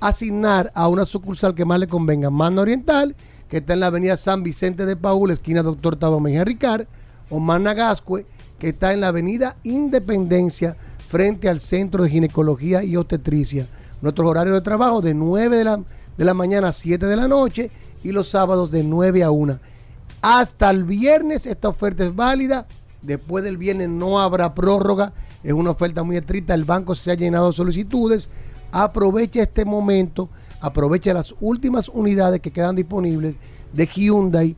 asignar 0.00 0.72
a 0.74 0.88
una 0.88 1.04
sucursal 1.04 1.54
que 1.54 1.64
más 1.64 1.78
le 1.78 1.86
convenga. 1.86 2.30
Mano 2.30 2.62
Oriental, 2.62 3.14
que 3.48 3.58
está 3.58 3.74
en 3.74 3.80
la 3.80 3.86
avenida 3.86 4.16
San 4.16 4.42
Vicente 4.42 4.86
de 4.86 4.96
Paúl, 4.96 5.30
esquina 5.30 5.62
Doctor 5.62 5.96
Tabo 5.96 6.20
Mejía 6.20 6.44
Ricard, 6.44 6.86
o 7.28 7.38
Managascue, 7.38 8.26
que 8.58 8.70
está 8.70 8.92
en 8.92 9.00
la 9.00 9.08
avenida 9.08 9.56
Independencia, 9.62 10.76
frente 11.08 11.48
al 11.48 11.60
Centro 11.60 12.02
de 12.02 12.10
Ginecología 12.10 12.82
y 12.82 12.96
Obstetricia. 12.96 13.66
Nuestros 14.00 14.28
horarios 14.28 14.54
de 14.54 14.60
trabajo 14.60 15.00
de 15.00 15.12
9 15.12 15.56
de 15.56 15.64
la, 15.64 15.80
de 16.16 16.24
la 16.24 16.34
mañana 16.34 16.68
a 16.68 16.72
7 16.72 17.06
de 17.06 17.16
la 17.16 17.28
noche 17.28 17.70
y 18.02 18.12
los 18.12 18.28
sábados 18.28 18.70
de 18.70 18.82
9 18.82 19.22
a 19.22 19.30
1. 19.30 19.58
Hasta 20.22 20.70
el 20.70 20.84
viernes 20.84 21.46
esta 21.46 21.68
oferta 21.68 22.04
es 22.04 22.14
válida. 22.14 22.66
Después 23.02 23.42
del 23.44 23.56
viernes 23.56 23.88
no 23.88 24.20
habrá 24.20 24.54
prórroga. 24.54 25.12
Es 25.42 25.52
una 25.52 25.70
oferta 25.70 26.02
muy 26.02 26.16
estricta. 26.16 26.52
El 26.54 26.64
banco 26.64 26.94
se 26.94 27.10
ha 27.10 27.14
llenado 27.14 27.46
de 27.48 27.52
solicitudes. 27.54 28.28
Aprovecha 28.72 29.42
este 29.42 29.64
momento. 29.64 30.28
Aprovecha 30.60 31.14
las 31.14 31.34
últimas 31.40 31.88
unidades 31.88 32.40
que 32.40 32.50
quedan 32.50 32.76
disponibles 32.76 33.36
de 33.72 33.86
Hyundai 33.86 34.54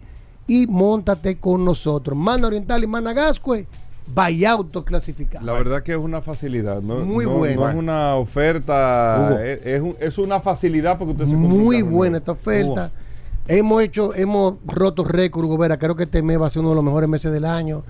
y 0.48 0.66
montate 0.66 1.36
con 1.38 1.64
nosotros. 1.64 2.18
Manda 2.18 2.48
Oriental 2.48 2.82
y 2.82 2.88
Managascue, 2.88 3.66
vaya 4.12 4.50
autoclasificado. 4.50 5.46
La 5.46 5.52
verdad 5.52 5.84
que 5.84 5.92
es 5.92 5.98
una 5.98 6.20
facilidad, 6.20 6.82
¿no? 6.82 6.96
Muy 7.04 7.24
no, 7.24 7.34
buena. 7.34 7.54
No 7.54 7.68
es 7.70 7.76
una 7.76 8.14
oferta, 8.16 9.28
Hugo. 9.30 9.38
es, 9.38 9.64
es 9.64 9.80
un- 9.80 9.96
es 10.00 10.18
una 10.18 10.40
facilidad 10.40 10.98
porque 10.98 11.12
usted 11.12 11.26
se 11.26 11.34
Muy 11.36 11.82
buena 11.82 12.18
esta 12.18 12.32
oferta. 12.32 12.90
Hemos 13.48 13.82
hecho, 13.82 14.14
hemos 14.14 14.54
roto 14.66 15.04
récord, 15.04 15.44
Hugo 15.44 15.58
Vera. 15.58 15.76
Creo 15.78 15.96
que 15.96 16.04
este 16.04 16.22
mes 16.22 16.40
va 16.40 16.46
a 16.46 16.50
ser 16.50 16.60
uno 16.60 16.70
de 16.70 16.74
los 16.76 16.84
mejores 16.84 17.08
meses 17.08 17.32
del 17.32 17.44
año. 17.44 17.82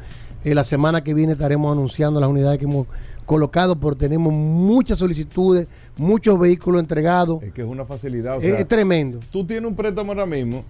Eh, 0.45 0.55
la 0.55 0.65
semana 0.65 1.05
que 1.05 1.15
viene 1.15 1.35
estaremos 1.35 1.71
anunciando 1.71 2.19
las 2.21 2.29
unidades 2.29 2.59
que 2.59 2.65
hemos 2.65 2.87
colocado, 3.27 3.77
porque 3.77 4.01
tenemos 4.01 4.33
muchas 4.33 4.99
solicitudes, 4.99 5.69
muchos 5.97 6.39
vehículos 6.39 6.81
entregados. 6.81 7.43
Es 7.43 7.53
que 7.53 7.61
es 7.63 7.67
una 7.69 7.85
facilidad. 7.85 8.39
o 8.39 8.41
Es- 8.41 8.59
es 8.61 8.67
tremendo. 8.67 9.21
Tú 9.31 9.45
tienes 9.45 9.69
un 9.69 9.77
préstamo 9.77 10.13
ahora 10.13 10.27
mismo 10.27 10.65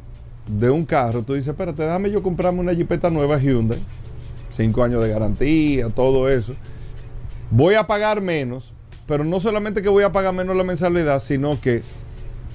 de 0.46 0.68
un 0.68 0.84
carro, 0.84 1.22
tú 1.22 1.34
dices, 1.34 1.48
espérate, 1.48 1.82
déjame 1.82 2.10
yo 2.10 2.22
comprarme 2.22 2.60
una 2.60 2.74
jipeta 2.74 3.08
nueva 3.08 3.38
Hyundai, 3.38 3.78
cinco 4.50 4.82
años 4.82 5.02
de 5.02 5.08
garantía, 5.10 5.88
todo 5.90 6.28
eso. 6.28 6.54
Voy 7.50 7.74
a 7.76 7.86
pagar 7.86 8.20
menos, 8.20 8.74
pero 9.06 9.24
no 9.24 9.38
solamente 9.40 9.80
que 9.80 9.88
voy 9.88 10.02
a 10.02 10.10
pagar 10.12 10.34
menos 10.34 10.56
la 10.56 10.64
mensualidad, 10.64 11.20
sino 11.20 11.58
que 11.60 11.82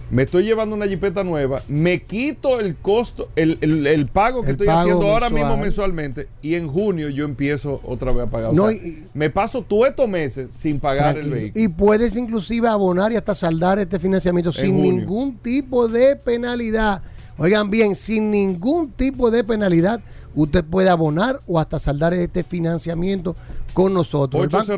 me 0.10 0.24
estoy 0.24 0.44
llevando 0.44 0.76
una 0.76 0.88
jipeta 0.88 1.24
nueva, 1.24 1.62
me 1.68 2.02
quito 2.04 2.60
el 2.62 2.76
costo, 2.78 3.30
el, 3.36 3.58
el- 3.62 3.86
el 3.88 4.08
pago 4.08 4.42
que 4.42 4.50
El 4.50 4.52
estoy 4.54 4.68
pago 4.68 4.80
haciendo 4.80 5.12
ahora 5.12 5.30
mismo 5.30 5.58
mensualmente, 5.58 6.28
y 6.42 6.56
en 6.56 6.68
junio 6.70 7.10
yo 7.10 7.26
empiezo 7.26 7.82
otra 7.84 8.12
vez 8.14 8.28
a 8.28 8.30
pagar. 8.30 8.52
O 8.52 8.54
No, 8.54 8.70
sea, 8.70 8.78
y- 8.78 9.04
me 9.14 9.30
paso 9.30 9.62
todos 9.64 9.88
estos 9.90 10.08
meses 10.08 10.48
sin 10.58 10.80
pagar 10.80 11.14
Tranquilo. 11.16 11.36
el 11.36 11.42
vehículo. 11.42 11.64
Y 11.66 11.68
puedes 11.68 12.16
inclusive 12.16 12.68
abonar 12.70 13.12
y 13.12 13.18
hasta 13.18 13.34
saldar 13.36 13.80
este 13.80 14.00
financiamiento 14.00 14.52
sin 14.54 14.76
junio. 14.76 14.92
ningún 14.94 15.38
tipo 15.38 15.88
de 15.90 16.16
penalidad. 16.16 17.02
Oigan 17.38 17.70
bien, 17.70 17.96
sin 17.96 18.32
ningún 18.32 18.92
tipo 18.92 19.30
de 19.30 19.44
penalidad, 19.44 20.00
usted 20.34 20.64
puede 20.64 20.90
abonar 20.90 21.40
o 21.48 21.60
hasta 21.60 21.78
saldar 21.80 22.14
este 22.14 22.44
financiamiento 22.44 23.36
con 23.74 23.94
nosotros. 23.94 24.42
El 24.44 24.50
banco- 24.50 24.72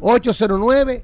809 0.00 1.02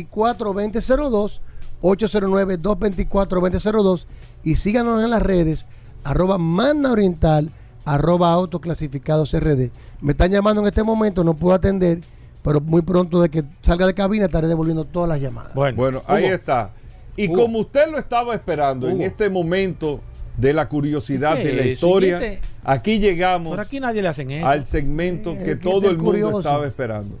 809-224-2002, 0.00 1.40
809-224-2002 1.82 4.06
y 4.44 4.56
síganos 4.56 5.02
en 5.02 5.10
las 5.10 5.22
redes, 5.22 5.66
arroba 6.04 6.38
Manna 6.38 6.92
Oriental, 6.92 7.50
arroba 7.84 8.32
Autoclasificados 8.32 9.38
RD. 9.38 9.70
Me 10.00 10.12
están 10.12 10.30
llamando 10.30 10.62
en 10.62 10.68
este 10.68 10.82
momento, 10.82 11.24
no 11.24 11.34
puedo 11.34 11.54
atender, 11.54 12.00
pero 12.42 12.60
muy 12.60 12.82
pronto 12.82 13.20
de 13.20 13.28
que 13.28 13.44
salga 13.60 13.86
de 13.86 13.94
cabina 13.94 14.26
estaré 14.26 14.48
devolviendo 14.48 14.84
todas 14.84 15.08
las 15.08 15.20
llamadas. 15.20 15.54
Bueno, 15.54 16.02
ahí 16.06 16.26
está. 16.26 16.70
Y 17.16 17.28
Hugo. 17.28 17.42
como 17.42 17.58
usted 17.58 17.90
lo 17.90 17.98
estaba 17.98 18.34
esperando 18.34 18.88
en 18.88 19.02
este 19.02 19.28
momento 19.28 20.00
de 20.36 20.54
la 20.54 20.68
curiosidad 20.68 21.36
¿Qué 21.36 21.44
de 21.44 21.52
la 21.54 21.66
historia, 21.66 22.20
¿Y 22.20 22.24
este? 22.24 22.40
aquí 22.64 22.98
llegamos 22.98 23.50
Por 23.50 23.60
aquí 23.60 23.78
nadie 23.78 24.00
le 24.00 24.08
hacen 24.08 24.30
eso. 24.30 24.46
al 24.46 24.64
segmento 24.64 25.36
que 25.36 25.44
que 25.44 25.56
todo 25.56 25.78
este 25.80 25.90
el 25.90 25.98
mundo 25.98 26.38
estaba 26.38 26.66
esperando. 26.66 27.16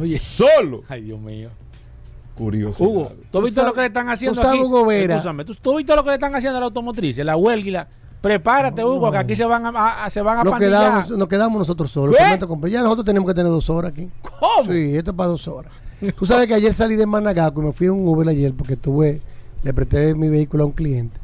Oye. 0.00 0.18
Solo. 0.18 0.82
Ay, 0.88 1.02
Dios 1.02 1.20
mío. 1.20 1.50
Curioso. 2.38 2.84
Hugo, 2.84 3.08
¿tú 3.30 3.38
Tú 3.38 3.44
viste 3.44 3.62
lo 3.62 3.72
que 3.74 3.80
le 3.80 3.86
están 3.88 4.08
haciendo 4.08 4.36
tú 4.40 4.46
sabes, 4.46 4.60
aquí? 4.60 5.44
¿tú, 5.44 5.54
tú 5.56 5.76
viste 5.76 5.94
lo 5.96 6.02
que 6.04 6.10
le 6.10 6.14
están 6.14 6.34
haciendo 6.34 6.56
a 6.58 6.60
la 6.60 6.66
automotriz, 6.66 7.18
la 7.18 7.36
huelga 7.36 7.68
y 7.68 7.70
la... 7.72 7.88
Prepárate, 8.20 8.84
Hugo, 8.84 9.12
que 9.12 9.18
aquí 9.18 9.36
se 9.36 9.44
van 9.44 9.64
a, 9.66 10.04
a- 10.04 10.10
se 10.10 10.20
van 10.22 10.38
a 10.38 10.44
Nos 10.44 10.58
quedamos, 10.58 11.10
nos 11.10 11.28
quedamos 11.28 11.58
nosotros 11.58 11.90
solos. 11.90 12.16
Ya 12.18 12.82
nosotros 12.82 13.04
tenemos 13.04 13.28
que 13.28 13.34
tener 13.34 13.50
dos 13.50 13.70
horas 13.70 13.92
aquí. 13.92 14.08
¿Cómo? 14.22 14.64
Sí, 14.72 14.96
esto 14.96 15.12
es 15.12 15.16
para 15.16 15.28
dos 15.30 15.46
horas. 15.46 15.72
Tú 16.18 16.26
sabes 16.26 16.46
que 16.48 16.54
ayer 16.54 16.74
salí 16.74 16.96
de 16.96 17.06
Managaco 17.06 17.60
y 17.62 17.66
me 17.66 17.72
fui 17.72 17.86
en 17.86 17.92
un 17.92 18.08
Uber 18.08 18.28
ayer 18.28 18.52
porque 18.54 18.74
tuve, 18.76 19.20
le 19.62 19.72
presté 19.74 20.14
mi 20.14 20.28
vehículo 20.28 20.64
a 20.64 20.66
un 20.66 20.72
cliente. 20.72 21.18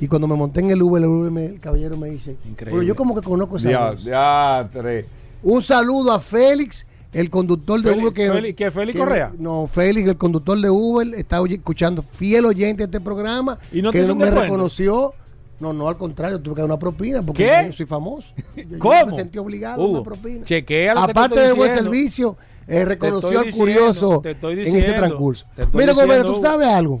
Y 0.00 0.08
cuando 0.08 0.26
me 0.26 0.34
monté 0.34 0.60
en 0.60 0.70
el 0.72 0.82
Uber, 0.82 1.00
el, 1.02 1.08
Uber 1.08 1.30
me- 1.30 1.46
el 1.46 1.60
caballero 1.60 1.96
me 1.96 2.10
dice, 2.10 2.36
pero 2.58 2.82
yo 2.82 2.94
como 2.96 3.14
que 3.14 3.22
conozco 3.22 3.56
esa 3.56 3.70
Ya, 3.70 3.90
voz". 3.92 4.02
ya, 4.04 4.68
tres. 4.72 5.06
Un 5.44 5.62
saludo 5.62 6.12
a 6.12 6.18
Félix, 6.18 6.84
el 7.20 7.30
conductor 7.30 7.80
de 7.82 7.90
Uber 7.92 8.12
que... 8.12 8.30
Félix- 8.30 8.54
¿qué, 8.56 8.70
Félix 8.70 8.98
Correa? 8.98 9.32
No, 9.38 9.66
Félix, 9.66 10.08
el 10.08 10.16
conductor 10.16 10.60
de 10.60 10.70
Uber, 10.70 11.08
está 11.14 11.40
escuchando, 11.48 12.02
fiel 12.02 12.44
oyente 12.46 12.78
de 12.82 12.84
este 12.84 13.00
programa, 13.00 13.58
¿Y 13.72 13.80
no 13.82 13.90
te 13.90 13.98
que 13.98 14.04
hizo 14.04 14.12
un 14.12 14.18
me 14.18 14.24
descuento? 14.26 14.52
reconoció. 14.52 15.14
No, 15.58 15.72
no, 15.72 15.88
al 15.88 15.96
contrario, 15.96 16.38
tuve 16.38 16.54
que 16.56 16.60
dar 16.60 16.66
una 16.70 16.78
propina 16.78 17.22
porque 17.22 17.44
¿Qué? 17.44 17.66
yo 17.68 17.72
soy 17.72 17.86
famoso. 17.86 18.28
Yo- 18.56 18.62
yo 18.64 18.78
¿Cómo? 18.78 19.06
me 19.06 19.14
sentí 19.14 19.38
obligado 19.38 19.80
a 19.82 19.84
Hugo, 19.84 19.94
una 20.00 20.02
propina. 20.04 20.44
chequea 20.44 20.94
lo 20.94 21.00
que 21.00 21.06
te 21.06 21.10
Aparte 21.12 21.34
estoy 21.36 21.48
del 21.48 21.56
buen 21.56 21.70
diciendo. 21.70 21.90
servicio, 21.92 22.36
eh, 22.68 22.84
reconoció 22.84 23.38
al 23.38 23.44
diciendo, 23.46 23.58
curioso 23.58 24.20
te 24.22 24.30
estoy 24.32 24.52
en 24.54 24.58
ese 24.60 24.76
diciendo, 24.76 24.98
transcurso. 24.98 25.46
te 25.56 25.62
estoy 25.62 25.80
Mira, 25.80 25.92
Gobera, 25.94 26.06
diciendo, 26.14 26.32
¿tú 26.32 26.38
Hugo. 26.38 26.42
sabes 26.46 26.68
algo? 26.68 27.00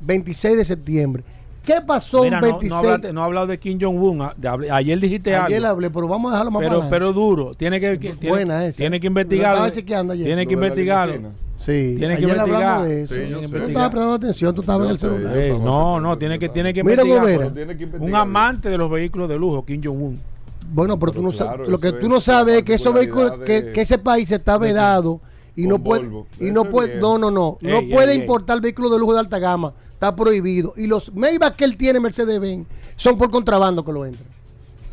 26 0.00 0.56
de 0.58 0.64
septiembre. 0.66 1.24
¿Qué 1.66 1.80
pasó 1.86 2.22
Mira, 2.22 2.36
un 2.38 2.40
no, 2.42 2.46
26? 2.58 2.70
no, 2.72 2.78
hablaste- 2.78 3.12
no 3.12 3.22
ha 3.22 3.24
hablado 3.24 3.46
de 3.48 3.58
Kim 3.58 3.78
Jong-un. 3.80 4.22
Ayer 4.70 5.00
dijiste 5.00 5.34
Ayer 5.34 5.56
algo. 5.58 5.68
hablé, 5.68 5.90
pero 5.90 6.06
vamos 6.08 6.30
a 6.30 6.34
dejarlo 6.34 6.50
más 6.52 6.62
pero, 6.62 6.78
para 6.78 6.90
pero 6.90 7.12
duro. 7.12 7.54
Tiene 7.56 7.80
que, 7.80 7.98
que- 7.98 8.12
tiene, 8.14 8.28
Buena 8.36 8.64
esa. 8.64 8.76
tiene 8.78 9.00
que 9.00 9.06
Lo 9.06 9.10
investigarlo. 9.10 9.56
estaba 9.56 9.72
chequeando 9.72 10.12
ayer. 10.12 10.24
Tiene 10.26 10.46
que 10.46 10.54
investigarlo. 10.54 11.14
Sí, 11.58 11.94
Tiene 11.98 12.16
que 12.18 12.24
ayer 12.24 12.28
investigar. 12.28 12.62
hablamos 12.62 12.88
de 12.88 13.02
eso. 13.02 13.14
Tiene 13.14 13.26
que 13.26 13.30
Yo 13.32 13.38
investigar. 13.38 13.68
estaba 13.70 13.90
prestando 13.90 14.14
atención, 14.14 14.54
tú 14.54 14.60
estabas 14.60 14.84
en 14.86 14.90
el 14.92 14.98
celular. 14.98 15.36
No, 15.60 16.00
no, 16.00 16.16
tiene 16.18 16.38
que, 16.38 16.48
tiene 16.50 16.72
que 16.72 16.84
Mira, 16.84 17.02
investigar. 17.02 17.52
Pero 17.54 18.04
Un 18.04 18.14
amante 18.14 18.68
de 18.70 18.78
los 18.78 18.90
vehículos 18.90 19.28
de 19.28 19.36
lujo, 19.36 19.64
Kim 19.64 19.80
Jong-un. 19.82 20.20
Bueno, 20.72 20.98
pero, 20.98 21.12
tú 21.12 21.22
no 21.22 21.30
claro, 21.30 21.52
sabes, 21.52 21.68
lo 21.68 21.78
que 21.78 21.92
tú 21.92 22.08
no 22.08 22.20
sabes 22.20 22.56
es 22.58 22.62
que 22.64 22.74
esos 22.74 22.92
vehículos, 22.92 23.38
que, 23.38 23.70
que 23.72 23.80
ese 23.82 23.98
país 23.98 24.30
está 24.32 24.58
vedado 24.58 25.20
y 25.54 25.66
no 25.66 25.78
puede, 25.78 26.02
Volvo. 26.08 26.26
y 26.40 26.50
no 26.50 26.64
puede, 26.64 26.96
no, 27.00 27.18
no, 27.18 27.30
no, 27.30 27.56
no 27.60 27.78
Ey, 27.78 27.90
puede 27.92 28.14
importar 28.14 28.60
vehículos 28.60 28.90
de 28.92 28.98
lujo 28.98 29.14
de 29.14 29.20
alta 29.20 29.38
gama, 29.38 29.72
está 29.96 30.14
prohibido. 30.14 30.74
Y 30.76 30.86
los 30.86 31.12
Maybach 31.14 31.56
que 31.56 31.64
él 31.64 31.76
tiene, 31.76 31.98
Mercedes-Benz, 32.00 32.66
son 32.96 33.16
por 33.18 33.30
contrabando 33.30 33.84
que 33.84 33.92
lo 33.92 34.04
entran. 34.04 34.28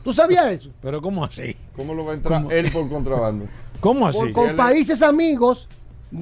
¿Tú 0.04 0.14
sabías 0.14 0.46
eso? 0.52 0.70
Pero 0.82 1.02
¿cómo 1.02 1.24
así? 1.24 1.56
¿Cómo 1.76 1.94
lo 1.94 2.06
va 2.06 2.12
a 2.12 2.16
entrar 2.16 2.46
él 2.52 2.72
por 2.72 2.90
contrabando? 2.90 3.46
¿Cómo 3.80 4.10
Por- 4.12 4.24
así? 4.26 4.34
con 4.34 4.56
países 4.56 5.02
amigos, 5.02 5.68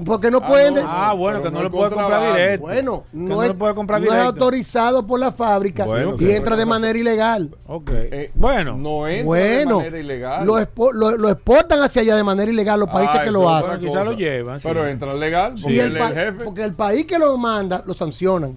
porque 0.05 0.31
no 0.31 0.39
Ah, 0.41 0.47
pueden... 0.47 0.75
no, 0.75 0.81
Ah, 0.87 1.13
bueno, 1.13 1.41
que 1.43 1.49
no, 1.51 1.55
no 1.55 1.59
le 1.61 1.65
el 1.65 1.71
puede 1.71 1.89
comprar 1.91 2.33
directo. 2.33 2.65
Bueno, 2.67 3.03
no, 3.13 3.27
no 3.35 3.43
es, 3.43 3.53
puede 3.53 3.75
comprar 3.75 3.99
no 4.01 4.05
es 4.07 4.11
directo. 4.13 4.29
autorizado 4.45 5.05
por 5.05 5.19
la 5.19 5.31
fábrica 5.31 5.85
Bueno, 5.85 6.15
y 6.15 6.19
sí. 6.25 6.31
entra 6.31 6.55
de 6.55 6.65
manera 6.65 6.97
ilegal. 6.97 7.49
Ok. 7.67 7.89
Eh, 7.93 8.31
bueno. 8.35 8.77
No 8.77 9.07
entra 9.07 9.25
Bueno, 9.25 9.69
de 9.77 9.83
manera 9.83 9.99
ilegal. 9.99 10.45
lo, 10.45 10.59
expo- 10.59 10.91
lo- 10.93 11.17
lo 11.17 11.29
exportan 11.29 11.81
hacia 11.81 12.01
allá 12.03 12.15
de 12.15 12.23
manera 12.23 12.51
ilegal 12.51 12.79
los 12.79 12.89
países 12.89 13.15
Ah, 13.19 13.23
que 13.25 13.31
lo 13.31 13.47
hacen. 13.49 13.79
Quizá 13.79 14.03
lo 14.03 14.13
llevan, 14.13 14.59
sí. 14.59 14.67
Pero 14.67 14.87
entra 14.87 15.13
legal, 15.13 15.55
porque 15.61 15.79
el 15.79 15.85
él 15.87 15.95
es 15.97 16.01
pa- 16.01 16.07
el 16.09 16.13
jefe. 16.15 16.43
Porque 16.45 16.63
el 16.63 16.73
país 16.73 17.05
que 17.05 17.17
lo 17.19 17.35
manda 17.37 17.83
lo 17.85 17.93
sancionan. 17.95 18.55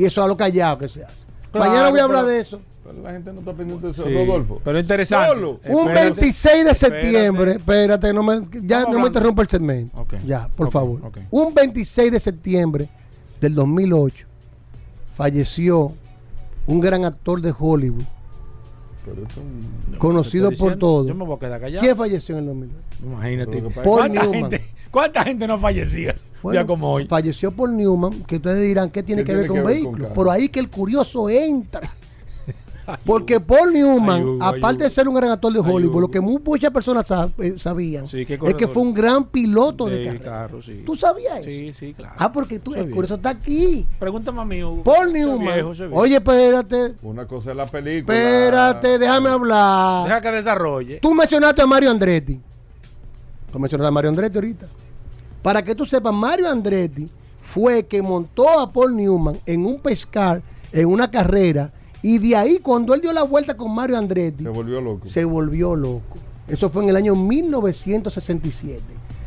Y 0.00 0.04
eso 0.06 0.20
es 0.20 0.24
a 0.24 0.28
lo 0.28 0.36
callado 0.36 0.78
que 0.78 0.88
se 0.88 1.04
hace. 1.04 1.26
Claro, 1.52 1.70
Mañana 1.70 1.90
voy 1.90 2.00
a 2.00 2.04
hablar 2.04 2.24
pero- 2.24 2.34
de 2.34 2.40
eso. 2.40 2.60
Pero 2.82 3.02
la 3.02 3.12
gente 3.12 3.32
no 3.32 3.40
está 3.40 3.52
pendiente 3.52 3.84
de 3.86 3.92
eso, 3.92 4.02
Sí, 4.02 4.14
Rodolfo. 4.14 4.60
Pero 4.64 4.78
interesante. 4.80 5.28
Solo. 5.34 5.60
Un 5.68 5.88
Espérate, 5.88 6.10
26 6.20 6.64
de 6.64 6.74
septiembre, 6.74 7.50
espérate. 7.52 8.04
espérate, 8.08 8.12
no 8.14 8.22
me, 8.22 8.40
ya 8.66 8.82
no 8.84 8.98
me 8.98 9.06
interrumpa 9.08 9.42
el 9.42 9.48
segmento. 9.48 10.06
Ya, 10.26 10.48
por 10.56 10.70
favor. 10.70 11.00
Un 11.30 11.52
26 11.54 12.10
de 12.10 12.18
septiembre 12.18 12.88
del 13.40 13.54
2008 13.54 14.26
falleció 15.14 15.92
un 16.66 16.80
gran 16.80 17.04
actor 17.04 17.40
de 17.42 17.52
Hollywood, 17.56 18.04
Pero 19.14 19.26
esto 19.26 19.40
conocido 19.98 20.50
por 20.52 20.76
todos. 20.76 21.06
Yo 21.06 21.14
me 21.14 21.24
voy 21.24 21.36
a 21.36 21.38
quedar 21.38 21.60
callado. 21.60 21.82
¿Quién 21.82 21.96
falleció 21.96 22.38
en 22.38 22.40
el 22.40 22.46
2008? 22.46 22.74
Imagínate. 23.04 23.62
Paul 23.62 23.72
¿Cuánta 23.84 24.22
Newman. 24.22 24.32
gente, 24.50 24.64
¿Cuánta 24.90 25.24
gente 25.24 25.46
no 25.46 25.58
fallecía? 25.58 26.14
Bueno, 26.42 26.60
ya 26.60 26.66
como 26.66 26.92
hoy. 26.92 27.06
Falleció 27.06 27.50
por 27.50 27.70
Newman, 27.70 28.22
que 28.24 28.36
ustedes 28.36 28.66
dirán, 28.66 28.90
¿qué 28.90 29.02
tiene 29.02 29.22
¿Qué 29.22 29.32
que 29.32 29.32
tiene 29.32 29.46
que 29.46 29.52
ver 29.52 29.62
con 29.62 29.72
vehículos? 29.72 30.12
Por 30.12 30.28
ahí 30.28 30.48
que 30.48 30.60
el 30.60 30.70
curioso 30.70 31.28
entra. 31.28 31.92
Porque 33.04 33.40
Paul 33.40 33.72
Newman, 33.72 34.38
aparte 34.40 34.84
de 34.84 34.90
ser 34.90 35.08
un 35.08 35.14
gran 35.14 35.30
actor 35.30 35.52
de 35.52 35.60
Hollywood, 35.60 36.00
lo 36.02 36.10
que 36.10 36.20
mu- 36.20 36.40
muchas 36.44 36.70
personas 36.70 37.10
sab- 37.10 37.32
eh, 37.38 37.54
sabían 37.58 38.08
Sí, 38.08 38.26
es 38.28 38.54
que 38.54 38.66
fue 38.68 38.82
un 38.82 38.92
gran 38.94 39.24
piloto 39.24 39.86
de 39.86 40.04
carrera. 40.04 40.24
carro, 40.24 40.62
sí. 40.62 40.82
¿Tú 40.84 40.96
sabías 40.96 41.38
eso? 41.40 41.48
Sí, 41.50 41.72
sí, 41.74 41.94
claro. 41.94 42.14
Ah, 42.18 42.32
porque 42.32 42.58
tú, 42.58 42.74
el 42.74 42.90
curioso 42.90 43.14
está 43.14 43.30
aquí. 43.30 43.86
Pregúntame 43.98 44.40
a 44.40 44.44
mí, 44.44 44.62
Hugo. 44.62 44.82
Paul 44.84 45.12
Newman. 45.12 45.54
viejo, 45.54 45.74
soy 45.74 45.86
viejo. 45.88 46.00
Oye, 46.02 46.16
espérate. 46.16 46.94
Una 47.02 47.26
cosa 47.26 47.50
es 47.50 47.56
la 47.56 47.66
película. 47.66 48.16
Espérate, 48.16 48.98
déjame 48.98 49.28
hablar. 49.30 50.04
Deja 50.08 50.20
que 50.20 50.30
desarrolle. 50.30 50.98
Tú 51.00 51.14
mencionaste 51.14 51.62
a 51.62 51.66
Mario 51.66 51.90
Andretti. 51.90 52.40
Tú 53.52 53.58
mencionaste 53.58 53.88
a 53.88 53.90
Mario 53.90 54.10
Andretti 54.10 54.36
ahorita. 54.38 54.66
Para 55.42 55.62
que 55.62 55.74
tú 55.74 55.84
sepas, 55.86 56.12
Mario 56.14 56.48
Andretti 56.48 57.08
fue 57.42 57.84
que 57.86 58.00
montó 58.02 58.60
a 58.60 58.70
Paul 58.72 58.94
Newman 58.96 59.40
en 59.46 59.64
un 59.64 59.80
pescar, 59.80 60.42
en 60.72 60.86
una 60.86 61.10
carrera, 61.10 61.72
y 62.02 62.18
de 62.18 62.36
ahí, 62.36 62.58
cuando 62.58 62.94
él 62.94 63.00
dio 63.00 63.12
la 63.12 63.22
vuelta 63.22 63.56
con 63.56 63.74
Mario 63.74 63.98
Andretti, 63.98 64.42
Se 64.44 64.48
volvió 64.48 64.80
loco. 64.80 65.06
se 65.06 65.24
volvió 65.24 65.76
loco. 65.76 66.16
Eso 66.48 66.70
fue 66.70 66.82
en 66.82 66.88
el 66.90 66.96
año 66.96 67.14
1967. 67.14 68.80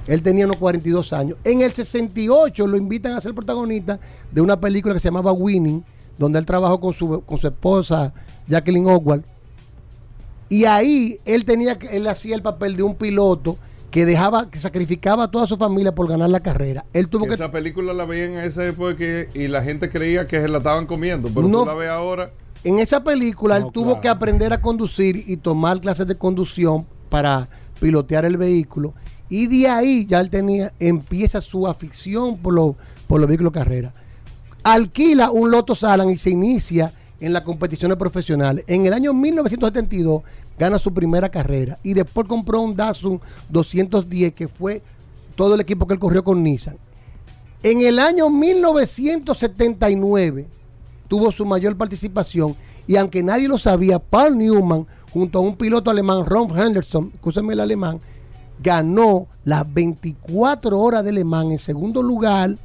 Él 0.08 0.22
tenía 0.22 0.46
unos 0.46 0.58
42 0.58 1.14
años. 1.14 1.38
En 1.44 1.62
el 1.62 1.72
68 1.74 2.68
lo 2.68 2.76
invitan 2.76 3.14
a 3.14 3.22
ser 3.22 3.34
protagonista 3.34 4.00
de 4.32 4.42
una 4.42 4.60
película 4.60 4.94
que 4.94 5.00
se 5.00 5.08
llamaba 5.08 5.32
Winning, 5.32 5.84
donde 6.18 6.40
él 6.40 6.46
trabajó 6.46 6.80
con 6.82 6.94
su, 6.94 7.22
con 7.26 7.38
su 7.38 7.48
esposa 7.48 8.14
Jacqueline 8.48 8.88
Oswald. 8.88 9.24
Y 10.50 10.66
ahí 10.66 11.20
él 11.26 11.46
tenía 11.46 11.78
él 11.92 12.08
hacía 12.08 12.36
el 12.36 12.42
papel 12.42 12.76
de 12.76 12.84
un 12.84 12.96
piloto 12.96 13.58
que 13.90 14.06
dejaba, 14.06 14.50
que 14.50 14.60
sacrificaba 14.60 15.24
a 15.26 15.32
toda 15.32 15.48
su 15.48 15.56
familia 15.58 15.94
por 15.96 16.08
ganar 16.10 16.30
la 16.30 16.40
carrera. 16.42 16.84
Él 16.94 17.08
tuvo 17.08 17.26
que 17.28 17.36
Esa 17.36 17.52
película 17.52 17.94
la 17.94 18.06
veían 18.06 18.32
en 18.34 18.40
esa 18.40 18.66
época 18.66 18.96
que- 18.98 19.30
y 19.36 19.48
la 19.48 19.62
gente 19.64 19.90
creía 19.90 20.28
que 20.28 20.42
se 20.42 20.48
la 20.50 20.58
estaban 20.58 20.86
comiendo, 20.88 21.30
pero 21.34 21.48
No. 21.48 21.60
tú 21.62 21.66
la 21.68 21.74
ves 21.76 21.90
ahora. 21.90 22.32
En 22.64 22.80
esa 22.80 23.04
película 23.04 23.58
él 23.58 23.66
tuvo 23.74 23.86
claro. 23.86 24.02
que 24.02 24.10
aprender 24.10 24.54
a 24.54 24.62
conducir 24.62 25.24
y 25.28 25.38
tomar 25.38 25.82
clases 25.82 26.08
de 26.08 26.18
conducción 26.18 26.86
para 27.10 27.50
pilotear 27.80 28.26
el 28.26 28.38
vehículo. 28.38 28.94
Y 29.30 29.48
de 29.48 29.68
ahí 29.68 30.06
ya 30.06 30.20
él 30.20 30.30
tenía, 30.30 30.74
empieza 30.80 31.42
su 31.42 31.68
afición 31.68 32.38
por, 32.38 32.54
los 32.54 32.76
por 33.08 33.20
los 33.20 33.28
vehículos 33.28 33.52
de 33.54 33.60
carrera. 33.60 33.94
Alquila 34.64 35.32
un 35.32 35.52
Lotus 35.52 35.84
Alan 35.84 36.10
y 36.10 36.18
se 36.18 36.30
inicia 36.30 36.94
en 37.20 37.34
las 37.34 37.42
competiciones 37.42 37.98
profesionales. 37.98 38.64
En 38.68 38.86
el 38.86 38.94
año 38.94 39.14
1972 39.14 40.24
gana 40.58 40.80
su 40.80 40.94
primera 40.94 41.30
carrera 41.30 41.80
y 41.84 41.94
después 41.94 42.28
compró 42.28 42.62
un 42.62 42.76
Datsun 42.76 43.20
210 43.50 44.34
que 44.34 44.48
fue 44.48 44.82
todo 45.36 45.56
el 45.56 45.62
equipo 45.62 45.88
que 45.88 45.96
él 45.96 46.00
corrió 46.00 46.24
con 46.24 46.44
Nissan. 46.44 46.78
En 47.62 47.82
el 47.82 48.00
año 48.00 48.30
1979 48.30 50.48
tuvo 51.08 51.32
su 51.32 51.46
mayor 51.46 51.78
participación 51.78 52.56
y 52.88 52.96
aunque 52.98 53.24
nadie 53.24 53.48
lo 53.48 53.58
sabía, 53.58 54.00
Paul 54.00 54.38
Newman 54.38 54.86
junto 55.12 55.40
a 55.40 55.42
un 55.42 55.56
piloto 55.56 55.92
alemán, 55.92 56.26
Ron 56.26 56.50
Henderson, 56.58 57.12
escúchame 57.14 57.54
el 57.54 57.60
alemán, 57.60 58.00
ganó 58.62 59.28
las 59.44 59.72
24 59.72 60.80
horas 60.80 61.04
de 61.04 61.12
Le 61.12 61.24
Mans 61.24 61.52
en 61.52 61.58
segundo 61.60 62.02
lugar, 62.02 62.56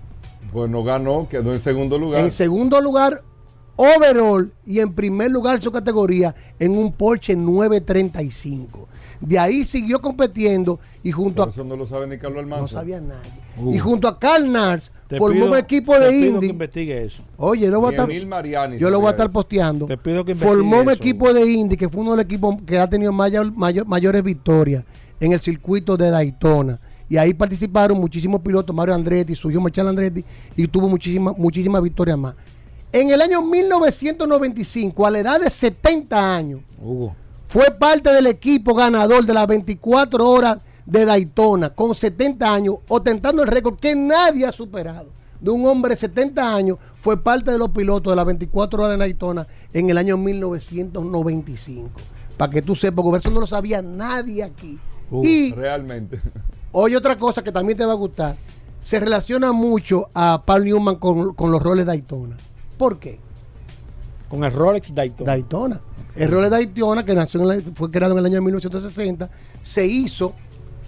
Bueno, 0.52 0.82
ganó, 0.82 1.28
quedó 1.28 1.52
en 1.52 1.60
segundo 1.60 1.98
lugar. 1.98 2.24
en 2.24 2.31
segundo 2.31 2.81
lugar 2.81 3.23
overall 3.78 4.52
y 4.66 4.80
en 4.80 4.92
primer 4.92 5.30
lugar 5.30 5.60
su 5.60 5.70
categoría 5.72 6.34
en 6.59 6.76
un 6.76 6.92
Porsche 6.92 7.34
935. 7.36 8.88
De 9.20 9.38
ahí 9.38 9.64
siguió 9.64 10.00
compitiendo 10.00 10.78
y 11.02 11.10
junto 11.10 11.42
a 11.44 11.48
eso 11.48 11.64
no 11.64 11.76
lo 11.76 11.86
sabe 11.86 12.06
ni 12.06 12.18
Carlos 12.18 12.40
Almanza. 12.40 12.60
no 12.62 12.68
sabía 12.68 13.00
nadie. 13.00 13.30
Uh. 13.56 13.72
Y 13.74 13.78
junto 13.78 14.06
a 14.06 14.18
Carl 14.18 14.50
Nars 14.50 14.92
Te 15.09 15.16
formó 15.18 15.46
pido- 15.46 15.52
un 15.52 15.59
equipo 15.59 15.94
te 15.94 16.00
de 16.05 16.10
pido 16.10 16.26
Indy. 16.34 16.46
que 16.46 16.52
investigue 16.52 17.05
eso. 17.05 17.22
Oye, 17.36 17.64
yo 17.66 17.70
lo 17.72 17.80
voy 17.80 17.88
a 17.88 17.96
estar, 17.96 18.10
Emil 18.10 18.26
Mariani 18.26 18.78
yo 18.78 18.90
lo 18.90 18.98
voy 19.00 19.09
a 19.09 19.10
sabía 19.10 19.24
estar 19.24 19.32
posteando. 19.32 19.86
Te 19.86 19.96
pido 19.96 20.24
que 20.24 20.34
Formó 20.36 20.76
un 20.82 20.90
eso. 20.90 21.02
equipo 21.02 21.32
de 21.32 21.44
Indy 21.50 21.76
que 21.76 21.88
fue 21.88 22.02
uno 22.02 22.12
de 22.12 22.16
los 22.18 22.24
equipos 22.26 22.56
que 22.64 22.78
ha 22.78 22.88
tenido 22.88 23.12
mayor- 23.12 23.52
mayor- 23.56 23.86
mayores 23.86 24.22
victorias 24.22 24.84
en 25.20 25.32
el 25.32 25.40
circuito 25.40 25.96
de 25.96 26.10
Daytona. 26.10 26.78
Y 27.10 27.16
ahí 27.16 27.32
participaron 27.34 27.98
muchísimos 27.98 28.40
pilotos, 28.42 28.76
Mario 28.76 28.94
Andretti, 28.94 29.34
Sergio 29.34 29.60
Marchal 29.62 29.88
Andretti, 29.88 30.22
y 30.55 30.66
tuvo 30.68 30.88
muchísimas 30.90 31.36
muchísimas 31.38 31.82
victorias 31.82 32.18
más. 32.18 32.34
En 32.90 33.10
el 33.10 33.20
año 33.20 33.43
1995, 33.43 35.06
a 35.06 35.10
la 35.10 35.19
edad 35.19 35.40
de 35.40 35.51
70 35.51 36.36
años, 36.36 36.60
Hugo. 36.81 37.15
fue 37.47 37.66
parte 37.78 38.10
del 38.10 38.27
equipo 38.27 38.74
ganador 38.74 39.27
de 39.27 39.35
las 39.35 39.47
24 39.47 40.27
horas 40.27 40.59
de 40.86 41.05
Daytona 41.05 41.69
con 41.70 41.94
70 41.94 42.51
años, 42.52 42.77
ostentando 42.89 43.43
el 43.43 43.48
récord 43.48 43.78
que 43.78 43.94
nadie 43.94 44.47
ha 44.47 44.52
superado. 44.52 45.10
De 45.39 45.51
un 45.51 45.66
hombre 45.66 45.94
de 45.94 46.01
70 46.01 46.55
años, 46.55 46.78
fue 47.02 47.23
parte 47.23 47.51
de 47.51 47.59
los 47.59 47.70
pilotos 47.70 48.10
de 48.10 48.16
las 48.16 48.24
24 48.24 48.82
horas 48.82 48.93
de 48.93 48.98
Daytona 48.98 49.47
en 49.74 49.90
el 49.90 49.98
año 49.98 50.16
1995. 50.16 51.90
Para 52.39 52.51
que 52.51 52.62
tú 52.62 52.74
sepas, 52.74 53.02
porque 53.02 53.19
eso 53.19 53.31
no 53.31 53.40
lo 53.40 53.47
sabía 53.47 53.82
nadie 53.82 54.43
aquí. 54.43 54.78
Uh, 55.10 55.24
y 55.24 55.52
realmente. 55.52 56.20
Oye, 56.73 56.97
otra 56.97 57.19
cosa 57.19 57.44
que 57.44 57.52
también 57.52 57.77
te 57.77 57.85
va 57.85 57.93
a 57.93 57.97
gustar. 57.97 58.35
Se 58.81 58.98
relaciona 58.98 59.52
mucho 59.52 60.09
a 60.15 60.43
Paul 60.44 60.65
Newman 60.65 60.97
con, 60.97 61.35
con 61.35 61.52
los 61.52 61.62
roles 61.62 61.85
Daytona. 61.85 62.36
¿Por 62.78 62.98
qué? 62.98 63.18
Con 64.28 64.44
el 64.44 64.52
Rolex 64.52 64.94
Daytona. 64.94 65.30
Daytona. 65.32 65.80
El 66.16 66.30
Rolex 66.30 66.50
Daytona, 66.50 67.05
que 67.05 67.14
nació 67.14 67.40
en 67.42 67.48
la- 67.48 67.72
fue 67.74 67.90
creado 67.90 68.12
en 68.14 68.18
el 68.20 68.26
año 68.26 68.40
1960, 68.42 69.28
se 69.62 69.86
hizo 69.86 70.32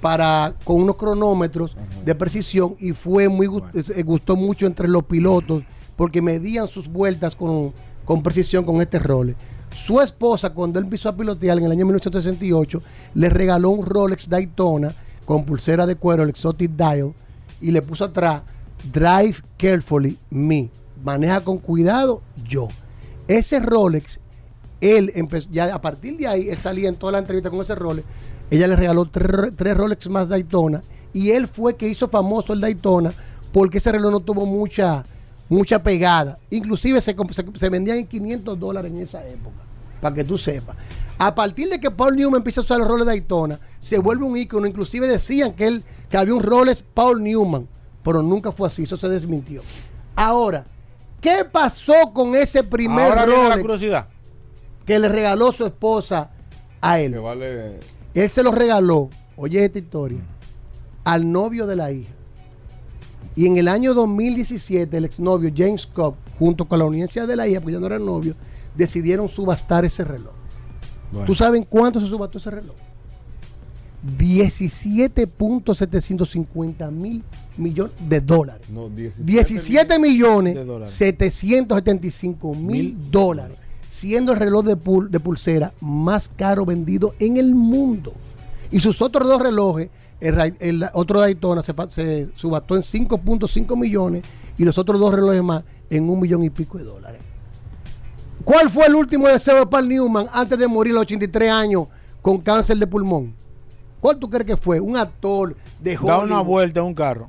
para 0.01 0.55
con 0.65 0.81
unos 0.81 0.97
cronómetros 0.97 1.77
de 2.05 2.15
precisión 2.15 2.75
y 2.79 2.93
fue 2.93 3.29
muy 3.29 3.47
gu- 3.47 4.05
gustó 4.05 4.35
mucho 4.37 4.67
entre 4.67 4.89
los 4.89 5.05
pilotos 5.05 5.62
porque 5.97 6.23
medían 6.23 6.69
sus 6.69 6.89
vueltas 6.89 7.37
con, 7.37 7.73
con 8.07 8.23
precisión 8.23 8.65
con 8.65 8.81
este 8.81 8.99
Rolex. 8.99 9.37
Su 9.77 10.01
esposa, 10.01 10.51
cuando 10.51 10.79
él 10.79 10.87
empezó 10.87 11.11
a 11.11 11.17
pilotear 11.17 11.59
en 11.59 11.65
el 11.65 11.73
año 11.73 11.85
1968, 11.87 12.83
le 13.15 13.29
regaló 13.29 13.71
un 13.71 13.85
Rolex 13.87 14.29
Daytona 14.29 14.95
con 15.25 15.45
pulsera 15.45 15.87
de 15.87 15.95
cuero, 15.95 16.23
el 16.25 16.31
Exotic 16.31 16.73
Dial, 16.73 17.12
y 17.61 17.71
le 17.71 17.83
puso 17.83 18.05
atrás 18.07 18.43
Drive 18.93 19.37
Carefully 19.59 20.19
Me. 20.31 20.71
Maneja 21.03 21.41
con 21.43 21.59
cuidado 21.59 22.23
yo. 22.49 22.69
Ese 23.29 23.61
Rolex, 23.61 24.19
él 24.81 25.13
empezó, 25.15 25.49
ya 25.51 25.75
a 25.75 25.81
partir 25.81 26.17
de 26.17 26.27
ahí, 26.27 26.49
él 26.49 26.59
salía 26.59 26.89
en 26.89 26.97
toda 26.97 27.13
la 27.13 27.19
entrevista 27.19 27.51
con 27.51 27.61
ese 27.61 27.75
Rolex. 27.75 28.07
Ella 28.51 28.67
le 28.67 28.77
regaló 28.77 29.07
tres, 29.07 29.77
Rolex 29.77 30.09
más 30.09 30.29
Daytona. 30.29 30.83
Y 31.13 31.31
él 31.31 31.49
fue 31.49 31.77
que 31.77 31.89
hizo 31.89 32.09
famoso 32.09 32.53
el 32.53 32.61
Daytona 32.61 33.13
porque 33.53 33.79
ese 33.79 33.93
reloj 33.93 34.13
no 34.13 34.21
tuvo 34.21 34.47
mucha, 34.47 35.05
mucha 35.49 35.83
pegada. 35.83 36.39
Inclusive 36.51 37.01
se, 37.01 37.15
se, 37.55 37.69
vendían 37.69 37.99
en 37.99 38.07
500 38.07 38.59
dólares 38.59 38.93
en 38.93 38.99
esa 38.99 39.27
época. 39.27 39.57
Para 40.01 40.15
que 40.15 40.25
tú 40.25 40.39
sepas. 40.39 40.77
A 41.19 41.35
partir 41.35 41.69
de 41.69 41.79
que 41.79 41.91
Paul 41.91 42.17
Newman 42.17 42.39
empieza 42.39 42.61
a 42.61 42.65
usar 42.65 42.81
el 42.81 42.89
Rolex 42.89 43.07
Daytona, 43.07 43.61
se 43.79 43.99
vuelve 43.99 44.25
un 44.25 44.37
ícono. 44.37 44.67
Inclusive 44.67 45.07
decían 45.07 45.53
que, 45.53 45.67
él, 45.67 45.85
que 46.09 46.17
había 46.17 46.35
un 46.35 46.43
Rolex 46.43 46.83
Paul 46.83 47.23
Newman. 47.23 47.69
Pero 48.03 48.23
nunca 48.23 48.51
fue 48.51 48.67
así. 48.67 48.85
Eso 48.85 48.97
se 48.97 49.09
desmintió. 49.09 49.63
Ahora, 50.17 50.65
¿qué 51.21 51.45
pasó 51.45 52.13
con 52.13 52.35
ese 52.35 52.65
primer 52.65 53.09
Ahora 53.09 53.27
viene 53.27 53.43
la 53.43 53.49
Rolex 53.51 53.63
curiosidad. 53.63 54.09
que 54.87 54.99
le 54.99 55.09
regaló 55.09 55.53
su 55.53 55.67
esposa 55.67 56.31
a 56.81 56.99
él? 57.01 57.13
Que 57.13 57.19
vale. 57.19 57.81
Él 58.15 58.31
se 58.31 58.43
lo 58.43 58.51
regaló, 58.53 59.11
oye 59.37 59.63
esta 59.65 59.79
historia, 59.79 60.21
al 61.05 61.31
novio 61.31 61.67
de 61.67 61.77
la 61.77 61.93
hija. 61.93 62.11
Y 63.37 63.47
en 63.47 63.59
el 63.59 63.69
año 63.69 63.95
2017, 63.95 64.97
el 64.97 65.05
exnovio 65.05 65.53
James 65.57 65.87
Cobb, 65.87 66.15
junto 66.39 66.65
con 66.67 66.79
la 66.81 66.85
audiencia 66.85 67.27
de 67.27 67.37
la 67.37 67.47
hija, 67.47 67.61
porque 67.61 67.75
ya 67.75 67.81
no 67.81 67.87
era 67.87 67.99
novio, 67.99 68.35
decidieron 68.75 69.29
subastar 69.29 69.85
ese 69.85 70.05
reloj. 70.05 70.33
¿Tú 71.27 71.35
sabes 71.35 71.63
cuánto 71.69 72.01
se 72.01 72.07
subastó 72.07 72.39
ese 72.39 72.51
reloj? 72.51 72.77
17.750 74.19 76.91
mil 76.91 77.23
millones 77.57 77.93
de 78.09 78.21
dólares. 78.21 78.67
No, 78.71 78.89
17, 78.89 79.23
17 79.31 79.99
millones 79.99 80.55
de 80.55 80.65
dólares. 80.65 80.95
775 80.95 82.55
mil 82.55 83.11
dólares, 83.11 83.57
siendo 83.89 84.33
el 84.33 84.39
reloj 84.39 84.65
de, 84.65 84.77
pul- 84.77 85.09
de 85.09 85.21
pulsera 85.21 85.73
más 85.81 86.29
caro 86.29 86.65
vendido 86.65 87.15
en 87.19 87.37
el 87.37 87.55
mundo. 87.55 88.13
Y 88.71 88.81
sus 88.81 89.03
otros 89.03 89.27
dos 89.29 89.43
relojes, 89.43 89.91
el, 90.21 90.55
el 90.61 90.87
otro 90.93 91.21
Daytona 91.21 91.63
se, 91.63 91.75
se 91.89 92.29
subastó 92.35 92.77
en 92.77 92.83
5.5 92.83 93.77
millones 93.79 94.23
y 94.59 94.65
los 94.65 94.79
otros 94.79 95.01
dos 95.01 95.15
relojes 95.15 95.43
más 95.43 95.65
en 95.89 96.09
un 96.09 96.21
millón 96.21 96.45
y 96.45 96.51
pico 96.51 96.79
de 96.79 96.85
dólares. 96.85 97.21
¿Cuál 98.45 98.71
fue 98.71 98.87
el 98.87 98.95
último 98.95 99.29
deseo 99.29 99.59
de 99.61 99.67
Paul 99.67 99.89
Newman 99.89 100.27
antes 100.33 100.59
de 100.59 100.67
morir 100.67 100.93
a 100.93 100.95
los 100.95 101.03
83 101.03 101.51
años 101.51 101.87
con 102.23 102.39
cáncer 102.39 102.77
de 102.79 102.87
pulmón? 102.87 103.35
¿Cuál 104.01 104.19
tú 104.19 104.31
crees 104.31 104.47
que 104.47 104.57
fue? 104.57 104.81
Un 104.81 104.97
actor 104.97 105.55
de 105.79 105.95
Da 105.95 106.19
una 106.19 106.37
Hollywood. 106.41 106.45
vuelta 106.47 106.81
en 106.81 106.87
un 106.87 106.95
carro. 106.95 107.29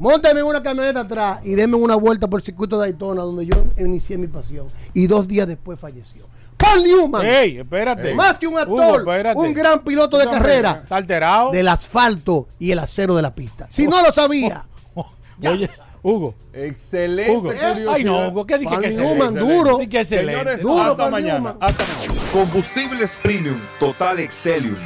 Móntame 0.00 0.40
en 0.40 0.46
una 0.46 0.62
camioneta 0.62 1.00
atrás 1.00 1.40
y 1.44 1.54
denme 1.54 1.76
una 1.76 1.94
vuelta 1.94 2.26
por 2.26 2.40
el 2.40 2.44
circuito 2.46 2.78
de 2.78 2.86
Daytona, 2.86 3.20
donde 3.20 3.44
yo 3.44 3.64
inicié 3.76 4.16
mi 4.16 4.28
pasión. 4.28 4.66
Y 4.94 5.06
dos 5.06 5.28
días 5.28 5.46
después 5.46 5.78
falleció. 5.78 6.24
Paul 6.56 6.82
Newman. 6.82 7.26
Ey, 7.26 7.58
espérate. 7.58 8.14
Más 8.14 8.38
que 8.38 8.46
un 8.46 8.58
actor, 8.58 9.04
un 9.34 9.52
gran 9.52 9.84
piloto 9.84 10.16
de 10.16 10.24
carrera. 10.24 10.80
Está 10.84 10.96
alterado. 10.96 11.50
Del 11.50 11.68
asfalto 11.68 12.48
y 12.58 12.70
el 12.70 12.78
acero 12.78 13.14
de 13.14 13.20
la 13.20 13.34
pista. 13.34 13.66
Si 13.68 13.86
no 13.86 14.02
lo 14.02 14.10
sabía. 14.10 14.64
Oye, 15.46 15.68
Hugo. 16.02 16.34
Excelente 16.54 17.30
Hugo. 17.30 17.52
Ay, 17.90 18.02
no, 18.02 18.28
Hugo, 18.28 18.46
¿qué 18.46 18.56
dije 18.56 18.70
Paul 18.70 18.82
que 18.82 18.88
Newman, 18.92 19.16
excelente? 19.34 19.54
duro. 19.54 19.76
Di 19.76 19.86
que 19.86 20.00
excelente. 20.00 20.32
Señores, 20.32 20.62
Duro, 20.62 20.80
hasta 20.80 20.96
Paul 20.96 21.10
mañana. 21.10 21.34
Newman. 21.34 21.56
Hasta 21.60 21.84
mañana. 21.98 22.20
Combustibles 22.32 23.10
Premium 23.22 23.58
Total 23.78 24.18
Excelium. 24.18 24.76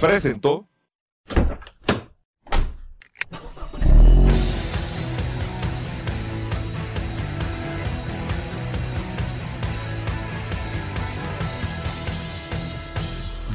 Presentó. 0.00 0.68